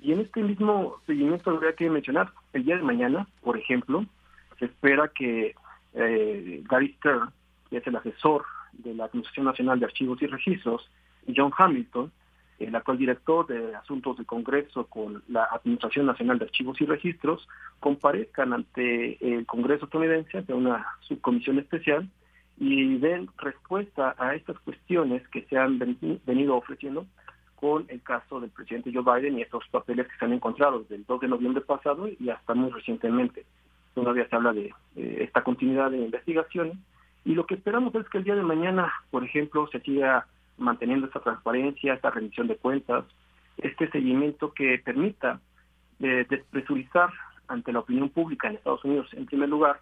Y 0.00 0.12
en 0.12 0.20
este 0.20 0.42
mismo 0.42 0.96
seguimiento 1.06 1.50
habría 1.50 1.74
que 1.74 1.90
mencionar, 1.90 2.32
el 2.52 2.64
día 2.64 2.76
de 2.76 2.82
mañana, 2.82 3.26
por 3.42 3.56
ejemplo, 3.56 4.04
se 4.58 4.66
espera 4.66 5.08
que 5.08 5.54
eh, 5.94 6.62
Gary 6.68 6.94
Stern, 6.98 7.30
que 7.70 7.78
es 7.78 7.86
el 7.86 7.96
asesor 7.96 8.44
de 8.72 8.94
la 8.94 9.04
Administración 9.04 9.46
Nacional 9.46 9.78
de 9.78 9.86
Archivos 9.86 10.20
y 10.22 10.26
Registros, 10.26 10.90
y 11.26 11.34
John 11.36 11.52
Hamilton, 11.56 12.10
el 12.58 12.74
actual 12.74 12.98
director 12.98 13.46
de 13.46 13.74
Asuntos 13.74 14.16
de 14.16 14.24
Congreso 14.24 14.86
con 14.86 15.22
la 15.28 15.44
Administración 15.44 16.06
Nacional 16.06 16.38
de 16.38 16.46
Archivos 16.46 16.80
y 16.80 16.86
Registros, 16.86 17.48
comparezcan 17.80 18.52
ante 18.52 19.18
el 19.20 19.46
Congreso 19.46 19.86
estadounidense, 19.86 20.42
de 20.42 20.54
una 20.54 20.86
subcomisión 21.00 21.58
especial, 21.58 22.08
y 22.58 22.98
den 22.98 23.28
respuesta 23.38 24.14
a 24.16 24.34
estas 24.34 24.58
cuestiones 24.60 25.26
que 25.28 25.42
se 25.42 25.58
han 25.58 25.78
venido 26.24 26.56
ofreciendo 26.56 27.06
con 27.56 27.86
el 27.88 28.02
caso 28.02 28.40
del 28.40 28.50
presidente 28.50 28.92
Joe 28.92 29.02
Biden 29.02 29.38
y 29.38 29.42
estos 29.42 29.66
papeles 29.68 30.06
que 30.06 30.16
se 30.18 30.24
han 30.24 30.32
encontrado 30.32 30.80
desde 30.80 30.96
el 30.96 31.06
2 31.06 31.20
de 31.20 31.28
noviembre 31.28 31.62
pasado 31.62 32.08
y 32.08 32.28
hasta 32.28 32.54
muy 32.54 32.70
recientemente. 32.70 33.44
Todavía 33.94 34.28
se 34.28 34.36
habla 34.36 34.52
de 34.52 34.72
esta 34.94 35.42
continuidad 35.42 35.90
de 35.90 35.98
investigaciones 35.98 36.76
y 37.24 37.34
lo 37.34 37.46
que 37.46 37.54
esperamos 37.54 37.94
es 37.94 38.08
que 38.08 38.18
el 38.18 38.24
día 38.24 38.36
de 38.36 38.42
mañana, 38.42 38.92
por 39.10 39.24
ejemplo, 39.24 39.66
se 39.72 39.80
siga 39.80 40.26
manteniendo 40.56 41.06
esta 41.06 41.20
transparencia, 41.20 41.94
esta 41.94 42.10
rendición 42.10 42.46
de 42.46 42.56
cuentas, 42.56 43.04
este 43.58 43.90
seguimiento 43.90 44.52
que 44.52 44.80
permita 44.84 45.40
eh, 46.00 46.26
despresurizar 46.28 47.10
ante 47.48 47.72
la 47.72 47.80
opinión 47.80 48.08
pública 48.08 48.48
en 48.48 48.56
Estados 48.56 48.84
Unidos, 48.84 49.08
en 49.12 49.26
primer 49.26 49.48
lugar, 49.48 49.80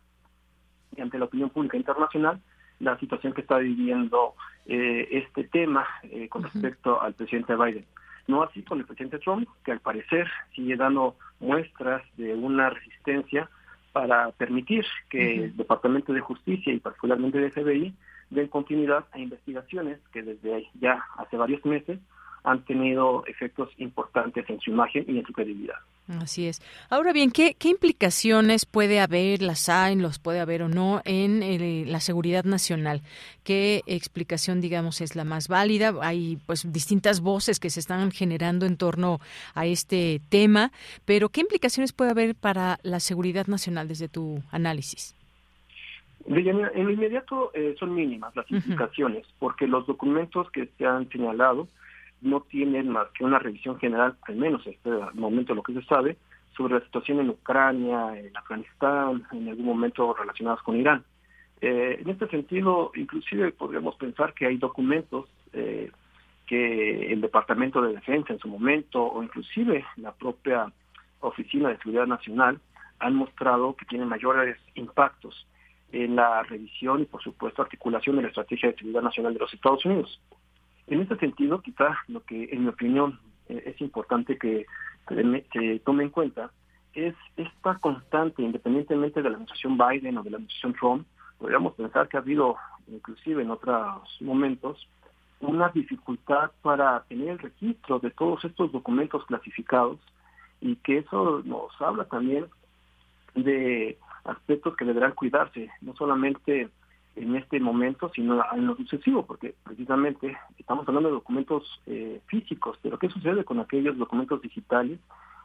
y 0.96 1.00
ante 1.00 1.18
la 1.18 1.26
opinión 1.26 1.50
pública 1.50 1.76
internacional, 1.76 2.40
la 2.80 2.98
situación 2.98 3.32
que 3.32 3.42
está 3.42 3.58
viviendo 3.58 4.34
eh, 4.66 5.08
este 5.10 5.44
tema 5.44 5.86
eh, 6.02 6.28
con 6.28 6.42
respecto 6.42 7.00
al 7.00 7.14
presidente 7.14 7.54
Biden. 7.54 7.86
No 8.26 8.42
así 8.42 8.62
con 8.62 8.78
el 8.78 8.86
presidente 8.86 9.18
Trump, 9.18 9.48
que 9.64 9.72
al 9.72 9.80
parecer 9.80 10.28
sigue 10.54 10.76
dando 10.76 11.16
muestras 11.40 12.02
de 12.16 12.34
una 12.34 12.70
resistencia 12.70 13.48
para 13.92 14.30
permitir 14.32 14.84
que 15.10 15.44
el 15.44 15.56
Departamento 15.56 16.12
de 16.12 16.20
Justicia 16.20 16.72
y 16.72 16.78
particularmente 16.78 17.38
el 17.38 17.52
FBI 17.52 17.94
den 18.32 18.48
continuidad 18.48 19.04
a 19.12 19.18
investigaciones 19.18 19.98
que 20.12 20.22
desde 20.22 20.68
ya 20.80 21.04
hace 21.18 21.36
varios 21.36 21.64
meses 21.64 21.98
han 22.44 22.64
tenido 22.64 23.24
efectos 23.26 23.70
importantes 23.78 24.48
en 24.48 24.60
su 24.60 24.70
imagen 24.70 25.04
y 25.06 25.18
en 25.18 25.26
su 25.26 25.32
credibilidad. 25.32 25.76
Así 26.20 26.48
es. 26.48 26.60
Ahora 26.90 27.12
bien, 27.12 27.30
¿qué, 27.30 27.54
qué 27.54 27.68
implicaciones 27.68 28.66
puede 28.66 28.98
haber, 28.98 29.40
las 29.40 29.68
hay, 29.68 29.94
los 29.94 30.18
puede 30.18 30.40
haber 30.40 30.62
o 30.62 30.68
no, 30.68 31.00
en 31.04 31.92
la 31.92 32.00
seguridad 32.00 32.44
nacional? 32.44 33.02
¿Qué 33.44 33.82
explicación, 33.86 34.60
digamos, 34.60 35.00
es 35.00 35.14
la 35.14 35.22
más 35.24 35.46
válida? 35.46 35.94
Hay 36.00 36.38
pues 36.46 36.70
distintas 36.72 37.20
voces 37.20 37.60
que 37.60 37.70
se 37.70 37.78
están 37.78 38.10
generando 38.10 38.66
en 38.66 38.76
torno 38.76 39.20
a 39.54 39.66
este 39.66 40.20
tema, 40.28 40.72
pero 41.04 41.28
¿qué 41.28 41.42
implicaciones 41.42 41.92
puede 41.92 42.10
haber 42.10 42.34
para 42.34 42.80
la 42.82 42.98
seguridad 42.98 43.46
nacional 43.46 43.86
desde 43.86 44.08
tu 44.08 44.42
análisis? 44.50 45.14
En 46.26 46.84
lo 46.84 46.90
inmediato 46.90 47.50
eh, 47.54 47.74
son 47.78 47.94
mínimas 47.94 48.34
las 48.36 48.50
implicaciones, 48.50 49.26
porque 49.38 49.66
los 49.66 49.86
documentos 49.86 50.50
que 50.50 50.68
se 50.78 50.86
han 50.86 51.08
señalado 51.08 51.68
no 52.20 52.40
tienen 52.42 52.88
más 52.88 53.08
que 53.10 53.24
una 53.24 53.38
revisión 53.38 53.78
general, 53.78 54.16
al 54.22 54.36
menos 54.36 54.64
en 54.66 54.74
este 54.74 54.90
momento 55.14 55.54
lo 55.54 55.62
que 55.62 55.74
se 55.74 55.82
sabe, 55.82 56.16
sobre 56.56 56.74
la 56.74 56.84
situación 56.84 57.20
en 57.20 57.30
Ucrania, 57.30 58.16
en 58.18 58.36
Afganistán, 58.36 59.24
en 59.32 59.48
algún 59.48 59.64
momento 59.64 60.14
relacionados 60.14 60.62
con 60.62 60.76
Irán. 60.76 61.02
Eh, 61.60 61.98
en 62.00 62.10
este 62.10 62.28
sentido, 62.28 62.92
inclusive 62.94 63.52
podríamos 63.52 63.96
pensar 63.96 64.34
que 64.34 64.46
hay 64.46 64.58
documentos 64.58 65.28
eh, 65.52 65.90
que 66.46 67.12
el 67.12 67.20
Departamento 67.20 67.80
de 67.80 67.94
Defensa 67.94 68.32
en 68.32 68.38
su 68.38 68.48
momento, 68.48 69.02
o 69.02 69.22
inclusive 69.22 69.84
la 69.96 70.12
propia 70.12 70.70
Oficina 71.20 71.70
de 71.70 71.78
Seguridad 71.78 72.06
Nacional, 72.06 72.60
han 72.98 73.14
mostrado 73.14 73.74
que 73.74 73.86
tienen 73.86 74.08
mayores 74.08 74.58
impactos 74.74 75.46
en 75.92 76.16
la 76.16 76.42
revisión 76.42 77.02
y, 77.02 77.04
por 77.04 77.22
supuesto, 77.22 77.62
articulación 77.62 78.16
de 78.16 78.22
la 78.22 78.28
Estrategia 78.28 78.70
de 78.70 78.76
Seguridad 78.76 79.02
Nacional 79.02 79.34
de 79.34 79.40
los 79.40 79.54
Estados 79.54 79.84
Unidos. 79.84 80.20
En 80.86 81.00
este 81.00 81.16
sentido, 81.16 81.60
quizá 81.60 81.96
lo 82.08 82.24
que, 82.24 82.48
en 82.50 82.64
mi 82.64 82.68
opinión, 82.68 83.20
eh, 83.48 83.62
es 83.66 83.80
importante 83.80 84.36
que 84.36 84.66
se 85.08 85.78
tome 85.84 86.04
en 86.04 86.10
cuenta 86.10 86.50
es 86.94 87.14
esta 87.36 87.78
constante, 87.78 88.42
independientemente 88.42 89.22
de 89.22 89.30
la 89.30 89.36
administración 89.36 89.78
Biden 89.78 90.18
o 90.18 90.22
de 90.22 90.30
la 90.30 90.36
administración 90.36 90.74
Trump, 90.74 91.06
podríamos 91.38 91.74
pensar 91.74 92.08
que 92.08 92.16
ha 92.16 92.20
habido, 92.20 92.56
inclusive 92.86 93.42
en 93.42 93.50
otros 93.50 94.02
momentos, 94.20 94.88
una 95.40 95.70
dificultad 95.70 96.52
para 96.62 97.02
tener 97.04 97.30
el 97.30 97.38
registro 97.38 97.98
de 97.98 98.10
todos 98.10 98.44
estos 98.44 98.70
documentos 98.70 99.24
clasificados 99.26 99.98
y 100.60 100.76
que 100.76 100.98
eso 100.98 101.42
nos 101.44 101.72
habla 101.80 102.04
también 102.04 102.46
de 103.34 103.98
aspectos 104.24 104.76
que 104.76 104.84
deberán 104.84 105.12
cuidarse, 105.12 105.70
no 105.80 105.94
solamente 105.96 106.68
en 107.16 107.36
este 107.36 107.60
momento, 107.60 108.10
sino 108.14 108.42
en 108.54 108.66
lo 108.66 108.76
sucesivo, 108.76 109.26
porque 109.26 109.54
precisamente 109.64 110.36
estamos 110.58 110.88
hablando 110.88 111.10
de 111.10 111.16
documentos 111.16 111.80
eh, 111.86 112.20
físicos, 112.26 112.78
pero 112.82 112.98
¿qué 112.98 113.08
sucede 113.08 113.44
con 113.44 113.60
aquellos 113.60 113.98
documentos 113.98 114.40
digitales 114.40 114.98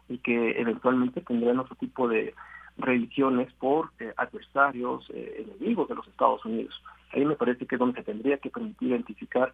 y 0.08 0.18
que 0.20 0.60
eventualmente 0.60 1.22
tendrán 1.22 1.60
otro 1.60 1.76
tipo 1.76 2.08
de 2.08 2.34
revisiones 2.78 3.52
por 3.54 3.90
eh, 4.00 4.14
adversarios, 4.18 5.10
eh, 5.14 5.46
enemigos 5.48 5.90
de 5.90 5.96
los 5.96 6.08
Estados 6.08 6.46
Unidos. 6.46 6.82
Ahí 7.12 7.26
me 7.26 7.36
parece 7.36 7.66
que 7.66 7.76
es 7.76 7.80
donde 7.80 8.00
se 8.00 8.06
tendría 8.06 8.38
que 8.38 8.50
permitir 8.50 8.90
identificar 8.90 9.54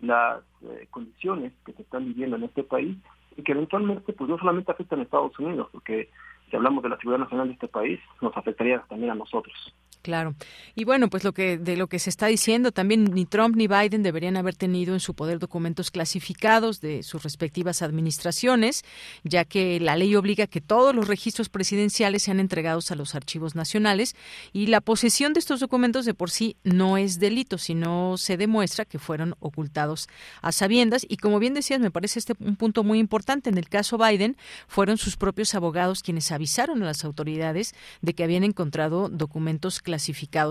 las 0.00 0.42
eh, 0.62 0.86
condiciones 0.90 1.52
que 1.64 1.72
se 1.72 1.82
están 1.82 2.06
viviendo 2.06 2.36
en 2.36 2.44
este 2.44 2.62
país 2.62 2.96
y 3.36 3.42
que 3.42 3.52
eventualmente 3.52 4.12
pues 4.12 4.30
no 4.30 4.38
solamente 4.38 4.72
afectan 4.72 5.00
a 5.00 5.02
Estados 5.02 5.38
Unidos, 5.38 5.68
porque 5.72 6.08
si 6.50 6.56
hablamos 6.56 6.82
de 6.82 6.88
la 6.88 6.96
seguridad 6.96 7.20
nacional 7.20 7.46
de 7.48 7.54
este 7.54 7.68
país, 7.68 8.00
nos 8.20 8.36
afectaría 8.36 8.82
también 8.88 9.12
a 9.12 9.14
nosotros. 9.14 9.54
Claro. 10.02 10.34
Y 10.74 10.84
bueno, 10.84 11.10
pues 11.10 11.24
lo 11.24 11.32
que 11.34 11.58
de 11.58 11.76
lo 11.76 11.86
que 11.86 11.98
se 11.98 12.08
está 12.08 12.26
diciendo 12.26 12.72
también 12.72 13.04
ni 13.04 13.26
Trump 13.26 13.54
ni 13.54 13.66
Biden 13.66 14.02
deberían 14.02 14.38
haber 14.38 14.56
tenido 14.56 14.94
en 14.94 15.00
su 15.00 15.12
poder 15.12 15.38
documentos 15.38 15.90
clasificados 15.90 16.80
de 16.80 17.02
sus 17.02 17.22
respectivas 17.22 17.82
administraciones, 17.82 18.82
ya 19.24 19.44
que 19.44 19.78
la 19.78 19.96
ley 19.96 20.16
obliga 20.16 20.46
que 20.46 20.62
todos 20.62 20.94
los 20.94 21.06
registros 21.06 21.50
presidenciales 21.50 22.22
sean 22.22 22.40
entregados 22.40 22.90
a 22.90 22.94
los 22.94 23.14
archivos 23.14 23.54
nacionales 23.54 24.16
y 24.54 24.68
la 24.68 24.80
posesión 24.80 25.34
de 25.34 25.40
estos 25.40 25.60
documentos 25.60 26.06
de 26.06 26.14
por 26.14 26.30
sí 26.30 26.56
no 26.64 26.96
es 26.96 27.18
delito, 27.18 27.58
sino 27.58 28.16
se 28.16 28.38
demuestra 28.38 28.86
que 28.86 28.98
fueron 28.98 29.34
ocultados 29.40 30.08
a 30.40 30.50
sabiendas 30.50 31.04
y 31.06 31.18
como 31.18 31.38
bien 31.38 31.52
decías, 31.52 31.80
me 31.80 31.90
parece 31.90 32.18
este 32.18 32.34
un 32.40 32.56
punto 32.56 32.84
muy 32.84 32.98
importante 32.98 33.50
en 33.50 33.58
el 33.58 33.68
caso 33.68 33.98
Biden 33.98 34.38
fueron 34.66 34.96
sus 34.96 35.18
propios 35.18 35.54
abogados 35.54 36.02
quienes 36.02 36.32
avisaron 36.32 36.82
a 36.82 36.86
las 36.86 37.04
autoridades 37.04 37.74
de 38.00 38.14
que 38.14 38.24
habían 38.24 38.44
encontrado 38.44 39.10
documentos 39.10 39.80
clasificados. 39.80 39.89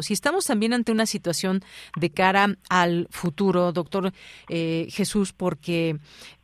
Y 0.10 0.14
estamos 0.14 0.46
también 0.46 0.74
ante 0.74 0.92
una 0.92 1.06
situación 1.06 1.64
de 1.96 2.10
cara 2.12 2.58
al 2.70 3.08
futuro, 3.10 3.72
doctor 3.72 4.12
eh, 4.50 4.88
Jesús, 4.92 5.34
porque 5.34 5.98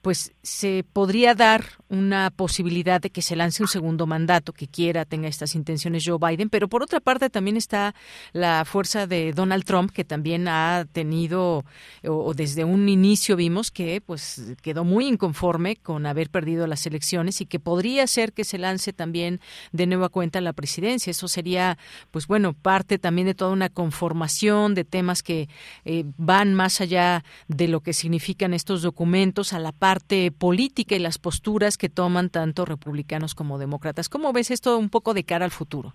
pues 0.05 0.33
se 0.43 0.85
podría 0.93 1.33
dar 1.33 1.65
una 1.89 2.29
posibilidad 2.29 3.01
de 3.01 3.09
que 3.09 3.23
se 3.23 3.35
lance 3.35 3.63
un 3.63 3.67
segundo 3.67 4.05
mandato 4.05 4.53
que 4.53 4.67
quiera, 4.67 5.03
tenga 5.03 5.27
estas 5.27 5.55
intenciones 5.55 6.03
Joe 6.05 6.19
Biden, 6.19 6.51
pero 6.51 6.67
por 6.67 6.83
otra 6.83 6.99
parte 6.99 7.31
también 7.31 7.57
está 7.57 7.95
la 8.31 8.65
fuerza 8.65 9.07
de 9.07 9.33
Donald 9.33 9.63
Trump, 9.63 9.89
que 9.89 10.03
también 10.03 10.47
ha 10.47 10.85
tenido, 10.91 11.65
o, 12.07 12.33
desde 12.35 12.65
un 12.65 12.87
inicio 12.87 13.35
vimos 13.35 13.71
que 13.71 13.99
pues 13.99 14.53
quedó 14.61 14.83
muy 14.83 15.07
inconforme 15.07 15.75
con 15.75 16.05
haber 16.05 16.29
perdido 16.29 16.67
las 16.67 16.85
elecciones 16.85 17.41
y 17.41 17.47
que 17.47 17.59
podría 17.59 18.05
ser 18.05 18.31
que 18.31 18.43
se 18.43 18.59
lance 18.59 18.93
también 18.93 19.39
de 19.71 19.87
nueva 19.87 20.09
cuenta 20.09 20.39
la 20.39 20.53
presidencia. 20.53 21.09
Eso 21.09 21.27
sería, 21.27 21.79
pues 22.11 22.27
bueno, 22.27 22.53
parte 22.53 22.99
también 22.99 23.25
de 23.25 23.33
toda 23.33 23.49
una 23.49 23.69
conformación 23.69 24.75
de 24.75 24.83
temas 24.83 25.23
que 25.23 25.49
eh, 25.83 26.03
van 26.17 26.53
más 26.53 26.79
allá 26.79 27.23
de 27.47 27.67
lo 27.67 27.81
que 27.81 27.93
significan 27.93 28.53
estos 28.53 28.83
documentos 28.83 29.51
a 29.51 29.57
la 29.57 29.71
par 29.71 29.94
política 30.37 30.95
y 30.95 30.99
las 30.99 31.17
posturas 31.17 31.77
que 31.77 31.89
toman 31.89 32.29
tanto 32.29 32.65
republicanos 32.65 33.35
como 33.35 33.57
demócratas. 33.57 34.09
¿Cómo 34.09 34.33
ves 34.33 34.51
esto 34.51 34.77
un 34.77 34.89
poco 34.89 35.13
de 35.13 35.23
cara 35.23 35.45
al 35.45 35.51
futuro? 35.51 35.93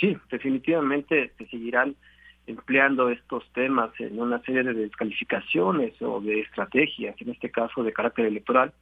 Sí, 0.00 0.16
definitivamente 0.30 1.32
se 1.38 1.46
seguirán 1.46 1.96
empleando 2.46 3.10
estos 3.10 3.44
temas 3.52 3.90
en 3.98 4.20
una 4.20 4.40
serie 4.42 4.62
de 4.62 4.74
descalificaciones 4.74 6.00
o 6.00 6.20
de 6.20 6.40
estrategias, 6.40 7.16
en 7.20 7.30
este 7.30 7.50
caso 7.50 7.82
de 7.82 7.92
carácter 7.92 8.26
electoral, 8.26 8.72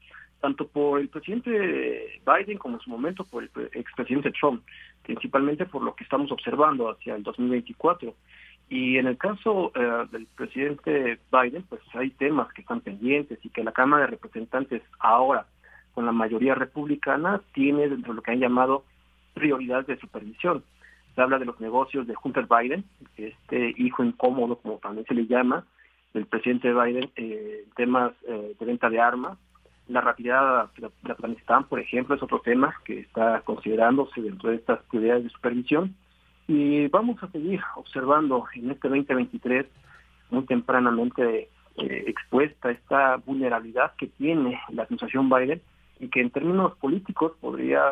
tanto 0.41 0.67
por 0.67 1.01
el 1.01 1.09
presidente 1.09 2.21
Biden 2.27 2.59
como 2.59 2.77
en 2.77 2.83
su 2.83 2.91
momento 2.91 3.25
por 3.25 3.45
el 3.45 3.51
expresidente 3.73 4.31
Trump, 4.33 4.63
principalmente 5.03 5.65
por 5.65 5.83
lo 5.83 5.95
que 5.95 6.05
estamos 6.05 6.31
observando 6.31 6.91
hacia 6.91 7.15
el 7.15 7.23
2024. 7.23 8.15
Y 8.69 8.99
en 8.99 9.07
el 9.07 9.19
caso 9.19 9.73
eh, 9.75 10.07
del 10.11 10.27
presidente 10.27 11.19
Biden, 11.31 11.65
pues 11.69 11.83
hay 11.95 12.11
temas 12.11 12.53
que 12.53 12.63
están 12.63 12.81
pendientes 12.81 13.39
y 13.45 13.51
que 13.51 13.63
la 13.63 13.73
Cámara 13.73 14.05
de 14.05 14.11
Representantes 14.13 14.83
ahora, 14.99 15.47
con 15.93 16.07
la 16.07 16.13
mayoría 16.13 16.55
republicana, 16.55 17.41
tiene 17.53 17.89
dentro 17.89 18.13
de 18.13 18.17
lo 18.17 18.23
que 18.23 18.33
han 18.33 18.41
llamado 18.41 18.85
prioridades 19.35 19.87
de 19.87 19.99
supervisión. 19.99 20.65
Se 21.15 21.21
habla 21.21 21.39
de 21.39 21.45
los 21.45 21.61
negocios 21.61 22.07
de 22.07 22.15
Hunter 22.21 22.47
Biden, 22.47 22.85
este 23.17 23.75
hijo 23.77 24.03
incómodo, 24.03 24.57
como 24.57 24.79
también 24.79 25.07
se 25.07 25.15
le 25.15 25.27
llama, 25.27 25.65
del 26.13 26.27
presidente 26.27 26.73
Biden, 26.73 27.11
eh, 27.17 27.67
temas 27.77 28.13
eh, 28.27 28.57
de 28.59 28.67
venta 28.67 28.89
de 28.89 29.01
armas. 29.01 29.39
La 29.87 30.01
rapidez 30.01 30.35
de 31.03 31.13
Afganistán, 31.13 31.65
por 31.65 31.79
ejemplo, 31.79 32.17
es 32.17 32.23
otro 32.23 32.41
tema 32.41 32.75
que 32.85 33.01
está 33.01 33.43
considerándose 33.43 34.23
dentro 34.23 34.49
de 34.51 34.57
estas 34.57 34.83
prioridades 34.85 35.25
de 35.25 35.31
supervisión 35.31 35.95
y 36.47 36.89
vamos 36.89 37.23
a 37.23 37.29
seguir 37.29 37.61
observando 37.77 38.45
en 38.55 38.71
este 38.71 38.89
2023 38.89 39.67
muy 40.31 40.45
tempranamente 40.45 41.49
eh, 41.77 42.05
expuesta 42.07 42.71
esta 42.71 43.17
vulnerabilidad 43.17 43.93
que 43.97 44.09
tiene 44.09 44.61
la 44.71 44.83
administración 44.83 45.31
Biden 45.31 45.63
y 46.01 46.09
que 46.09 46.21
en 46.21 46.31
términos 46.31 46.77
políticos 46.77 47.33
podría 47.41 47.83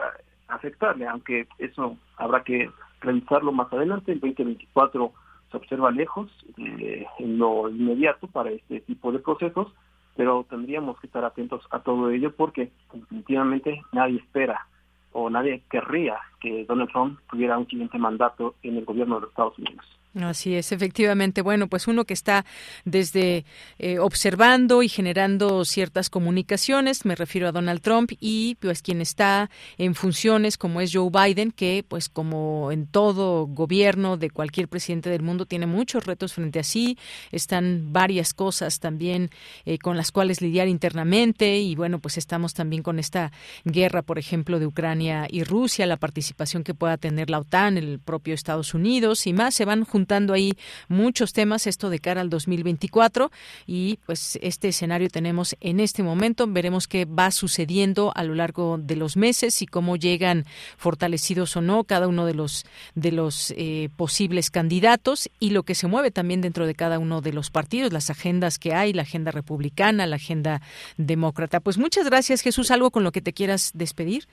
afectarle, 0.48 1.06
aunque 1.06 1.46
eso 1.58 1.96
habrá 2.16 2.42
que 2.42 2.70
revisarlo 3.00 3.52
más 3.52 3.72
adelante. 3.72 4.12
El 4.12 4.20
2024 4.20 5.12
se 5.50 5.56
observa 5.56 5.90
lejos 5.90 6.30
en 6.56 7.38
lo 7.38 7.68
inmediato 7.70 8.26
para 8.26 8.50
este 8.50 8.80
tipo 8.80 9.12
de 9.12 9.18
procesos, 9.18 9.72
pero 10.16 10.44
tendríamos 10.48 10.98
que 11.00 11.06
estar 11.06 11.24
atentos 11.24 11.66
a 11.70 11.80
todo 11.80 12.10
ello 12.10 12.34
porque 12.36 12.70
definitivamente 12.92 13.82
nadie 13.92 14.18
espera 14.18 14.66
o 15.12 15.30
nadie 15.30 15.62
querría 15.70 16.18
que 16.40 16.64
Donald 16.64 16.90
Trump 16.90 17.20
tuviera 17.30 17.59
un 17.59 17.66
siguiente 17.68 17.98
mandato 17.98 18.55
en 18.62 18.76
el 18.76 18.84
gobierno 18.84 19.16
de 19.16 19.20
los 19.22 19.30
Estados 19.30 19.59
Unidos. 19.59 19.86
Así 20.14 20.55
es, 20.55 20.72
efectivamente. 20.72 21.40
Bueno, 21.40 21.68
pues 21.68 21.89
uno 21.89 22.05
que 22.05 22.12
está 22.12 22.44
desde 22.84 23.47
eh, 23.78 23.98
observando 23.98 24.82
y 24.82 24.90
generando 24.90 25.64
ciertas 25.64 26.10
comunicaciones, 26.10 27.06
me 27.06 27.14
refiero 27.14 27.48
a 27.48 27.52
Donald 27.52 27.80
Trump, 27.80 28.12
y 28.20 28.56
pues 28.56 28.82
quien 28.82 29.01
está 29.01 29.48
en 29.78 29.94
funciones 29.94 30.59
como 30.59 30.82
es 30.82 30.90
Joe 30.93 31.09
Biden, 31.10 31.51
que 31.51 31.82
pues 31.89 32.10
como 32.10 32.70
en 32.72 32.86
todo 32.86 33.47
gobierno 33.47 34.18
de 34.18 34.28
cualquier 34.28 34.68
presidente 34.68 35.09
del 35.09 35.22
mundo 35.22 35.47
tiene 35.47 35.66
muchos 35.66 36.05
retos 36.05 36.34
frente 36.34 36.59
a 36.59 36.62
sí, 36.62 36.98
están 37.30 37.94
varias 37.94 38.34
cosas 38.34 38.80
también 38.80 39.30
eh, 39.64 39.78
con 39.78 39.97
las 39.97 40.12
cuales 40.12 40.43
lidiar 40.43 40.68
internamente 40.68 41.59
y 41.59 41.74
bueno, 41.74 42.01
pues 42.01 42.18
estamos 42.18 42.52
también 42.52 42.82
con 42.82 42.98
esta 42.98 43.32
guerra, 43.64 44.02
por 44.02 44.18
ejemplo, 44.18 44.59
de 44.59 44.66
Ucrania 44.66 45.26
y 45.30 45.43
Rusia, 45.43 45.86
la 45.86 45.97
participación 45.97 46.64
que 46.64 46.74
pueda 46.74 46.98
tener 46.98 47.30
la 47.30 47.39
OTAN, 47.39 47.78
el 47.78 47.98
propio 47.98 48.34
Estados 48.34 48.74
Unidos 48.74 49.26
y 49.26 49.32
más 49.32 49.55
se 49.55 49.64
van 49.64 49.84
juntando 49.84 50.01
ahí 50.32 50.52
muchos 50.88 51.32
temas, 51.32 51.66
esto 51.66 51.90
de 51.90 51.98
cara 51.98 52.20
al 52.20 52.30
2024 52.30 53.30
y 53.66 53.98
pues 54.06 54.38
este 54.42 54.68
escenario 54.68 55.08
tenemos 55.08 55.56
en 55.60 55.80
este 55.80 56.02
momento. 56.02 56.46
Veremos 56.46 56.88
qué 56.88 57.04
va 57.04 57.30
sucediendo 57.30 58.12
a 58.14 58.24
lo 58.24 58.34
largo 58.34 58.78
de 58.78 58.96
los 58.96 59.16
meses 59.16 59.62
y 59.62 59.66
cómo 59.66 59.96
llegan 59.96 60.44
fortalecidos 60.76 61.56
o 61.56 61.60
no 61.60 61.84
cada 61.84 62.08
uno 62.08 62.26
de 62.26 62.34
los 62.34 62.64
de 62.94 63.12
los 63.12 63.52
eh, 63.56 63.88
posibles 63.96 64.50
candidatos 64.50 65.30
y 65.40 65.50
lo 65.50 65.62
que 65.62 65.74
se 65.74 65.86
mueve 65.86 66.10
también 66.10 66.40
dentro 66.40 66.66
de 66.66 66.74
cada 66.74 66.98
uno 66.98 67.20
de 67.20 67.32
los 67.32 67.50
partidos, 67.50 67.92
las 67.92 68.10
agendas 68.10 68.58
que 68.58 68.74
hay, 68.74 68.92
la 68.92 69.02
agenda 69.02 69.30
republicana, 69.30 70.06
la 70.06 70.16
agenda 70.16 70.60
demócrata. 70.96 71.60
Pues 71.60 71.78
muchas 71.78 72.06
gracias, 72.08 72.42
Jesús. 72.42 72.70
¿Algo 72.70 72.90
con 72.90 73.04
lo 73.04 73.12
que 73.12 73.20
te 73.20 73.32
quieras 73.32 73.72
despedir? 73.74 74.24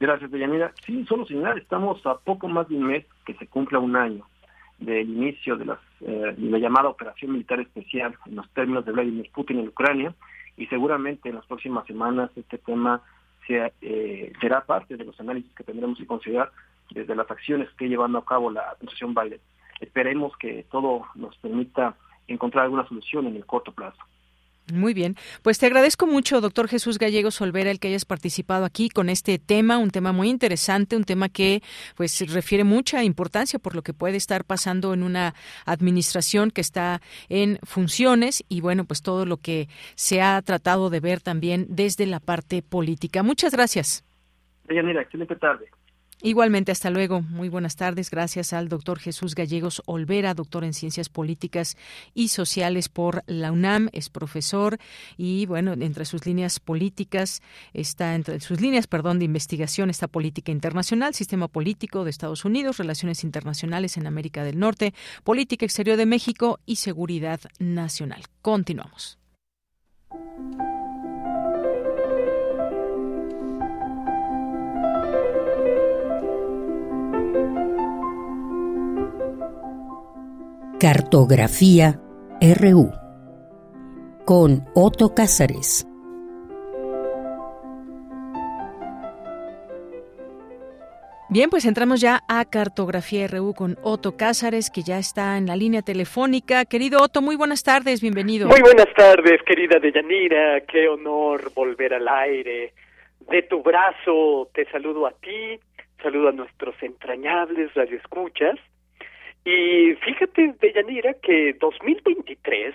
Gracias, 0.00 0.30
Deyanira. 0.30 0.72
Sí, 0.84 1.04
solo 1.08 1.24
señalar, 1.26 1.58
estamos 1.58 2.04
a 2.06 2.18
poco 2.18 2.48
más 2.48 2.68
de 2.68 2.74
un 2.74 2.86
mes 2.88 3.06
que 3.24 3.34
se 3.34 3.46
cumpla 3.46 3.78
un 3.78 3.94
año 3.94 4.26
del 4.78 5.08
inicio 5.08 5.56
de, 5.56 5.72
eh, 6.00 6.34
la 6.38 6.58
llamada 6.58 6.88
operación 6.88 7.32
militar 7.32 7.60
especial 7.60 8.14
en 8.26 8.36
los 8.36 8.48
términos 8.50 8.84
de 8.84 8.92
Vladimir 8.92 9.30
Putin 9.32 9.60
en 9.60 9.68
Ucrania 9.68 10.14
y 10.56 10.66
seguramente 10.66 11.28
en 11.28 11.36
las 11.36 11.46
próximas 11.46 11.86
semanas 11.86 12.30
este 12.36 12.58
tema 12.58 13.02
sea, 13.46 13.72
eh, 13.80 14.32
será 14.40 14.64
parte 14.64 14.96
de 14.96 15.04
los 15.04 15.18
análisis 15.20 15.52
que 15.54 15.64
tendremos 15.64 15.98
que 15.98 16.06
considerar 16.06 16.52
desde 16.90 17.14
las 17.14 17.30
acciones 17.30 17.68
que 17.78 17.88
llevando 17.88 18.18
a 18.18 18.24
cabo 18.24 18.50
la 18.50 18.70
administración 18.70 19.14
Biden. 19.14 19.40
Esperemos 19.80 20.36
que 20.36 20.64
todo 20.70 21.06
nos 21.14 21.36
permita 21.38 21.96
encontrar 22.28 22.64
alguna 22.64 22.86
solución 22.86 23.26
en 23.26 23.36
el 23.36 23.46
corto 23.46 23.72
plazo. 23.72 23.98
Muy 24.72 24.94
bien, 24.94 25.16
pues 25.42 25.58
te 25.58 25.66
agradezco 25.66 26.06
mucho, 26.06 26.40
doctor 26.40 26.66
Jesús 26.66 26.98
Gallegos 26.98 27.40
Olvera, 27.40 27.70
el 27.70 27.78
que 27.78 27.88
hayas 27.88 28.04
participado 28.04 28.64
aquí 28.64 28.88
con 28.88 29.08
este 29.08 29.38
tema, 29.38 29.76
un 29.78 29.90
tema 29.90 30.12
muy 30.12 30.30
interesante, 30.30 30.96
un 30.96 31.04
tema 31.04 31.28
que 31.28 31.62
pues 31.94 32.18
refiere 32.32 32.64
mucha 32.64 33.04
importancia 33.04 33.58
por 33.58 33.74
lo 33.74 33.82
que 33.82 33.92
puede 33.92 34.16
estar 34.16 34.44
pasando 34.44 34.94
en 34.94 35.02
una 35.02 35.34
administración 35.66 36.50
que 36.50 36.62
está 36.62 37.02
en 37.28 37.58
funciones 37.64 38.44
y 38.48 38.62
bueno, 38.62 38.84
pues 38.84 39.02
todo 39.02 39.26
lo 39.26 39.36
que 39.36 39.68
se 39.94 40.22
ha 40.22 40.40
tratado 40.42 40.90
de 40.90 41.00
ver 41.00 41.20
también 41.20 41.66
desde 41.68 42.06
la 42.06 42.20
parte 42.20 42.62
política. 42.62 43.22
Muchas 43.22 43.52
gracias. 43.52 44.04
excelente 45.02 45.36
tarde. 45.36 45.66
Igualmente, 46.24 46.70
hasta 46.70 46.88
luego. 46.88 47.20
Muy 47.20 47.48
buenas 47.48 47.74
tardes. 47.74 48.08
Gracias 48.08 48.52
al 48.52 48.68
doctor 48.68 49.00
Jesús 49.00 49.34
Gallegos 49.34 49.82
Olvera, 49.86 50.34
doctor 50.34 50.62
en 50.62 50.72
Ciencias 50.72 51.08
Políticas 51.08 51.76
y 52.14 52.28
Sociales 52.28 52.88
por 52.88 53.24
la 53.26 53.50
UNAM, 53.50 53.88
es 53.92 54.08
profesor 54.08 54.78
y, 55.16 55.46
bueno, 55.46 55.72
entre 55.72 56.04
sus 56.04 56.24
líneas 56.24 56.60
políticas 56.60 57.42
está, 57.74 58.14
entre 58.14 58.38
sus 58.38 58.60
líneas, 58.60 58.86
perdón, 58.86 59.18
de 59.18 59.24
investigación 59.24 59.90
está 59.90 60.06
política 60.06 60.52
internacional, 60.52 61.12
sistema 61.12 61.48
político 61.48 62.04
de 62.04 62.10
Estados 62.10 62.44
Unidos, 62.44 62.76
relaciones 62.76 63.24
internacionales 63.24 63.96
en 63.96 64.06
América 64.06 64.44
del 64.44 64.60
Norte, 64.60 64.94
política 65.24 65.66
exterior 65.66 65.96
de 65.96 66.06
México 66.06 66.60
y 66.66 66.76
seguridad 66.76 67.40
nacional. 67.58 68.22
Continuamos. 68.42 69.18
Cartografía 80.82 82.00
RU 82.40 82.90
con 84.26 84.62
Otto 84.74 85.14
Cázares. 85.14 85.86
Bien, 91.30 91.50
pues 91.50 91.66
entramos 91.66 92.00
ya 92.00 92.22
a 92.28 92.44
Cartografía 92.46 93.28
RU 93.28 93.54
con 93.54 93.78
Otto 93.84 94.16
Cázares, 94.16 94.72
que 94.72 94.82
ya 94.82 94.98
está 94.98 95.38
en 95.38 95.46
la 95.46 95.54
línea 95.54 95.82
telefónica. 95.82 96.64
Querido 96.64 96.98
Otto, 97.00 97.22
muy 97.22 97.36
buenas 97.36 97.62
tardes, 97.62 98.02
bienvenido. 98.02 98.48
Muy 98.48 98.60
buenas 98.60 98.92
tardes, 98.96 99.40
querida 99.46 99.78
Deyanira, 99.78 100.62
qué 100.62 100.88
honor 100.88 101.52
volver 101.54 101.94
al 101.94 102.08
aire. 102.08 102.72
De 103.30 103.42
tu 103.42 103.62
brazo 103.62 104.50
te 104.52 104.68
saludo 104.72 105.06
a 105.06 105.12
ti, 105.12 105.60
saludo 106.02 106.30
a 106.30 106.32
nuestros 106.32 106.74
entrañables 106.82 107.72
radioescuchas. 107.72 108.58
Y 109.44 109.94
fíjate, 109.94 110.54
Deyanira, 110.60 111.14
que 111.14 111.54
2023 111.54 112.74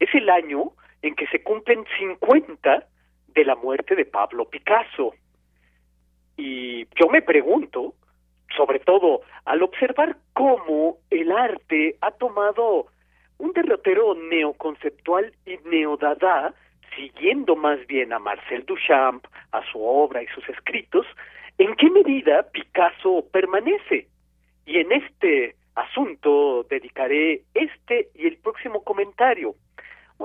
es 0.00 0.14
el 0.14 0.28
año 0.28 0.72
en 1.02 1.14
que 1.14 1.26
se 1.28 1.42
cumplen 1.42 1.84
50 1.98 2.86
de 3.28 3.44
la 3.44 3.54
muerte 3.54 3.94
de 3.94 4.04
Pablo 4.04 4.48
Picasso. 4.48 5.14
Y 6.36 6.86
yo 6.96 7.08
me 7.10 7.22
pregunto, 7.22 7.94
sobre 8.56 8.80
todo 8.80 9.22
al 9.44 9.62
observar 9.62 10.16
cómo 10.32 10.98
el 11.10 11.30
arte 11.30 11.96
ha 12.00 12.10
tomado 12.12 12.86
un 13.38 13.52
derrotero 13.52 14.14
neoconceptual 14.14 15.32
y 15.46 15.58
neodada, 15.68 16.54
siguiendo 16.96 17.54
más 17.54 17.86
bien 17.86 18.12
a 18.12 18.18
Marcel 18.18 18.64
Duchamp, 18.66 19.24
a 19.52 19.62
su 19.70 19.80
obra 19.80 20.22
y 20.22 20.26
sus 20.28 20.48
escritos, 20.48 21.06
¿en 21.58 21.74
qué 21.76 21.88
medida 21.90 22.50
Picasso 22.50 23.24
permanece? 23.30 24.08
Y 24.66 24.78
en 24.78 24.92
este 24.92 25.54
asunto 25.78 26.64
dedicaré 26.68 27.42
este 27.54 28.08
y 28.14 28.26
el 28.26 28.38
próximo 28.38 28.82
comentario 28.84 29.54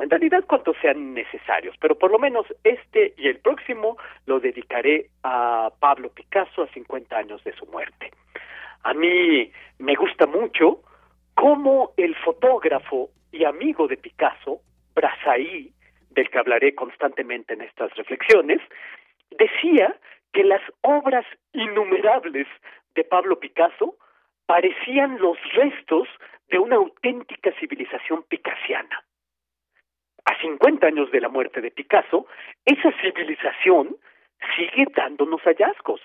en 0.02 0.10
realidad 0.10 0.44
cuantos 0.46 0.76
sean 0.82 1.14
necesarios, 1.14 1.76
pero 1.80 1.98
por 1.98 2.12
lo 2.12 2.18
menos 2.18 2.48
este 2.64 3.14
y 3.18 3.28
el 3.28 3.40
próximo 3.40 3.98
lo 4.26 4.40
dedicaré 4.40 5.10
a 5.24 5.72
Pablo 5.80 6.10
Picasso 6.10 6.64
a 6.64 6.68
50 6.68 7.16
años 7.16 7.44
de 7.44 7.54
su 7.54 7.66
muerte. 7.68 8.12
A 8.84 8.94
mí 8.94 9.52
me 9.78 9.96
gusta 9.96 10.26
mucho 10.26 10.82
cómo 11.36 11.94
el 11.98 12.16
fotógrafo 12.16 13.10
y 13.32 13.46
amigo 13.46 13.88
de 13.88 13.98
Picasso, 13.98 14.62
Brazaí, 14.96 15.72
del 16.10 16.30
que 16.30 16.40
hablaré 16.40 16.76
constantemente 16.76 17.54
en 17.54 17.62
estas 17.62 17.94
reflexiones, 17.96 18.62
decía 19.32 19.96
que 20.32 20.44
las 20.44 20.62
obras 20.82 21.26
innumerables 21.54 22.48
de 22.96 23.04
Pablo 23.04 23.40
Picasso 23.40 23.96
parecían 24.45 25.18
los 25.20 25.38
restos 25.53 26.07
de 26.48 26.60
una 26.60 26.76
auténtica 26.76 27.52
civilización 27.60 28.24
picasiana 28.24 29.03
a 30.26 30.40
50 30.40 30.88
años 30.88 31.11
de 31.11 31.22
la 31.22 31.30
muerte 31.30 31.61
de 31.61 31.72
Picasso, 31.72 32.28
esa 32.65 32.91
civilización 33.02 33.98
sigue 34.56 34.88
dándonos 34.95 35.41
hallazgos. 35.41 36.02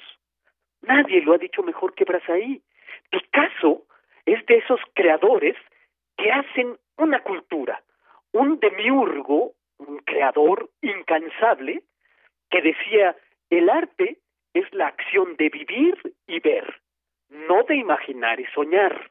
Nadie 0.82 1.22
lo 1.22 1.34
ha 1.34 1.38
dicho 1.38 1.62
mejor 1.62 1.94
que 1.94 2.04
Brazaí. 2.04 2.62
Picasso 3.10 3.84
es 4.26 4.44
de 4.46 4.56
esos 4.56 4.80
creadores 4.94 5.56
que 6.16 6.30
hacen 6.30 6.76
una 6.96 7.20
cultura, 7.20 7.82
un 8.32 8.58
demiurgo, 8.58 9.52
un 9.78 9.98
creador 9.98 10.70
incansable, 10.82 11.82
que 12.50 12.62
decía, 12.62 13.16
el 13.50 13.70
arte 13.70 14.18
es 14.52 14.72
la 14.72 14.88
acción 14.88 15.36
de 15.36 15.48
vivir 15.48 16.14
y 16.26 16.40
ver, 16.40 16.80
no 17.30 17.62
de 17.64 17.76
imaginar 17.76 18.40
y 18.40 18.46
soñar. 18.46 19.10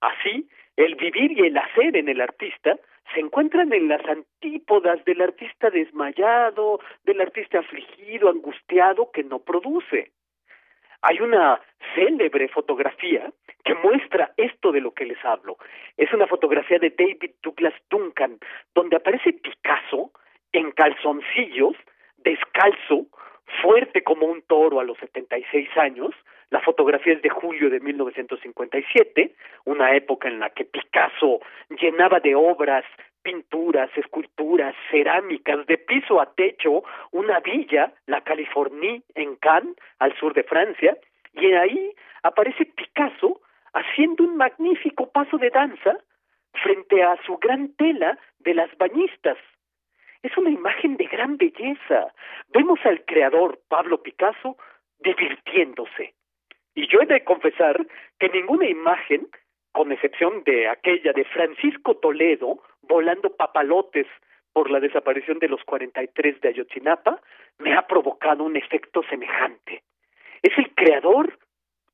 Así, 0.00 0.48
el 0.76 0.94
vivir 0.94 1.32
y 1.32 1.46
el 1.46 1.56
hacer 1.56 1.96
en 1.96 2.08
el 2.08 2.20
artista 2.20 2.78
se 3.12 3.20
encuentran 3.20 3.72
en 3.72 3.88
las 3.88 4.04
antípodas 4.06 5.04
del 5.04 5.20
artista 5.22 5.70
desmayado, 5.70 6.80
del 7.04 7.20
artista 7.20 7.60
afligido, 7.60 8.28
angustiado, 8.28 9.10
que 9.10 9.24
no 9.24 9.40
produce. 9.40 10.12
Hay 11.02 11.20
una 11.20 11.60
célebre 11.94 12.48
fotografía 12.48 13.32
que 13.64 13.74
muestra 13.74 14.32
esto 14.36 14.72
de 14.72 14.80
lo 14.80 14.92
que 14.92 15.06
les 15.06 15.24
hablo. 15.24 15.56
Es 15.96 16.12
una 16.12 16.26
fotografía 16.26 16.78
de 16.78 16.90
David 16.90 17.32
Douglas 17.42 17.74
Duncan, 17.88 18.38
donde 18.74 18.96
aparece 18.96 19.32
Picasso 19.32 20.10
en 20.52 20.72
calzoncillos, 20.72 21.76
descalzo, 22.18 23.06
fuerte 23.62 24.02
como 24.02 24.26
un 24.26 24.42
toro 24.42 24.80
a 24.80 24.84
los 24.84 24.98
76 24.98 25.68
años, 25.76 26.14
la 26.50 26.60
fotografía 26.60 27.12
es 27.12 27.22
de 27.22 27.28
julio 27.28 27.68
de 27.68 27.80
1957, 27.80 29.34
una 29.64 29.94
época 29.94 30.28
en 30.28 30.40
la 30.40 30.50
que 30.50 30.64
Picasso 30.64 31.40
llenaba 31.68 32.20
de 32.20 32.34
obras, 32.34 32.84
pinturas, 33.22 33.90
esculturas, 33.96 34.74
cerámicas, 34.90 35.66
de 35.66 35.76
piso 35.76 36.20
a 36.20 36.32
techo, 36.34 36.84
una 37.12 37.40
villa, 37.40 37.92
la 38.06 38.22
Californie, 38.22 39.02
en 39.14 39.36
Cannes, 39.36 39.76
al 39.98 40.16
sur 40.16 40.32
de 40.32 40.44
Francia, 40.44 40.96
y 41.34 41.52
ahí 41.52 41.92
aparece 42.22 42.64
Picasso 42.64 43.40
haciendo 43.74 44.24
un 44.24 44.36
magnífico 44.36 45.10
paso 45.10 45.36
de 45.36 45.50
danza 45.50 45.98
frente 46.52 47.02
a 47.02 47.16
su 47.26 47.36
gran 47.36 47.74
tela 47.74 48.18
de 48.38 48.54
las 48.54 48.74
bañistas. 48.78 49.36
Es 50.22 50.36
una 50.36 50.50
imagen 50.50 50.96
de 50.96 51.04
gran 51.04 51.36
belleza. 51.36 52.12
Vemos 52.48 52.80
al 52.84 53.04
creador 53.04 53.60
Pablo 53.68 54.02
Picasso 54.02 54.56
divirtiéndose, 55.00 56.14
y 56.74 56.86
yo 56.88 57.00
he 57.00 57.06
de 57.06 57.24
confesar 57.24 57.86
que 58.18 58.28
ninguna 58.28 58.68
imagen, 58.68 59.28
con 59.72 59.92
excepción 59.92 60.42
de 60.44 60.68
aquella 60.68 61.12
de 61.12 61.24
Francisco 61.24 61.96
Toledo 61.96 62.62
volando 62.82 63.34
papalotes 63.34 64.06
por 64.52 64.70
la 64.70 64.80
desaparición 64.80 65.38
de 65.38 65.48
los 65.48 65.62
43 65.64 66.40
de 66.40 66.48
Ayotzinapa, 66.48 67.20
me 67.58 67.74
ha 67.74 67.86
provocado 67.86 68.44
un 68.44 68.56
efecto 68.56 69.02
semejante. 69.08 69.82
Es 70.42 70.56
el 70.56 70.74
creador 70.74 71.38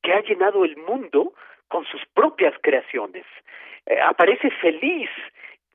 que 0.03 0.13
ha 0.13 0.23
llenado 0.23 0.65
el 0.65 0.77
mundo 0.77 1.33
con 1.69 1.85
sus 1.87 2.03
propias 2.15 2.55
creaciones. 2.63 3.25
Eh, 3.87 4.01
aparece 4.01 4.51
feliz 4.51 5.11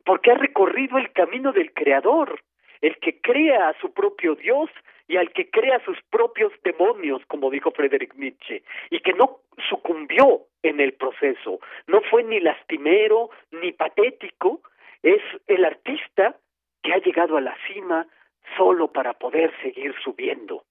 porque 0.05 0.31
ha 0.31 0.35
recorrido 0.35 0.97
el 0.97 1.11
camino 1.11 1.51
del 1.51 1.73
creador, 1.73 2.41
el 2.81 2.97
que 2.97 3.19
crea 3.21 3.69
a 3.69 3.79
su 3.79 3.93
propio 3.93 4.35
Dios 4.35 4.69
y 5.07 5.17
al 5.17 5.31
que 5.33 5.49
crea 5.49 5.83
sus 5.83 5.97
propios 6.11 6.53
demonios, 6.63 7.21
como 7.27 7.49
dijo 7.49 7.71
Friedrich 7.71 8.13
Nietzsche, 8.15 8.63
y 8.89 8.99
que 8.99 9.13
no 9.13 9.39
sucumbió 9.69 10.45
en 10.61 10.79
el 10.79 10.93
proceso, 10.93 11.59
no 11.87 12.01
fue 12.01 12.23
ni 12.23 12.39
lastimero 12.39 13.31
ni 13.51 13.71
patético, 13.71 14.61
es 15.01 15.21
el 15.47 15.65
artista 15.65 16.35
que 16.83 16.93
ha 16.93 16.97
llegado 16.97 17.37
a 17.37 17.41
la 17.41 17.55
cima 17.67 18.07
solo 18.55 18.91
para 18.91 19.13
poder 19.13 19.51
seguir 19.61 19.93
subiendo. 20.03 20.63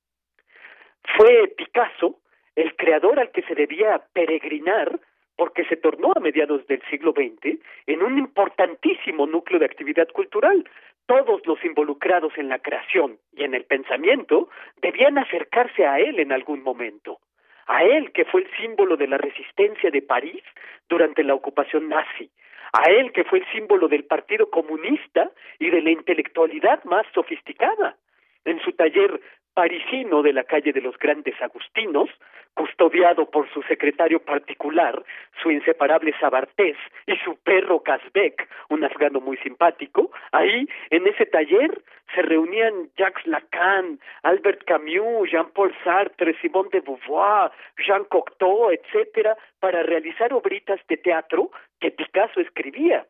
Fue 1.17 1.49
Picasso 1.57 2.21
el 2.55 2.75
creador 2.77 3.19
al 3.19 3.31
que 3.31 3.43
se 3.43 3.55
debía 3.55 4.03
peregrinar 4.13 5.01
porque 5.37 5.65
se 5.67 5.77
tornó 5.77 6.13
a 6.15 6.21
mediados 6.21 6.67
del 6.67 6.83
siglo 6.91 7.13
XX 7.13 7.59
en 7.87 8.03
un 8.03 8.19
importantísimo 8.19 9.27
núcleo 9.27 9.61
de 9.61 9.67
actividad 9.67 10.09
cultural, 10.09 10.69
todos 11.09 11.41
los 11.47 11.65
involucrados 11.65 12.35
en 12.37 12.51
la 12.51 12.59
creación 12.59 13.19
y 13.33 13.43
en 13.43 13.55
el 13.55 13.65
pensamiento 13.65 14.51
debían 14.83 15.17
acercarse 15.17 15.87
a 15.87 15.99
él 15.99 16.21
en 16.21 16.33
algún 16.33 16.63
momento, 16.63 17.19
a 17.67 17.83
él 17.83 18.13
que 18.13 18.27
fue 18.27 18.43
el 18.43 18.51
símbolo 18.59 18.99
de 18.99 19.09
la 19.09 19.17
resistencia 19.17 19.91
de 19.91 20.03
París 20.03 20.43
durante 20.87 21.25
la 21.25 21.35
ocupación 21.35 21.89
nazi, 21.89 22.31
a 22.75 22.91
él 22.91 23.11
que 23.13 23.25
fue 23.25 23.39
el 23.39 23.47
símbolo 23.53 23.89
del 23.89 24.05
Partido 24.05 24.51
Comunista 24.51 25.31
y 25.59 25.71
de 25.71 25.81
la 25.81 25.91
intelectualidad 25.91 26.85
más 26.85 27.07
sofisticada. 27.15 27.97
En 28.45 28.61
su 28.61 28.73
taller 28.73 29.19
parisino 29.59 30.23
de 30.23 30.33
la 30.33 30.45
calle 30.45 30.73
de 30.73 30.81
los 30.81 30.97
Grandes 30.99 31.35
Agustinos, 31.43 32.09
custodiado 32.55 33.29
por 33.29 33.53
su 33.53 33.61
secretario 33.63 34.21
particular, 34.21 35.03
su 35.43 35.51
inseparable 35.51 36.15
Sabartés 36.21 36.77
y 37.09 37.17
su 37.25 37.35
perro 37.43 37.83
Casbeck, 37.83 38.49
un 38.69 38.85
afgano 38.85 39.21
muy 39.21 39.37
simpático, 39.39 40.13
ahí, 40.31 40.69
en 40.91 41.09
ese 41.09 41.27
taller, 41.27 41.83
se 42.15 42.23
reunían 42.23 42.89
Jacques 42.97 43.27
Lacan, 43.27 43.99
Albert 44.23 44.63
Camus, 44.63 45.29
Jean-Paul 45.29 45.75
Sartre, 45.83 46.39
Simone 46.41 46.69
de 46.71 46.79
Beauvoir, 46.79 47.51
Jean 47.85 48.05
Cocteau, 48.05 48.71
etcétera, 48.71 49.37
para 49.59 49.83
realizar 49.83 50.33
obritas 50.33 50.79
de 50.89 50.99
teatro 50.99 51.51
que 51.81 51.91
Picasso 51.91 52.39
escribía. 52.39 53.05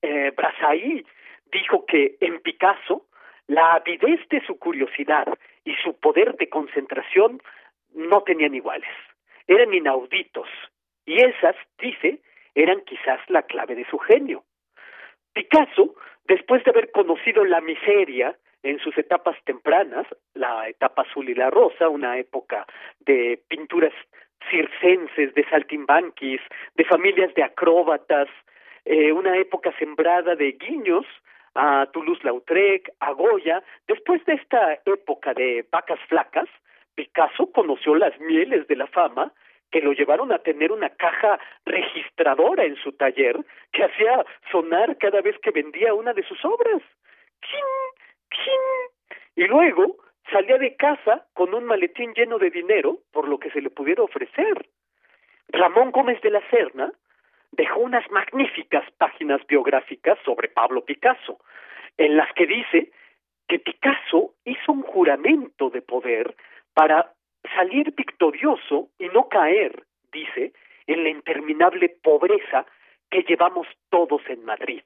Eh, 0.00 0.32
Brazaí 0.34 1.04
dijo 1.52 1.84
que 1.84 2.16
en 2.22 2.40
Picasso 2.40 3.09
la 3.50 3.74
avidez 3.74 4.20
de 4.28 4.40
su 4.46 4.60
curiosidad 4.60 5.26
y 5.64 5.74
su 5.82 5.98
poder 5.98 6.36
de 6.36 6.48
concentración 6.48 7.42
no 7.92 8.22
tenían 8.22 8.54
iguales, 8.54 8.90
eran 9.48 9.74
inauditos, 9.74 10.48
y 11.04 11.20
esas, 11.20 11.56
dice, 11.80 12.20
eran 12.54 12.80
quizás 12.82 13.18
la 13.26 13.42
clave 13.42 13.74
de 13.74 13.84
su 13.90 13.98
genio. 13.98 14.44
Picasso, 15.32 15.96
después 16.28 16.62
de 16.62 16.70
haber 16.70 16.92
conocido 16.92 17.44
la 17.44 17.60
miseria 17.60 18.36
en 18.62 18.78
sus 18.78 18.96
etapas 18.96 19.36
tempranas, 19.44 20.06
la 20.34 20.68
etapa 20.68 21.02
azul 21.02 21.28
y 21.28 21.34
la 21.34 21.50
rosa, 21.50 21.88
una 21.88 22.18
época 22.18 22.66
de 23.00 23.42
pinturas 23.48 23.94
circenses, 24.48 25.34
de 25.34 25.44
saltimbanquis, 25.50 26.40
de 26.76 26.84
familias 26.84 27.34
de 27.34 27.42
acróbatas, 27.42 28.28
eh, 28.84 29.10
una 29.10 29.36
época 29.38 29.76
sembrada 29.76 30.36
de 30.36 30.52
guiños 30.52 31.04
a 31.60 31.86
Toulouse-Lautrec, 31.92 32.90
a 33.00 33.12
Goya. 33.12 33.62
Después 33.86 34.24
de 34.24 34.32
esta 34.34 34.80
época 34.86 35.34
de 35.34 35.66
vacas 35.70 36.00
flacas, 36.08 36.48
Picasso 36.94 37.52
conoció 37.52 37.94
las 37.96 38.18
mieles 38.18 38.66
de 38.66 38.76
la 38.76 38.86
fama 38.86 39.32
que 39.70 39.82
lo 39.82 39.92
llevaron 39.92 40.32
a 40.32 40.38
tener 40.38 40.72
una 40.72 40.88
caja 40.88 41.38
registradora 41.66 42.64
en 42.64 42.76
su 42.76 42.92
taller 42.92 43.36
que 43.72 43.84
hacía 43.84 44.24
sonar 44.50 44.96
cada 44.96 45.20
vez 45.20 45.38
que 45.42 45.50
vendía 45.50 45.92
una 45.92 46.14
de 46.14 46.22
sus 46.22 46.42
obras. 46.44 46.82
Y 49.36 49.44
luego 49.44 49.96
salía 50.32 50.56
de 50.56 50.76
casa 50.76 51.26
con 51.34 51.52
un 51.52 51.64
maletín 51.64 52.14
lleno 52.14 52.38
de 52.38 52.50
dinero 52.50 53.00
por 53.12 53.28
lo 53.28 53.38
que 53.38 53.50
se 53.50 53.60
le 53.60 53.68
pudiera 53.68 54.02
ofrecer. 54.02 54.66
Ramón 55.48 55.90
Gómez 55.90 56.20
de 56.22 56.30
la 56.30 56.42
Serna 56.48 56.90
dejó 57.52 57.80
unas 57.80 58.08
magníficas 58.10 58.84
páginas 58.98 59.40
biográficas 59.46 60.18
sobre 60.24 60.48
Pablo 60.48 60.84
Picasso, 60.84 61.38
en 61.96 62.16
las 62.16 62.32
que 62.34 62.46
dice 62.46 62.92
que 63.48 63.58
Picasso 63.58 64.34
hizo 64.44 64.72
un 64.72 64.82
juramento 64.82 65.70
de 65.70 65.82
poder 65.82 66.36
para 66.74 67.12
salir 67.54 67.92
victorioso 67.94 68.90
y 68.98 69.08
no 69.08 69.28
caer, 69.28 69.84
dice, 70.12 70.52
en 70.86 71.02
la 71.02 71.10
interminable 71.10 71.88
pobreza 72.02 72.66
que 73.10 73.22
llevamos 73.22 73.66
todos 73.88 74.22
en 74.28 74.44
Madrid. 74.44 74.82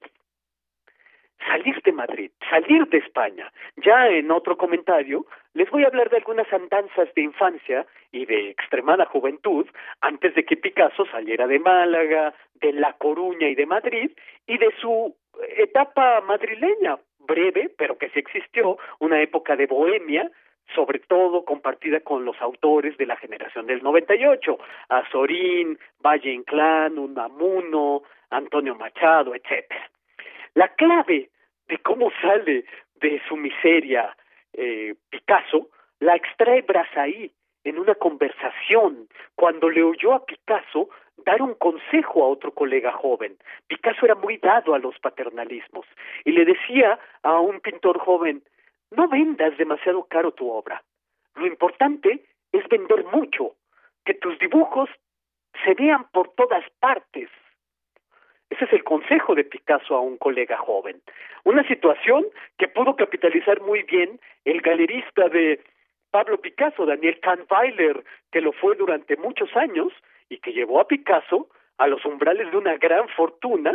Salir 1.47 1.81
de 1.83 1.93
Madrid, 1.93 2.31
salir 2.49 2.87
de 2.89 2.99
España. 2.99 3.53
Ya 3.77 4.09
en 4.09 4.31
otro 4.31 4.57
comentario 4.57 5.27
les 5.53 5.71
voy 5.71 5.85
a 5.85 5.89
hablar 5.89 6.11
de 6.11 6.17
algunas 6.17 6.51
andanzas 6.53 7.13
de 7.15 7.23
infancia 7.23 7.87
y 8.13 8.27
de 8.27 8.51
extremada 8.51 9.05
juventud 9.07 9.67
antes 10.01 10.35
de 10.35 10.45
que 10.45 10.57
Picasso 10.57 11.05
saliera 11.07 11.47
de 11.47 11.59
Málaga, 11.59 12.35
de 12.55 12.73
La 12.73 12.95
Coruña 12.95 13.49
y 13.49 13.55
de 13.55 13.67
Madrid 13.67 14.11
y 14.47 14.59
de 14.59 14.73
su 14.81 15.15
etapa 15.57 16.21
madrileña, 16.23 16.99
breve, 17.21 17.71
pero 17.77 17.99
que 17.99 18.09
sí 18.11 18.19
existió, 18.19 18.79
una 18.99 19.21
época 19.21 19.57
de 19.57 19.67
bohemia, 19.67 20.31
sobre 20.75 20.99
todo 21.01 21.45
compartida 21.45 22.01
con 22.01 22.25
los 22.25 22.41
autores 22.41 22.97
de 22.97 23.07
la 23.07 23.17
generación 23.17 23.67
del 23.67 23.83
98, 23.83 24.59
Azorín, 24.89 25.79
Valle 26.01 26.33
Inclán, 26.33 26.99
Unamuno, 26.99 28.03
Antonio 28.31 28.75
Machado, 28.75 29.35
etcétera. 29.35 29.91
La 30.55 30.69
clave 30.69 31.31
de 31.69 31.79
cómo 31.79 32.11
sale 32.21 32.65
de 32.97 33.21
su 33.29 33.37
miseria 33.37 34.17
eh, 34.53 34.95
Picasso 35.11 35.69
la 36.01 36.17
extrae 36.17 36.63
Brazaí 36.63 37.33
en 37.65 37.79
una 37.79 37.95
conversación 37.95 39.09
cuando 39.35 39.71
le 39.71 39.83
oyó 39.83 40.13
a 40.13 40.25
Picasso 40.25 40.91
dar 41.25 41.41
un 41.43 41.55
consejo 41.55 42.23
a 42.23 42.29
otro 42.29 42.53
colega 42.53 42.93
joven. 42.93 43.37
Picasso 43.67 44.05
era 44.05 44.15
muy 44.15 44.37
dado 44.37 44.75
a 44.75 44.79
los 44.79 44.99
paternalismos 44.99 45.87
y 46.25 46.33
le 46.33 46.45
decía 46.45 46.99
a 47.23 47.41
un 47.41 47.61
pintor 47.61 47.99
joven, 47.99 48.43
no 48.91 49.09
vendas 49.09 49.57
demasiado 49.57 50.05
caro 50.05 50.33
tu 50.33 50.51
obra. 50.51 50.83
Lo 51.35 51.47
importante 51.47 52.25
es 52.53 52.69
vender 52.69 53.05
mucho, 53.07 53.55
que 54.05 54.15
tus 54.15 54.39
dibujos 54.39 54.91
se 55.65 55.75
vean 55.75 56.07
por 56.13 56.29
todas 56.35 56.65
partes. 56.81 57.31
Ese 58.51 58.65
es 58.65 58.73
el 58.73 58.85
consejo 58.85 59.35
de 59.35 59.45
Picasso 59.45 59.97
a 59.97 60.01
un 60.01 60.17
colega 60.17 60.57
joven. 60.59 61.01
Una 61.45 61.67
situación 61.67 62.25
que 62.59 62.69
pudo 62.69 62.97
capitalizar 62.97 63.61
muy 63.61 63.83
bien 63.83 64.21
el 64.45 64.61
galerista 64.61 65.29
de 65.29 65.61
Pablo 66.11 66.41
Picasso, 66.41 66.87
Daniel 66.87 67.19
Kahnweiler, 67.21 68.05
que 68.31 68.41
lo 68.41 68.53
fue 68.53 68.77
durante 68.77 69.17
muchos 69.17 69.55
años 69.57 69.93
y 70.29 70.39
que 70.39 70.53
llevó 70.53 70.81
a 70.81 70.87
Picasso 70.87 71.49
a 71.79 71.87
los 71.89 72.05
umbrales 72.05 72.51
de 72.51 72.57
una 72.57 72.77
gran 72.77 73.09
fortuna 73.09 73.73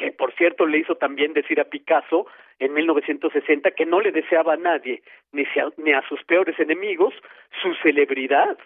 que 0.00 0.12
por 0.12 0.34
cierto 0.34 0.64
le 0.64 0.78
hizo 0.78 0.94
también 0.94 1.34
decir 1.34 1.60
a 1.60 1.66
Picasso 1.66 2.26
en 2.58 2.72
1960 2.72 3.70
que 3.72 3.84
no 3.84 4.00
le 4.00 4.12
deseaba 4.12 4.54
a 4.54 4.56
nadie, 4.56 5.02
ni, 5.30 5.44
ni 5.76 5.92
a 5.92 6.00
sus 6.08 6.24
peores 6.24 6.58
enemigos, 6.58 7.12
su 7.60 7.74
celebridad. 7.82 8.56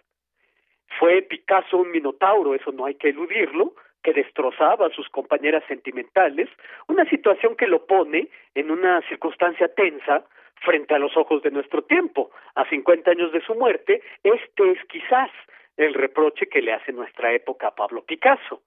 Fue 0.97 1.23
Picasso 1.23 1.79
un 1.79 1.91
minotauro, 1.91 2.55
eso 2.55 2.71
no 2.71 2.87
hay 2.87 2.95
que 2.95 3.09
eludirlo, 3.09 3.75
que 4.05 4.13
destrozaba 4.13 4.87
a 4.87 4.91
sus 4.91 5.09
compañeras 5.09 5.65
sentimentales, 5.67 6.49
una 6.87 7.05
situación 7.07 7.57
que 7.57 7.67
lo 7.67 7.87
pone 7.87 8.29
en 8.55 8.71
una 8.71 9.01
circunstancia 9.09 9.67
tensa 9.75 10.25
frente 10.61 10.95
a 10.95 10.99
los 10.99 11.17
ojos 11.17 11.43
de 11.43 11.51
nuestro 11.51 11.83
tiempo. 11.83 12.31
A 12.55 12.69
50 12.69 13.11
años 13.11 13.33
de 13.33 13.41
su 13.41 13.55
muerte, 13.55 14.03
este 14.23 14.71
es 14.73 14.85
quizás 14.89 15.31
el 15.77 15.95
reproche 15.95 16.47
que 16.47 16.63
le 16.63 16.75
hace 16.75 16.93
nuestra 16.93 17.33
época 17.33 17.69
a 17.69 17.75
Pablo 17.75 18.05
Picasso. 18.05 18.63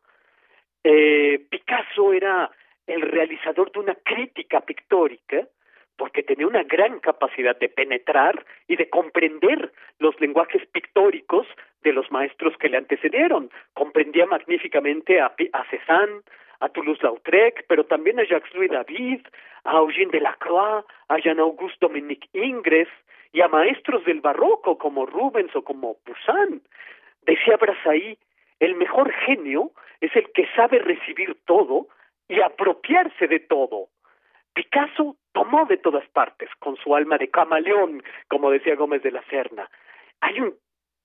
Eh, 0.84 1.40
Picasso 1.50 2.14
era 2.14 2.50
el 2.88 3.02
realizador 3.02 3.72
de 3.72 3.80
una 3.80 3.96
crítica 3.96 4.62
pictórica 4.62 5.48
porque 5.98 6.24
tenía 6.24 6.48
una 6.48 6.64
gran 6.64 7.00
capacidad 7.00 7.58
de 7.58 7.70
penetrar 7.70 8.46
y 8.68 8.76
de 8.76 8.90
comprender 8.90 9.72
los 10.00 10.20
lenguajes 10.20 10.66
pictóricos 10.68 11.48
de 11.84 11.94
los 11.94 12.12
maestros 12.12 12.56
que 12.58 12.70
le 12.70 12.78
antecedieron. 12.78 13.50
Comprendía 13.74 14.26
magníficamente 14.26 15.20
a, 15.20 15.34
a 15.54 15.66
Cézanne, 15.70 16.22
a 16.60 16.70
Toulouse-Lautrec, 16.70 17.66
pero 17.68 17.86
también 17.86 18.20
a 18.20 18.24
Jacques-Louis 18.24 18.72
David, 18.72 19.22
a 19.64 19.78
Eugène 19.78 20.12
Delacroix, 20.12 20.86
a 21.10 21.18
Jean-Auguste 21.18 21.78
Dominique 21.82 22.30
Ingres 22.34 22.88
y 23.34 23.42
a 23.42 23.48
maestros 23.48 24.04
del 24.06 24.22
barroco 24.22 24.78
como 24.78 25.06
Rubens 25.06 25.56
o 25.56 25.64
como 25.64 25.98
Poussin. 26.06 26.62
Decía 27.24 27.58
Brazaí, 27.58 28.18
el 28.60 28.76
mejor 28.76 29.12
genio 29.26 29.72
es 30.02 30.16
el 30.16 30.32
que 30.32 30.48
sabe 30.56 30.80
recibir 30.80 31.36
todo 31.46 31.88
y 32.28 32.42
apropiarse 32.42 33.28
de 33.28 33.40
todo. 33.40 33.90
Picasso 34.58 35.18
tomó 35.34 35.66
de 35.66 35.78
todas 35.78 36.10
partes 36.10 36.50
con 36.58 36.78
su 36.78 36.96
alma 36.96 37.20
de 37.20 37.30
camaleón, 37.30 38.02
como 38.28 38.50
decía 38.50 38.76
Gómez 38.76 39.04
de 39.04 39.12
la 39.12 39.22
Serna. 39.30 39.70
Hay 40.20 40.40
un, 40.40 40.56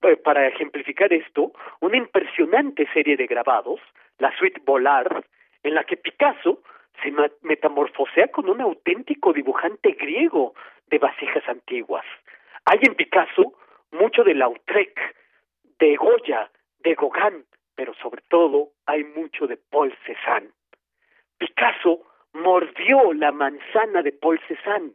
eh, 0.01 0.17
para 0.17 0.47
ejemplificar 0.47 1.13
esto, 1.13 1.51
una 1.79 1.97
impresionante 1.97 2.91
serie 2.93 3.15
de 3.15 3.27
grabados, 3.27 3.79
la 4.17 4.35
suite 4.39 4.59
Bollard, 4.65 5.23
en 5.61 5.75
la 5.75 5.83
que 5.83 5.97
Picasso 5.97 6.63
se 7.03 7.13
metamorfosea 7.43 8.29
con 8.29 8.49
un 8.49 8.59
auténtico 8.59 9.31
dibujante 9.33 9.91
griego 9.91 10.55
de 10.87 10.97
vasijas 10.97 11.47
antiguas. 11.47 12.05
Hay 12.65 12.79
en 12.81 12.95
Picasso 12.95 13.53
mucho 13.91 14.23
de 14.23 14.33
Lautrec, 14.33 14.99
de 15.77 15.95
Goya, 15.95 16.49
de 16.79 16.95
Gauguin, 16.95 17.45
pero 17.75 17.93
sobre 18.01 18.23
todo 18.29 18.69
hay 18.87 19.03
mucho 19.03 19.45
de 19.45 19.57
Paul 19.57 19.95
Cézanne. 20.07 20.49
Picasso 21.37 22.01
mordió 22.33 23.13
la 23.13 23.31
manzana 23.31 24.01
de 24.01 24.11
Paul 24.11 24.39
Cézanne. 24.47 24.93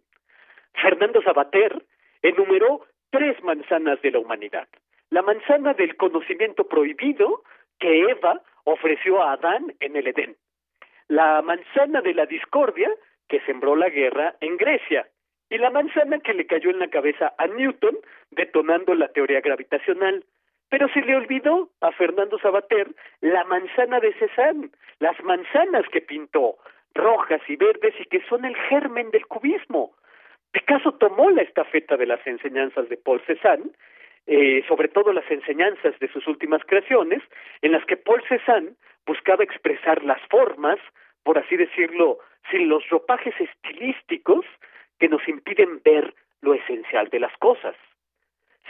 Fernando 0.75 1.23
Sabater 1.23 1.83
enumeró 2.23 2.85
tres 3.11 3.43
manzanas 3.43 4.01
de 4.03 4.11
la 4.11 4.19
humanidad. 4.19 4.69
La 5.11 5.23
manzana 5.23 5.73
del 5.75 5.97
conocimiento 5.97 6.69
prohibido 6.69 7.43
que 7.79 8.11
Eva 8.11 8.43
ofreció 8.65 9.23
a 9.23 9.33
Adán 9.33 9.75
en 9.81 9.97
el 9.97 10.09
Edén. 10.09 10.37
La 11.09 11.41
manzana 11.43 12.03
de 12.03 12.13
la 12.13 12.27
discordia 12.27 12.91
que 13.29 13.41
sembró 13.41 13.77
la 13.77 13.89
guerra 13.89 14.37
en 14.41 14.57
Grecia. 14.57 15.09
Y 15.51 15.57
la 15.57 15.71
manzana 15.71 16.19
que 16.19 16.35
le 16.35 16.47
cayó 16.47 16.71
en 16.71 16.79
la 16.79 16.89
cabeza 16.89 17.35
a 17.39 17.47
Newton 17.47 17.97
detonando 18.31 18.95
la 18.95 19.09
teoría 19.09 19.41
gravitacional. 19.41 20.25
Pero 20.69 20.89
se 20.89 21.01
le 21.01 21.17
olvidó 21.17 21.71
a 21.81 21.93
Fernando 21.93 22.39
Sabater 22.39 22.89
la 23.23 23.45
manzana 23.45 24.01
de 24.01 24.13
Cézanne, 24.15 24.71
las 24.99 25.19
manzanas 25.23 25.87
que 25.91 26.03
pintó, 26.03 26.59
rojas 26.95 27.41
y 27.49 27.57
verdes 27.57 27.95
y 27.99 28.05
que 28.05 28.23
son 28.29 28.45
el 28.45 28.57
germen 28.57 29.11
del 29.11 29.27
cubismo. 29.27 29.93
Picasso 30.53 30.93
tomó 30.93 31.31
la 31.31 31.43
estafeta 31.43 31.97
de 31.97 32.07
las 32.07 32.27
enseñanzas 32.27 32.89
de 32.89 32.97
Paul 32.97 33.21
Cézanne, 33.27 33.71
eh, 34.27 34.65
sobre 34.67 34.89
todo 34.89 35.13
las 35.13 35.31
enseñanzas 35.31 35.99
de 35.99 36.09
sus 36.09 36.27
últimas 36.27 36.63
creaciones, 36.67 37.23
en 37.63 37.73
las 37.73 37.85
que 37.85 37.97
Paul 37.97 38.23
Cézanne 38.29 38.75
buscaba 39.07 39.45
expresar 39.45 40.05
las 40.05 40.21
formas, 40.29 40.79
por 41.23 41.39
así 41.39 41.57
decirlo, 41.57 42.19
sin 42.51 42.69
los 42.69 42.89
ropajes 42.89 43.35
estilísticos 43.41 44.45
que 44.99 45.09
nos 45.09 45.27
impiden 45.29 45.81
ver 45.85 46.15
lo 46.41 46.55
esencial 46.55 47.09
de 47.09 47.21
las 47.21 47.37
cosas. 47.39 47.75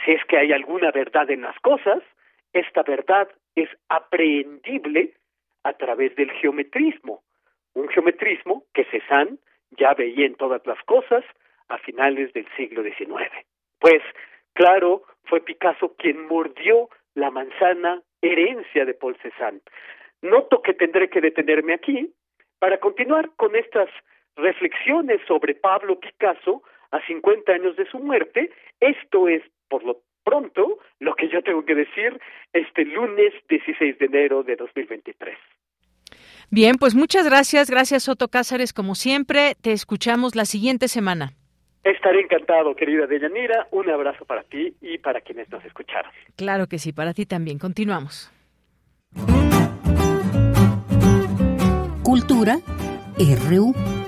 Si 0.03 0.11
es 0.11 0.23
que 0.25 0.37
hay 0.37 0.51
alguna 0.53 0.91
verdad 0.91 1.29
en 1.29 1.41
las 1.41 1.59
cosas, 1.59 2.01
esta 2.53 2.83
verdad 2.83 3.29
es 3.55 3.69
aprehendible 3.89 5.13
a 5.63 5.73
través 5.73 6.15
del 6.15 6.31
geometrismo, 6.31 7.21
un 7.79 7.89
geometrismo 7.89 8.63
que 8.73 8.85
Cézanne 8.85 9.37
ya 9.71 9.93
veía 9.93 10.25
en 10.25 10.35
todas 10.35 10.65
las 10.65 10.81
cosas 10.83 11.23
a 11.69 11.77
finales 11.77 12.33
del 12.33 12.47
siglo 12.57 12.83
XIX. 12.83 13.29
Pues, 13.79 14.01
claro, 14.53 15.03
fue 15.25 15.41
Picasso 15.41 15.95
quien 15.97 16.27
mordió 16.27 16.89
la 17.15 17.31
manzana 17.31 18.01
herencia 18.21 18.85
de 18.85 18.93
Paul 18.93 19.15
Cézanne. 19.21 19.61
Noto 20.21 20.61
que 20.61 20.73
tendré 20.73 21.09
que 21.09 21.21
detenerme 21.21 21.73
aquí 21.73 22.13
para 22.59 22.79
continuar 22.79 23.31
con 23.37 23.55
estas 23.55 23.89
reflexiones 24.35 25.21
sobre 25.27 25.55
Pablo 25.55 25.99
Picasso 25.99 26.63
a 26.91 27.05
50 27.05 27.51
años 27.51 27.75
de 27.77 27.85
su 27.85 27.99
muerte. 27.99 28.51
Esto 28.79 29.27
es, 29.27 29.43
por 29.69 29.83
lo 29.83 30.01
pronto 30.23 30.79
lo 30.99 31.15
que 31.15 31.29
yo 31.29 31.41
tengo 31.41 31.63
que 31.63 31.75
decir 31.75 32.19
este 32.51 32.83
lunes 32.85 33.33
16 33.47 33.97
de 33.97 34.05
enero 34.05 34.43
de 34.43 34.55
2023. 34.55 35.37
Bien, 36.51 36.75
pues 36.79 36.95
muchas 36.95 37.25
gracias, 37.25 37.69
gracias 37.69 38.03
Soto 38.03 38.27
Cázares, 38.27 38.73
como 38.73 38.95
siempre, 38.95 39.55
te 39.61 39.71
escuchamos 39.71 40.35
la 40.35 40.45
siguiente 40.45 40.87
semana. 40.87 41.33
Estaré 41.83 42.21
encantado, 42.21 42.75
querida 42.75 43.07
Deyanira. 43.07 43.67
Un 43.71 43.89
abrazo 43.89 44.25
para 44.25 44.43
ti 44.43 44.75
y 44.81 44.97
para 44.97 45.21
quienes 45.21 45.49
nos 45.49 45.63
escucharon. 45.63 46.11
Claro 46.35 46.67
que 46.67 46.77
sí, 46.77 46.91
para 46.91 47.13
ti 47.13 47.25
también. 47.25 47.57
Continuamos. 47.57 48.31
Cultura 52.03 52.57
RU. 53.17 53.98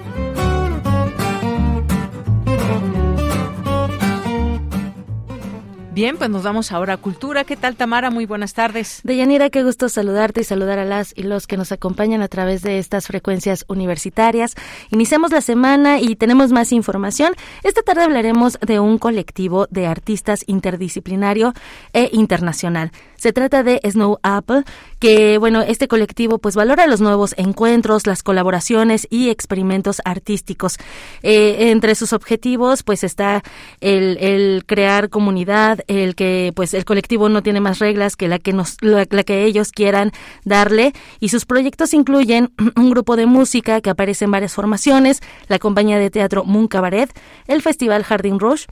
Bien, 5.93 6.15
pues 6.15 6.29
nos 6.29 6.43
vamos 6.43 6.71
ahora 6.71 6.93
a 6.93 6.97
Cultura. 6.97 7.43
¿Qué 7.43 7.57
tal, 7.57 7.75
Tamara? 7.75 8.09
Muy 8.09 8.25
buenas 8.25 8.53
tardes. 8.53 9.01
Deyanira, 9.03 9.49
qué 9.49 9.61
gusto 9.61 9.89
saludarte 9.89 10.39
y 10.39 10.43
saludar 10.45 10.79
a 10.79 10.85
las 10.85 11.11
y 11.17 11.23
los 11.23 11.47
que 11.47 11.57
nos 11.57 11.73
acompañan 11.73 12.21
a 12.21 12.29
través 12.29 12.61
de 12.61 12.79
estas 12.79 13.07
frecuencias 13.07 13.65
universitarias. 13.67 14.55
Iniciamos 14.91 15.31
la 15.31 15.41
semana 15.41 15.99
y 15.99 16.15
tenemos 16.15 16.53
más 16.53 16.71
información. 16.71 17.33
Esta 17.63 17.81
tarde 17.81 18.03
hablaremos 18.03 18.57
de 18.65 18.79
un 18.79 18.99
colectivo 18.99 19.67
de 19.69 19.85
artistas 19.85 20.45
interdisciplinario 20.47 21.53
e 21.91 22.09
internacional. 22.13 22.93
Se 23.17 23.33
trata 23.33 23.61
de 23.61 23.81
Snow 23.83 24.17
Apple, 24.23 24.63
que, 24.97 25.37
bueno, 25.39 25.61
este 25.61 25.89
colectivo 25.89 26.37
pues 26.37 26.55
valora 26.55 26.87
los 26.87 27.01
nuevos 27.01 27.35
encuentros, 27.37 28.07
las 28.07 28.23
colaboraciones 28.23 29.07
y 29.09 29.29
experimentos 29.29 30.01
artísticos. 30.05 30.77
Eh, 31.21 31.69
entre 31.69 31.95
sus 31.95 32.13
objetivos 32.13 32.81
pues 32.81 33.03
está 33.03 33.43
el, 33.81 34.17
el 34.21 34.63
crear 34.65 35.09
comunidad, 35.09 35.80
el 35.87 36.15
que 36.15 36.51
pues 36.55 36.73
el 36.73 36.85
colectivo 36.85 37.29
no 37.29 37.43
tiene 37.43 37.59
más 37.59 37.79
reglas 37.79 38.15
que 38.15 38.27
la 38.27 38.39
que 38.39 38.53
nos 38.53 38.77
la, 38.81 39.05
que 39.05 39.43
ellos 39.43 39.71
quieran 39.71 40.11
darle. 40.45 40.93
Y 41.19 41.29
sus 41.29 41.45
proyectos 41.45 41.93
incluyen 41.93 42.51
un 42.75 42.89
grupo 42.89 43.15
de 43.15 43.25
música 43.25 43.81
que 43.81 43.89
aparece 43.89 44.25
en 44.25 44.31
varias 44.31 44.53
formaciones, 44.53 45.21
la 45.47 45.59
compañía 45.59 45.99
de 45.99 46.09
teatro 46.09 46.43
Moon 46.43 46.67
Cabaret, 46.67 47.11
el 47.47 47.61
festival 47.61 48.03
Jardín 48.03 48.39
Rouge, 48.39 48.67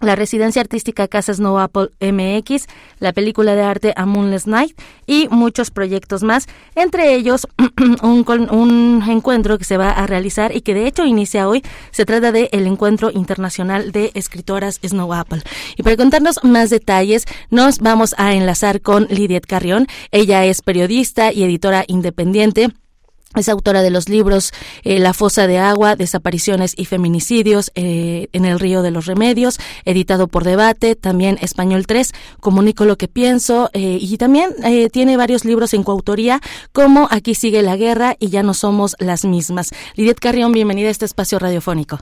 la 0.00 0.16
residencia 0.16 0.60
artística 0.60 1.08
Casas 1.08 1.40
No 1.40 1.58
Apple 1.58 1.90
MX, 2.00 2.66
la 2.98 3.12
película 3.12 3.54
de 3.54 3.62
arte 3.62 3.92
A 3.96 4.06
Moonless 4.06 4.46
Night 4.46 4.78
y 5.06 5.28
muchos 5.30 5.70
proyectos 5.70 6.22
más, 6.22 6.46
entre 6.74 7.14
ellos 7.14 7.46
un, 8.02 8.24
un, 8.50 9.02
encuentro 9.08 9.58
que 9.58 9.64
se 9.64 9.76
va 9.76 9.90
a 9.90 10.06
realizar 10.06 10.54
y 10.54 10.60
que 10.60 10.74
de 10.74 10.86
hecho 10.86 11.04
inicia 11.04 11.48
hoy. 11.48 11.62
Se 11.90 12.04
trata 12.04 12.32
de 12.32 12.48
el 12.52 12.66
Encuentro 12.66 13.10
Internacional 13.10 13.92
de 13.92 14.10
Escritoras 14.14 14.80
Snow 14.82 15.12
Apple. 15.14 15.42
Y 15.76 15.82
para 15.82 15.96
contarnos 15.96 16.42
más 16.42 16.70
detalles, 16.70 17.24
nos 17.50 17.78
vamos 17.78 18.14
a 18.18 18.34
enlazar 18.34 18.80
con 18.80 19.06
Lidiet 19.08 19.46
Carrión. 19.46 19.86
Ella 20.10 20.44
es 20.44 20.62
periodista 20.62 21.32
y 21.32 21.44
editora 21.44 21.84
independiente 21.86 22.70
es 23.40 23.48
autora 23.48 23.82
de 23.82 23.90
los 23.90 24.08
libros 24.08 24.52
eh, 24.82 24.98
La 24.98 25.12
fosa 25.12 25.46
de 25.46 25.58
agua, 25.58 25.96
Desapariciones 25.96 26.74
y 26.76 26.86
feminicidios 26.86 27.70
eh, 27.74 28.28
en 28.32 28.44
el 28.44 28.58
río 28.58 28.82
de 28.82 28.90
los 28.90 29.06
remedios, 29.06 29.58
editado 29.84 30.28
por 30.28 30.44
Debate, 30.44 30.96
también 30.96 31.38
Español 31.40 31.86
3, 31.86 32.12
Comunico 32.40 32.84
lo 32.84 32.96
que 32.96 33.08
pienso, 33.08 33.70
eh, 33.72 33.98
y 34.00 34.16
también 34.18 34.50
tiene 34.92 35.16
varios 35.16 35.44
libros 35.44 35.74
en 35.74 35.82
coautoría, 35.82 36.40
como 36.72 37.08
Aquí 37.10 37.34
sigue 37.34 37.62
la 37.62 37.76
guerra 37.76 38.16
y 38.18 38.28
ya 38.28 38.42
no 38.42 38.54
somos 38.54 38.96
las 38.98 39.24
mismas. 39.24 39.72
Lidiet 39.96 40.18
Carrión, 40.18 40.52
bienvenida 40.52 40.88
a 40.88 40.90
este 40.90 41.04
espacio 41.04 41.38
radiofónico. 41.38 41.98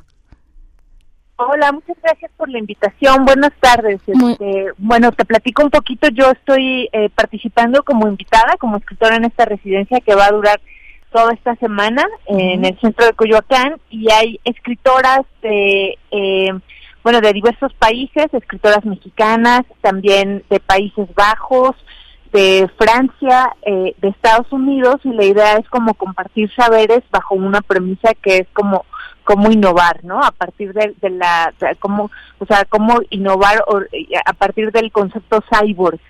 Hola, 1.37 1.73
muchas 1.73 1.97
gracias 2.03 2.31
por 2.37 2.49
la 2.49 2.59
invitación. 2.59 3.25
Buenas 3.25 3.53
tardes. 3.61 4.01
Este, 4.07 4.67
bueno, 4.79 5.11
te 5.13 5.25
platico 5.25 5.65
un 5.65 5.71
poquito. 5.71 6.09
Yo 6.09 6.31
estoy 6.31 6.89
participando 7.15 7.83
como 7.83 8.07
invitada, 8.09 8.57
como 8.59 8.77
escritora 8.77 9.17
en 9.17 9.25
esta 9.25 9.45
residencia 9.45 10.01
que 10.01 10.15
va 10.15 10.27
a 10.27 10.33
durar 10.33 10.61
toda 11.15 11.33
esta 11.33 11.55
semana 11.57 12.03
en 12.27 12.65
el 12.65 12.77
centro 12.81 13.07
de 13.07 13.13
Coyoacán 13.13 13.77
y 13.89 14.11
hay 14.11 14.41
escritoras 14.43 15.21
de, 15.43 15.97
eh, 16.11 16.53
bueno, 17.05 17.21
de 17.21 17.33
diversos 17.33 17.73
países, 17.75 18.27
escritoras 18.33 18.85
mexicanas, 18.85 19.63
también 19.81 20.43
de 20.51 20.59
Países 20.59 21.07
Bajos, 21.15 21.77
de 22.33 22.69
Francia, 22.77 23.55
eh, 23.63 23.95
de 23.99 24.09
Estados 24.09 24.51
Unidos 24.51 24.97
y 25.05 25.11
la 25.11 25.25
idea 25.25 25.53
es 25.53 25.69
como 25.69 25.95
compartir 25.95 26.53
saberes 26.53 27.05
bajo 27.13 27.37
una 27.37 27.61
premisa 27.61 28.13
que 28.21 28.39
es 28.39 28.49
como 28.53 28.85
cómo 29.23 29.53
innovar, 29.53 30.03
¿no? 30.03 30.21
A 30.21 30.33
partir 30.33 30.73
de, 30.73 30.95
la, 31.11 31.55
cómo, 31.79 32.11
o 32.41 32.47
sea, 32.47 32.65
cómo 32.65 32.99
innovar 33.11 33.65
a 34.27 34.33
partir 34.33 34.73
del 34.73 34.91
concepto 34.91 35.45
cyborg. 35.49 36.01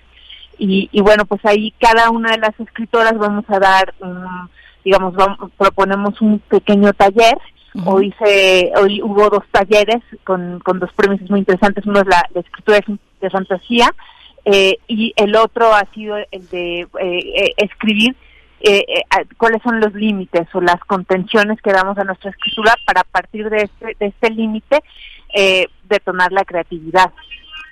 Y, 0.57 0.89
y 0.91 1.01
bueno, 1.01 1.25
pues 1.25 1.45
ahí 1.45 1.75
cada 1.79 2.09
una 2.09 2.31
de 2.31 2.39
las 2.39 2.59
escritoras 2.59 3.17
vamos 3.19 3.45
a 3.49 3.59
dar 3.59 3.93
un 3.99 4.49
digamos, 4.85 5.15
vamos, 5.15 5.51
proponemos 5.57 6.21
un 6.21 6.39
pequeño 6.39 6.93
taller. 6.93 7.35
Hoy 7.83 8.13
se, 8.23 8.71
hoy 8.77 9.01
hubo 9.01 9.29
dos 9.29 9.43
talleres 9.51 10.01
con, 10.23 10.59
con 10.59 10.79
dos 10.79 10.93
premios 10.93 11.29
muy 11.29 11.39
interesantes. 11.39 11.85
Uno 11.85 11.99
es 11.99 12.07
la, 12.07 12.23
escritura 12.39 12.79
de, 13.19 13.29
fantasía 13.29 13.93
eh, 14.45 14.77
y 14.87 15.11
el 15.17 15.35
otro 15.35 15.73
ha 15.73 15.83
sido 15.93 16.15
el 16.31 16.47
de 16.49 16.81
eh, 16.81 16.87
eh, 17.01 17.53
escribir 17.57 18.15
cuáles 19.37 19.61
son 19.61 19.79
los 19.79 19.93
límites 19.93 20.47
o 20.53 20.61
las 20.61 20.79
contenciones 20.85 21.61
que 21.61 21.71
damos 21.71 21.97
a 21.97 22.03
nuestra 22.03 22.31
escritura 22.31 22.73
para 22.85 23.01
a 23.01 23.03
partir 23.03 23.49
de 23.49 23.63
este, 23.63 23.95
de 23.99 24.05
este 24.07 24.29
límite 24.31 24.81
detonar 25.83 26.31
la 26.31 26.45
creatividad. 26.45 27.11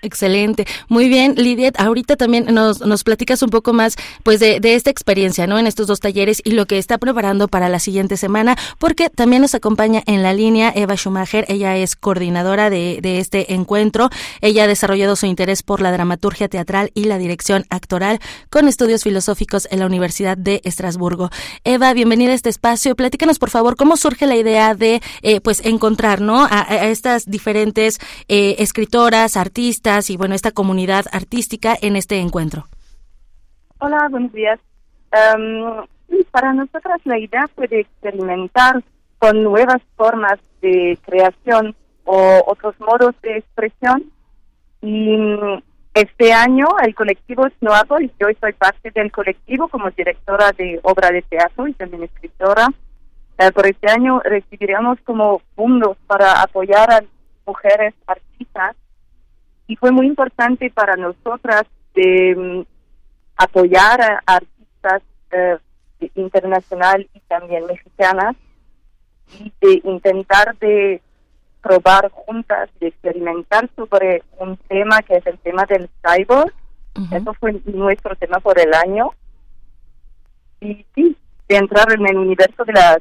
Excelente. 0.03 0.67
Muy 0.89 1.07
bien, 1.07 1.35
Lidiet, 1.38 1.80
ahorita 1.80 2.17
también 2.17 2.53
nos, 2.53 2.81
nos 2.81 3.05
platicas 3.05 3.41
un 3.41 3.49
poco 3.49 3.71
más 3.71 3.95
pues 4.23 4.41
de, 4.41 4.59
de, 4.59 4.75
esta 4.75 4.89
experiencia, 4.89 5.47
¿no? 5.47 5.57
En 5.57 5.65
estos 5.65 5.88
dos 5.88 6.01
talleres 6.01 6.41
y 6.43 6.51
lo 6.51 6.65
que 6.65 6.77
está 6.77 6.97
preparando 6.97 7.47
para 7.47 7.69
la 7.69 7.80
siguiente 7.80 8.17
semana, 8.17 8.57
porque 8.80 9.09
también 9.09 9.41
nos 9.41 9.55
acompaña 9.55 10.03
en 10.05 10.21
la 10.21 10.34
línea 10.34 10.73
Eva 10.75 10.97
Schumacher, 10.97 11.45
ella 11.47 11.77
es 11.77 11.95
coordinadora 11.95 12.69
de, 12.69 12.99
de 13.01 13.19
este 13.19 13.53
encuentro, 13.53 14.09
ella 14.41 14.65
ha 14.65 14.67
desarrollado 14.67 15.15
su 15.15 15.25
interés 15.25 15.63
por 15.63 15.80
la 15.80 15.93
dramaturgia 15.93 16.49
teatral 16.49 16.91
y 16.93 17.05
la 17.05 17.17
dirección 17.17 17.65
actoral 17.69 18.19
con 18.49 18.67
estudios 18.67 19.03
filosóficos 19.03 19.69
en 19.71 19.80
la 19.80 19.85
Universidad 19.85 20.38
de 20.38 20.59
Estrasburgo. 20.65 21.30
Eva, 21.63 21.93
bienvenida 21.93 22.31
a 22.31 22.35
este 22.35 22.49
espacio, 22.49 22.97
platícanos 22.97 23.39
por 23.39 23.51
favor 23.51 23.77
cómo 23.77 23.95
surge 23.95 24.27
la 24.27 24.35
idea 24.35 24.75
de 24.75 25.01
eh, 25.21 25.39
pues 25.39 25.61
encontrar, 25.63 26.19
¿no? 26.19 26.43
A, 26.43 26.69
a 26.69 26.88
estas 26.89 27.25
diferentes 27.25 27.99
eh, 28.27 28.57
escritoras, 28.59 29.38
artistas, 29.38 29.93
y 30.02 30.18
bueno, 30.18 30.34
esta 30.34 30.52
comunidad 30.52 31.06
artística 31.11 31.76
en 31.80 31.95
este 31.95 32.18
encuentro. 32.18 32.65
Hola, 33.80 34.07
buenos 34.10 34.34
días. 34.34 34.60
Em, 35.11 35.86
para 36.32 36.52
nosotras 36.53 36.99
la 37.03 37.20
idea 37.20 37.48
fue 37.56 37.68
de 37.68 37.82
experimentar 37.82 38.84
con 39.20 39.44
nuevas 39.44 39.82
formas 39.95 40.40
de 40.61 40.98
creación 41.06 41.76
o 42.06 42.44
otros 42.48 42.74
modos 42.80 43.14
de 43.22 43.38
expresión. 43.38 44.11
Y 44.82 45.15
este 45.94 46.34
año 46.34 46.65
el 46.84 46.95
colectivo 46.95 47.45
Snow 47.60 48.02
y 48.02 48.11
yo 48.20 48.28
soy 48.41 48.53
parte 48.53 48.90
del 48.91 49.11
colectivo 49.11 49.68
como 49.68 49.91
directora 49.91 50.52
de 50.53 50.80
obra 50.82 51.11
de 51.11 51.22
teatro 51.22 51.68
y 51.68 51.74
también 51.74 52.03
escritora. 52.03 52.68
Eh, 53.38 53.52
por 53.52 53.68
este 53.68 53.91
año 53.91 54.20
recibiremos 54.22 54.99
como 55.03 55.41
fondos 55.56 55.98
para 56.07 56.41
apoyar 56.41 56.91
a 56.91 57.03
mujeres 57.45 57.94
artistas 58.07 58.76
y 59.68 59.76
fue 59.76 59.91
muy 59.91 60.07
importante 60.07 60.69
para 60.69 60.95
nosotras 60.95 61.64
de 61.95 62.35
mm, 62.35 62.65
apoyar 63.38 64.02
a 64.02 64.22
artistas 64.26 65.02
eh, 65.31 65.57
internacional 66.15 67.07
y 67.14 67.19
también 67.22 67.65
mexicanas 67.65 68.35
y 69.40 69.52
de 69.61 69.81
intentar 69.85 70.57
de 70.57 71.02
probar 71.61 72.10
juntas, 72.11 72.69
de 72.80 72.88
experimentar 72.88 73.69
sobre 73.76 74.22
un 74.38 74.57
tema 74.57 75.02
que 75.02 75.15
es 75.15 75.26
el 75.26 75.40
tema 75.40 75.65
del 75.65 75.90
cyborg. 76.02 76.53
Eso 77.11 77.34
fue 77.35 77.60
nuestro 77.65 78.15
tema 78.15 78.40
por 78.40 78.60
el 78.60 78.72
año. 78.73 79.11
Y 80.60 80.85
sí, 80.94 81.18
de 81.48 81.56
entrar 81.56 81.91
en 81.91 82.06
el 82.07 82.18
universo 82.18 82.64
de 82.65 82.73
la 82.73 82.99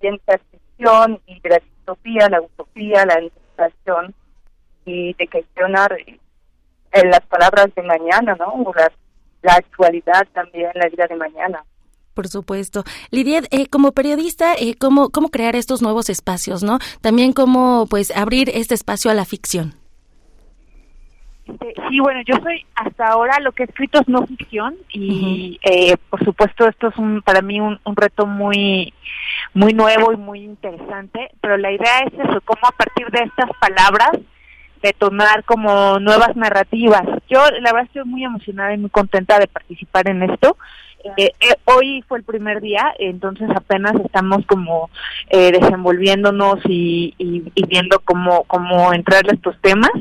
ciencia 0.00 0.40
ficción 0.50 1.20
y 1.26 1.40
de 1.40 1.48
la 1.48 1.58
distopía, 1.58 2.28
la 2.28 2.40
utopía, 2.42 3.06
la 3.06 3.22
interpretación 3.22 4.14
y 4.88 5.14
de 5.14 5.26
gestionar 5.26 5.96
en 6.92 7.10
las 7.10 7.20
palabras 7.26 7.68
de 7.74 7.82
mañana, 7.82 8.36
¿no? 8.38 8.72
La, 9.42 9.54
actualidad 9.54 10.26
también, 10.32 10.70
la 10.74 10.88
vida 10.88 11.06
de 11.06 11.16
mañana. 11.16 11.64
Por 12.14 12.28
supuesto. 12.28 12.82
Lidia, 13.10 13.42
eh, 13.50 13.68
como 13.68 13.92
periodista, 13.92 14.54
eh, 14.54 14.74
¿cómo, 14.78 15.10
¿cómo 15.10 15.28
crear 15.28 15.54
estos 15.54 15.80
nuevos 15.80 16.10
espacios, 16.10 16.62
no? 16.64 16.78
También 17.00 17.32
cómo, 17.32 17.86
pues, 17.88 18.14
abrir 18.16 18.50
este 18.52 18.74
espacio 18.74 19.10
a 19.10 19.14
la 19.14 19.24
ficción. 19.24 19.74
Sí, 21.88 21.98
bueno, 22.00 22.20
yo 22.26 22.36
soy 22.42 22.66
hasta 22.74 23.08
ahora 23.08 23.40
lo 23.40 23.52
que 23.52 23.62
he 23.62 23.66
escrito 23.66 24.00
es 24.00 24.08
no 24.08 24.26
ficción 24.26 24.76
y 24.92 25.58
eh, 25.62 25.96
por 26.10 26.22
supuesto 26.22 26.68
esto 26.68 26.88
es 26.88 26.96
un, 26.98 27.22
para 27.22 27.40
mí 27.40 27.58
un, 27.58 27.80
un, 27.84 27.96
reto 27.96 28.26
muy 28.26 28.92
muy 29.54 29.72
nuevo 29.72 30.12
y 30.12 30.18
muy 30.18 30.40
interesante, 30.40 31.30
pero 31.40 31.56
la 31.56 31.72
idea 31.72 32.00
es 32.00 32.12
eso, 32.12 32.42
cómo 32.44 32.66
a 32.66 32.72
partir 32.72 33.06
de 33.10 33.20
estas 33.20 33.48
palabras 33.58 34.10
detonar 34.82 35.44
como 35.44 35.98
nuevas 35.98 36.36
narrativas. 36.36 37.04
Yo 37.28 37.40
la 37.60 37.72
verdad 37.72 37.86
estoy 37.86 38.04
muy 38.04 38.24
emocionada 38.24 38.74
y 38.74 38.78
muy 38.78 38.90
contenta 38.90 39.38
de 39.38 39.46
participar 39.46 40.08
en 40.08 40.22
esto. 40.22 40.56
Eh, 41.16 41.30
eh, 41.40 41.54
hoy 41.64 42.02
fue 42.08 42.18
el 42.18 42.24
primer 42.24 42.60
día, 42.60 42.92
entonces 42.98 43.48
apenas 43.54 43.94
estamos 44.04 44.44
como 44.46 44.90
eh, 45.30 45.52
desenvolviéndonos 45.52 46.58
y, 46.64 47.14
y, 47.18 47.66
viendo 47.66 48.00
cómo, 48.00 48.44
cómo 48.44 48.92
entrarle 48.92 49.32
a 49.32 49.34
estos 49.34 49.60
temas. 49.60 49.92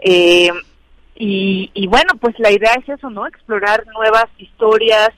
Eh, 0.00 0.50
y, 1.16 1.70
y 1.72 1.86
bueno, 1.86 2.14
pues 2.20 2.38
la 2.38 2.50
idea 2.50 2.74
es 2.74 2.88
eso, 2.88 3.08
¿no? 3.08 3.26
Explorar 3.26 3.84
nuevas 3.94 4.26
historias, 4.38 5.10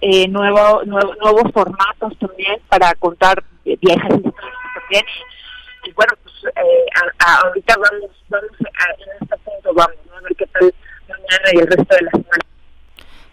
eh, 0.00 0.26
nuevo, 0.28 0.82
nuevos 0.84 1.52
formatos 1.52 2.16
también 2.18 2.56
para 2.68 2.94
contar 2.94 3.44
viejas 3.64 4.10
historias 4.10 4.54
también. 4.74 5.04
Y, 5.88 5.92
bueno, 5.92 6.12
pues 6.22 6.34
eh, 6.54 6.86
ahorita 7.18 7.74
vamos, 7.76 8.10
vamos 8.28 8.50
a, 8.60 8.92
en 8.92 9.22
este 9.22 9.36
punto, 9.38 9.72
vamos 9.72 9.96
a 10.14 10.20
ver 10.20 10.36
qué 10.36 10.46
tal 10.48 10.74
mañana 11.08 11.50
y 11.54 11.58
el 11.58 11.66
resto 11.66 11.96
de 11.96 12.02
la 12.02 12.10
semana. 12.10 12.47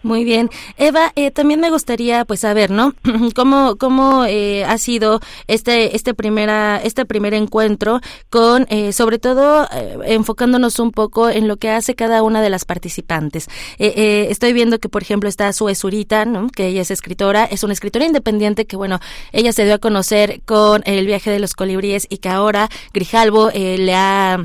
Muy 0.06 0.22
bien. 0.22 0.50
Eva, 0.78 1.10
eh, 1.16 1.32
también 1.32 1.58
me 1.58 1.68
gustaría 1.68 2.24
pues 2.24 2.38
saber, 2.38 2.70
¿no? 2.70 2.94
¿Cómo, 3.34 3.74
cómo 3.74 4.24
eh, 4.24 4.64
ha 4.64 4.78
sido 4.78 5.18
este, 5.48 5.96
este, 5.96 6.14
primera, 6.14 6.80
este 6.80 7.04
primer 7.04 7.34
encuentro 7.34 8.00
con, 8.30 8.68
eh, 8.70 8.92
sobre 8.92 9.18
todo, 9.18 9.66
enfocándonos 10.04 10.78
un 10.78 10.92
poco 10.92 11.28
en 11.28 11.48
lo 11.48 11.56
que 11.56 11.70
hace 11.70 11.96
cada 11.96 12.22
una 12.22 12.40
de 12.40 12.50
las 12.50 12.64
participantes? 12.64 13.48
estoy 13.78 14.52
viendo 14.52 14.78
que, 14.78 14.88
por 14.88 15.02
ejemplo, 15.02 15.28
está 15.28 15.52
Sue 15.52 15.74
Zurita, 15.74 16.24
¿no? 16.24 16.50
Que 16.50 16.68
ella 16.68 16.82
es 16.82 16.92
escritora, 16.92 17.44
es 17.44 17.64
una 17.64 17.72
escritora 17.72 18.06
independiente 18.06 18.64
que, 18.64 18.76
bueno, 18.76 19.00
ella 19.32 19.52
se 19.52 19.64
dio 19.64 19.74
a 19.74 19.78
conocer 19.78 20.40
con 20.44 20.82
El 20.84 21.04
viaje 21.06 21.32
de 21.32 21.40
los 21.40 21.54
colibríes 21.54 22.06
y 22.08 22.18
que 22.18 22.28
ahora 22.28 22.68
Grijalvo 22.92 23.50
le 23.50 23.94
ha 23.94 24.38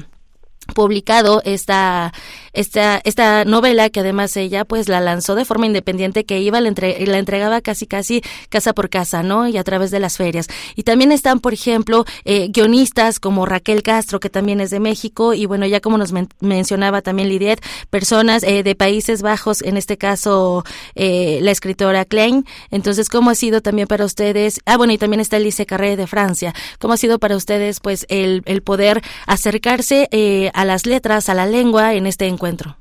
publicado 0.73 1.41
esta 1.45 2.13
esta, 2.53 3.01
esta 3.03 3.45
novela 3.45 3.89
que 3.89 4.01
además 4.01 4.35
ella 4.37 4.65
pues 4.65 4.89
la 4.89 4.99
lanzó 4.99 5.35
de 5.35 5.45
forma 5.45 5.65
independiente 5.65 6.25
que 6.25 6.39
iba, 6.39 6.59
la, 6.59 6.67
entre, 6.67 7.05
la 7.05 7.17
entregaba 7.17 7.61
casi 7.61 7.87
casi 7.87 8.21
casa 8.49 8.73
por 8.73 8.89
casa, 8.89 9.23
¿no? 9.23 9.47
Y 9.47 9.57
a 9.57 9.63
través 9.63 9.91
de 9.91 9.99
las 9.99 10.17
ferias. 10.17 10.47
Y 10.75 10.83
también 10.83 11.11
están, 11.11 11.39
por 11.39 11.53
ejemplo, 11.53 12.05
eh, 12.25 12.49
guionistas 12.49 13.19
como 13.19 13.45
Raquel 13.45 13.83
Castro, 13.83 14.19
que 14.19 14.29
también 14.29 14.59
es 14.61 14.69
de 14.69 14.79
México, 14.79 15.33
y 15.33 15.45
bueno, 15.45 15.65
ya 15.65 15.79
como 15.79 15.97
nos 15.97 16.11
mencionaba 16.39 17.01
también 17.01 17.29
Lidiet, 17.29 17.63
personas 17.89 18.43
eh, 18.43 18.63
de 18.63 18.75
Países 18.75 19.21
Bajos, 19.21 19.61
en 19.61 19.77
este 19.77 19.97
caso 19.97 20.63
eh, 20.95 21.39
la 21.41 21.51
escritora 21.51 22.05
Klein. 22.05 22.45
Entonces, 22.69 23.09
¿cómo 23.09 23.29
ha 23.29 23.35
sido 23.35 23.61
también 23.61 23.87
para 23.87 24.05
ustedes? 24.05 24.59
Ah, 24.65 24.77
bueno, 24.77 24.93
y 24.93 24.97
también 24.97 25.19
está 25.19 25.37
Elise 25.37 25.65
Carré 25.65 25.95
de 25.95 26.07
Francia. 26.07 26.53
¿Cómo 26.79 26.93
ha 26.93 26.97
sido 26.97 27.19
para 27.19 27.35
ustedes 27.35 27.79
pues 27.79 28.05
el, 28.09 28.43
el 28.45 28.61
poder 28.61 29.01
acercarse 29.25 30.09
a 30.53 30.65
las 30.65 30.85
letras, 30.85 31.29
a 31.29 31.33
la 31.33 31.45
lengua 31.45 31.93
en 31.93 32.07
este 32.07 32.25
encuentro? 32.25 32.40
Encuentro? 32.41 32.75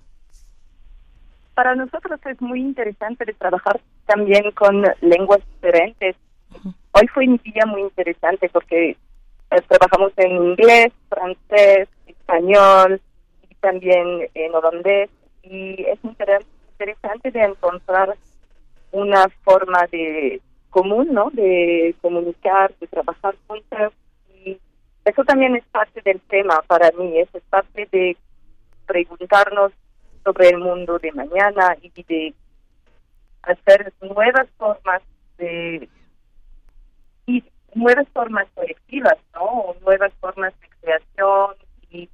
Para 1.55 1.75
nosotros 1.75 2.19
es 2.25 2.41
muy 2.41 2.61
interesante 2.61 3.27
de 3.27 3.35
trabajar 3.35 3.79
también 4.07 4.51
con 4.53 4.83
lenguas 5.03 5.41
diferentes. 5.55 6.17
Hoy 6.93 7.07
fue 7.13 7.29
un 7.29 7.39
día 7.45 7.67
muy 7.67 7.83
interesante 7.83 8.49
porque 8.49 8.91
eh, 8.91 9.63
trabajamos 9.69 10.13
en 10.17 10.31
inglés, 10.33 10.89
francés, 11.11 11.89
español 12.07 13.03
y 13.51 13.55
también 13.57 14.29
en 14.33 14.55
holandés 14.55 15.11
y 15.43 15.83
es 15.83 15.99
interesante 16.03 17.31
de 17.31 17.43
encontrar 17.43 18.17
una 18.93 19.29
forma 19.45 19.87
de 19.93 20.41
común, 20.71 21.09
¿no? 21.13 21.29
De 21.33 21.95
comunicar, 22.01 22.73
de 22.81 22.87
trabajar 22.87 23.35
juntos 23.47 23.93
y 24.43 24.59
eso 25.05 25.23
también 25.25 25.55
es 25.55 25.65
parte 25.67 26.01
del 26.03 26.21
tema 26.23 26.63
para 26.67 26.91
mí, 26.93 27.19
eso 27.19 27.37
es 27.37 27.45
parte 27.51 27.87
de 27.93 28.17
preguntarnos 28.91 29.73
sobre 30.25 30.49
el 30.49 30.59
mundo 30.59 30.99
de 30.99 31.13
mañana 31.13 31.77
y 31.81 32.03
de 32.03 32.35
hacer 33.43 33.93
nuevas 34.01 34.49
formas 34.59 35.01
de 35.39 35.89
y 37.27 37.45
nuevas 37.75 38.09
formas 38.13 38.49
colectivas, 38.55 39.17
¿no? 39.33 39.77
nuevas 39.83 40.13
formas 40.21 40.53
de 40.61 40.69
creación 40.81 41.55
y 41.91 42.09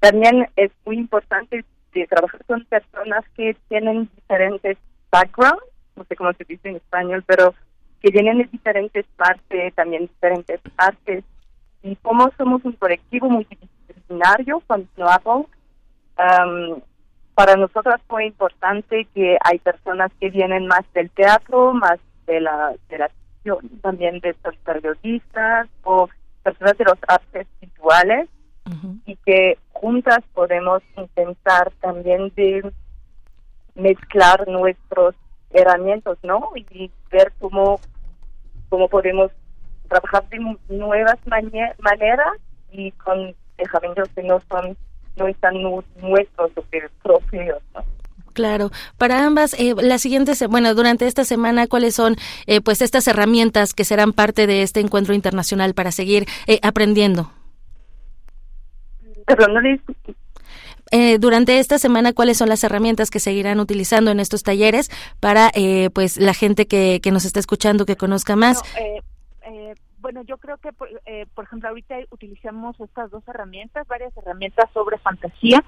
también 0.00 0.48
es 0.56 0.70
muy 0.86 0.96
importante 0.96 1.64
de 1.92 2.06
trabajar 2.06 2.42
con 2.46 2.64
personas 2.64 3.24
que 3.36 3.54
tienen 3.68 4.08
diferentes 4.16 4.78
backgrounds, 5.10 5.62
no 5.96 6.04
sé 6.04 6.16
cómo 6.16 6.32
se 6.32 6.44
dice 6.44 6.70
en 6.70 6.76
español, 6.76 7.22
pero 7.26 7.54
que 8.00 8.10
tienen 8.10 8.48
diferentes 8.50 9.04
partes, 9.16 9.74
también 9.74 10.06
diferentes 10.06 10.60
artes 10.78 11.24
y 11.82 11.94
como 11.96 12.30
somos 12.38 12.64
un 12.64 12.72
colectivo 12.72 13.28
multidisciplinario 13.28 14.60
con 14.66 14.88
Apple 16.18 16.82
para 17.38 17.54
nosotras 17.54 18.00
fue 18.08 18.26
importante 18.26 19.06
que 19.14 19.38
hay 19.44 19.60
personas 19.60 20.10
que 20.18 20.28
vienen 20.28 20.66
más 20.66 20.82
del 20.92 21.08
teatro, 21.10 21.72
más 21.72 22.00
de 22.26 22.40
la, 22.40 22.74
de 22.88 22.98
la 22.98 23.10
también 23.80 24.18
de 24.18 24.34
los 24.42 24.56
periodistas 24.56 25.68
o 25.84 26.08
personas 26.42 26.76
de 26.76 26.84
los 26.84 26.98
artes 27.06 27.46
visuales 27.60 28.28
y 29.06 29.14
que 29.24 29.56
juntas 29.72 30.18
podemos 30.34 30.82
intentar 30.96 31.70
también 31.80 32.32
de 32.34 32.72
mezclar 33.76 34.48
nuestros 34.48 35.14
herramientas, 35.50 36.18
¿no? 36.24 36.50
Y 36.56 36.90
ver 37.12 37.32
cómo, 37.38 37.78
cómo 38.68 38.88
podemos 38.88 39.30
trabajar 39.88 40.28
de 40.28 40.56
nuevas 40.70 41.18
maneras 41.24 42.32
y 42.72 42.90
con 42.90 43.32
herramientas 43.58 44.08
que 44.16 44.24
no 44.24 44.40
son 44.50 44.76
no 45.18 45.28
están 45.28 45.54
nuestros 45.62 46.50
propios, 47.02 47.58
Claro, 48.32 48.70
para 48.98 49.26
ambas, 49.26 49.54
eh, 49.54 49.74
la 49.76 49.98
siguiente, 49.98 50.32
bueno, 50.46 50.72
durante 50.76 51.08
esta 51.08 51.24
semana, 51.24 51.66
¿cuáles 51.66 51.96
son, 51.96 52.14
eh, 52.46 52.60
pues, 52.60 52.82
estas 52.82 53.08
herramientas 53.08 53.74
que 53.74 53.84
serán 53.84 54.12
parte 54.12 54.46
de 54.46 54.62
este 54.62 54.78
encuentro 54.78 55.12
internacional 55.12 55.74
para 55.74 55.90
seguir 55.90 56.26
eh, 56.46 56.60
aprendiendo? 56.62 57.32
Eh, 60.90 61.18
durante 61.18 61.58
esta 61.58 61.78
semana, 61.78 62.12
¿cuáles 62.12 62.38
son 62.38 62.48
las 62.48 62.62
herramientas 62.62 63.10
que 63.10 63.18
seguirán 63.18 63.58
utilizando 63.58 64.12
en 64.12 64.20
estos 64.20 64.44
talleres 64.44 64.88
para, 65.18 65.50
eh, 65.54 65.90
pues, 65.92 66.16
la 66.16 66.32
gente 66.32 66.66
que, 66.66 67.00
que 67.02 67.10
nos 67.10 67.24
está 67.24 67.40
escuchando 67.40 67.86
que 67.86 67.96
conozca 67.96 68.36
más? 68.36 68.62
Bueno, 70.00 70.22
yo 70.22 70.36
creo 70.38 70.58
que, 70.58 70.70
eh, 71.06 71.26
por 71.34 71.44
ejemplo, 71.44 71.68
ahorita 71.68 71.96
utilizamos 72.10 72.78
estas 72.80 73.10
dos 73.10 73.26
herramientas, 73.26 73.86
varias 73.88 74.16
herramientas 74.16 74.70
sobre 74.72 74.98
fantasía. 74.98 75.64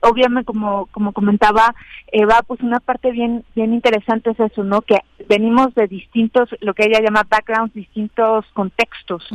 obviamente, 0.00 0.44
como 0.44 0.86
como 0.86 1.12
comentaba 1.12 1.74
Eva, 2.12 2.42
pues 2.46 2.60
una 2.60 2.80
parte 2.80 3.10
bien 3.10 3.44
bien 3.54 3.72
interesante 3.72 4.30
es 4.30 4.40
eso, 4.40 4.62
¿no? 4.62 4.82
Que 4.82 4.98
venimos 5.28 5.74
de 5.74 5.86
distintos, 5.86 6.48
lo 6.60 6.74
que 6.74 6.84
ella 6.84 7.00
llama 7.00 7.26
backgrounds, 7.28 7.74
distintos 7.74 8.44
contextos, 8.52 9.26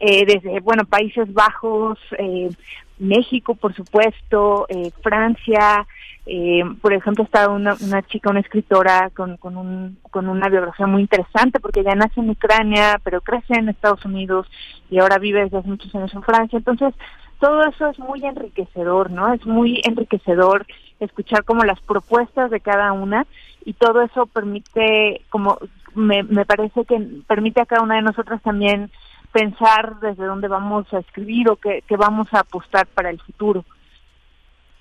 eh, 0.00 0.24
desde, 0.26 0.60
bueno, 0.60 0.84
Países 0.84 1.32
Bajos, 1.32 1.98
eh, 2.18 2.50
México, 2.98 3.54
por 3.54 3.74
supuesto, 3.74 4.66
eh, 4.68 4.90
Francia, 5.02 5.86
eh, 6.26 6.62
por 6.80 6.92
ejemplo, 6.92 7.24
está 7.24 7.48
una, 7.48 7.76
una 7.80 8.02
chica, 8.02 8.30
una 8.30 8.40
escritora 8.40 9.10
con, 9.14 9.36
con, 9.36 9.56
un, 9.56 9.98
con 10.10 10.28
una 10.28 10.48
biografía 10.48 10.86
muy 10.86 11.02
interesante 11.02 11.60
porque 11.60 11.80
ella 11.80 11.94
nace 11.94 12.20
en 12.20 12.30
Ucrania, 12.30 13.00
pero 13.02 13.20
crece 13.20 13.54
en 13.54 13.68
Estados 13.68 14.04
Unidos 14.04 14.46
y 14.90 14.98
ahora 14.98 15.18
vive 15.18 15.42
desde 15.44 15.58
hace 15.58 15.68
muchos 15.68 15.94
años 15.94 16.14
en 16.14 16.22
Francia. 16.22 16.56
Entonces, 16.56 16.94
todo 17.40 17.64
eso 17.66 17.88
es 17.88 17.98
muy 17.98 18.24
enriquecedor, 18.24 19.10
¿no? 19.10 19.34
Es 19.34 19.44
muy 19.44 19.80
enriquecedor 19.84 20.66
escuchar 21.00 21.44
como 21.44 21.64
las 21.64 21.80
propuestas 21.80 22.50
de 22.50 22.60
cada 22.60 22.92
una 22.92 23.26
y 23.64 23.74
todo 23.74 24.02
eso 24.02 24.26
permite, 24.26 25.20
como 25.28 25.58
me, 25.94 26.22
me 26.22 26.46
parece 26.46 26.84
que 26.84 26.98
permite 27.26 27.60
a 27.60 27.66
cada 27.66 27.82
una 27.82 27.96
de 27.96 28.02
nosotras 28.02 28.40
también 28.42 28.90
pensar 29.34 29.98
desde 29.98 30.24
dónde 30.24 30.46
vamos 30.46 30.86
a 30.94 31.00
escribir 31.00 31.50
o 31.50 31.56
qué, 31.56 31.82
qué 31.88 31.96
vamos 31.96 32.28
a 32.32 32.38
apostar 32.38 32.86
para 32.86 33.10
el 33.10 33.20
futuro. 33.20 33.64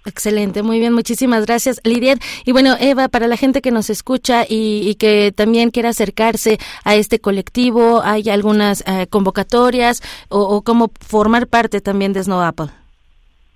Excelente, 0.05 0.61
muy 0.61 0.79
bien, 0.79 0.93
muchísimas 0.93 1.45
gracias, 1.47 1.81
Lidia. 1.83 2.15
Y 2.45 2.51
bueno, 2.51 2.75
Eva, 2.79 3.07
para 3.07 3.27
la 3.27 3.35
gente 3.35 3.61
que 3.61 3.71
nos 3.71 3.89
escucha 3.89 4.43
y, 4.47 4.93
que 4.95 5.31
también 5.35 5.71
quiera 5.71 5.89
acercarse 5.89 6.59
a 6.83 6.93
este 6.93 7.19
colectivo, 7.19 8.01
¿hay 8.03 8.29
algunas 8.29 8.83
eh, 8.85 9.07
convocatorias 9.07 10.01
o, 10.29 10.61
cómo 10.61 10.91
formar 10.99 11.47
parte 11.47 11.81
también 11.81 12.13
de 12.13 12.21
Snow 12.21 12.41
Apple? 12.41 12.67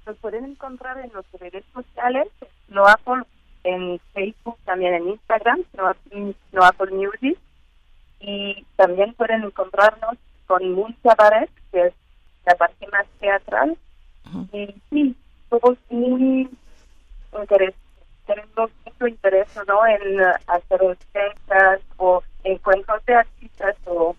Nos 0.08 0.18
pueden 0.18 0.46
encontrar 0.46 0.98
en 1.00 1.12
los 1.14 1.26
redes 1.40 1.66
sociales, 1.74 2.28
Snow 2.70 2.88
Apple 2.88 3.24
en 3.66 4.00
Facebook, 4.14 4.58
también 4.66 4.96
en 4.96 5.10
Instagram, 5.10 5.60
Snow 5.74 6.64
Apple 6.64 6.92
Music, 6.92 7.38
y 8.22 8.66
también 8.78 9.14
pueden 9.14 9.44
encontrarnos 9.44 10.18
con 10.48 10.72
Mucha 10.72 11.16
Baret, 11.16 11.50
que 11.72 11.88
es 11.88 11.94
la 12.46 12.56
parte 12.56 12.88
más 12.88 13.06
teatral. 13.20 13.78
Y 14.52 14.76
sí, 14.90 15.16
somos 15.50 15.78
muy 15.90 16.50
interés, 17.40 17.76
tenemos 18.26 18.72
mucho 18.86 19.08
interés 19.08 19.48
¿no? 19.68 19.86
en 19.86 20.22
hacer 20.48 20.82
encuestas 20.82 21.82
o 21.98 22.24
encuentros 22.44 23.06
de 23.06 23.16
artistas 23.16 23.76
o 23.86 24.16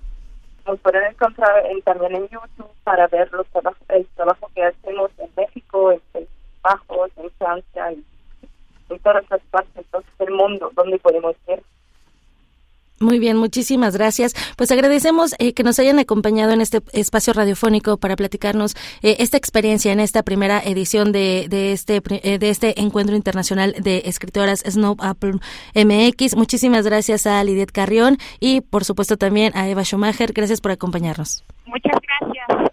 nos 0.66 0.80
pueden 0.80 1.04
encontrar 1.04 1.66
en, 1.66 1.80
también 1.82 2.14
en 2.14 2.28
YouTube 2.28 2.70
para 2.84 3.06
ver 3.08 3.30
los 3.32 3.46
el 3.88 4.06
trabajo 4.08 4.50
que 4.54 4.62
hacemos 4.64 5.10
en 5.18 5.30
México 5.36 5.92
en 5.92 6.00
Países 6.12 6.30
Bajos, 6.62 7.10
en 7.16 7.30
Francia, 7.32 7.92
y 7.92 8.04
en 8.90 8.98
todas 9.00 9.24
las 9.30 9.40
partes 9.50 9.86
del 10.18 10.30
mundo 10.30 10.70
donde 10.74 10.98
podemos 10.98 11.36
ver. 11.46 11.62
Muy 13.00 13.20
bien, 13.20 13.36
muchísimas 13.36 13.94
gracias. 13.96 14.34
Pues 14.56 14.72
agradecemos 14.72 15.34
eh, 15.38 15.52
que 15.52 15.62
nos 15.62 15.78
hayan 15.78 15.98
acompañado 16.00 16.52
en 16.52 16.60
este 16.60 16.82
espacio 16.92 17.32
radiofónico 17.32 17.96
para 17.96 18.16
platicarnos 18.16 18.74
eh, 19.02 19.16
esta 19.20 19.36
experiencia 19.36 19.92
en 19.92 20.00
esta 20.00 20.24
primera 20.24 20.60
edición 20.60 21.12
de, 21.12 21.46
de 21.48 21.72
este 21.72 22.02
eh, 22.10 22.38
de 22.38 22.50
este 22.50 22.80
encuentro 22.80 23.14
internacional 23.14 23.74
de 23.78 24.02
escritoras 24.06 24.64
Snow 24.66 24.96
Apple 24.98 25.34
MX. 25.74 26.34
Muchísimas 26.34 26.84
gracias 26.84 27.26
a 27.26 27.42
Lidiet 27.44 27.70
Carrión 27.70 28.18
y 28.40 28.62
por 28.62 28.84
supuesto 28.84 29.16
también 29.16 29.56
a 29.56 29.68
Eva 29.68 29.84
Schumacher. 29.84 30.32
Gracias 30.32 30.60
por 30.60 30.72
acompañarnos. 30.72 31.44
Muchas 31.66 31.92
gracias. 32.02 32.72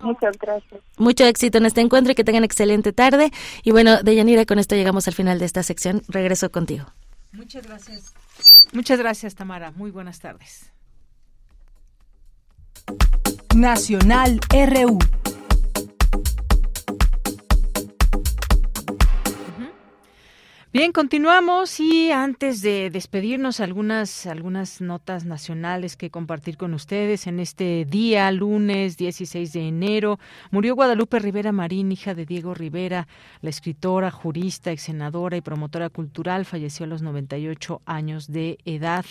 Muchas 0.00 0.36
gracias. 0.36 0.80
Mucho 0.98 1.24
éxito 1.24 1.58
en 1.58 1.66
este 1.66 1.80
encuentro 1.80 2.12
y 2.12 2.14
que 2.14 2.24
tengan 2.24 2.44
excelente 2.44 2.92
tarde. 2.92 3.30
Y 3.62 3.70
bueno, 3.70 4.02
Deyanira, 4.02 4.44
con 4.44 4.58
esto 4.58 4.74
llegamos 4.74 5.06
al 5.08 5.14
final 5.14 5.38
de 5.38 5.46
esta 5.46 5.62
sección. 5.62 6.02
Regreso 6.08 6.50
contigo. 6.50 6.86
Muchas 7.32 7.66
gracias. 7.66 8.12
Muchas 8.72 8.98
gracias, 8.98 9.34
Tamara. 9.34 9.72
Muy 9.72 9.90
buenas 9.90 10.20
tardes. 10.20 10.72
Nacional 13.54 14.40
RU. 14.50 14.98
Bien, 20.74 20.92
continuamos 20.92 21.80
y 21.80 22.12
antes 22.12 22.62
de 22.62 22.88
despedirnos 22.88 23.60
algunas 23.60 24.24
algunas 24.24 24.80
notas 24.80 25.26
nacionales 25.26 25.98
que 25.98 26.08
compartir 26.08 26.56
con 26.56 26.72
ustedes 26.72 27.26
en 27.26 27.40
este 27.40 27.84
día 27.84 28.32
lunes 28.32 28.96
16 28.96 29.52
de 29.52 29.68
enero 29.68 30.18
murió 30.50 30.74
Guadalupe 30.74 31.18
Rivera 31.18 31.52
Marín, 31.52 31.92
hija 31.92 32.14
de 32.14 32.24
Diego 32.24 32.54
Rivera, 32.54 33.06
la 33.42 33.50
escritora, 33.50 34.10
jurista, 34.10 34.72
ex 34.72 34.84
senadora 34.84 35.36
y 35.36 35.42
promotora 35.42 35.90
cultural, 35.90 36.46
falleció 36.46 36.84
a 36.84 36.88
los 36.88 37.02
98 37.02 37.82
años 37.84 38.32
de 38.32 38.56
edad. 38.64 39.04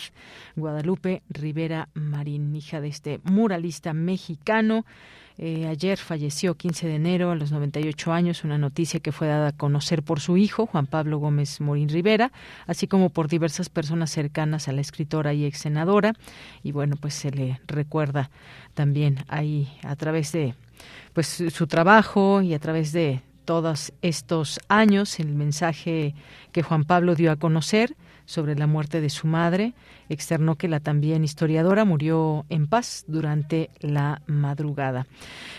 Guadalupe 0.56 1.22
Rivera 1.28 1.90
Marín, 1.94 2.56
hija 2.56 2.80
de 2.80 2.88
este 2.88 3.20
muralista 3.22 3.92
mexicano. 3.92 4.84
Eh, 5.38 5.66
ayer 5.66 5.98
falleció 5.98 6.56
15 6.56 6.88
de 6.88 6.94
enero 6.96 7.30
a 7.30 7.34
los 7.34 7.52
98 7.52 8.12
años, 8.12 8.44
una 8.44 8.58
noticia 8.58 9.00
que 9.00 9.12
fue 9.12 9.26
dada 9.26 9.48
a 9.48 9.52
conocer 9.52 10.02
por 10.02 10.20
su 10.20 10.36
hijo, 10.36 10.66
Juan 10.66 10.86
Pablo 10.86 11.18
Gómez 11.18 11.60
Morín 11.60 11.88
Rivera, 11.88 12.32
así 12.66 12.86
como 12.86 13.10
por 13.10 13.28
diversas 13.28 13.68
personas 13.68 14.10
cercanas 14.10 14.68
a 14.68 14.72
la 14.72 14.80
escritora 14.80 15.32
y 15.32 15.44
ex 15.44 15.58
senadora. 15.58 16.14
Y 16.62 16.72
bueno, 16.72 16.96
pues 17.00 17.14
se 17.14 17.30
le 17.30 17.60
recuerda 17.66 18.30
también 18.74 19.24
ahí 19.28 19.68
a 19.82 19.96
través 19.96 20.32
de 20.32 20.54
pues 21.12 21.42
su 21.50 21.66
trabajo 21.66 22.42
y 22.42 22.54
a 22.54 22.58
través 22.58 22.92
de 22.92 23.22
todos 23.44 23.92
estos 24.02 24.60
años 24.68 25.18
el 25.18 25.34
mensaje 25.34 26.14
que 26.52 26.62
Juan 26.62 26.84
Pablo 26.84 27.14
dio 27.14 27.32
a 27.32 27.36
conocer 27.36 27.96
sobre 28.24 28.54
la 28.54 28.66
muerte 28.66 29.00
de 29.00 29.10
su 29.10 29.26
madre 29.26 29.74
externó 30.08 30.56
que 30.56 30.68
la 30.68 30.80
también 30.80 31.24
historiadora 31.24 31.84
murió 31.84 32.44
en 32.48 32.66
paz 32.66 33.04
durante 33.06 33.70
la 33.80 34.22
madrugada. 34.26 35.06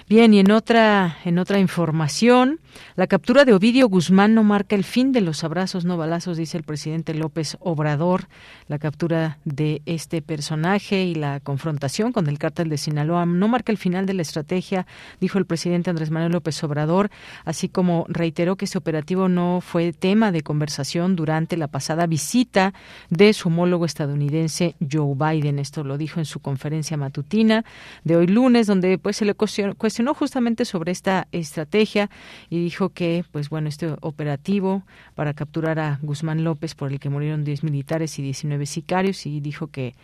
Bien, 0.08 0.34
y 0.34 0.40
en 0.40 0.52
otra, 0.52 1.18
en 1.24 1.40
otra 1.40 1.60
información, 1.60 2.60
la 2.96 3.08
captura 3.08 3.46
de 3.46 3.54
Ovidio 3.54 3.88
Guzmán 3.88 4.36
no 4.36 4.44
marca 4.44 4.76
el 4.76 4.84
fin 4.84 5.12
de 5.12 5.22
los 5.22 5.44
abrazos 5.44 5.86
no 5.86 5.98
balazos, 5.98 6.38
dice 6.38 6.58
el 6.58 6.64
presidente 6.64 7.14
López 7.14 7.58
Obrador. 7.60 8.28
La 8.68 8.80
captura 8.80 9.40
de 9.46 9.82
este 9.86 10.22
personaje 10.22 11.04
y 11.04 11.16
la 11.16 11.40
confrontación 11.40 12.12
con 12.12 12.28
el 12.28 12.38
cártel 12.38 12.70
de 12.70 12.78
Sinaloa 12.78 13.26
no 13.26 13.48
marca 13.48 13.72
el 13.72 13.78
final 13.78 14.06
de 14.06 14.14
la 14.14 14.22
estrategia, 14.22 14.86
dijo 15.20 15.38
el 15.38 15.46
presidente 15.46 15.90
Andrés 15.90 16.12
Manuel 16.12 16.34
López 16.34 16.62
Obrador, 16.64 17.10
así 17.46 17.70
como 17.70 18.06
reiteró 18.10 18.56
que 18.56 18.66
ese 18.66 18.78
operativo 18.78 19.30
no 19.30 19.62
fue 19.62 19.94
tema 19.94 20.32
de 20.32 20.42
conversación 20.42 21.16
durante 21.16 21.58
la 21.58 21.68
pasada 21.68 22.08
visita 22.08 22.74
de 23.10 23.34
su 23.34 23.48
homólogo 23.48 23.86
estadounidense 23.86 24.43
Joe 24.48 25.16
Biden. 25.16 25.60
Esto 25.60 25.84
lo 25.84 25.98
dijo 25.98 26.20
en 26.20 26.26
su 26.26 26.40
conferencia 26.40 26.98
matutina 26.98 27.64
de 28.04 28.16
hoy 28.16 28.28
lunes, 28.28 28.68
donde 28.68 28.98
pues 28.98 29.18
se 29.18 29.26
le 29.26 29.34
cuestionó, 29.34 30.14
justamente 30.14 30.66
sobre 30.66 30.92
esta 30.92 31.28
estrategia 31.32 32.10
y 32.50 32.64
dijo 32.64 32.90
que, 32.90 33.26
pues 33.32 33.50
bueno, 33.50 33.70
este 33.70 33.96
operativo 34.02 34.84
para 35.16 35.34
capturar 35.34 35.80
a 35.80 36.00
Guzmán 36.02 36.44
López, 36.44 36.76
por 36.76 36.92
el 36.92 37.00
que 37.00 37.10
murieron 37.10 37.44
10 37.44 37.64
militares 37.64 38.18
y 38.20 38.22
19 38.22 38.66
sicarios, 38.66 39.26
y 39.26 39.40
dijo 39.40 39.68
que, 39.68 39.96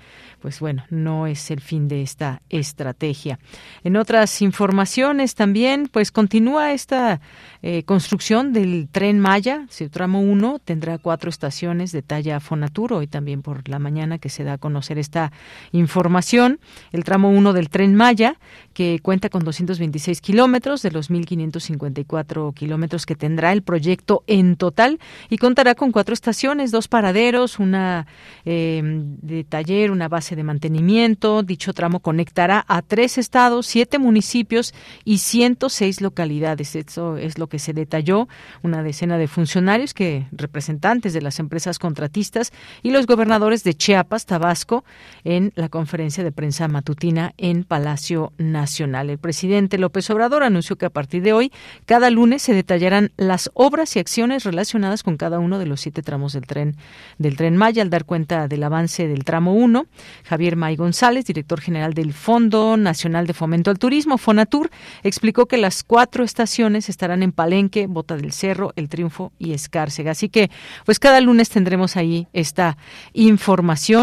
pues 0.41 0.59
bueno, 0.59 0.83
no 0.89 1.27
es 1.27 1.51
el 1.51 1.61
fin 1.61 1.87
de 1.87 2.01
esta 2.01 2.41
estrategia. 2.49 3.39
En 3.83 3.95
otras 3.95 4.41
informaciones 4.41 5.35
también, 5.35 5.89
pues 5.91 6.11
continúa 6.11 6.73
esta 6.73 7.21
eh, 7.61 7.83
construcción 7.83 8.53
del 8.53 8.87
tren 8.91 9.19
Maya, 9.19 9.65
su 9.69 9.89
tramo 9.89 10.21
1 10.21 10.59
tendrá 10.59 10.97
cuatro 10.97 11.29
estaciones 11.29 11.91
de 11.91 12.01
talla 12.01 12.39
Fonaturo, 12.39 13.01
y 13.01 13.07
también 13.07 13.41
por 13.41 13.67
la 13.67 13.79
mañana 13.79 14.18
que 14.19 14.29
se 14.29 14.43
da 14.43 14.53
a 14.53 14.57
conocer 14.57 14.97
esta 14.97 15.31
información. 15.71 16.59
El 16.91 17.03
tramo 17.03 17.29
1 17.29 17.53
del 17.53 17.69
tren 17.69 17.95
Maya, 17.95 18.35
que 18.73 18.99
cuenta 19.01 19.29
con 19.29 19.43
226 19.43 20.21
kilómetros 20.21 20.81
de 20.81 20.91
los 20.91 21.09
1.554 21.09 22.53
kilómetros 22.53 23.05
que 23.05 23.15
tendrá 23.15 23.51
el 23.51 23.61
proyecto 23.61 24.23
en 24.27 24.55
total 24.55 24.99
y 25.29 25.37
contará 25.37 25.75
con 25.75 25.91
cuatro 25.91 26.13
estaciones, 26.13 26.71
dos 26.71 26.87
paraderos, 26.87 27.59
una 27.59 28.07
eh, 28.45 28.81
de 28.83 29.43
taller, 29.43 29.91
una 29.91 30.07
base 30.07 30.35
de 30.35 30.43
mantenimiento. 30.43 31.43
Dicho 31.43 31.73
tramo 31.73 31.99
conectará 31.99 32.65
a 32.67 32.81
tres 32.81 33.17
estados, 33.17 33.67
siete 33.67 33.99
municipios 33.99 34.73
y 35.05 35.19
106 35.19 36.01
localidades. 36.01 36.75
Eso 36.75 37.17
es 37.17 37.37
lo 37.37 37.47
que 37.47 37.59
se 37.59 37.73
detalló. 37.73 38.27
Una 38.63 38.83
decena 38.83 39.17
de 39.17 39.27
funcionarios 39.27 39.93
que 39.93 40.27
representantes 40.31 41.13
de 41.13 41.21
las 41.21 41.39
empresas 41.39 41.79
contratistas 41.79 42.51
y 42.83 42.91
los 42.91 43.05
gobernadores 43.05 43.63
de 43.63 43.73
Chiapas, 43.73 44.08
Tabasco, 44.25 44.83
en 45.23 45.53
la 45.55 45.69
conferencia 45.69 46.23
de 46.23 46.31
prensa 46.31 46.67
matutina 46.67 47.33
en 47.37 47.63
Palacio 47.63 48.33
Nacional. 48.37 49.09
El 49.09 49.19
presidente 49.19 49.77
López 49.77 50.09
Obrador 50.09 50.43
anunció 50.43 50.77
que 50.77 50.85
a 50.85 50.89
partir 50.89 51.21
de 51.21 51.33
hoy, 51.33 51.51
cada 51.85 52.09
lunes 52.09 52.41
se 52.41 52.53
detallarán 52.53 53.11
las 53.17 53.51
obras 53.53 53.95
y 53.95 53.99
acciones 53.99 54.43
relacionadas 54.43 55.03
con 55.03 55.17
cada 55.17 55.39
uno 55.39 55.59
de 55.59 55.67
los 55.67 55.81
siete 55.81 56.01
tramos 56.01 56.33
del 56.33 56.47
tren 56.47 56.75
del 57.17 57.37
tren 57.37 57.55
Maya 57.55 57.81
al 57.81 57.89
dar 57.89 58.05
cuenta 58.05 58.47
del 58.47 58.63
avance 58.63 59.07
del 59.07 59.23
tramo 59.23 59.53
1. 59.53 59.85
Javier 60.23 60.55
May 60.55 60.75
González, 60.75 61.25
director 61.25 61.61
general 61.61 61.93
del 61.93 62.13
Fondo 62.13 62.77
Nacional 62.77 63.27
de 63.27 63.33
Fomento 63.33 63.69
al 63.69 63.79
Turismo, 63.79 64.17
Fonatur, 64.17 64.69
explicó 65.03 65.45
que 65.45 65.57
las 65.57 65.83
cuatro 65.83 66.23
estaciones 66.23 66.89
estarán 66.89 67.23
en 67.23 67.31
Palenque, 67.31 67.87
Bota 67.87 68.17
del 68.17 68.31
Cerro, 68.31 68.73
El 68.75 68.89
Triunfo 68.89 69.31
y 69.37 69.53
Escárcega. 69.53 70.11
Así 70.11 70.29
que, 70.29 70.49
pues 70.85 70.99
cada 70.99 71.21
lunes 71.21 71.49
tendremos 71.49 71.95
ahí 71.95 72.27
esta 72.33 72.77
información 73.13 73.98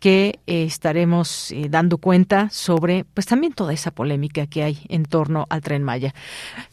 que 0.00 0.40
eh, 0.46 0.64
estaremos 0.64 1.50
eh, 1.52 1.68
dando 1.70 1.98
cuenta 1.98 2.48
sobre 2.50 3.04
pues 3.14 3.26
también 3.26 3.52
toda 3.52 3.72
esa 3.72 3.90
polémica 3.90 4.46
que 4.46 4.62
hay 4.62 4.78
en 4.88 5.04
torno 5.04 5.46
al 5.48 5.62
tren 5.62 5.82
Maya. 5.82 6.14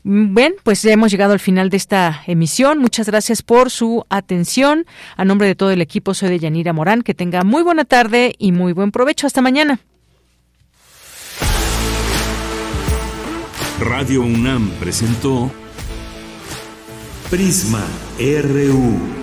Mm, 0.03 0.35
bien, 0.35 0.53
pues 0.63 0.83
hemos 0.85 1.11
llegado 1.11 1.33
al 1.33 1.39
final 1.39 1.69
de 1.69 1.77
esta 1.77 2.21
emisión. 2.27 2.79
Muchas 2.79 3.07
gracias 3.07 3.41
por 3.41 3.69
su 3.69 4.05
atención. 4.09 4.85
A 5.15 5.25
nombre 5.25 5.47
de 5.47 5.55
todo 5.55 5.71
el 5.71 5.81
equipo 5.81 6.13
soy 6.13 6.29
de 6.29 6.39
Yanira 6.39 6.73
Morán. 6.73 7.01
Que 7.01 7.13
tenga 7.13 7.43
muy 7.43 7.63
buena 7.63 7.85
tarde 7.85 8.35
y 8.37 8.51
muy 8.51 8.73
buen 8.73 8.91
provecho. 8.91 9.27
Hasta 9.27 9.41
mañana. 9.41 9.79
Radio 13.79 14.21
UNAM 14.21 14.69
presentó 14.79 15.51
Prisma 17.29 17.83
RU. 18.19 19.22